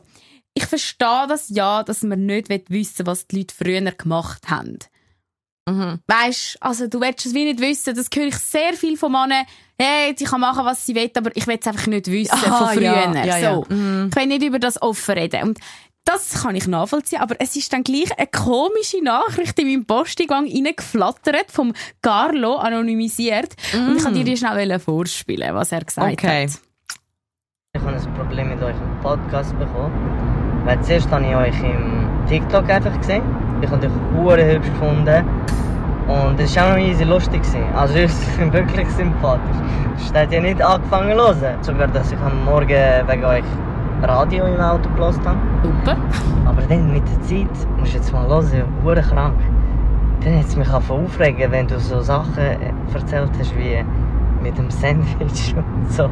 ich 0.54 0.66
verstehe 0.66 1.26
das 1.28 1.50
ja, 1.50 1.84
dass 1.84 2.04
man 2.04 2.26
nicht 2.26 2.50
wissen 2.50 3.00
will, 3.00 3.08
was 3.08 3.28
die 3.28 3.38
Leute 3.38 3.56
früher 3.56 3.92
gemacht 3.92 4.50
haben. 4.50 4.78
Weißt, 5.66 6.58
also 6.60 6.88
du 6.88 7.00
willst 7.00 7.26
es 7.26 7.34
wie 7.34 7.46
nicht 7.46 7.62
wissen. 7.62 7.96
Das 7.96 8.08
höre 8.14 8.28
ich 8.28 8.36
sehr 8.38 8.74
viel 8.74 8.98
von 8.98 9.12
Männern. 9.12 9.46
Hey, 9.80 10.14
sie 10.18 10.26
kann 10.26 10.42
machen, 10.42 10.66
was 10.66 10.86
sie 10.86 10.94
will, 10.96 11.10
aber 11.16 11.32
ich 11.36 11.48
will 11.48 11.58
es 11.60 11.68
einfach 11.68 11.88
nicht 11.88 12.08
wissen 12.08 12.32
Ah, 12.46 12.58
von 12.68 12.68
früher. 12.78 12.84
ja, 12.84 13.26
ja, 13.26 13.38
ja. 13.38 13.56
So. 13.56 13.64
Ich 13.70 14.16
will 14.16 14.28
nicht 14.28 14.44
über 14.44 14.60
das 14.60 14.82
offen 14.82 15.16
reden. 15.18 15.44
Und 15.44 15.60
das 16.06 16.44
kann 16.44 16.56
ich 16.56 16.68
nachvollziehen, 16.68 17.22
aber 17.22 17.36
es 17.40 17.56
ist 17.56 17.72
dann 17.72 17.84
gleich 17.84 18.12
eine 18.18 18.28
komische 18.28 19.02
Nachricht 19.02 19.58
in 19.58 19.68
meinem 19.68 19.86
Posteingang 19.86 20.46
reingeflattert, 20.46 21.50
vom 21.50 21.74
Carlo, 22.02 22.56
anonymisiert. 22.58 23.56
Und 23.74 23.96
ich 23.98 24.04
kann 24.04 24.14
dir 24.14 24.26
die 24.26 24.36
schnell 24.36 24.80
vorspielen, 24.80 25.56
was 25.56 25.72
er 25.72 25.84
gesagt 25.86 26.12
Okay. 26.14 26.48
hat. 26.48 26.60
Ich 27.76 27.82
habe 27.82 27.96
ein 27.96 28.14
Problem 28.14 28.50
mit 28.50 28.62
euch 28.62 28.76
im 28.76 29.00
Podcast 29.02 29.58
bekommen. 29.58 30.64
Weil 30.66 30.82
zuerst 30.84 31.10
habe 31.10 31.26
ich 31.26 31.36
euch 31.36 31.60
im 31.64 32.03
TikTok 32.28 32.70
einfach 32.70 32.98
gesehen. 32.98 33.24
Ich 33.62 33.70
habe 33.70 33.86
euch 33.86 33.92
hure 34.16 34.46
hübsch 34.46 34.70
gefunden. 34.70 35.24
Und 36.08 36.40
es 36.40 36.56
war 36.56 36.66
auch 36.66 36.70
noch 36.72 36.78
easy 36.78 37.04
lustig. 37.04 37.42
Gewesen. 37.42 37.64
Also 37.76 37.96
ihr 38.00 38.10
seid 38.10 38.54
wirklich 38.54 38.90
sympathisch. 38.90 39.58
Ich 39.98 40.14
hätte 40.14 40.36
ja 40.36 40.42
nicht 40.42 40.62
angefangen 40.62 41.12
zu 41.12 41.18
hören. 41.18 41.56
Sogar, 41.62 41.88
dass 41.88 42.12
ich 42.12 42.20
am 42.20 42.44
Morgen 42.46 42.68
wegen 42.68 43.26
euch 43.26 43.44
Radio 44.04 44.46
im 44.46 44.60
Auto 44.60 44.90
gehört 44.96 45.26
habe. 45.26 45.38
Super. 45.64 45.98
Aber 46.46 46.62
dann 46.64 46.92
mit 46.92 47.04
der 47.08 47.22
Zeit, 47.22 47.68
musst 47.80 47.94
du 47.94 47.98
jetzt 47.98 48.12
mal 48.12 48.28
hören, 48.28 48.64
hure 48.84 49.02
krank. 49.02 49.36
Dann 50.24 50.40
hat 50.40 50.46
es 50.46 50.56
mich 50.56 50.70
aufregen, 50.72 51.52
wenn 51.52 51.68
du 51.68 51.80
so 51.80 52.02
Sachen 52.02 52.38
äh, 52.38 52.58
erzählt 52.94 53.32
hast 53.40 53.56
wie 53.58 53.84
mit 54.44 54.58
dem 54.58 54.70
Sandwich 54.70 55.56
und 55.76 55.92
so. 55.92 56.10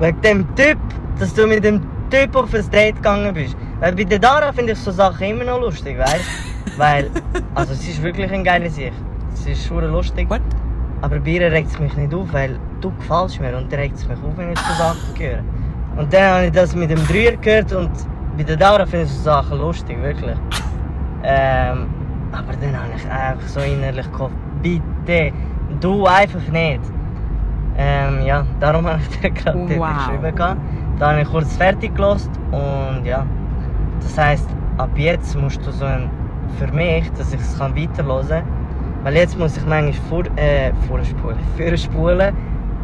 Wegen 0.00 0.20
dem 0.22 0.56
Typ, 0.56 0.78
dass 1.18 1.32
du 1.34 1.46
mit 1.46 1.62
dem 1.62 1.80
Typ 2.10 2.34
auf 2.34 2.52
ein 2.54 2.70
Date 2.70 2.96
gegangen 2.96 3.32
bist. 3.34 3.56
Weil 3.80 3.94
bei 3.94 4.04
der 4.04 4.18
Dara 4.18 4.52
finde 4.52 4.72
ich 4.72 4.78
so 4.78 4.90
Sachen 4.90 5.26
immer 5.28 5.44
noch 5.44 5.60
lustig, 5.60 5.98
weißt 5.98 6.24
Weil, 6.76 7.10
also 7.54 7.72
es 7.72 7.86
ist 7.86 8.02
wirklich 8.02 8.32
ein 8.32 8.42
geiler 8.42 8.70
Sicht. 8.70 8.92
Es 9.32 9.46
ist 9.46 9.66
schon 9.66 9.84
lustig. 9.84 10.28
What? 10.28 10.40
Aber 11.02 11.20
bei 11.20 11.32
ihr 11.32 11.52
regt 11.52 11.70
es 11.70 11.78
mich 11.78 11.94
nicht 11.96 12.14
auf, 12.14 12.32
weil 12.32 12.58
du 12.80 12.90
gefällst 12.96 13.40
mir 13.40 13.56
und 13.56 13.72
regt 13.72 13.96
es 13.96 14.08
mich 14.08 14.16
auf, 14.18 14.36
wenn 14.36 14.52
ich 14.52 14.58
so 14.58 14.74
Sachen 14.74 15.18
höre. 15.18 15.42
Und 15.96 16.12
dann 16.12 16.34
habe 16.34 16.46
ich 16.46 16.52
das 16.52 16.74
mit 16.74 16.90
dem 16.90 17.06
Dreier 17.06 17.36
gehört 17.36 17.72
und 17.72 17.90
bei 18.36 18.42
der 18.42 18.56
Dara 18.56 18.86
finde 18.86 19.04
ich 19.04 19.12
so 19.12 19.22
Sachen 19.24 19.58
lustig, 19.58 20.00
wirklich. 20.02 20.36
Ähm, 21.22 21.86
aber 22.32 22.52
dann 22.60 22.76
habe 22.76 22.90
ich 22.96 23.08
einfach 23.08 23.46
so 23.46 23.60
innerlich 23.60 24.10
gehofft, 24.12 24.34
bitte, 24.62 25.32
du 25.80 26.06
einfach 26.06 26.46
nicht. 26.50 26.80
Ähm, 27.76 28.24
ja, 28.24 28.44
darum 28.60 28.86
habe 28.86 29.00
ich 29.02 29.18
dir 29.20 29.30
gerade 29.30 29.58
Wow. 29.58 29.96
geschrieben. 29.96 30.34
gehabt. 30.36 30.60
Dann 30.98 31.10
habe 31.10 31.22
ich 31.22 31.28
kurz 31.28 31.56
fertig 31.56 31.94
gelassen 31.94 32.30
und 32.52 33.04
ja. 33.04 33.26
Das 34.00 34.18
heisst, 34.18 34.48
ab 34.78 34.90
jetzt 34.96 35.34
musst 35.36 35.64
du 35.66 35.70
so 35.72 35.84
ein, 35.84 36.08
für 36.58 36.70
mich, 36.72 37.10
dass 37.12 37.32
ich 37.32 37.40
es 37.40 37.58
weiterhören 37.58 38.28
kann, 38.28 38.44
weil 39.02 39.14
jetzt 39.16 39.38
muss 39.38 39.56
ich 39.56 39.64
manchmal 39.66 39.92
vor, 40.08 40.24
äh, 40.36 40.72
vorspulen, 40.88 41.38
vorspulen, 41.56 42.34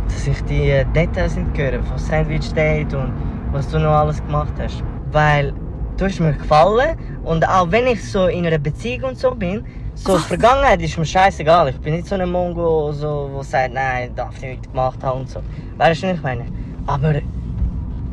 dass 0.08 0.26
ich 0.26 0.42
die 0.44 0.70
äh, 0.70 0.84
Details 0.94 1.36
nicht 1.36 1.56
höre, 1.56 1.82
von 1.82 1.98
Sandwich 1.98 2.52
Date 2.52 2.94
und 2.94 3.12
was 3.52 3.68
du 3.68 3.78
noch 3.78 3.92
alles 3.92 4.24
gemacht 4.24 4.54
hast. 4.58 4.82
Weil 5.12 5.52
du 5.96 6.04
hast 6.04 6.18
mir 6.20 6.32
gefallen 6.32 6.96
und 7.22 7.46
auch 7.48 7.70
wenn 7.70 7.86
ich 7.86 8.02
so 8.10 8.26
in 8.26 8.46
einer 8.46 8.58
Beziehung 8.58 9.10
und 9.10 9.18
so 9.18 9.34
bin, 9.34 9.62
so 10.00 10.16
die 10.16 10.24
Vergangenheit 10.24 10.80
ist 10.80 10.96
mir 10.96 11.04
scheißegal. 11.04 11.68
Ich 11.68 11.78
bin 11.78 11.94
nicht 11.94 12.06
so 12.06 12.14
ein 12.14 12.30
Mongo, 12.30 12.92
so, 12.92 13.30
der 13.34 13.44
sagt, 13.44 13.74
nein, 13.74 14.14
darf 14.14 14.34
ich 14.36 14.42
nicht 14.42 14.70
gemacht 14.70 15.02
haben 15.02 15.20
und 15.20 15.28
so. 15.28 15.40
Weißt 15.76 16.02
du, 16.02 16.08
was 16.08 16.16
ich 16.16 16.22
meine? 16.22 16.46
Aber 16.86 17.14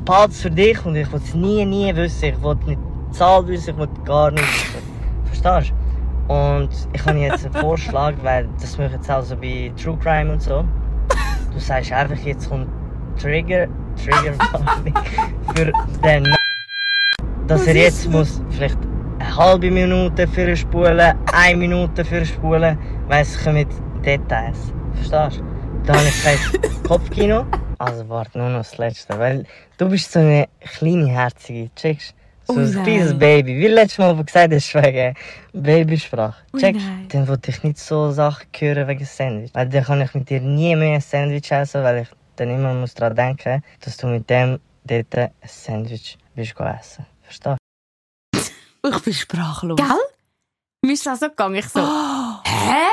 Parts 0.05 0.41
für 0.41 0.51
dich 0.51 0.85
und 0.85 0.95
ich 0.95 1.11
will 1.11 1.21
es 1.23 1.33
nie, 1.33 1.65
nie 1.65 1.95
wissen. 1.95 2.25
Ich 2.25 2.43
will 2.43 2.55
nicht 2.65 2.79
die 3.09 3.17
Zahl 3.17 3.47
wissen, 3.47 3.69
ich 3.71 3.77
will 3.77 3.89
gar 4.05 4.31
nicht 4.31 4.43
wissen. 4.43 4.83
Verstehst 5.25 5.73
du? 6.27 6.33
Und 6.33 6.69
ich 6.91 7.05
habe 7.05 7.19
jetzt 7.19 7.45
einen 7.45 7.53
Vorschlag, 7.65 8.13
weil 8.21 8.49
das 8.59 8.77
mache 8.77 8.87
ich 8.87 8.93
jetzt 8.93 9.09
auch 9.09 9.23
so 9.23 9.37
bei 9.37 9.71
True 9.81 9.97
Crime 9.97 10.33
und 10.33 10.41
so. 10.41 10.65
Du 11.53 11.59
sagst 11.59 11.91
einfach, 11.93 12.17
jetzt 12.17 12.49
kommt 12.49 12.67
Trigger, 13.17 13.67
Trigger 13.95 14.33
für 15.55 15.71
den 16.03 16.27
dass 17.47 17.65
er 17.65 17.75
jetzt 17.75 18.09
muss 18.11 18.41
vielleicht 18.49 18.77
eine 19.19 19.35
halbe 19.35 19.71
Minute 19.71 20.27
für 20.27 20.55
spulen, 20.55 21.15
eine 21.33 21.57
Minute 21.57 22.03
für 22.05 22.25
spulen, 22.25 22.77
weil 23.07 23.21
es 23.21 23.43
kommen 23.43 23.65
Details. 24.03 24.71
Verstehst 24.93 25.39
du? 25.39 25.83
Da 25.85 25.93
habe 25.93 26.07
ich 26.07 26.23
gesagt, 26.23 26.83
Kopfkino. 26.83 27.45
Also 27.79 28.07
warte 28.09 28.37
nur 28.37 28.49
noch 28.49 28.59
das 28.59 28.77
Letzte, 28.77 29.17
weil 29.19 29.45
du 29.77 29.89
bist 29.89 30.11
so 30.11 30.19
eine 30.19 30.47
kleine 30.59 31.07
Herzige, 31.07 31.69
checkst? 31.75 32.15
So 32.45 32.53
Oh 32.53 32.59
ein 32.59 32.83
kleines 32.83 33.17
Baby, 33.17 33.57
wie 33.57 33.67
letztes 33.67 33.97
Mal 33.97 34.15
gesagt 34.23 34.53
hast, 34.53 34.73
wegen 34.73 35.13
Babysprache. 35.53 36.43
Oh 36.53 36.57
Checkst? 36.57 36.85
Dann 37.09 37.27
wollte 37.27 37.51
ich 37.51 37.61
nicht 37.61 37.77
so 37.77 38.09
Sachen 38.11 38.47
hören 38.57 38.87
wegen 38.87 39.05
Sandwich. 39.05 39.51
Weil 39.53 39.67
dann 39.67 39.83
kann 39.83 40.01
ich 40.01 40.13
mit 40.13 40.29
dir 40.29 40.39
nie 40.39 40.75
mehr 40.75 40.95
ein 40.95 41.01
Sandwich 41.01 41.51
essen, 41.51 41.83
weil 41.83 42.03
ich 42.03 42.07
dann 42.37 42.49
immer 42.49 42.73
muss 42.73 42.93
daran 42.93 43.15
denken, 43.15 43.61
dass 43.81 43.97
du 43.97 44.07
mit 44.07 44.29
dem 44.29 44.59
dort 44.85 45.15
ein 45.17 45.31
Sandwich 45.45 46.17
gehen 46.35 46.67
essen. 46.79 47.05
Verstehst 47.21 47.66
Ich 48.83 48.99
bin 48.99 49.13
sprachlos. 49.13 49.77
Gell? 49.77 49.97
Mir 50.81 50.93
ist 50.93 51.05
das 51.05 51.19
so 51.19 51.29
gegangen. 51.29 51.55
Ich 51.55 51.69
so, 51.69 51.81
hä? 51.81 52.87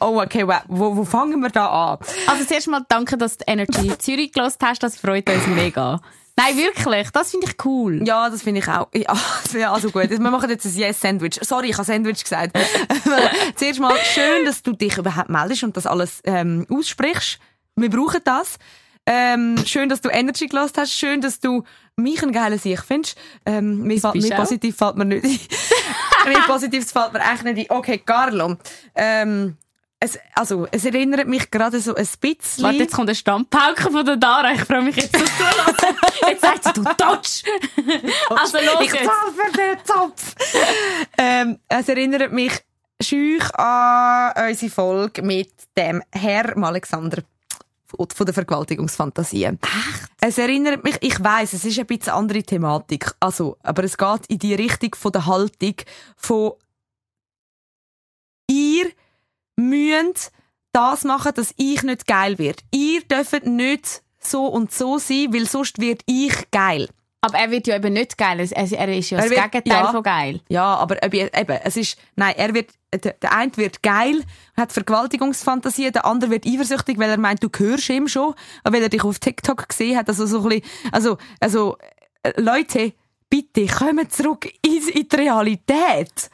Oh, 0.00 0.20
okay, 0.22 0.46
wow. 0.46 0.62
wo, 0.68 0.96
wo 0.96 1.04
fangen 1.04 1.40
wir 1.40 1.50
da 1.50 1.92
an? 1.92 1.98
Also 2.26 2.44
zuerst 2.44 2.68
mal 2.68 2.84
danke, 2.88 3.16
dass 3.16 3.38
du 3.38 3.44
Energy 3.46 3.96
Zürich 3.98 4.32
gelost 4.32 4.60
hast. 4.62 4.82
Das 4.82 4.96
freut 4.96 5.28
uns 5.30 5.46
mega. 5.46 6.00
Nein, 6.38 6.56
wirklich. 6.58 7.10
Das 7.10 7.30
finde 7.30 7.46
ich 7.46 7.64
cool. 7.64 8.02
Ja, 8.06 8.28
das 8.28 8.42
finde 8.42 8.60
ich 8.60 8.68
auch. 8.68 8.88
Ja, 8.92 9.16
ja, 9.58 9.72
also 9.72 9.90
gut. 9.90 10.10
Wir 10.10 10.18
machen 10.18 10.50
jetzt 10.50 10.66
ein 10.66 10.74
Yes-Sandwich. 10.76 11.38
Sorry, 11.42 11.70
ich 11.70 11.78
habe 11.78 11.84
Sandwich 11.84 12.22
gesagt. 12.22 12.58
Zuerst 13.54 13.80
mal 13.80 13.96
schön, 13.98 14.44
dass 14.44 14.62
du 14.62 14.72
dich 14.72 14.98
überhaupt 14.98 15.30
meldest 15.30 15.64
und 15.64 15.76
das 15.76 15.86
alles 15.86 16.20
ähm, 16.24 16.66
aussprichst. 16.70 17.38
Wir 17.76 17.90
brauchen 17.90 18.20
das. 18.24 18.58
Ähm, 19.06 19.56
schön, 19.66 19.88
dass 19.88 20.00
du 20.00 20.08
Energy 20.08 20.46
gelost 20.46 20.76
hast. 20.78 20.92
Schön, 20.92 21.20
dass 21.20 21.38
du 21.38 21.62
mich 21.94 22.22
ein 22.22 22.32
geiler 22.32 22.58
Sieg 22.58 22.82
findest. 22.82 23.16
Ähm, 23.44 23.82
mir, 23.82 24.00
fällt- 24.00 24.16
mir 24.16 24.34
positiv 24.34 24.76
fällt 24.76 24.96
mir 24.96 25.04
nicht 25.04 25.24
ein. 25.24 26.32
mir 26.32 26.40
Positives 26.40 26.90
fällt 26.92 27.12
mir 27.12 27.20
echt 27.20 27.44
nicht 27.44 27.70
ein. 27.70 27.76
Okay, 27.76 27.98
Carlo. 27.98 28.56
Ähm, 28.96 29.56
es, 30.00 30.18
also, 30.34 30.66
es 30.72 30.84
erinnert 30.84 31.26
mich 31.26 31.50
gerade 31.50 31.80
so 31.80 31.94
ein 31.94 32.06
bisschen... 32.20 32.64
Warte, 32.64 32.76
jetzt 32.78 32.94
kommt 32.94 33.08
ein 33.08 33.14
Stammpauke 33.14 33.90
von 33.90 34.04
der 34.04 34.16
Dara. 34.16 34.52
Ich 34.52 34.62
freue 34.64 34.82
mich 34.82 34.96
jetzt 34.96 35.16
so 35.16 35.24
zu. 35.24 36.26
Jetzt 36.28 36.42
sagt 36.42 36.64
sie, 36.64 36.72
du 36.74 36.82
Dodge. 36.82 37.42
also 38.28 38.58
los 38.58 38.82
Ich 38.82 38.92
jetzt. 38.92 39.10
für 39.10 39.52
den 39.56 39.84
Zopf. 39.84 40.34
ähm, 41.16 41.58
es 41.68 41.88
erinnert 41.88 42.30
mich 42.32 42.52
schüch 43.00 43.54
an 43.54 44.48
unsere 44.48 44.70
Folge 44.70 45.22
mit 45.22 45.52
dem 45.78 46.02
Herr 46.12 46.56
Alexander 46.56 47.22
von 48.14 48.26
der 48.26 48.34
Vergewaltigungsfantasie. 48.34 49.44
Echt? 49.44 49.58
Es 50.20 50.38
erinnert 50.38 50.84
mich, 50.84 50.96
ich 51.00 51.22
weiß, 51.22 51.52
es 51.52 51.64
ist 51.64 51.78
ein 51.78 51.86
bisschen 51.86 52.12
andere 52.12 52.42
Thematik, 52.42 53.12
also, 53.20 53.56
aber 53.62 53.84
es 53.84 53.96
geht 53.96 54.26
in 54.28 54.38
die 54.38 54.54
Richtung 54.54 54.94
von 54.94 55.12
der 55.12 55.26
Haltung 55.26 55.74
von 56.16 56.52
ihr 58.48 58.90
müsst 59.56 60.32
das 60.72 61.04
machen, 61.04 61.32
dass 61.34 61.54
ich 61.56 61.82
nicht 61.82 62.06
geil 62.06 62.38
werde. 62.38 62.62
Ihr 62.70 63.02
dürft 63.02 63.46
nicht 63.46 64.02
so 64.18 64.46
und 64.46 64.72
so 64.72 64.98
sein, 64.98 65.32
weil 65.32 65.46
sonst 65.46 65.80
wird 65.80 66.02
ich 66.06 66.50
geil. 66.50 66.88
Aber 67.26 67.38
er 67.38 67.50
wird 67.50 67.66
ja 67.66 67.76
eben 67.76 67.92
nicht 67.92 68.16
geil. 68.16 68.40
Er, 68.40 68.72
er 68.72 68.88
ist 68.96 69.10
ja 69.10 69.18
Er 69.18 69.22
das 69.24 69.30
wird- 69.30 69.52
Gegenteil 69.52 69.84
ja. 69.84 69.90
von 69.92 70.02
geil. 70.02 70.40
Ja, 70.48 70.74
aber 70.76 71.02
eben, 71.02 71.28
es 71.64 71.76
ist, 71.76 71.98
nein, 72.16 72.34
er 72.36 72.54
wird, 72.54 72.70
der, 72.92 73.12
der 73.14 73.32
eine 73.32 73.56
wird 73.56 73.82
geil, 73.82 74.22
hat 74.56 74.72
Vergewaltigungsfantasie, 74.72 75.90
der 75.92 76.04
andere 76.06 76.30
wird 76.30 76.46
eifersüchtig, 76.46 76.98
weil 76.98 77.10
er 77.10 77.18
meint, 77.18 77.42
du 77.42 77.50
gehörst 77.50 77.88
ihm 77.90 78.08
schon, 78.08 78.34
weil 78.64 78.82
er 78.82 78.88
dich 78.88 79.04
auf 79.04 79.18
TikTok 79.18 79.68
gesehen 79.68 79.96
hat, 79.96 80.08
also 80.08 80.26
so 80.26 80.42
ein 80.42 80.48
bisschen, 80.48 80.62
also, 80.92 81.18
also, 81.40 81.76
äh, 82.22 82.40
Leute, 82.40 82.92
bitte, 83.28 83.66
kommen 83.66 84.08
zurück 84.10 84.46
in, 84.64 84.88
in 84.88 85.08
die 85.08 85.16
Realität. 85.16 86.30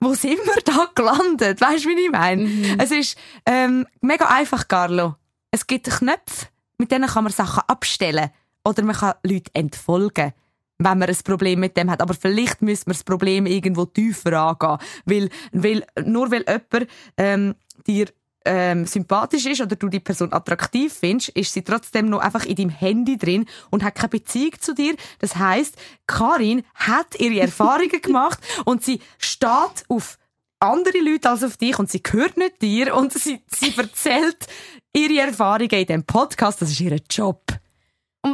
Wo 0.00 0.12
sind 0.14 0.38
wir 0.44 0.62
da 0.64 0.88
gelandet? 0.94 1.60
Weißt 1.60 1.84
du, 1.84 1.88
wie 1.88 2.04
ich 2.04 2.10
meine? 2.10 2.76
Es 2.78 2.90
ist, 2.90 3.16
ähm, 3.46 3.86
mega 4.00 4.26
einfach, 4.26 4.68
Carlo. 4.68 5.14
Es 5.50 5.66
gibt 5.66 5.86
Knöpfe, 5.90 6.46
mit 6.78 6.90
denen 6.92 7.08
kann 7.08 7.24
man 7.24 7.32
Sachen 7.32 7.62
abstellen. 7.66 8.30
Oder 8.66 8.82
man 8.82 8.96
kann 8.96 9.14
Leute 9.22 9.50
entfolgen 9.54 10.32
wenn 10.78 10.98
man 10.98 11.08
ein 11.08 11.16
Problem 11.24 11.60
mit 11.60 11.76
dem 11.76 11.90
hat. 11.90 12.02
Aber 12.02 12.14
vielleicht 12.14 12.62
müsste 12.62 12.90
man 12.90 12.94
das 12.94 13.04
Problem 13.04 13.46
irgendwo 13.46 13.86
tiefer 13.86 14.32
angehen. 14.34 14.78
Weil, 15.06 15.30
weil, 15.52 15.86
nur 16.04 16.30
weil 16.30 16.44
jemand 16.46 16.90
ähm, 17.16 17.54
dir 17.86 18.08
ähm, 18.44 18.86
sympathisch 18.86 19.46
ist 19.46 19.60
oder 19.60 19.74
du 19.76 19.88
die 19.88 20.00
Person 20.00 20.32
attraktiv 20.32 20.92
findest, 20.92 21.30
ist 21.30 21.52
sie 21.52 21.62
trotzdem 21.62 22.08
noch 22.08 22.20
einfach 22.20 22.44
in 22.44 22.56
deinem 22.56 22.70
Handy 22.70 23.18
drin 23.18 23.46
und 23.70 23.82
hat 23.82 23.96
keine 23.96 24.10
Beziehung 24.10 24.52
zu 24.60 24.74
dir. 24.74 24.94
Das 25.18 25.36
heißt, 25.36 25.76
Karin 26.06 26.62
hat 26.74 27.18
ihre 27.18 27.40
Erfahrungen 27.40 28.00
gemacht 28.02 28.38
und 28.64 28.84
sie 28.84 29.00
steht 29.18 29.84
auf 29.88 30.18
andere 30.60 30.98
Leute 30.98 31.28
als 31.28 31.42
auf 31.42 31.56
dich 31.56 31.78
und 31.78 31.90
sie 31.90 32.02
gehört 32.02 32.36
nicht 32.36 32.62
dir 32.62 32.94
und 32.94 33.12
sie, 33.12 33.40
sie 33.46 33.76
erzählt 33.76 34.46
ihre 34.94 35.26
Erfahrungen 35.26 35.70
in 35.70 35.86
dem 35.86 36.04
Podcast. 36.04 36.62
Das 36.62 36.70
ist 36.70 36.80
ihr 36.80 36.98
Job. 37.10 37.42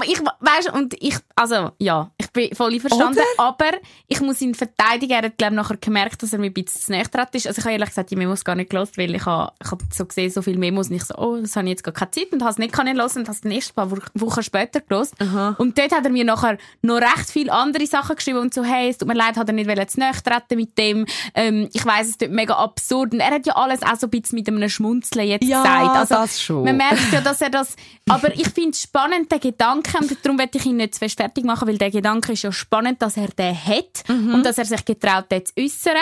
Und 0.00 0.04
ich 0.08 0.18
weißt 0.40 0.72
und 0.72 0.94
ich 1.00 1.16
also 1.34 1.70
ja, 1.78 2.10
ich 2.18 2.30
bin 2.30 2.54
voll 2.54 2.78
verstanden. 2.80 3.18
Aber 3.38 3.70
ich 4.08 4.20
muss 4.20 4.40
ihn 4.40 4.54
verteidigen. 4.54 5.12
Er 5.12 5.22
hat, 5.24 5.38
glaube 5.38 5.54
nachher 5.54 5.76
gemerkt, 5.76 6.22
dass 6.22 6.32
er 6.32 6.38
mir 6.38 6.46
ein 6.46 6.52
bisschen 6.54 6.80
zu 6.82 6.92
nahe 6.92 7.02
ist. 7.02 7.46
Also 7.46 7.58
ich 7.58 7.64
habe 7.64 7.72
ehrlich 7.72 7.88
gesagt 7.88 8.10
die 8.10 8.16
Memos 8.16 8.44
gar 8.44 8.54
nicht 8.54 8.70
gelesen, 8.70 8.92
weil 8.96 9.14
ich 9.14 9.24
habe, 9.26 9.52
ich 9.62 9.70
habe 9.70 9.84
so 9.92 10.04
gesehen, 10.06 10.30
so 10.30 10.42
viele 10.42 10.58
Memos 10.58 10.88
und 10.88 10.96
ich 10.96 11.04
so, 11.04 11.14
oh, 11.16 11.36
das 11.36 11.56
habe 11.56 11.66
ich 11.66 11.70
jetzt 11.72 11.84
gar 11.84 11.92
keine 11.94 12.10
Zeit 12.10 12.32
und 12.32 12.42
habe 12.42 12.50
es 12.52 12.58
nicht 12.58 12.72
können 12.72 12.96
hören 12.96 13.10
und 13.16 13.28
habe 13.28 13.32
es 13.32 13.40
dann 13.40 13.52
erst 13.52 13.70
ein 13.70 13.74
paar 13.74 13.90
Wo- 13.90 13.96
Wochen 14.26 14.42
später 14.42 14.80
gelesen. 14.80 15.16
Und 15.58 15.78
dort 15.78 15.92
hat 15.92 16.04
er 16.04 16.10
mir 16.10 16.24
nachher 16.24 16.58
noch 16.82 16.96
recht 17.00 17.30
viele 17.30 17.52
andere 17.52 17.86
Sachen 17.86 18.16
geschrieben 18.16 18.38
und 18.38 18.54
so, 18.54 18.62
hey, 18.64 18.88
es 18.90 18.98
tut 18.98 19.08
mir 19.08 19.14
leid, 19.14 19.36
hat 19.36 19.48
er 19.48 19.52
nicht 19.54 19.90
zu 19.90 20.00
nahe 20.00 20.12
treten 20.12 20.56
mit 20.56 20.76
dem. 20.78 21.06
Ähm, 21.34 21.68
ich 21.72 21.84
weiss, 21.84 22.08
es 22.08 22.18
tut 22.18 22.30
mega 22.30 22.54
absurd. 22.54 23.12
Und 23.14 23.20
er 23.20 23.30
hat 23.32 23.46
ja 23.46 23.54
alles 23.56 23.82
auch 23.82 23.96
so 23.96 24.06
ein 24.06 24.10
bisschen 24.10 24.38
mit 24.38 24.48
einem 24.48 24.68
Schmunzeln 24.68 25.26
jetzt 25.28 25.44
Ja, 25.44 25.62
gesagt. 25.62 25.96
Also, 25.96 26.14
das 26.14 26.40
schon. 26.42 26.64
Man 26.64 26.76
merkt 26.76 27.12
ja, 27.12 27.20
dass 27.20 27.40
er 27.40 27.50
das, 27.50 27.74
aber 28.08 28.32
ich 28.34 28.48
finde 28.48 28.70
es 28.70 28.82
spannend, 28.82 29.30
den 29.32 29.40
Gedanken, 29.40 29.81
und 30.00 30.16
darum 30.24 30.38
will 30.38 30.48
ich 30.54 30.66
ihn 30.66 30.76
nicht 30.76 30.94
zu 30.94 30.98
fest 31.00 31.16
fertig 31.18 31.44
machen, 31.44 31.68
weil 31.68 31.78
der 31.78 31.90
Gedanke 31.90 32.32
ist 32.32 32.42
ja 32.42 32.52
spannend, 32.52 33.00
dass 33.02 33.16
er 33.16 33.28
den 33.28 33.54
hat 33.54 34.02
Mhm. 34.08 34.34
und 34.34 34.46
dass 34.46 34.58
er 34.58 34.64
sich 34.64 34.84
getraut 34.84 35.26
hat 35.32 35.48
zu 35.48 35.54
äußern. 35.58 35.96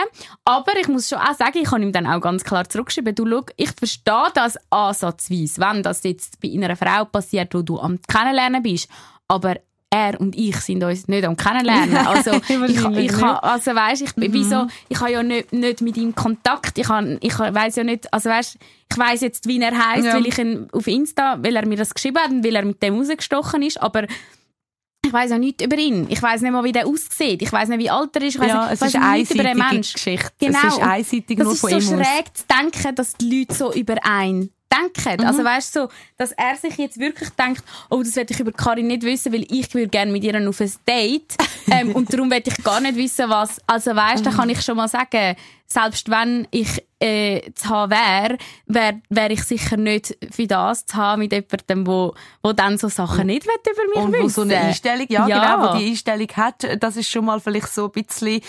Aber 0.45 0.77
ich 0.81 0.89
muss 0.89 1.09
schon 1.09 1.19
auch 1.19 1.35
sagen, 1.35 1.59
ich 1.63 1.71
habe 1.71 1.83
ihm 1.83 1.93
dann 1.93 2.07
auch 2.07 2.21
ganz 2.21 2.45
klar 2.45 2.69
zurückgeschrieben, 2.69 3.15
du 3.15 3.27
schau, 3.29 3.45
ich 3.57 3.71
verstehe 3.73 4.29
das 4.35 4.57
ansatzweise, 4.71 5.61
wenn 5.61 5.83
das 5.83 6.03
jetzt 6.05 6.41
bei 6.41 6.51
einer 6.53 6.77
Frau 6.77 7.05
passiert, 7.05 7.55
wo 7.55 7.63
du 7.63 7.79
am 7.79 7.99
Kennenlernen 8.09 8.63
bist, 8.63 8.89
aber 9.29 9.57
er 9.93 10.21
und 10.21 10.37
ich 10.39 10.57
sind 10.57 10.85
uns 10.85 11.09
nicht 11.09 11.25
am 11.25 11.37
Kennenlernen. 11.37 11.97
Also, 11.97 12.33
ich, 12.49 12.51
ich, 13.11 13.23
ha- 13.23 13.39
also 13.39 13.75
weißt, 13.75 14.03
ich, 14.03 14.17
Mhm. 14.17 14.33
wieso, 14.33 14.67
ich 14.89 15.01
habe 15.01 15.11
ja 15.11 15.23
nicht, 15.23 15.53
nicht 15.53 15.81
mit 15.81 15.97
ihm 15.97 16.15
Kontakt. 16.15 16.79
Ich, 16.79 16.89
han, 16.89 17.19
ich 17.21 17.37
weiß 17.39 17.77
ja 17.77 17.85
nicht, 17.85 18.13
also 18.15 18.31
weißt, 18.31 18.57
ich 18.93 18.99
weiß 18.99 19.21
jetzt, 19.23 19.47
wie 19.49 19.61
er 19.61 19.77
heißt, 19.77 20.07
Ja. 20.07 20.15
weil 20.15 20.27
ich 20.27 20.39
ihn 20.39 20.69
auf 20.73 20.87
Insta, 20.87 21.39
weil 21.43 21.57
er 21.57 21.67
mir 21.67 21.77
das 21.77 21.93
geschrieben 21.93 22.19
hat 22.19 22.31
und 22.31 22.45
weil 22.45 22.55
er 22.57 22.65
mit 22.65 22.81
dem 22.83 22.99
rausgestochen 22.99 23.63
ist, 23.63 23.81
aber 23.83 24.05
ich 25.05 25.13
weiß 25.13 25.31
ja 25.31 25.39
nichts 25.39 25.65
über 25.65 25.77
ihn. 25.79 26.07
Ich 26.11 26.23
weiß 26.23 26.43
nicht 26.43 26.53
mal, 26.53 26.63
wie 26.63 26.73
der 26.73 26.87
aussieht. 26.87 27.41
Ich 27.43 27.51
weiß 27.53 27.69
nicht, 27.71 27.79
wie 27.81 27.91
alt 27.91 28.15
er 28.15 28.23
ist. 28.23 28.35
Ich 28.35 28.41
weiss 28.41 28.49
Ja, 28.49 28.63
nicht, 28.71 28.73
es 28.75 28.81
weiss 28.83 28.95
ist 28.95 29.01
nichts 29.01 29.31
über 29.33 29.45
einseitige 29.45 29.75
Mensch. 29.75 29.93
Geschichte. 29.95 30.31
Genau. 30.39 30.59
Es 30.69 30.75
ist 30.75 30.83
einseitig 30.83 31.37
das 31.39 31.45
nur 31.45 31.55
ist 31.55 31.61
von 31.61 31.71
so 31.71 31.77
ihm 31.77 32.01
aus. 32.01 32.07
schräg 32.07 32.37
zu 32.37 32.45
denken, 32.47 32.95
dass 32.95 33.15
die 33.15 33.39
Leute 33.41 33.55
so 33.55 33.73
über 33.73 33.97
einen 34.05 34.51
denken. 34.73 35.21
Mhm. 35.23 35.27
Also 35.27 35.45
weißt 35.45 35.77
du, 35.77 35.81
so, 35.83 35.89
dass 36.17 36.33
er 36.33 36.57
sich 36.57 36.77
jetzt 36.79 36.99
wirklich 36.99 37.31
denkt, 37.31 37.63
oh, 37.91 38.03
das 38.03 38.17
werde 38.17 38.33
ich 38.33 38.41
über 38.41 38.53
Karin 38.53 38.87
nicht 38.87 39.03
wissen, 39.03 39.33
weil 39.33 39.45
ich 39.51 39.73
würde 39.75 39.89
gerne 39.89 40.13
mit 40.13 40.25
ihr 40.25 40.49
auf 40.49 40.61
ein 40.61 40.73
Date 40.89 41.35
ähm, 41.71 41.93
und 41.95 42.13
darum 42.13 42.31
werde 42.31 42.51
ich 42.51 42.63
gar 42.65 42.81
nicht 42.81 42.97
wissen, 42.97 43.29
was. 43.29 43.61
Also 43.67 43.95
weißt, 43.95 44.25
Mhm. 44.25 44.31
da 44.31 44.37
kann 44.37 44.49
ich 44.51 44.63
schon 44.63 44.77
mal 44.77 44.89
sagen, 44.89 45.37
selbst 45.67 46.11
wenn 46.11 46.49
ich 46.51 46.85
äh, 46.99 47.53
zu 47.55 47.69
haben 47.69 47.93
wäre, 47.93 48.39
wäre 48.67 49.01
wär 49.09 49.31
ich 49.31 49.45
sicher 49.45 49.77
nicht 49.77 50.17
für 50.31 50.47
das 50.49 50.85
zu 50.87 50.97
haben 50.97 51.21
mit 51.21 51.33
jemandem, 51.33 51.87
wo, 51.87 52.15
wo 52.43 52.53
dann 52.53 52.77
so 52.77 52.89
Sachen 52.89 53.29
nicht 53.29 53.45
über 53.45 53.89
mich 53.95 54.05
Und 54.05 54.13
wissen. 54.13 54.25
wo 54.25 54.29
so 54.29 54.43
eine 54.43 54.57
Einstellung, 54.59 55.07
ja, 55.09 55.29
Ja. 55.29 55.57
genau, 55.57 55.73
wo 55.73 55.79
die 55.79 55.91
Einstellung 55.91 56.27
hat, 56.37 56.67
das 56.81 56.97
ist 56.97 57.09
schon 57.09 57.25
mal 57.25 57.39
vielleicht 57.41 57.73
so 57.73 57.85
ein 57.87 58.05
bisschen, 58.05 58.41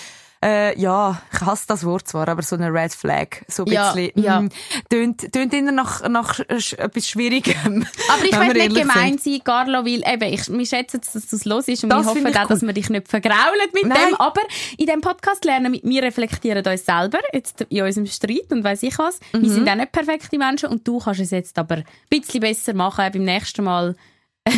äh, 0.43 0.79
ja, 0.79 1.21
ich 1.31 1.41
hasse 1.41 1.65
das 1.67 1.85
Wort 1.85 2.07
zwar, 2.07 2.27
aber 2.27 2.41
so 2.41 2.55
eine 2.55 2.73
Red 2.73 2.93
Flag, 2.93 3.27
so 3.47 3.63
ein 3.63 3.71
Ja, 3.71 3.91
bisschen, 3.93 4.11
ja. 4.23 4.41
mm, 4.41 4.49
tönt, 4.89 5.31
tönt 5.31 5.53
eher 5.53 5.61
nach, 5.71 6.07
nach 6.09 6.39
etwas 6.39 7.07
Schwierigem. 7.07 7.85
Aber 8.09 8.25
ich 8.25 8.31
will 8.31 8.47
wir 8.55 8.67
nicht 8.69 8.75
gemein 8.75 9.17
sind. 9.17 9.23
sein, 9.23 9.41
Carlo, 9.43 9.85
weil 9.85 10.01
eben, 10.05 10.33
ich, 10.33 10.47
wir 10.51 10.65
schätzen, 10.65 10.99
dass 11.13 11.27
du 11.27 11.35
es 11.35 11.45
los 11.45 11.67
ist 11.67 11.83
und 11.83 11.89
Das 11.91 12.05
wir 12.05 12.09
hoffen 12.11 12.27
auch, 12.35 12.47
dass 12.47 12.61
cool. 12.61 12.69
wir 12.69 12.73
dich 12.73 12.89
nicht 12.89 13.07
vergraulen 13.07 13.69
mit 13.73 13.85
Nein. 13.85 13.97
dem. 14.09 14.15
Aber 14.15 14.41
in 14.77 14.85
diesem 14.87 15.01
Podcast 15.01 15.45
lernen 15.45 15.73
wir, 15.73 15.81
wir 15.83 16.03
reflektieren 16.03 16.65
uns 16.65 16.85
selber, 16.85 17.19
jetzt 17.33 17.61
in 17.69 17.83
unserem 17.83 18.07
Streit 18.07 18.51
und 18.51 18.63
weiss 18.63 18.81
ich 18.83 18.97
was. 18.97 19.19
Mhm. 19.33 19.41
Wir 19.43 19.49
sind 19.51 19.69
auch 19.69 19.75
nicht 19.75 19.91
perfekte 19.91 20.37
Menschen 20.37 20.69
und 20.69 20.87
du 20.87 20.97
kannst 20.99 21.19
es 21.19 21.31
jetzt 21.31 21.57
aber 21.59 21.75
ein 21.75 21.85
bisschen 22.09 22.39
besser 22.39 22.73
machen 22.73 23.05
beim 23.13 23.23
nächsten 23.23 23.63
Mal. 23.63 23.95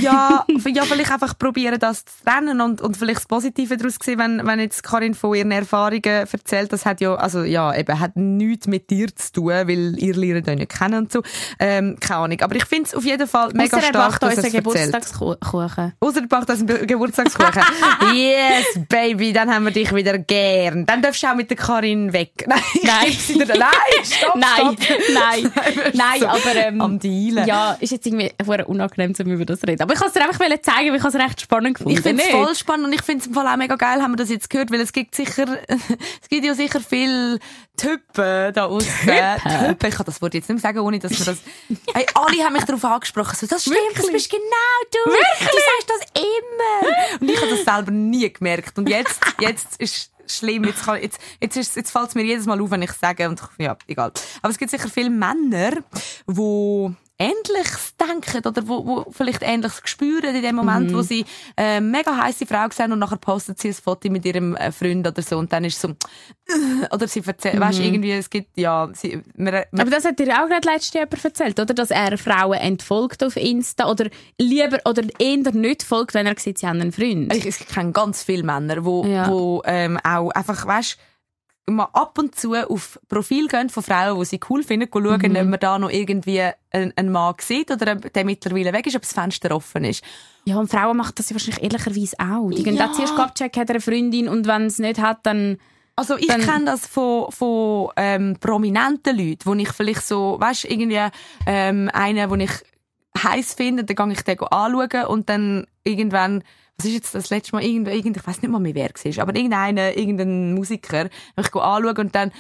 Ja, 0.02 0.46
ja, 0.74 0.84
vielleicht 0.84 1.12
einfach 1.12 1.38
probieren, 1.38 1.80
das 1.80 2.06
zu 2.06 2.14
trennen 2.26 2.62
und, 2.62 2.82
und 2.82 2.98
vielleicht 2.98 3.20
das 3.20 3.26
Positive 3.28 3.78
daraus 3.78 3.96
sehen, 4.02 4.20
wenn, 4.20 4.46
wenn 4.46 4.60
jetzt 4.60 4.84
Karin 4.84 5.14
von 5.14 5.36
ihren 5.36 5.52
Erfahrungen 5.52 6.04
erzählt, 6.04 6.72
das 6.74 6.86
hat 6.86 7.02
ja, 7.02 7.16
also 7.16 7.44
ja, 7.44 7.76
eben, 7.76 8.00
hat 8.00 8.16
nichts 8.16 8.68
mit 8.68 8.90
dir 8.90 9.14
zu 9.16 9.32
tun, 9.34 9.46
weil 9.48 9.98
ihr 10.00 10.16
lernt 10.16 10.48
euch 10.48 10.58
nicht 10.58 10.78
kennen 10.78 10.96
und 11.00 11.12
so. 11.12 11.22
Ähm, 11.60 11.98
keine 12.00 12.20
Ahnung. 12.22 12.42
Aber 12.42 12.56
ich 12.56 12.66
finde 12.66 12.86
es 12.86 12.96
auf 12.96 13.06
jeden 13.06 13.28
Fall 13.28 13.50
mega 13.54 13.78
Ausser 13.78 13.86
er 13.88 13.90
stark, 13.90 14.20
dass 14.20 14.38
es. 14.38 14.52
Geburtstagskuchen. 14.52 15.94
Außer 16.00 16.22
du 16.22 16.28
machst 16.30 16.50
das 16.50 16.66
Geburtstagskuchen. 16.66 17.62
yes, 18.14 18.80
Baby, 18.90 19.34
dann 19.34 19.54
haben 19.54 19.66
wir 19.66 19.72
dich 19.72 19.94
wieder 19.94 20.18
gern. 20.18 20.86
Dann 20.86 21.02
darfst 21.02 21.24
du 21.24 21.28
auch 21.28 21.36
mit 21.36 21.50
der 21.50 21.58
Karin 21.58 22.14
weg. 22.14 22.32
Nein, 22.48 22.60
Nein. 22.84 23.12
dir- 23.28 23.46
Nein, 23.48 24.04
stopp, 24.04 24.36
Nein, 24.36 24.78
stopp. 24.80 25.00
nein, 25.14 25.52
nein, 25.94 26.20
so 26.20 26.28
aber 26.28 26.56
ähm, 26.56 26.82
am 26.82 27.00
Dealen. 27.00 27.46
ja, 27.48 27.74
ist 27.80 27.92
jetzt 27.92 28.06
irgendwie 28.06 28.32
unangenehm, 28.66 29.14
um 29.20 29.32
über 29.32 29.46
das 29.46 29.64
reden. 29.64 29.82
Aber 29.84 29.94
ich 29.94 30.00
kann 30.00 30.08
es 30.08 30.14
dir 30.14 30.22
einfach 30.22 30.40
zeigen, 30.40 30.92
weil 30.92 30.96
ich 30.96 31.04
es 31.04 31.16
recht 31.16 31.42
spannend 31.42 31.78
gefunden. 31.78 31.98
Ich 31.98 32.02
finde 32.02 32.24
es 32.24 32.30
voll 32.30 32.56
spannend 32.56 32.86
und 32.88 32.94
ich 32.94 33.02
finde 33.02 33.20
es 33.20 33.28
im 33.28 33.34
Fall 33.34 33.46
auch 33.48 33.58
mega 33.58 33.76
geil, 33.76 34.02
haben 34.02 34.14
wir 34.14 34.16
das 34.16 34.30
jetzt 34.30 34.50
gehört, 34.50 34.72
weil 34.72 34.80
es 34.80 34.94
gibt 34.94 35.14
sicher, 35.14 35.46
es 35.68 36.30
gibt 36.30 36.46
ja 36.46 36.56
sicher 36.56 36.80
viel 36.80 37.38
Typen 37.76 38.54
da 38.54 38.66
aussen. 38.66 38.90
Typen. 38.90 39.88
Ich 39.88 39.96
kann 39.96 40.06
das 40.06 40.22
Wort 40.22 40.34
jetzt 40.36 40.48
nicht 40.48 40.64
mehr 40.64 40.72
sagen, 40.72 40.80
ohne 40.80 41.00
dass 41.00 41.12
wir 41.12 41.26
das, 41.26 41.40
hey, 41.94 42.06
alle 42.14 42.44
haben 42.46 42.54
mich 42.54 42.64
darauf 42.64 42.86
angesprochen, 42.86 43.36
so, 43.36 43.46
das 43.46 43.64
stimmt, 43.64 43.78
das 43.96 44.10
bist 44.10 44.32
genau 44.32 44.42
du. 44.90 45.12
Du 45.12 45.48
sagst 45.48 45.90
das 45.90 46.22
immer. 46.22 47.20
Und 47.20 47.30
ich 47.30 47.42
habe 47.42 47.50
das 47.50 47.66
selber 47.66 47.92
nie 47.92 48.32
gemerkt. 48.32 48.78
Und 48.78 48.88
jetzt, 48.88 49.20
jetzt 49.42 49.82
ist 49.82 50.12
schlimm. 50.28 50.64
Jetzt, 50.64 50.86
kann, 50.86 51.02
jetzt, 51.02 51.20
jetzt, 51.42 51.58
ist, 51.58 51.76
jetzt 51.76 51.92
fällt 51.92 52.08
es 52.08 52.16
mir 52.16 52.24
jedes 52.24 52.46
Mal 52.46 52.62
auf, 52.62 52.72
wenn 52.72 52.82
ich 52.82 52.92
sage, 52.94 53.28
und 53.28 53.42
ja, 53.58 53.76
egal. 53.88 54.14
Aber 54.42 54.52
es 54.52 54.58
gibt 54.58 54.72
sicher 54.72 54.88
viele 54.88 55.10
Männer, 55.10 55.84
die 56.28 56.96
Ähnliches 57.24 57.94
denken 57.98 58.46
oder 58.48 58.68
wo, 58.68 58.86
wo 58.86 59.06
vielleicht 59.12 59.42
Ähnliches 59.44 59.82
spüren 59.86 60.36
in 60.36 60.42
dem 60.42 60.56
Moment, 60.56 60.92
Mhm. 60.92 60.96
wo 60.96 61.02
sie 61.02 61.26
äh, 61.58 61.80
mega 61.80 62.16
heiße 62.18 62.46
Frau 62.46 62.66
sehen 62.72 62.92
und 62.92 63.00
nachher 63.00 63.18
postet 63.18 63.60
sie 63.60 63.70
ein 63.70 63.74
Foto 63.74 64.10
mit 64.10 64.26
ihrem 64.26 64.56
äh, 64.56 64.72
Freund 64.72 65.08
oder 65.08 65.22
so 65.22 65.38
und 65.38 65.52
dann 65.54 65.64
ist 65.64 65.80
so 65.80 65.90
oder 66.92 67.08
sie 67.08 67.22
erzählt, 67.26 67.60
weißt 67.60 67.80
Mhm. 67.80 67.86
irgendwie 67.86 68.12
es 68.12 68.30
gibt 68.30 68.58
ja 68.58 68.90
sie, 68.94 69.22
man, 69.36 69.54
man, 69.72 69.82
Aber 69.82 69.90
das 69.92 70.06
hat 70.06 70.20
dir 70.20 70.28
auch 70.44 70.48
gerade 70.50 70.68
letztes 70.68 70.94
Jahr 70.94 71.08
erzählt, 71.12 71.60
oder? 71.60 71.74
Dass 71.74 71.92
er 71.92 72.18
Frauen 72.18 72.58
entfolgt 72.60 73.24
auf 73.24 73.36
Insta 73.38 73.90
oder 73.90 74.08
lieber 74.40 74.80
oder 74.86 75.04
eher 75.20 75.38
nicht 75.54 75.84
folgt, 75.84 76.14
wenn 76.14 76.26
er 76.28 76.38
sieht, 76.38 76.58
sie 76.60 76.68
haben 76.68 76.82
einen 76.82 76.92
Freund. 76.92 77.34
ich, 77.34 77.46
ich 77.46 77.68
kenne 77.68 77.92
ganz 77.92 78.24
viele 78.24 78.44
Männer, 78.44 78.84
wo, 78.86 79.06
Ja. 79.06 79.30
wo 79.30 79.62
ähm, 79.66 79.98
auch 80.04 80.30
einfach 80.32 80.66
weißt 80.66 80.98
mal 81.70 81.88
ab 81.94 82.18
und 82.20 82.36
zu 82.36 82.54
auf 82.56 83.00
Profil 83.08 83.48
gehen 83.48 83.70
von 83.70 83.84
Frauen, 83.84 84.20
die 84.20 84.26
sie 84.26 84.40
cool 84.50 84.64
finden, 84.64 84.90
schauen, 84.92 85.20
Mhm. 85.22 85.36
ob 85.38 85.46
man 85.48 85.60
da 85.60 85.80
noch 85.80 85.90
irgendwie 85.90 86.42
einen, 86.72 86.94
einen 86.96 87.12
Mann 87.12 87.36
sieht 87.40 87.72
oder 87.72 87.94
ob 87.94 88.12
der 88.12 88.26
mittlerweile 88.26 88.74
weg 88.74 88.86
ist, 88.86 88.96
ob 88.96 89.04
das 89.04 89.14
Fenster 89.14 89.56
offen 89.56 89.86
ist. 89.86 90.04
Ja, 90.46 90.58
und 90.58 90.70
Frauen 90.70 90.98
machen 90.98 91.14
das 91.16 91.30
ja 91.30 91.36
wahrscheinlich 91.36 91.64
ehrlicherweise 91.64 92.18
auch. 92.20 92.50
Die 92.52 92.64
gehen 92.64 92.76
Ja. 92.76 92.88
da 92.88 92.94
zuerst 92.94 93.18
abchecken, 93.18 93.62
hat 93.62 93.70
er 93.70 93.76
eine 93.76 93.82
Freundin 93.82 94.28
und 94.28 94.46
wenn 94.48 94.66
es 94.66 94.80
nicht 94.80 95.00
hat, 95.00 95.26
dann... 95.26 95.58
Also 95.96 96.18
ich 96.18 96.28
kenne 96.28 96.66
das 96.66 96.88
von, 96.88 97.32
von 97.32 97.90
ähm, 97.98 98.36
prominenten 98.40 99.16
Leuten, 99.16 99.46
wo 99.46 99.54
ich 99.54 99.70
vielleicht 99.70 100.02
so, 100.06 100.38
weißt 100.40 100.66
irgendwie 100.66 101.00
ähm, 101.46 101.90
einen, 101.94 102.30
den 102.30 102.40
ich 102.42 102.52
heiß 103.24 103.54
finde, 103.54 103.84
dann 103.84 103.96
gehe 104.10 104.14
ich 104.18 104.22
den 104.24 104.40
anschauen 104.40 105.06
und 105.06 105.30
dann 105.30 105.68
irgendwann, 105.84 106.44
was 106.78 106.86
ist 106.88 106.94
jetzt 106.94 107.16
das 107.16 107.30
letzte 107.30 107.56
Mal, 107.56 107.64
irgend, 107.64 107.88
irgend, 107.88 108.18
ich 108.18 108.26
weiß 108.28 108.42
nicht 108.42 108.50
mal 108.52 108.60
mehr, 108.60 108.74
wer 108.76 108.90
es 108.94 109.06
ist, 109.06 109.20
aber 109.20 109.36
irgendeiner, 109.36 109.96
irgendein 109.96 110.54
Musiker, 110.54 111.08
ich 111.40 111.52
gehe 111.52 111.62
anschauen 111.62 111.98
und 111.98 112.16
dann 112.16 112.32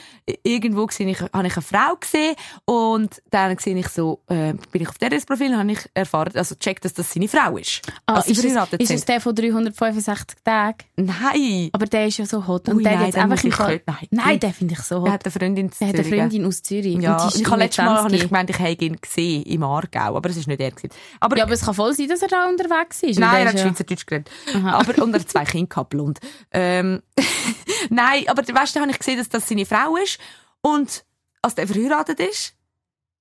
irgendwo 0.43 0.85
gesehen, 0.87 1.07
ich, 1.09 1.21
habe 1.21 1.47
ich 1.47 1.53
eine 1.55 1.61
Frau 1.61 1.95
gesehen 1.99 2.35
und 2.65 3.21
dann 3.29 3.57
sehe 3.59 3.77
ich 3.77 3.87
so, 3.89 4.21
äh, 4.27 4.53
bin 4.71 4.81
ich 4.81 4.89
auf 4.89 4.97
deres 4.97 5.25
Profil 5.25 5.51
und 5.53 5.59
habe 5.59 5.71
ich 5.71 5.79
erfahren, 5.93 6.31
also 6.35 6.55
checkt, 6.55 6.83
dass 6.83 6.93
das 6.93 7.13
seine 7.13 7.27
Frau 7.27 7.57
ist. 7.57 7.81
Ah, 8.07 8.15
Also 8.15 8.31
ist, 8.31 8.43
es, 8.43 8.55
ist 8.79 8.91
es 8.91 9.05
der 9.05 9.21
von 9.21 9.35
365 9.35 10.39
Tagen? 10.43 10.77
Nein! 10.95 11.69
Aber 11.71 11.85
der 11.85 12.07
ist 12.07 12.17
ja 12.17 12.25
so 12.25 12.45
hot. 12.47 12.67
Und 12.69 12.77
Ui, 12.77 12.83
der 12.83 12.97
nein, 12.97 13.11
den 13.11 13.21
einfach 13.21 13.37
ich 13.37 13.43
nicht- 13.43 13.59
nein. 13.59 14.07
Nein, 14.09 14.39
den 14.39 14.53
finde 14.53 14.73
ich 14.73 14.79
so 14.81 15.01
hot. 15.01 15.07
Er 15.07 15.13
hat 15.13 15.25
eine 15.25 15.31
Freundin 15.31 15.71
der 15.79 15.87
hat 15.87 15.95
eine. 15.95 16.03
Freundin 16.03 16.45
aus 16.45 16.61
Zürich. 16.63 16.97
Ja, 16.99 17.23
und 17.23 17.33
die 17.35 17.41
ich 17.41 17.47
habe 17.49 17.59
letztes 17.61 17.85
Mal 17.85 17.89
habe 17.97 17.99
20. 18.09 18.21
ich 18.23 18.27
gemeint, 18.29 18.49
ich 18.49 18.59
hätte 18.59 18.85
ihn 18.85 18.97
gesehen 18.99 19.43
im 19.43 19.63
Aargau, 19.63 20.15
aber 20.17 20.29
es 20.29 20.37
ist 20.37 20.47
nicht 20.47 20.59
er 20.59 20.71
gewesen. 20.71 20.89
Aber, 21.19 21.37
Ja, 21.37 21.43
aber 21.43 21.53
es 21.53 21.61
kann 21.63 21.73
voll 21.73 21.93
sein, 21.93 22.07
dass 22.07 22.21
er 22.21 22.27
da 22.29 22.47
unterwegs 22.49 23.03
ist. 23.03 23.19
nein, 23.19 23.43
er 23.43 23.49
hat 23.49 23.55
ja- 23.55 23.61
Schweizerdeutsch 23.63 24.05
geredet. 24.05 24.22
Aber 24.65 25.01
und 25.03 25.13
er 25.13 25.19
hat 25.19 25.29
zwei 25.29 25.45
Kinder 25.45 25.69
gehabt, 25.69 25.89
blond. 25.89 26.19
Ähm, 26.51 27.01
nein, 27.89 28.23
aber 28.27 28.43
weißt 28.43 28.75
du, 28.75 28.79
habe 28.79 28.91
ich 28.91 28.99
gesehen, 28.99 29.17
dass 29.17 29.29
das 29.29 29.47
seine 29.47 29.65
Frau 29.65 29.95
ist 29.97 30.19
und 30.61 31.05
als 31.41 31.55
der 31.55 31.67
verheiratet 31.67 32.19
ist. 32.19 32.55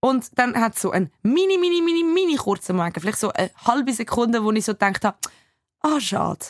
Und 0.01 0.37
dann 0.37 0.57
hat 0.57 0.79
so 0.79 0.91
ein 0.91 1.11
mini, 1.23 1.59
mini, 1.59 1.81
mini, 1.81 2.03
mini 2.03 2.37
kurzer 2.37 2.73
Moment, 2.73 2.97
vielleicht 3.01 3.21
so 3.21 3.33
eine 3.33 3.51
halbe 3.65 3.93
Sekunde, 3.93 4.43
wo 4.43 4.51
ich 4.51 4.65
so 4.65 4.73
gedacht 4.73 5.05
habe, 5.05 5.17
ah, 5.81 6.01
schade. 6.01 6.47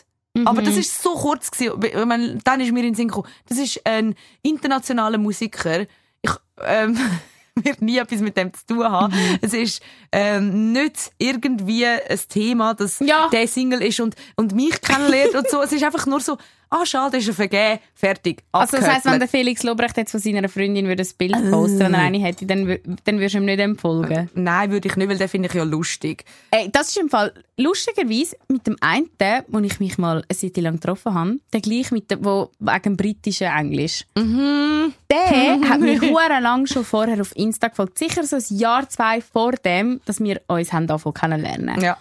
Aber 0.46 0.62
das 0.62 0.76
ist 0.76 1.02
so 1.02 1.14
kurz 1.14 1.50
gewesen. 1.50 1.82
Ich 1.84 2.04
meine, 2.06 2.38
dann 2.42 2.60
ist 2.60 2.72
mir 2.72 2.80
in 2.80 2.86
den 2.86 2.94
Sinn 2.94 3.08
gekommen, 3.08 3.28
das 3.46 3.58
ist 3.58 3.84
ein 3.84 4.14
internationaler 4.42 5.18
Musiker. 5.18 5.86
Ich, 6.22 6.30
ähm, 6.62 6.98
wird 7.62 7.82
nie 7.82 7.98
etwas 7.98 8.20
mit 8.20 8.36
dem 8.36 8.52
zu 8.52 8.66
tun 8.66 8.84
haben. 8.84 9.12
Es 9.40 9.52
ist 9.52 9.82
ähm, 10.10 10.72
nicht 10.72 11.10
irgendwie 11.18 11.86
ein 11.86 12.00
Thema, 12.28 12.74
dass 12.74 13.00
Ja. 13.00 13.28
der 13.28 13.46
Single 13.46 13.82
ist 13.82 14.00
und, 14.00 14.14
und 14.36 14.54
mich 14.54 14.80
kennenlernt 14.80 15.34
und 15.34 15.48
so. 15.50 15.60
Es 15.62 15.72
ist 15.72 15.82
einfach 15.84 16.06
nur 16.06 16.20
so, 16.20 16.38
ah, 16.72 16.86
schade, 16.86 17.18
ist 17.18 17.28
er 17.28 17.34
vergeben, 17.34 17.78
fertig, 17.94 18.42
Also 18.52 18.78
das 18.78 18.88
heisst, 18.88 19.04
wenn 19.04 19.18
der 19.18 19.28
Felix 19.28 19.62
Lobrecht 19.62 19.96
jetzt 19.96 20.10
von 20.10 20.20
seiner 20.20 20.48
Freundin 20.48 20.86
würde 20.86 21.02
ein 21.02 21.08
Bild 21.18 21.50
posten, 21.50 21.80
wenn 21.80 21.94
er 21.94 22.00
eine 22.00 22.18
hätte, 22.18 22.46
dann, 22.46 22.78
dann 23.04 23.18
würdest 23.18 23.34
du 23.34 23.38
ihm 23.38 23.44
nicht 23.44 23.60
empfolgen. 23.60 24.30
Nein, 24.34 24.70
würde 24.70 24.88
ich 24.88 24.96
nicht, 24.96 25.08
weil 25.08 25.18
den 25.18 25.28
finde 25.28 25.48
ich 25.48 25.54
ja 25.54 25.64
lustig. 25.64 26.24
Ey, 26.50 26.70
das 26.72 26.88
ist 26.88 26.98
im 26.98 27.08
Fall 27.08 27.32
lustigerweise 27.56 28.36
mit 28.48 28.66
dem 28.66 28.76
einen, 28.80 29.08
wo 29.48 29.58
ich 29.58 29.78
mich 29.80 29.98
mal 29.98 30.24
eine 30.28 30.36
Zeit 30.36 30.56
lang 30.56 30.74
getroffen 30.74 31.14
habe, 31.14 31.38
der 31.52 31.60
gleich 31.60 31.90
mit 31.90 32.10
dem, 32.10 32.24
wo 32.24 32.50
wegen 32.58 32.96
britischen 32.96 33.48
Englisch. 33.48 34.04
Der 34.16 35.60
hat 35.68 35.80
mich 35.80 36.00
lang 36.00 36.66
schon 36.66 36.84
vorher 36.84 37.20
auf 37.20 37.36
Insta 37.36 37.68
gefolgt. 37.68 37.98
Sicher 37.98 38.24
so 38.24 38.36
ein 38.36 38.58
Jahr, 38.58 38.88
zwei 38.88 39.20
vor 39.20 39.52
dem, 39.52 40.00
dass 40.06 40.20
wir 40.20 40.40
uns 40.48 40.72
haben 40.72 40.86
davon 40.86 41.14
kennenlernen. 41.14 41.80
Ja. 41.80 41.96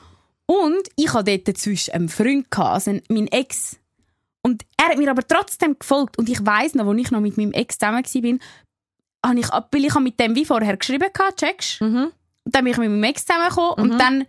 Und 0.46 0.90
ich 0.98 1.14
hatte 1.14 1.38
dort 1.38 1.58
zwischen 1.58 1.94
einen 1.94 2.10
Freund, 2.10 2.52
gehabt, 2.52 2.74
also 2.74 3.00
mein 3.08 3.28
Ex. 3.28 3.78
Und 4.44 4.64
er 4.78 4.90
hat 4.90 4.98
mir 4.98 5.10
aber 5.12 5.28
trotzdem 5.28 5.78
gefolgt. 5.78 6.18
Und 6.18 6.28
ich 6.30 6.44
weiss 6.46 6.74
noch, 6.74 6.88
als 6.88 7.00
ich 7.00 7.12
noch 7.12 7.20
mit 7.22 7.38
meinem 7.38 7.52
Ex 7.54 7.78
zusammen 7.78 8.04
war, 8.04 9.30
habe 9.30 9.40
ich, 9.40 9.48
weil 9.52 9.86
ich 9.86 9.94
habe 9.94 10.04
mit 10.04 10.20
dem 10.20 10.36
wie 10.36 10.46
vorher 10.46 10.78
geschrieben 10.78 11.08
hatte, 11.20 11.36
checkst? 11.36 11.82
Und 12.44 12.56
dann 12.56 12.64
bin 12.64 12.74
ich 12.74 12.80
mit 12.80 12.90
meinem 12.90 13.04
Ex 13.04 13.26
zusammengekommen 13.26 13.74
und 13.74 14.00
dann 14.00 14.26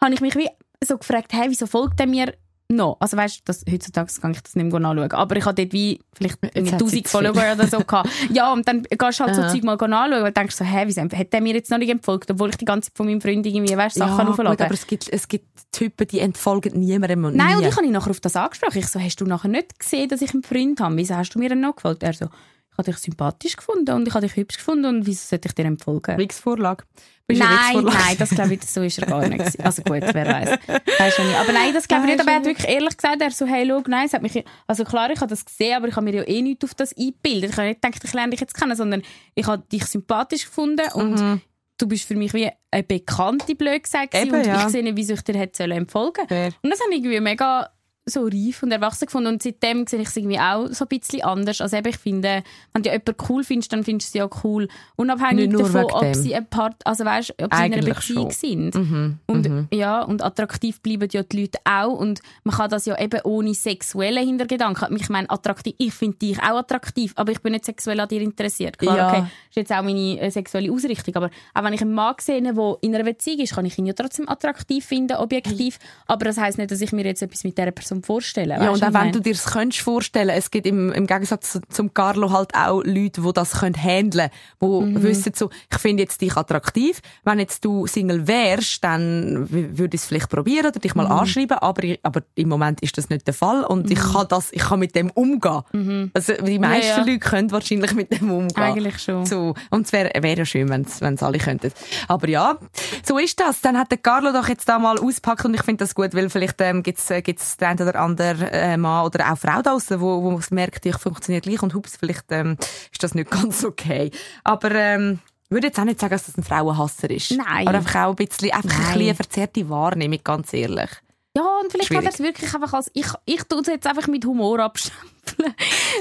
habe 0.00 0.14
ich 0.14 0.20
mich 0.20 0.36
wie 0.36 0.48
so 0.84 0.98
gefragt, 0.98 1.32
hey, 1.32 1.50
wieso 1.50 1.66
folgt 1.66 1.98
er 1.98 2.06
mir 2.06 2.32
noch? 2.68 2.96
Also 3.00 3.16
weißt 3.16 3.38
du, 3.38 3.42
das, 3.44 3.64
heutzutage 3.70 4.12
kann 4.20 4.32
ich 4.32 4.42
das 4.42 4.56
nicht 4.56 4.70
mehr 4.70 4.80
nachschauen. 4.80 5.12
Aber 5.12 5.36
ich 5.36 5.44
hatte 5.44 5.62
dort 5.62 5.72
wie 5.72 6.00
vielleicht 6.12 6.38
irgendwie 6.42 6.72
hat 6.72 6.80
sie 6.80 7.00
1000 7.00 7.06
zu 7.06 7.10
Follower 7.10 7.52
oder 7.52 7.66
so 7.66 7.78
gehabt. 7.78 8.10
Ja, 8.30 8.52
und 8.52 8.66
dann 8.66 8.82
gehst 8.82 9.20
du 9.20 9.24
halt 9.24 9.34
so 9.34 9.42
Aha. 9.42 9.48
Zeug 9.48 9.62
mal 9.62 9.76
nachschauen 9.76 10.22
und 10.24 10.36
denkst 10.36 10.56
so, 10.56 10.64
hä, 10.64 10.82
wieso 10.86 11.02
hat 11.02 11.32
der 11.32 11.40
mir 11.40 11.54
jetzt 11.54 11.70
noch 11.70 11.78
nicht 11.78 11.90
entfolgt, 11.90 12.30
obwohl 12.30 12.50
ich 12.50 12.56
die 12.56 12.64
ganze 12.64 12.90
Zeit 12.90 12.96
von 12.96 13.06
meinem 13.06 13.20
Freund 13.20 13.46
irgendwie, 13.46 13.76
weißt, 13.76 13.96
Sachen 13.96 14.26
ja, 14.26 14.30
aufladen. 14.30 14.52
gut, 14.56 14.60
aber 14.62 14.74
es 14.74 14.86
gibt, 14.86 15.08
es 15.12 15.28
gibt 15.28 15.46
Typen, 15.72 16.06
die 16.06 16.20
entfolgen 16.20 16.78
niemandem 16.78 17.24
und 17.24 17.36
Nein, 17.36 17.48
nie. 17.48 17.54
und 17.56 17.68
ich 17.68 17.76
habe 17.76 17.86
ihn 17.86 17.92
nachher 17.92 18.10
auf 18.10 18.20
das 18.20 18.36
angesprochen. 18.36 18.78
Ich 18.78 18.88
so, 18.88 19.00
hast 19.00 19.20
du 19.20 19.26
nachher 19.26 19.48
nicht 19.48 19.78
gesehen, 19.78 20.08
dass 20.08 20.22
ich 20.22 20.32
einen 20.32 20.42
Freund 20.42 20.80
habe? 20.80 20.96
Wieso 20.96 21.16
hast 21.16 21.30
du 21.30 21.38
mir 21.38 21.48
denn 21.48 21.60
noch 21.60 21.76
gefolgt? 21.76 22.02
Er 22.02 22.12
so, 22.12 22.26
ich 22.26 22.78
habe 22.78 22.90
dich 22.90 22.98
sympathisch 22.98 23.56
gefunden 23.56 23.94
und 23.94 24.06
ich 24.06 24.14
habe 24.14 24.26
dich 24.26 24.36
hübsch 24.36 24.58
gefunden 24.58 24.86
und 24.86 25.06
wieso 25.06 25.26
sollte 25.26 25.48
ich 25.48 25.54
dir 25.54 25.64
empfolgen? 25.64 26.18
Wix-Vorlage. 26.18 26.84
Bist 26.84 27.15
Nein, 27.28 27.82
nein, 27.82 28.16
das 28.18 28.30
glaube 28.30 28.54
ich, 28.54 28.62
so 28.62 28.82
ist 28.82 28.98
er 28.98 29.06
gar 29.06 29.26
nicht. 29.26 29.64
Also 29.64 29.82
gut, 29.82 30.02
wer 30.12 30.26
weiß. 30.26 30.50
Aber 30.50 31.52
nein, 31.52 31.74
das 31.74 31.88
glaube 31.88 32.04
ich 32.04 32.12
nicht. 32.12 32.20
Aber 32.20 32.30
er 32.30 32.36
hat 32.36 32.44
wirklich 32.44 32.68
ehrlich 32.68 32.96
gesagt, 32.96 33.20
er 33.20 33.30
so, 33.32 33.46
hey, 33.46 33.66
schau, 33.68 33.82
nein, 33.88 34.06
es 34.06 34.12
hat 34.12 34.22
mich, 34.22 34.44
also 34.68 34.84
klar, 34.84 35.10
ich 35.10 35.20
habe 35.20 35.28
das 35.28 35.44
gesehen, 35.44 35.76
aber 35.76 35.88
ich 35.88 35.96
habe 35.96 36.04
mir 36.04 36.14
ja 36.14 36.22
eh 36.22 36.40
nicht 36.40 36.62
auf 36.62 36.74
das 36.74 36.96
eingebildet. 36.96 37.50
Ich 37.50 37.56
habe 37.56 37.68
nicht 37.68 37.82
gedacht, 37.82 38.04
ich 38.04 38.12
lerne 38.12 38.30
dich 38.30 38.40
jetzt 38.40 38.54
kennen, 38.54 38.76
sondern 38.76 39.02
ich 39.34 39.46
habe 39.46 39.64
dich 39.72 39.84
sympathisch 39.86 40.44
gefunden 40.44 40.86
und 40.94 41.40
du 41.78 41.88
bist 41.88 42.06
für 42.06 42.14
mich 42.14 42.32
wie 42.32 42.48
eine 42.70 42.82
Bekannte, 42.84 43.54
blöd 43.54 43.82
gesagt. 43.82 44.14
Mhm. 44.14 44.20
Eben, 44.20 44.34
und 44.36 44.46
ja. 44.46 44.66
ich 44.66 44.72
sehe 44.72 44.82
nicht, 44.82 44.96
wieso 44.96 45.14
ich 45.14 45.22
dir 45.22 45.36
hätte 45.36 45.56
sollen 45.56 45.78
empfolgen 45.78 46.26
Fair. 46.28 46.52
Und 46.62 46.70
das 46.70 46.80
habe 46.80 46.92
ich 46.92 46.98
irgendwie 46.98 47.20
mega 47.20 47.68
so 48.08 48.22
reif 48.24 48.62
und 48.62 48.70
erwachsen 48.70 49.06
gefunden. 49.06 49.32
Und 49.32 49.42
seitdem 49.42 49.84
sehe 49.86 50.00
ich 50.00 50.08
es 50.08 50.16
irgendwie 50.16 50.38
auch 50.38 50.68
so 50.68 50.84
ein 50.84 50.88
bisschen 50.88 51.22
anders. 51.24 51.60
Also 51.60 51.76
eben, 51.76 51.88
ich 51.88 51.98
finde, 51.98 52.44
wenn 52.72 52.82
du 52.84 52.90
jemanden 52.90 53.14
cool 53.28 53.42
findest, 53.42 53.72
dann 53.72 53.82
findest 53.82 54.10
du 54.10 54.12
sie 54.12 54.18
ja 54.18 54.28
cool. 54.44 54.68
Unabhängig 54.94 55.50
davon, 55.50 55.84
ob 55.90 56.14
sie 56.14 56.34
ein 56.34 56.46
Part, 56.46 56.74
also 56.84 57.04
weißt, 57.04 57.30
ob 57.42 57.52
sie 57.52 57.66
in 57.66 57.74
einer 57.74 57.82
Beziehung 57.82 58.30
schon. 58.30 58.70
sind. 58.70 58.74
Mhm. 58.76 59.18
Und, 59.26 59.68
ja, 59.72 60.02
und 60.02 60.22
attraktiv 60.22 60.80
bleiben 60.80 61.08
ja 61.10 61.24
die 61.24 61.40
Leute 61.40 61.58
auch. 61.64 61.98
Und 61.98 62.20
man 62.44 62.54
kann 62.54 62.70
das 62.70 62.86
ja 62.86 62.96
eben 62.98 63.20
ohne 63.24 63.54
sexuelle 63.54 64.20
Hintergedanken. 64.20 64.94
Ich 64.96 65.08
meine, 65.08 65.28
attraktiv, 65.28 65.74
ich 65.78 65.92
finde 65.92 66.16
dich 66.18 66.38
auch 66.40 66.58
attraktiv, 66.58 67.12
aber 67.16 67.32
ich 67.32 67.40
bin 67.40 67.52
nicht 67.54 67.64
sexuell 67.64 67.98
an 67.98 68.08
dir 68.08 68.20
interessiert. 68.20 68.78
Klar, 68.78 68.96
Ja. 68.96 69.08
okay, 69.08 69.20
ist 69.50 69.56
jetzt 69.56 69.72
auch 69.72 69.82
meine 69.82 70.20
äh, 70.20 70.30
sexuelle 70.30 70.70
Ausrichtung. 70.72 71.16
Aber 71.16 71.30
auch 71.54 71.64
wenn 71.64 71.72
ich 71.72 71.80
einen 71.82 71.92
Mann 71.92 72.14
sehe, 72.20 72.40
der 72.40 72.76
in 72.82 72.94
einer 72.94 73.02
Beziehung 73.04 73.40
ist, 73.40 73.54
kann 73.54 73.66
ich 73.66 73.76
ihn 73.78 73.86
ja 73.86 73.94
trotzdem 73.94 74.28
attraktiv 74.28 74.84
finden, 74.84 75.16
objektiv. 75.16 75.78
Aber 76.06 76.24
das 76.26 76.38
heisst 76.38 76.58
nicht, 76.58 76.70
dass 76.70 76.80
ich 76.80 76.92
mir 76.92 77.04
jetzt 77.04 77.22
etwas 77.22 77.42
mit 77.42 77.58
dieser 77.58 77.72
Person 77.72 77.95
vorstelle. 78.02 78.54
Ja, 78.54 78.70
Weisst 78.72 78.82
und 78.82 78.88
auch 78.96 79.00
wenn 79.00 79.12
du 79.12 79.20
dir 79.20 79.32
das 79.32 79.44
könntest 79.46 79.82
vorstellen, 79.82 80.30
es 80.30 80.50
gibt 80.50 80.66
im, 80.66 80.92
im 80.92 81.06
Gegensatz 81.06 81.52
zu- 81.52 81.60
zum 81.68 81.92
Carlo 81.94 82.30
halt 82.32 82.54
auch 82.54 82.82
Leute, 82.84 83.20
die 83.22 83.32
das 83.32 83.52
können 83.60 83.74
handeln, 83.76 84.30
die 84.62 84.66
Mhm. 84.66 85.02
wissen 85.02 85.32
so, 85.34 85.50
ich 85.72 85.78
finde 85.78 86.02
jetzt 86.02 86.20
dich 86.20 86.36
attraktiv. 86.36 87.00
Wenn 87.24 87.38
jetzt 87.38 87.64
du 87.64 87.86
Single 87.86 88.26
wärst, 88.28 88.82
dann 88.84 89.48
würde 89.50 89.94
ich 89.94 90.00
es 90.02 90.06
vielleicht 90.06 90.28
probieren 90.30 90.66
oder 90.66 90.78
dich 90.80 90.94
Mhm. 90.94 91.02
mal 91.04 91.06
anschreiben, 91.20 91.58
aber, 91.58 91.82
aber 92.02 92.20
im 92.34 92.48
Moment 92.48 92.80
ist 92.82 92.96
das 92.98 93.08
nicht 93.08 93.26
der 93.26 93.34
Fall 93.34 93.64
und 93.64 93.90
ich 93.90 93.98
kann 93.98 94.26
das, 94.28 94.52
ich 94.52 94.62
kann 94.62 94.78
mit 94.80 94.94
dem 94.94 95.10
umgehen. 95.10 96.10
Also 96.14 96.32
die 96.34 96.58
meisten 96.58 96.66
Mhm. 96.66 96.82
Ja, 96.86 96.96
ja. 96.98 96.98
Leute 97.04 97.18
können 97.18 97.50
wahrscheinlich 97.50 97.94
mit 97.94 98.12
dem 98.20 98.30
umgehen. 98.30 98.56
Eigentlich 98.62 98.98
schon. 98.98 99.26
So. 99.26 99.54
Und 99.70 99.86
es 99.86 99.92
wäre 99.92 100.10
wär 100.22 100.36
ja 100.38 100.44
schön, 100.44 100.68
wenn 100.68 100.82
es 100.82 101.22
alle 101.22 101.38
könnten. 101.38 101.72
Aber 102.08 102.28
ja, 102.28 102.58
so 103.04 103.18
ist 103.18 103.38
das. 103.40 103.60
Dann 103.60 103.78
hat 103.78 103.90
der 103.90 103.98
Carlo 103.98 104.32
doch 104.32 104.48
jetzt 104.48 104.68
da 104.68 104.78
mal 104.78 104.98
auspackt 104.98 105.44
und 105.44 105.54
ich 105.54 105.62
finde 105.62 105.84
das 105.84 105.94
gut, 105.94 106.14
weil 106.14 106.28
vielleicht 106.30 106.60
ähm, 106.60 106.82
gibt 106.82 106.98
es 106.98 107.10
äh, 107.10 107.22
gibt's 107.22 107.56
den 107.56 107.68
einen 107.68 107.85
oder 107.86 108.00
anderen 108.00 108.48
äh, 108.48 108.76
Mann 108.76 109.06
oder 109.06 109.32
auch 109.32 109.38
Frau 109.38 109.62
da 109.62 109.76
draussen, 109.76 110.00
wo, 110.00 110.22
wo 110.22 110.38
es 110.38 110.50
merkt, 110.50 110.86
ich 110.86 110.96
funktioniere 110.96 111.42
gleich 111.42 111.62
und 111.62 111.74
hups, 111.74 111.96
vielleicht 111.96 112.30
ähm, 112.30 112.56
ist 112.92 113.02
das 113.02 113.14
nicht 113.14 113.30
ganz 113.42 113.64
okay. 113.64 114.10
Aber 114.44 114.70
ähm, 114.72 115.20
ich 115.44 115.50
würde 115.50 115.68
jetzt 115.68 115.78
auch 115.78 115.84
nicht 115.84 116.00
sagen, 116.00 116.12
dass 116.12 116.26
das 116.26 116.36
ein 116.36 116.42
Frauenhasser 116.42 117.10
ist. 117.10 117.30
Nein. 117.32 117.68
Aber 117.68 117.78
einfach 117.78 118.06
auch 118.06 118.10
ein 118.10 118.16
bisschen, 118.16 118.52
einfach 118.52 118.70
ein 118.70 118.84
bisschen 118.84 119.00
eine 119.02 119.14
verzerrte 119.14 119.68
Wahrnehmung, 119.68 120.20
ganz 120.24 120.52
ehrlich. 120.52 120.90
Ja, 121.36 121.42
und 121.60 121.70
vielleicht 121.70 121.90
er 121.90 121.98
Schwierig. 121.98 122.14
es 122.14 122.20
wirklich 122.20 122.54
einfach 122.54 122.72
als, 122.72 122.90
ich, 122.94 123.06
ich 123.26 123.42
tue 123.44 123.60
es 123.60 123.66
jetzt 123.66 123.86
einfach 123.86 124.06
mit 124.06 124.24
Humor 124.24 124.58
abstempeln. 124.60 125.04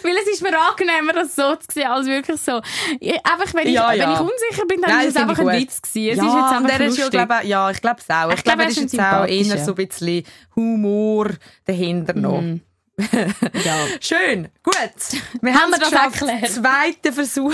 Weil 0.04 0.16
es 0.16 0.28
ist 0.32 0.42
mir 0.42 0.58
angenehmer, 0.58 1.12
das 1.12 1.36
so 1.36 1.58
zu 1.58 1.74
sehen, 1.74 1.88
als 1.88 2.08
wirklich 2.08 2.40
so. 2.40 2.62
Ich, 3.02 3.14
einfach, 3.26 3.54
wenn 3.54 3.68
ich, 3.68 3.74
Ja, 3.74 3.90
wenn 3.90 4.14
ich 4.14 4.20
unsicher 4.20 4.66
bin, 4.66 4.82
dann 4.82 4.92
Nein, 4.92 5.08
ist 5.10 5.16
es 5.18 5.22
einfach 5.22 5.40
ein. 5.40 5.60
Witz 5.60 5.82
gewesen. 5.82 6.10
Es 6.12 6.18
ja, 6.18 6.28
ist 6.28 6.36
jetzt 6.36 6.54
einfach 6.54 6.78
der 6.78 6.88
ist 6.88 6.98
ja, 6.98 7.10
glaube, 7.10 7.36
ja, 7.44 7.70
ich 7.70 7.82
glaube 7.82 8.00
es 8.00 8.10
auch. 8.10 8.30
Ich, 8.30 8.38
Ich 8.38 8.44
glaube, 8.46 8.62
er 8.62 8.70
es 8.70 8.78
ist 8.78 8.94
jetzt 8.94 9.00
auch 9.02 9.26
eher 9.26 9.66
so 9.66 9.72
ein 9.76 9.88
bisschen 9.88 10.24
Humor 10.56 11.32
dahinter 11.66 12.14
noch. 12.14 12.42
Ja. 12.98 13.76
Schön, 14.00 14.48
gut. 14.64 14.76
Wir 15.42 15.54
Haben 15.54 15.72
wir 15.72 15.80
das 15.80 15.90
geschafft. 15.92 16.22
erklärt? 16.22 16.50
Zweiten 16.52 17.14
Versuch 17.14 17.54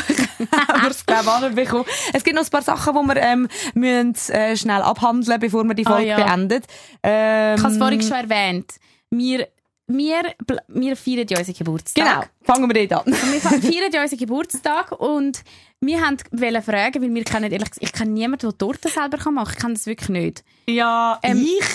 haben 0.68 0.82
wir 0.84 0.92
es, 0.92 1.06
glaube 1.06 1.24
ich, 1.26 1.30
anbekommen. 1.46 1.86
Es 2.14 2.24
gibt 2.24 2.36
noch 2.36 2.44
ein 2.44 2.50
paar 2.50 2.62
Sachen, 2.62 2.94
die 2.96 3.08
wir 3.16 3.22
ähm, 3.22 3.48
müssen, 3.74 4.34
äh, 4.34 4.56
schnell 4.56 4.82
abhandeln 4.82 5.40
bevor 5.40 5.64
wir 5.64 5.74
die 5.74 5.86
Ah, 5.86 5.92
Folge 5.92 6.08
ja. 6.10 6.16
beendet. 6.24 6.66
Ähm, 7.04 7.56
Ich 7.58 7.64
habe 7.64 7.74
es 7.74 7.78
vorhin 7.80 8.02
schon 8.02 8.12
erwähnt. 8.30 8.74
Wir, 9.10 9.48
wir, 9.88 10.22
wir 10.68 10.96
feiern 10.96 11.26
ja 11.30 11.40
unseren 11.40 11.56
Geburtstag. 11.56 12.06
Genau, 12.06 12.24
fangen 12.44 12.74
wir 12.74 12.88
dort 12.88 13.08
an. 13.08 13.14
Wir 13.14 13.42
fe- 13.42 13.62
feiern 13.62 13.92
ja 13.92 14.02
unseren 14.04 14.20
Geburtstag 14.20 14.92
und 14.92 15.42
wir 15.82 16.02
haben 16.06 16.18
wollen 16.32 16.62
fragen, 16.62 17.02
weil 17.02 17.14
wir 17.16 17.24
kennen, 17.24 17.52
ehrlich 17.52 17.72
gesagt, 17.72 17.82
ich 17.84 17.92
kenne 17.94 18.12
niemanden, 18.12 18.48
der 18.50 18.58
Torte 18.58 18.90
selber 18.90 19.18
machen 19.32 19.34
kann. 19.34 19.54
Ich 19.56 19.58
kenne 19.60 19.74
das 19.74 19.86
wirklich 19.88 20.10
nicht. 20.10 20.44
Ja, 20.70 21.20
Ähm, 21.24 21.44
ich. 21.44 21.66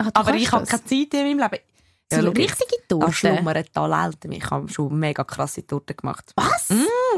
Ah, 0.00 0.10
Aber 0.14 0.34
ich 0.34 0.52
habe 0.52 0.66
keine 0.66 0.84
Zeit 0.84 1.14
in 1.14 1.38
meinem 1.38 1.50
Leben. 1.50 1.62
So 2.10 2.20
schau 2.20 2.26
jetzt. 2.28 2.38
richtige 2.38 2.76
An 2.76 2.88
Torte. 2.88 3.12
schlummern 3.12 3.64
Talent. 3.72 4.24
Ich 4.24 4.50
habe 4.50 4.68
schon 4.68 4.98
mega 4.98 5.24
krasse 5.24 5.66
Torte 5.66 5.94
gemacht. 5.94 6.32
Was? 6.36 6.68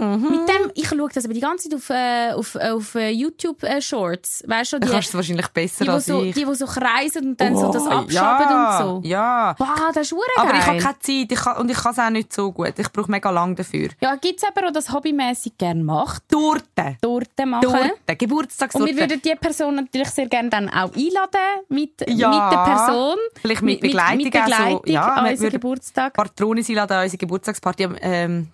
Mit 0.00 0.48
dem, 0.48 0.70
ich 0.74 0.88
schaue 0.88 1.08
das 1.12 1.24
aber 1.24 1.34
die 1.34 1.40
ganze 1.40 1.68
Zeit 1.68 1.76
auf, 1.78 1.90
äh, 1.90 2.32
auf, 2.32 2.54
äh, 2.54 2.70
auf 2.70 2.94
äh, 2.94 3.10
YouTube 3.10 3.62
äh, 3.62 3.80
Shorts. 3.82 4.42
Weißt 4.46 4.72
du, 4.72 4.80
Du 4.80 4.86
die, 4.86 4.92
kannst 4.92 5.08
es 5.10 5.14
wahrscheinlich 5.14 5.48
besser 5.48 5.84
die, 5.84 5.90
als 5.90 6.06
so, 6.06 6.22
ich. 6.22 6.34
die, 6.34 6.44
die 6.44 6.54
so 6.54 6.66
kreisen 6.66 7.28
und 7.30 7.40
dann 7.40 7.56
so 7.56 7.70
das 7.72 7.82
Oh, 7.86 7.90
abschaben 7.90 8.46
ja, 8.50 8.78
und 8.84 9.02
so. 9.02 9.08
Ja. 9.08 9.54
Wow, 9.58 9.68
das 9.94 10.06
ist 10.06 10.12
hure 10.12 10.22
Aber 10.36 10.54
ich 10.54 10.58
geil. 10.58 10.66
habe 10.66 10.78
keine 10.78 10.98
Zeit 11.00 11.32
ich 11.32 11.38
kann, 11.40 11.56
und 11.58 11.70
ich 11.70 11.76
kann 11.76 11.92
es 11.92 11.98
auch 11.98 12.10
nicht 12.10 12.32
so 12.32 12.52
gut. 12.52 12.72
Ich 12.78 12.90
brauche 12.92 13.10
mega 13.10 13.30
lang 13.30 13.54
dafür. 13.56 13.88
Ja, 14.00 14.14
gibt 14.16 14.36
es 14.36 14.42
jemanden, 14.42 14.72
der 14.72 14.82
das 14.82 14.92
hobbymäßig 14.92 15.58
gerne 15.58 15.82
macht? 15.84 16.22
Torte. 16.28 16.96
Torte 17.02 17.46
machen? 17.46 17.62
Torte. 17.62 17.92
Und 18.08 18.18
Geburtstagstorte. 18.18 18.86
wir 18.94 18.96
würden 19.00 19.20
die 19.22 19.34
Person 19.34 19.74
natürlich 19.76 20.08
sehr 20.10 20.26
gerne 20.26 20.48
dann 20.50 20.68
auch 20.68 20.94
einladen 20.94 21.64
mit, 21.68 22.08
Ja. 22.08 22.28
mit 22.30 22.52
der 22.58 22.64
Person. 22.64 23.16
Vielleicht 23.40 23.62
mit 23.62 23.80
Begleitung 23.80 24.16
Mit, 24.16 24.24
mit 24.26 24.32
Begleitung 24.34 24.76
auch 24.78 24.82
so. 24.86 24.92
Ja, 24.92 25.08
an 25.14 25.30
unseren 25.30 25.50
Geburtstag 25.50 26.12
Patronen 26.14 26.64
einladen 26.66 26.92
an 26.96 27.02
unsere 27.04 27.18
Geburtstagsparty 27.18 27.88
ähm, 28.00 28.48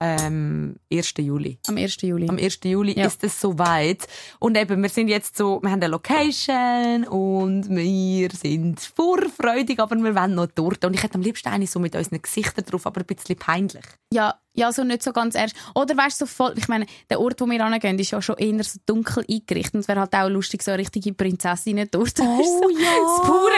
ähm, 0.00 0.76
1. 0.92 1.14
Juli. 1.18 1.58
am 1.66 1.76
1. 1.76 1.96
Juli. 2.02 2.28
Am 2.28 2.38
1. 2.38 2.58
Juli 2.64 2.98
Ja. 2.98 3.06
ist 3.06 3.22
es 3.22 3.40
soweit. 3.40 4.06
Und 4.38 4.56
eben, 4.56 4.82
wir 4.82 4.88
sind 4.88 5.08
jetzt 5.08 5.36
so, 5.36 5.60
wir 5.62 5.70
haben 5.70 5.80
eine 5.82 5.88
Location 5.88 7.04
und 7.06 7.68
wir 7.68 8.30
sind 8.30 8.80
vorfreudig, 8.80 9.78
aber 9.80 9.96
wir 9.96 10.14
wollen 10.14 10.34
noch 10.34 10.46
Torte. 10.46 10.86
Und 10.86 10.94
ich 10.94 11.02
hätte 11.02 11.16
am 11.16 11.22
liebsten 11.22 11.48
eine 11.48 11.66
so 11.66 11.78
mit 11.78 11.94
unseren 11.94 12.22
Gesichtern 12.22 12.64
drauf, 12.64 12.86
aber 12.86 13.00
ein 13.00 13.06
bisschen 13.06 13.36
peinlich. 13.36 13.84
Ja, 14.12 14.34
ja, 14.54 14.72
so 14.72 14.82
nicht 14.82 15.02
so 15.02 15.12
ganz 15.12 15.34
ernst. 15.36 15.54
Oder 15.74 15.96
weißt 15.96 16.20
du, 16.20 16.26
so 16.26 16.30
voll, 16.30 16.54
ich 16.56 16.66
meine, 16.66 16.86
der 17.08 17.20
Ort, 17.20 17.40
wo 17.40 17.46
wir 17.46 17.64
hingehen, 17.64 17.98
ist 17.98 18.10
ja 18.10 18.20
schon 18.20 18.36
eher 18.36 18.64
so 18.64 18.78
dunkel 18.84 19.24
eingerichtet. 19.30 19.74
Und 19.74 19.80
es 19.80 19.88
wäre 19.88 20.00
halt 20.00 20.14
auch 20.14 20.28
lustig, 20.28 20.62
so 20.62 20.72
eine 20.72 20.78
richtige 20.80 21.12
Prinzessin 21.14 21.76
dort. 21.90 22.18
Oh, 22.20 22.42
so, 22.42 22.70
ja. 22.70 22.90
Das 23.00 23.26
pure 23.26 23.49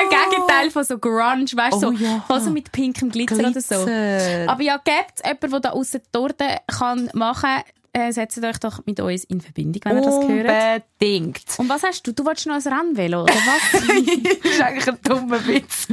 Gegenteil 0.62 0.70
von 0.70 0.84
so 0.84 0.98
Grunge, 0.98 1.44
weißt 1.54 1.82
du, 1.82 1.88
Oh, 1.88 1.92
so, 1.92 1.92
ja. 1.92 2.40
so 2.40 2.50
mit 2.50 2.72
pinkem 2.72 3.10
Glitzer, 3.10 3.36
oder 3.36 3.60
so. 3.60 3.84
Glitzer. 3.84 4.48
Aber 4.48 4.62
ja, 4.62 4.76
gibt 4.78 5.12
es 5.16 5.22
jemanden, 5.24 5.50
der 5.50 5.60
da 5.60 5.70
aussen 5.70 6.00
Torte 6.12 6.44
kann 6.78 7.10
machen 7.14 7.62
äh, 7.94 8.10
setzt 8.12 8.42
euch 8.42 8.58
doch 8.58 8.80
mit 8.86 9.00
uns 9.00 9.24
in 9.24 9.40
Verbindung, 9.40 9.82
wenn 9.84 9.96
ihr 9.98 10.02
das 10.02 10.14
hört. 10.26 10.82
Unbedingt. 10.98 11.42
Und 11.58 11.68
was 11.68 11.82
hast 11.82 12.06
du? 12.06 12.12
Du 12.12 12.24
wolltest 12.24 12.46
noch 12.46 12.54
ein 12.54 12.62
Rennvelo, 12.62 13.22
oder 13.24 13.34
was? 13.34 13.72
das 14.42 14.58
war 14.58 14.66
eigentlich 14.66 14.88
ein 14.88 14.98
dummer 15.02 15.46
Witz. 15.46 15.88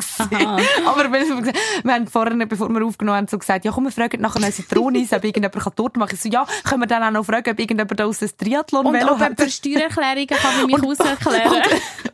Aber 0.86 1.12
wir, 1.12 1.54
wir 1.84 1.94
haben 1.94 2.08
vorhin, 2.08 2.48
bevor 2.48 2.70
wir 2.70 2.86
aufgenommen 2.86 3.18
haben, 3.18 3.28
so 3.28 3.38
gesagt, 3.38 3.66
ja 3.66 3.72
komm, 3.72 3.86
wir 3.86 3.92
fragen 3.92 4.22
nachher 4.22 4.46
unsere 4.46 4.68
Drohnis, 4.68 5.12
ob 5.12 5.24
irgendjemand 5.26 5.62
kann 5.62 5.74
dort 5.76 5.98
machen 5.98 6.10
kann. 6.10 6.16
Ich 6.16 6.22
so, 6.22 6.30
ja, 6.30 6.46
können 6.64 6.82
wir 6.82 6.88
dann 6.88 7.04
auch 7.04 7.12
noch 7.12 7.26
fragen, 7.26 7.52
ob 7.52 7.60
irgendjemand 7.60 8.02
aus 8.02 8.22
Und 8.22 8.38
Triathlon-Velo 8.38 9.12
ob 9.14 9.20
hat. 9.20 9.38
jemand 9.40 9.52
Steuererklärungen 9.52 10.28
kann 10.28 10.62
bei 10.62 10.68
mich 10.68 10.84
auserklären 10.84 11.64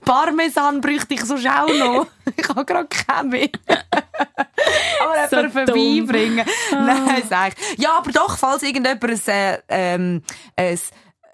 Parmesan 0.04 0.82
bräuchte 0.82 1.14
ich 1.16 1.22
so 1.22 1.36
auch 1.36 1.68
noch. 1.68 2.08
Ich 2.36 2.48
habe 2.50 2.66
gerade 2.66 2.88
keine 2.88 3.30
mehr. 3.30 3.50
aber 5.02 5.30
So 5.30 5.36
jemand 5.38 5.70
dumm. 5.70 6.08
vorbeibringen. 6.08 6.46
Nein, 6.72 7.24
sag 7.30 7.54
ich. 7.58 7.78
Ja, 7.80 7.98
aber 7.98 8.12
doch, 8.12 8.38
falls 8.38 8.64
irgendjemand 8.64 9.04
ein, 9.04 9.20
äh, 9.28 9.58
ähm, 9.76 10.22
ein 10.56 10.80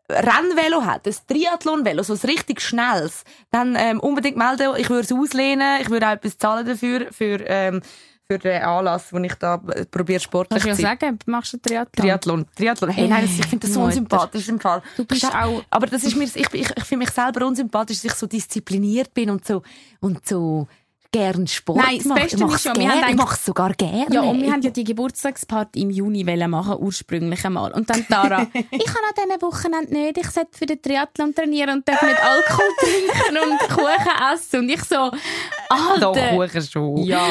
Rennvelo 0.09 0.83
hat, 0.85 1.07
ein 1.07 1.15
Triathlon-Velo, 1.27 2.03
so 2.03 2.13
ein 2.13 2.19
richtig 2.29 2.61
schnelles, 2.61 3.23
dann 3.49 3.75
ähm, 3.77 3.99
unbedingt 3.99 4.37
melden. 4.37 4.73
Ich 4.77 4.89
würde 4.89 5.03
es 5.05 5.11
auslehnen. 5.13 5.81
Ich 5.81 5.89
würde 5.89 6.07
auch 6.07 6.11
etwas 6.13 6.37
zahlen 6.37 6.65
dafür, 6.65 7.07
für, 7.11 7.39
ähm, 7.47 7.81
für 8.29 8.37
den 8.37 8.61
Anlass, 8.61 9.11
wo 9.13 9.17
ich 9.19 9.33
da 9.35 9.57
probiere 9.89 10.19
sportlich 10.19 10.63
zu 10.63 10.75
sein. 10.75 10.97
sagen, 10.99 11.19
machst 11.27 11.53
du 11.53 11.57
Triathlon? 11.57 12.03
Triathlon. 12.05 12.45
Triathlon. 12.55 12.89
Hey, 12.89 13.07
nein, 13.07 13.23
ich 13.25 13.45
finde 13.45 13.67
das 13.67 13.73
so 13.73 13.81
unsympathisch 13.83 14.49
im 14.49 14.59
Fall. 14.59 14.81
Du 14.97 15.05
bist 15.05 15.25
auch- 15.25 15.63
Aber 15.69 15.87
das 15.87 16.03
ist 16.03 16.15
mir, 16.17 16.25
ich, 16.25 16.35
ich, 16.35 16.53
ich 16.53 16.83
finde 16.83 17.05
mich 17.05 17.11
selber 17.11 17.45
unsympathisch, 17.45 17.97
dass 18.01 18.05
ich 18.11 18.13
so 18.17 18.27
diszipliniert 18.27 19.13
bin 19.13 19.29
und 19.29 19.45
so, 19.45 19.61
und 20.01 20.27
so 20.27 20.67
gern 21.11 21.45
Sport 21.47 21.77
Nein, 21.79 21.97
das. 22.03 22.13
Beste 22.13 22.45
ich 22.45 22.53
ist 22.53 22.65
ja, 22.65 22.73
wir 22.75 22.79
gern, 22.81 22.91
haben 22.91 22.99
ich 22.99 23.05
eigentlich- 23.05 23.15
mache 23.17 23.35
es 23.35 23.45
sogar 23.45 23.73
gerne. 23.73 24.05
Ja, 24.11 24.21
und 24.21 24.41
wir 24.41 24.51
haben 24.51 24.61
ja 24.61 24.69
die 24.69 24.83
Geburtstagsparty 24.83 25.81
im 25.81 25.89
Juni 25.89 26.25
wollen 26.25 26.49
machen, 26.49 26.75
ursprünglich 26.79 27.45
einmal. 27.45 27.71
Und 27.73 27.89
dann 27.89 28.07
Tara, 28.07 28.47
ich 28.53 28.85
kann 28.85 29.03
an 29.03 29.27
diesen 29.27 29.41
Wochenende 29.41 29.93
nicht, 29.93 30.17
ich 30.17 30.29
sollte 30.29 30.57
für 30.57 30.65
den 30.65 30.81
Triathlon 30.81 31.35
trainieren 31.35 31.77
und 31.77 31.87
darf 31.87 32.01
nicht 32.01 32.17
Alkohol 32.23 32.69
trinken 32.79 33.37
und 33.51 33.59
Kuchen 33.69 34.33
essen. 34.33 34.59
Und 34.61 34.69
ich 34.69 34.83
so, 34.83 35.11
Doch, 35.99 36.15
Alter. 36.15 36.35
Kuchen 36.35 36.61
schon. 36.61 36.97
Ja. 37.03 37.25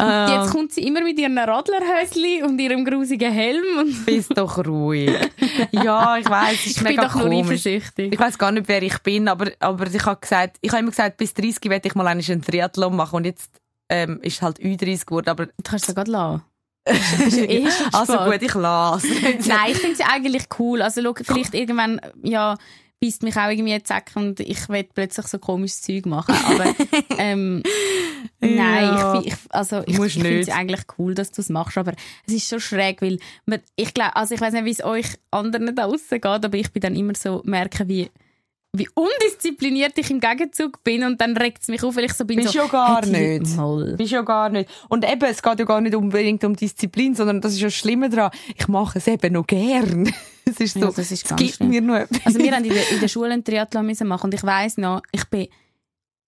Ähm. 0.00 0.28
Jetzt 0.40 0.52
kommt 0.52 0.72
sie 0.72 0.82
immer 0.82 1.00
mit 1.02 1.18
ihren 1.18 1.38
Radlerhösli 1.38 2.42
und 2.42 2.58
ihrem 2.60 2.84
grusigen 2.84 3.32
Helm. 3.32 3.78
Und 3.78 4.04
Bist 4.06 4.36
doch 4.36 4.58
ruhig. 4.66 5.10
ja, 5.72 6.16
ich 6.18 6.28
weiß, 6.28 6.52
es 6.54 6.66
ist 6.66 6.76
ich 6.76 6.82
bin 6.82 6.96
mega 6.96 7.04
doch 7.08 7.14
nur 7.14 7.24
komisch. 7.24 7.46
eifersüchtig. 7.46 8.12
Ich 8.12 8.18
weiß 8.20 8.38
gar 8.38 8.52
nicht, 8.52 8.68
wer 8.68 8.82
ich 8.82 8.98
bin, 8.98 9.28
aber, 9.28 9.50
aber 9.60 9.86
ich 9.86 10.04
habe 10.04 10.20
gesagt, 10.20 10.58
ich 10.60 10.70
habe 10.70 10.80
immer 10.80 10.90
gesagt, 10.90 11.16
bis 11.16 11.32
30 11.34 11.64
werde 11.70 11.88
ich 11.88 11.94
mal 11.94 12.06
einen 12.06 12.42
Triathlon 12.42 12.97
machen 12.98 13.16
und 13.16 13.24
jetzt 13.24 13.50
ähm, 13.88 14.20
ist 14.22 14.42
halt 14.42 14.58
30 14.58 15.06
geworden, 15.06 15.28
aber 15.30 15.46
Du 15.46 15.52
kannst 15.64 15.84
es 15.84 15.88
ja 15.88 15.94
gerade 15.94 16.10
lassen. 16.10 16.42
eh 16.88 17.70
schon 17.70 17.92
also 17.92 18.16
gut, 18.18 18.42
ich 18.42 18.54
lasse. 18.54 19.06
Nein, 19.46 19.72
ich 19.72 19.78
finde 19.78 19.96
sie 19.96 20.04
eigentlich 20.04 20.44
cool. 20.58 20.80
Also, 20.82 21.02
schau, 21.02 21.14
vielleicht 21.22 21.54
irgendwann, 21.54 22.00
ja, 22.22 22.56
beißt 23.00 23.22
mich 23.22 23.36
auch 23.36 23.48
irgendwie 23.48 23.72
jetzt 23.72 23.88
Sack 23.88 24.10
und 24.14 24.40
ich 24.40 24.68
will 24.68 24.84
plötzlich 24.84 25.26
so 25.26 25.38
komisches 25.38 25.82
Zeug 25.82 26.06
machen. 26.06 26.34
Aber, 26.46 26.74
ähm, 27.18 27.62
nein, 28.40 28.56
Ja. 28.84 29.20
ich, 29.20 29.26
ich, 29.28 29.34
also, 29.50 29.82
ich, 29.86 29.98
ich 29.98 30.12
finde 30.14 30.40
es 30.40 30.48
eigentlich 30.48 30.82
cool, 30.98 31.14
dass 31.14 31.30
du 31.30 31.42
es 31.42 31.48
machst. 31.50 31.76
Aber 31.76 31.92
es 32.26 32.32
ist 32.34 32.48
so 32.48 32.58
schräg, 32.58 33.02
weil, 33.02 33.18
man, 33.46 33.60
ich 33.76 33.92
glaube, 33.94 34.16
also 34.16 34.34
ich 34.34 34.40
weiß 34.40 34.54
nicht, 34.54 34.64
wie 34.64 34.70
es 34.70 34.82
euch 34.82 35.06
anderen 35.30 35.74
da 35.74 35.86
draussen 35.86 36.20
geht, 36.20 36.24
aber 36.26 36.54
ich 36.54 36.72
bin 36.72 36.80
dann 36.80 36.96
immer 36.96 37.14
so, 37.14 37.42
merke, 37.44 37.86
wie, 37.88 38.10
wie 38.74 38.88
undiszipliniert 38.94 39.96
ich 39.96 40.10
im 40.10 40.20
Gegenzug 40.20 40.84
bin 40.84 41.02
und 41.04 41.20
dann 41.20 41.36
regt 41.36 41.62
es 41.62 41.68
mich 41.68 41.82
auf, 41.82 41.96
weil 41.96 42.04
ich 42.04 42.12
so 42.12 42.24
bin 42.24 42.36
Bist 42.36 42.52
so, 42.52 42.58
ja 42.58 42.66
gar 42.66 43.02
«Hey, 43.02 43.38
nicht. 43.40 43.56
Mal. 43.56 43.94
Bist 43.96 44.12
ja 44.12 44.22
gar 44.22 44.50
nicht. 44.50 44.68
Und 44.88 45.10
eben, 45.10 45.24
es 45.24 45.42
geht 45.42 45.58
ja 45.58 45.64
gar 45.64 45.80
nicht 45.80 45.94
unbedingt 45.94 46.44
um 46.44 46.54
Disziplin, 46.54 47.14
sondern 47.14 47.40
das 47.40 47.54
ist 47.54 47.60
ja 47.60 47.68
das 47.68 47.74
Schlimme 47.74 48.10
daran. 48.10 48.30
Ich 48.56 48.68
mache 48.68 48.98
es 48.98 49.06
eben 49.06 49.32
noch 49.32 49.46
gern. 49.46 50.12
Es 50.50 50.60
ist 50.60 50.74
so, 50.74 50.80
Ja, 50.80 50.86
das 50.86 50.98
ist 50.98 51.12
es 51.12 51.24
ganz 51.28 51.42
gibt 51.42 51.54
schlimm. 51.56 51.68
mir 51.68 51.82
noch 51.82 51.94
etwas. 51.96 52.24
Also 52.24 52.38
wir 52.38 52.52
haben 52.56 52.64
in 52.64 52.72
der, 52.72 52.90
in 52.90 53.00
der 53.00 53.08
Schule 53.08 53.34
einen 53.34 53.44
Triathlon 53.44 53.84
müssen 53.84 54.06
machen 54.08 54.24
und 54.28 54.34
ich 54.34 54.42
weiss 54.42 54.78
noch, 54.78 55.02
ich 55.12 55.26
bin 55.26 55.46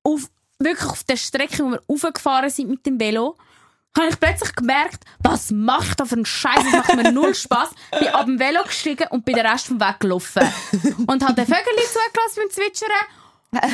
auf, 0.02 0.28
wirklich 0.58 0.90
auf 0.90 1.04
der 1.04 1.16
Strecke, 1.16 1.64
wo 1.64 1.70
wir 1.70 1.80
raufgefahren 1.88 2.50
sind 2.50 2.68
mit 2.68 2.84
dem 2.84 3.00
Velo, 3.00 3.36
habe 3.96 4.08
ich 4.08 4.20
plötzlich 4.20 4.54
gemerkt, 4.54 5.04
was 5.22 5.50
mache 5.50 5.88
ich 5.88 5.94
da 5.94 6.04
für 6.04 6.16
einen 6.16 6.26
Scheiß? 6.26 6.62
Das 6.64 6.72
macht 6.72 6.96
mir 6.96 7.12
null 7.12 7.34
Spaß. 7.34 7.70
Bin 7.98 8.08
ab 8.08 8.26
dem 8.26 8.38
Velo 8.38 8.62
gestiegen 8.64 9.06
und 9.10 9.24
bin 9.24 9.34
den 9.34 9.46
Rest 9.46 9.66
vom 9.66 9.80
Weg 9.80 10.00
gelaufen. 10.00 10.42
Und 11.06 11.24
habe 11.24 11.34
den 11.34 11.46
Vögel 11.46 11.64
zugelassen 11.76 12.36
beim 12.36 12.50
Zwitschern. 12.50 12.90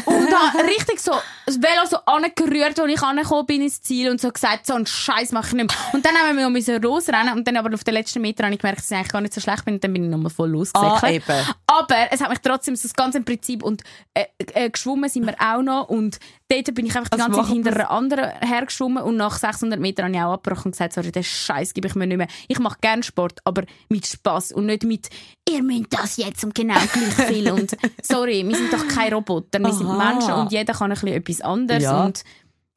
Und 0.06 0.34
habe 0.34 0.64
richtig 0.64 1.00
so 1.00 1.12
das 1.44 1.60
Velo 1.60 1.84
so 1.88 1.98
angerührt, 2.06 2.80
als 2.80 2.90
ich 2.90 3.02
angekommen 3.02 3.44
bin 3.44 3.60
ins 3.60 3.82
Ziel 3.82 4.10
und 4.10 4.18
so 4.18 4.30
gesagt, 4.30 4.66
so 4.66 4.72
einen 4.72 4.86
Scheiß 4.86 5.32
mache 5.32 5.48
ich 5.48 5.52
nicht 5.52 5.70
mehr. 5.70 5.92
Und 5.92 6.04
dann 6.04 6.14
haben 6.16 6.38
wir 6.38 6.48
müssen 6.48 6.80
losrennen 6.80 7.34
und 7.34 7.46
dann 7.46 7.58
aber 7.58 7.74
auf 7.74 7.84
den 7.84 7.92
letzten 7.92 8.22
Meter 8.22 8.44
habe 8.44 8.54
ich 8.54 8.60
gemerkt, 8.60 8.78
dass 8.78 8.90
ich 8.90 8.96
eigentlich 8.96 9.12
gar 9.12 9.20
nicht 9.20 9.34
so 9.34 9.40
schlecht 9.42 9.66
bin 9.66 9.74
und 9.74 9.84
dann 9.84 9.92
bin 9.92 10.04
ich 10.04 10.10
nochmal 10.10 10.30
voll 10.30 10.48
losgesäckelt. 10.48 11.02
Ah, 11.02 11.10
eben. 11.10 11.46
Aber 11.66 12.08
es 12.10 12.22
hat 12.22 12.30
mich 12.30 12.38
trotzdem 12.38 12.74
so 12.74 12.88
das 12.88 12.94
ganze 12.94 13.20
Prinzip 13.20 13.62
und 13.62 13.82
äh, 14.14 14.24
äh, 14.54 14.70
geschwommen 14.70 15.10
sind 15.10 15.26
wir 15.26 15.36
auch 15.38 15.60
noch 15.60 15.90
und 15.90 16.18
dort 16.48 16.74
bin 16.74 16.86
ich 16.86 16.96
einfach 16.96 17.10
die 17.10 17.18
Was 17.18 17.26
ganze 17.26 17.40
Zeit 17.40 17.48
hinter 17.50 17.72
einer 17.72 17.90
anderen 17.90 18.30
hergeschwommen 18.40 19.02
und 19.02 19.16
nach 19.16 19.36
600 19.36 19.80
Metern 19.80 20.06
habe 20.06 20.16
ich 20.16 20.22
auch 20.22 20.32
abgebrochen 20.34 20.66
und 20.66 20.72
gesagt, 20.72 20.92
sorry, 20.92 21.12
den 21.12 21.24
Scheiß 21.24 21.74
gebe 21.74 21.88
ich 21.88 21.94
mir 21.94 22.06
nicht 22.06 22.18
mehr. 22.18 22.28
Ich 22.48 22.58
mache 22.58 22.78
gerne 22.80 23.02
Sport, 23.02 23.40
aber 23.44 23.64
mit 23.88 24.06
Spaß 24.06 24.52
und 24.52 24.66
nicht 24.66 24.84
mit, 24.84 25.08
ihr 25.48 25.62
müsst 25.62 25.86
das 25.90 26.16
jetzt 26.16 26.44
und 26.44 26.54
genau 26.54 26.74
gleich 26.92 27.28
viel 27.28 27.50
und 27.50 27.76
sorry, 28.02 28.46
wir 28.46 28.56
sind 28.56 28.72
doch 28.72 28.86
keine 28.88 29.16
Roboter, 29.16 29.58
wir 29.58 29.72
sind 29.72 29.86
Aha. 29.86 30.12
Menschen 30.12 30.32
und 30.34 30.52
jeder 30.52 30.72
kann 30.72 30.90
ein 30.92 30.98
bisschen 30.98 31.08
etwas 31.14 31.40
anderes 31.40 31.82
Ja. 31.82 32.04
und 32.04 32.22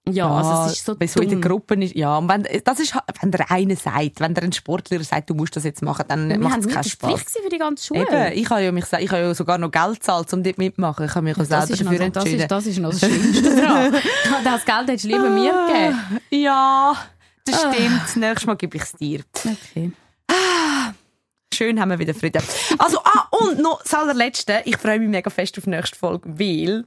ja, 0.08 0.28
also 0.28 0.66
es 0.72 0.78
ist 0.78 0.86
so 0.86 0.96
so 1.06 1.20
in 1.22 1.30
dumm. 1.30 1.42
der 1.42 1.50
Gruppe 1.50 1.76
ist, 1.76 1.94
ja. 1.96 2.18
Und 2.18 2.30
wenn, 2.30 2.44
das 2.64 2.80
ist, 2.80 2.96
wenn 3.22 3.32
der 3.32 3.52
eine 3.52 3.76
sagt, 3.76 4.20
wenn 4.20 4.34
der 4.34 4.44
ein 4.44 4.52
Sportler 4.54 5.04
sagt, 5.04 5.30
du 5.30 5.36
musst 5.36 5.56
das 5.56 5.64
jetzt 5.66 5.82
machen, 5.84 6.06
dann 6.08 6.40
macht 6.40 6.60
es 6.62 6.68
keinen 6.68 6.76
das 6.78 6.90
Spaß. 6.92 7.10
Pflicht 7.12 7.26
gewesen 7.28 7.44
für 7.44 7.50
die 7.50 7.58
ganze 7.60 7.86
Schule. 7.86 8.02
Eben, 8.02 8.38
ich 8.40 8.50
habe 8.50 8.62
ja, 8.64 8.72
mich, 8.72 8.86
ich 8.86 9.12
habe 9.12 9.22
ja 9.22 9.34
sogar 9.36 9.58
noch 9.60 9.70
Geld 9.70 10.00
gezahlt, 10.00 10.34
um 10.34 10.42
dort 10.42 10.58
mitmachen. 10.58 11.06
Ich 11.06 11.14
habe 11.16 11.24
mich 11.24 11.38
das, 11.38 11.48
selber 11.48 11.70
ist 11.74 11.84
noch, 11.84 11.92
dafür 11.92 12.10
das, 12.10 12.24
entschieden. 12.26 12.42
ist, 12.42 12.52
das 12.52 12.66
ist 12.66 12.80
noch 12.80 12.90
das 12.92 13.00
Schlimmste 13.00 13.56
daran. 13.62 13.96
Das 14.44 14.66
Geld 14.66 14.88
hättest 14.88 15.04
du 15.04 15.08
lieber 15.10 15.30
mir 15.30 15.54
gegeben. 15.68 16.20
Ja, 16.32 16.96
das 17.46 17.66
Ah. 17.66 17.74
stimmt. 17.74 18.02
Das 18.04 18.16
nächste 18.16 18.48
Mal 18.48 18.56
gebe 18.56 18.78
ich 18.78 18.84
es 18.84 18.92
dir. 18.94 19.22
Okay. 19.46 19.92
Schön 21.54 21.80
haben 21.80 21.90
wir 21.90 22.00
wieder 22.00 22.14
Frieden. 22.14 22.42
Also, 22.78 23.00
ah, 23.04 23.28
und 23.32 23.60
noch 23.60 23.82
das 23.84 23.94
allerletzte. 23.94 24.62
Ich 24.66 24.78
freue 24.78 25.00
mich 25.00 25.10
mega 25.10 25.30
fest 25.30 25.58
auf 25.58 25.66
die 25.66 25.72
nächste 25.72 25.98
Folge, 25.98 26.30
weil, 26.40 26.86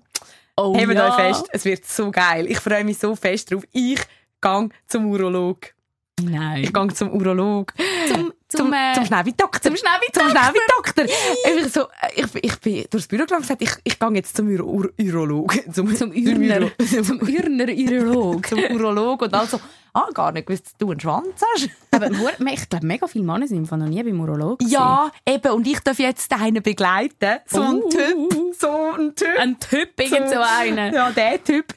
Oh, 0.57 0.75
hebt 0.77 0.93
ja. 0.93 1.09
euch 1.09 1.15
fest, 1.15 1.49
es 1.53 1.65
wird 1.65 1.85
so 1.85 2.11
geil. 2.11 2.47
Ich 2.51 2.59
freue 2.59 2.85
mich 2.85 2.99
so 2.99 3.17
fest 3.17 3.51
drauf. 3.51 3.65
Ich 3.73 4.01
gehe 4.41 4.69
zum 4.87 5.07
Urolog. 5.07 5.75
Nein. 6.21 6.65
Ich 6.65 6.73
gehe 6.73 6.89
zum 6.95 7.11
Urolog. 7.13 7.73
Zum, 8.09 8.33
zum, 8.53 8.67
Zum, 8.67 8.73
äh, 8.75 8.95
zum 8.95 9.05
Schnäbi-Doktor. 9.07 9.61
zum 9.63 9.77
Schnäbi-Doktor. 9.77 10.23
Zum 10.23 10.31
Schnäbi-Doktor. 10.31 11.05
Einfach 11.47 11.71
so, 11.71 11.81
äh, 11.83 12.21
ich, 12.41 12.45
ich 12.45 12.61
bin 12.61 12.85
durchs 12.91 13.07
Büro 13.09 13.25
gelaufen 13.25 13.43
und 13.53 13.59
gesagt, 13.59 13.63
ich, 13.63 13.71
ich 13.85 13.99
gehe 13.99 14.11
jetzt 14.15 14.37
zum 14.37 14.49
Uro 14.49 14.65
Ur 14.65 14.91
Urolog. 15.01 15.55
Zum, 15.73 15.95
zum 15.97 16.13
Ürner. 16.13 16.61
Uro- 16.67 17.05
zum 17.05 17.21
Ürner 17.21 17.69
Urolog. 17.73 18.47
zum 18.47 18.59
Urolog. 18.59 19.23
Und 19.23 19.35
also, 19.35 19.61
ah, 19.95 20.09
gar 20.15 20.33
nicht 20.33 20.47
gewusst, 20.47 20.67
dass 20.67 20.77
du 20.79 20.91
einen 20.91 21.01
Schwanz 21.01 21.43
hast. 21.55 21.69
Aber 21.91 22.11
ich 22.11 22.69
glaube, 22.69 22.87
mega 22.87 23.07
viele 23.07 23.25
Männer 23.25 23.47
sind 23.47 23.71
noch 23.71 23.77
nie 23.89 24.03
beim 24.03 24.21
Urolog. 24.21 24.61
Ja, 24.63 25.11
eben. 25.27 25.53
Und 25.53 25.67
ich 25.67 25.81
darf 25.81 25.99
jetzt 25.99 26.33
einen 26.33 26.63
begleiten. 26.63 27.39
So 27.47 27.61
ein 27.61 27.75
Uh. 27.83 27.89
Typ. 27.89 28.55
So 28.59 28.69
ein 28.99 29.15
Typ. 29.15 29.39
Ein 29.39 29.59
Typ, 29.59 29.99
irgend 30.01 30.29
so 30.31 30.39
einer. 30.41 30.93
Ja, 30.93 31.11
der 31.11 31.43
Typ. 31.43 31.75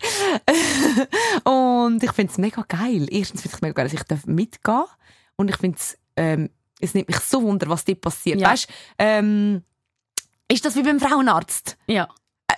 und 1.43 2.03
ich 2.03 2.11
finde 2.11 2.32
es 2.32 2.38
mega 2.38 2.63
geil. 2.67 3.07
Erstens 3.09 3.41
finde 3.41 3.47
ich 3.49 3.53
es 3.55 3.61
mega 3.61 3.73
geil, 3.73 3.86
dass 3.86 3.93
ich 3.93 4.03
darf 4.03 4.26
mitgehen 4.26 4.84
Und 5.36 5.49
ich 5.49 5.57
finde 5.57 5.78
es, 5.78 5.97
ähm, 6.17 6.49
es 6.86 6.94
nimmt 6.94 7.08
mich 7.10 7.20
so 7.20 7.42
wunder, 7.42 7.68
was 7.70 7.86
dort 7.86 8.02
passiert. 8.02 8.40
Ja. 8.40 8.52
Weißt, 8.52 8.68
ähm, 8.98 9.64
ist 10.48 10.66
das 10.66 10.76
wie 10.76 10.84
beim 10.84 11.00
Frauenarzt? 11.00 11.78
Ja. 11.88 12.08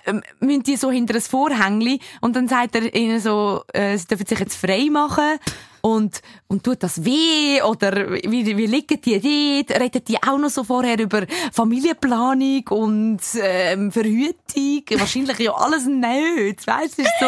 Ähm, 0.06 0.22
müssen 0.40 0.62
die 0.62 0.76
so 0.76 0.90
hinter 0.90 1.14
ein 1.14 1.20
Vorhängli 1.20 2.00
und 2.20 2.36
dann 2.36 2.48
sagt 2.48 2.74
er 2.74 2.94
ihnen 2.94 3.20
so, 3.20 3.62
äh, 3.72 3.96
sie 3.96 4.06
dürfen 4.06 4.26
sich 4.26 4.38
jetzt 4.38 4.56
frei 4.56 4.88
machen 4.90 5.38
und, 5.80 6.20
und 6.48 6.64
tut 6.64 6.82
das 6.82 7.04
weh 7.04 7.62
oder 7.62 8.10
wie, 8.10 8.44
wie 8.56 8.66
liegen 8.66 9.00
die 9.00 9.64
dort? 9.66 9.80
Reden 9.80 10.04
die 10.04 10.16
auch 10.22 10.36
noch 10.38 10.50
so 10.50 10.64
vorher 10.64 10.98
über 10.98 11.24
Familienplanung 11.52 12.66
und 12.70 13.20
ähm, 13.40 13.92
Verhütung? 13.92 14.82
Wahrscheinlich 14.98 15.38
ja 15.38 15.52
alles 15.52 15.86
nicht, 15.86 16.66
weißt 16.66 16.98
du? 16.98 17.02
So, 17.04 17.26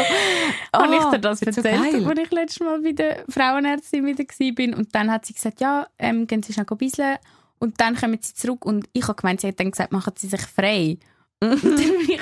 Habe 0.78 0.94
ich 0.96 1.00
Ah, 1.00 1.10
dir 1.12 1.18
das 1.20 1.40
wird 1.40 1.54
so 1.54 1.60
erzählt, 1.62 1.92
geil. 1.92 2.06
als 2.06 2.18
ich 2.18 2.30
letztes 2.30 2.60
Mal 2.60 2.80
bei 2.80 2.92
der 2.92 3.24
Frauenärztin 3.28 4.04
wieder 4.04 4.24
war. 4.24 4.78
Und 4.78 4.94
dann 4.94 5.10
hat 5.10 5.26
sie 5.26 5.34
gesagt, 5.34 5.60
ja, 5.60 5.86
ähm, 5.98 6.26
gehen 6.26 6.42
Sie 6.42 6.52
schnell 6.52 6.66
bisseln 6.76 7.18
und 7.60 7.80
dann 7.80 7.94
kommen 7.96 8.18
Sie 8.20 8.34
zurück. 8.34 8.64
Und 8.64 8.86
ich 8.92 9.04
habe 9.04 9.14
gemeint, 9.14 9.40
sie 9.42 9.48
hat 9.48 9.60
dann 9.60 9.70
gesagt, 9.70 9.92
machen 9.92 10.12
Sie 10.16 10.26
sich 10.28 10.42
frei. 10.42 10.98
Und 11.42 11.62
dann 11.64 11.74
bin 11.74 12.00
ich, 12.08 12.20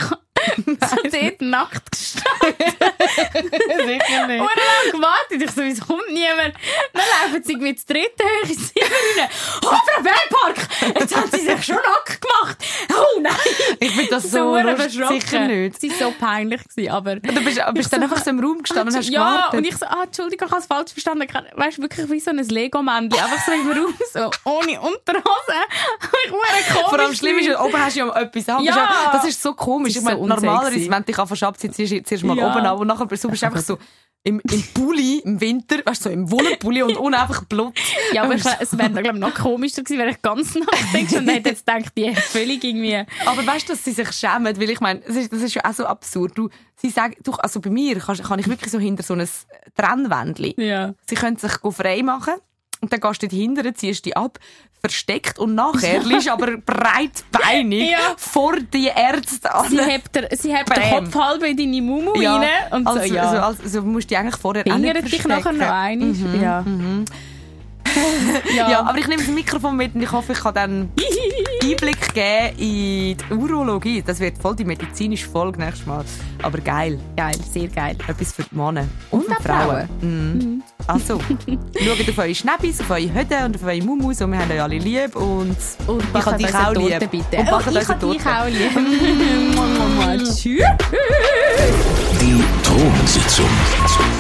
so 0.57 0.97
dort 1.11 1.41
nackt 1.41 1.91
gestanden. 1.93 2.57
Sicher 3.87 4.27
nicht. 4.27 4.41
Und 4.41 4.51
dann 4.57 4.93
gewartet. 4.93 5.43
Ich 5.43 5.51
so, 5.51 5.63
wieso 5.63 5.85
kommt 5.85 6.09
niemand? 6.11 6.55
Dann 6.93 7.03
laufen 7.23 7.43
sie 7.45 7.57
mit 7.57 7.89
der 7.89 7.97
dritten 7.97 8.23
Höhe 8.23 8.51
ins 8.53 8.73
Zimmer 8.73 8.87
rein. 9.19 9.29
Oh, 9.65 9.69
Frau 9.69 10.03
Bergpark! 10.03 10.99
Jetzt 11.01 11.17
haben 11.17 11.31
sie 11.31 11.41
sich 11.41 11.65
schon 11.65 11.77
nackt 11.77 12.21
gemacht. 12.21 12.57
Oh 12.93 13.21
nein! 13.21 13.77
Ich 13.81 13.91
finde 13.93 14.11
das 14.11 14.31
so 14.31 14.55
verschrocken. 14.55 15.21
Sicher 15.21 15.41
nicht. 15.47 15.81
Sie 15.81 15.91
war 15.91 15.97
so 15.99 16.15
peinlich, 16.19 16.63
gewesen, 16.69 16.91
aber... 16.91 17.17
Du 17.17 17.45
bist, 17.45 17.61
bist 17.75 17.93
dann 17.93 18.03
einfach 18.03 18.23
so 18.23 18.31
im 18.31 18.41
Raum 18.41 18.63
gestanden 18.63 18.95
und 18.95 18.99
hast 18.99 19.09
ja, 19.09 19.21
gewartet. 19.37 19.59
und 19.59 19.65
ich 19.67 19.77
so, 19.77 19.87
ah, 19.87 20.03
Entschuldigung, 20.05 20.47
ich 20.47 20.53
habe 20.53 20.61
es 20.61 20.67
falsch 20.67 20.93
verstanden. 20.93 21.23
Ich- 21.29 21.59
Weißt 21.59 21.79
du, 21.79 21.83
wirklich 21.83 22.11
wie 22.11 22.21
so 22.21 22.31
ein 22.31 22.39
Lego-Männchen. 22.39 23.19
Einfach 23.21 23.45
so 23.45 23.53
im 23.53 23.71
Raum, 23.71 23.95
so, 24.13 24.31
ohne 24.45 24.81
Unterhose. 24.81 25.25
ich 26.25 26.31
komisch. 26.31 26.89
Vor 26.89 26.99
allem 26.99 27.15
schlimm 27.15 27.39
ist, 27.39 27.49
oben 27.59 27.85
hast 27.85 27.97
du 27.97 28.01
ja 28.01 28.17
etwas. 28.21 28.47
Ja. 28.47 29.11
Das 29.13 29.25
ist 29.25 29.43
so 29.43 29.55
komisch. 29.55 29.95
Das 29.95 30.03
Ich 30.03 30.09
ist 30.09 30.17
meine, 30.19 30.19
so 30.19 30.23
normalerweise, 30.47 30.91
wenn 30.91 30.99
du 30.99 31.05
dich 31.05 31.19
anfängst 31.19 31.43
abziehen, 31.43 31.73
ziehst 31.73 31.93
du 31.93 32.03
zuerst 32.03 32.25
mal 32.25 32.37
Ja. 32.37 32.51
oben 32.51 32.67
an 32.67 32.79
und 32.79 32.87
nachher 32.87 33.07
bist 33.07 33.25
du 33.25 33.29
einfach 33.29 33.61
so 33.61 33.79
im, 34.25 34.41
im 34.51 34.63
Pulli, 34.75 35.21
im 35.25 35.41
Winter, 35.41 35.77
weißt 35.85 36.05
du, 36.05 36.09
so 36.09 36.11
im 36.11 36.31
Wollenpulli 36.31 36.83
und 36.83 36.99
ohne 36.99 37.21
einfach 37.21 37.45
Blut. 37.45 37.73
Ja, 38.13 38.25
aber 38.25 38.35
ich, 38.35 38.45
es 38.61 38.77
wäre, 38.77 38.91
glaube 38.91 39.11
ich, 39.17 39.21
noch 39.21 39.33
komischer 39.33 39.83
gewesen, 39.83 40.01
wenn 40.01 40.09
ich 40.09 40.21
ganz 40.21 40.55
nackt 40.55 40.93
bin 40.93 41.07
und 41.19 41.29
hätte 41.29 41.51
jetzt 41.51 41.65
gedacht, 41.65 41.93
die 41.97 42.15
völlig 42.15 42.63
irgendwie... 42.65 43.05
Aber 43.25 43.47
weißt 43.47 43.69
du, 43.69 43.73
dass 43.73 43.85
sie 43.85 43.93
sich 43.93 44.11
schämen? 44.13 44.61
Weil 44.61 44.71
ich 44.71 44.81
meine, 44.81 45.01
das 45.01 45.17
ist, 45.17 45.33
das 45.33 45.41
ist 45.41 45.55
ja 45.55 45.65
auch 45.65 45.73
so 45.73 45.87
absurd. 45.87 46.37
Du, 46.37 46.51
sie 46.77 46.91
sagen, 46.91 47.15
du, 47.23 47.33
also 47.33 47.61
bei 47.61 47.71
mir 47.71 47.99
kann, 48.01 48.17
kann 48.19 48.39
ich 48.41 48.49
wirklich 48.49 48.71
so 48.73 48.79
hinter 48.79 49.03
so 49.03 49.15
ein 49.15 49.27
Trennwändchen. 49.77 50.55
Ja. 50.59 50.95
Sie 51.09 51.15
können 51.15 51.37
sich 51.37 51.53
frei 51.53 52.03
machen. 52.03 52.35
Und 52.81 52.93
dann 52.93 53.01
gehst 53.01 53.23
du 53.23 53.27
hinten, 53.29 53.75
ziehst 53.75 54.07
dich 54.07 54.17
ab, 54.17 54.39
versteckt 54.81 55.39
und 55.39 55.55
nachher 55.55 56.03
liegst 56.05 56.29
aber 56.29 56.57
breitbeinig 56.59 57.91
Ja. 57.91 57.99
vor 58.17 58.57
die 58.73 58.87
Ärzte 58.87 59.53
an. 59.53 59.69
Sie 59.69 59.81
hebt, 59.81 60.15
der, 60.15 60.29
sie 60.37 60.55
hebt 60.57 60.75
den. 60.77 61.11
Kopf 61.11 61.15
halb 61.17 61.43
in 61.43 61.57
deine 61.57 61.83
Mumu 61.83 62.21
Ja, 62.21 62.37
rein 62.37 62.49
und 62.71 62.87
also, 62.87 63.01
so, 63.09 63.15
ja. 63.15 63.23
also, 63.23 63.37
also, 63.43 63.63
also 63.65 63.83
musst 63.83 64.05
du 64.05 64.09
dich 64.15 64.19
eigentlich 64.19 64.37
vorher 64.37 64.63
auch 64.63 64.79
nicht 64.79 64.93
Fingert 64.97 65.13
dich 65.13 65.27
nachher 65.27 65.53
noch 65.53 65.67
einmal. 65.69 67.05
Ja. 68.55 68.71
Ja, 68.71 68.81
aber 68.83 68.99
ich 68.99 69.09
nehme 69.09 69.23
das 69.23 69.33
Mikrofon 69.33 69.75
mit 69.77 69.95
und 69.95 70.03
ich 70.03 70.13
hoffe, 70.13 70.33
ich 70.33 70.39
kann 70.41 70.55
dann 70.55 70.91
Einblick 71.63 72.13
geben 72.15 72.59
in 72.59 73.17
die 73.17 73.35
Urologie. 73.35 74.03
Das 74.07 74.21
wird 74.21 74.39
voll 74.39 74.55
die 74.57 74.65
medizinische 74.65 75.27
Folge 75.29 75.59
nächstes 75.59 75.87
Mal. 75.87 76.05
Aber 76.43 76.59
geil. 76.59 76.99
geil, 77.17 77.35
sehr 77.51 77.69
geil. 77.69 77.97
Etwas 78.07 78.33
für 78.35 78.43
die 78.43 78.55
Männer. 78.55 78.87
Und, 79.11 79.25
für 79.25 79.33
auch 79.33 79.37
die 79.39 79.43
Frauen. 79.43 79.89
Mhm. 80.03 80.63
Also, 80.89 81.21
schaut 81.21 82.09
auf 82.09 82.19
eure 82.19 82.35
Schnäppis, 82.35 82.81
auf 82.81 82.89
eure 82.91 83.13
Hütte 83.13 83.37
und 83.45 83.57
auf 83.57 83.63
eure 83.65 83.83
Mumus 83.83 84.21
und 84.23 84.33
wir 84.33 84.39
haben 84.39 84.51
euch 84.51 84.63
alle 84.63 84.79
lieb 84.79 85.15
und, 85.17 85.55
Und 85.87 86.03
ich 86.19 86.27
habe 86.27 86.37
dich 86.39 86.55
auch 86.55 86.73
lieb. 86.75 86.99
bitte. 87.11 87.37
Und 87.37 87.49
Oh, 87.49 87.51
backt 87.59 87.67
ich 87.71 87.89
habe 87.89 88.07
dich 88.07 88.23
Torte. 88.23 88.41
auch 88.41 88.47
lieb. 88.47 90.25
Tschüss. 90.35 90.63
Die 92.21 92.45
Thronsitzung. 92.65 93.47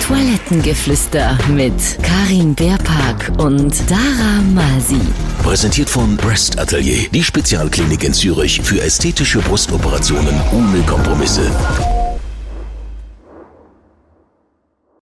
Toilettengeflüster 0.06 1.38
mit 1.54 1.72
Karin 2.02 2.54
Beerpark 2.54 3.32
und 3.38 3.74
Dara 3.90 4.40
Masi. 4.54 5.00
Präsentiert 5.42 5.88
von 5.88 6.16
Breast 6.16 6.58
Atelier, 6.58 7.08
die 7.12 7.22
Spezialklinik 7.24 8.04
in 8.04 8.12
Zürich 8.12 8.60
für 8.62 8.80
ästhetische 8.82 9.38
Brustoperationen 9.40 10.34
ohne 10.52 10.82
Kompromisse. 10.82 11.50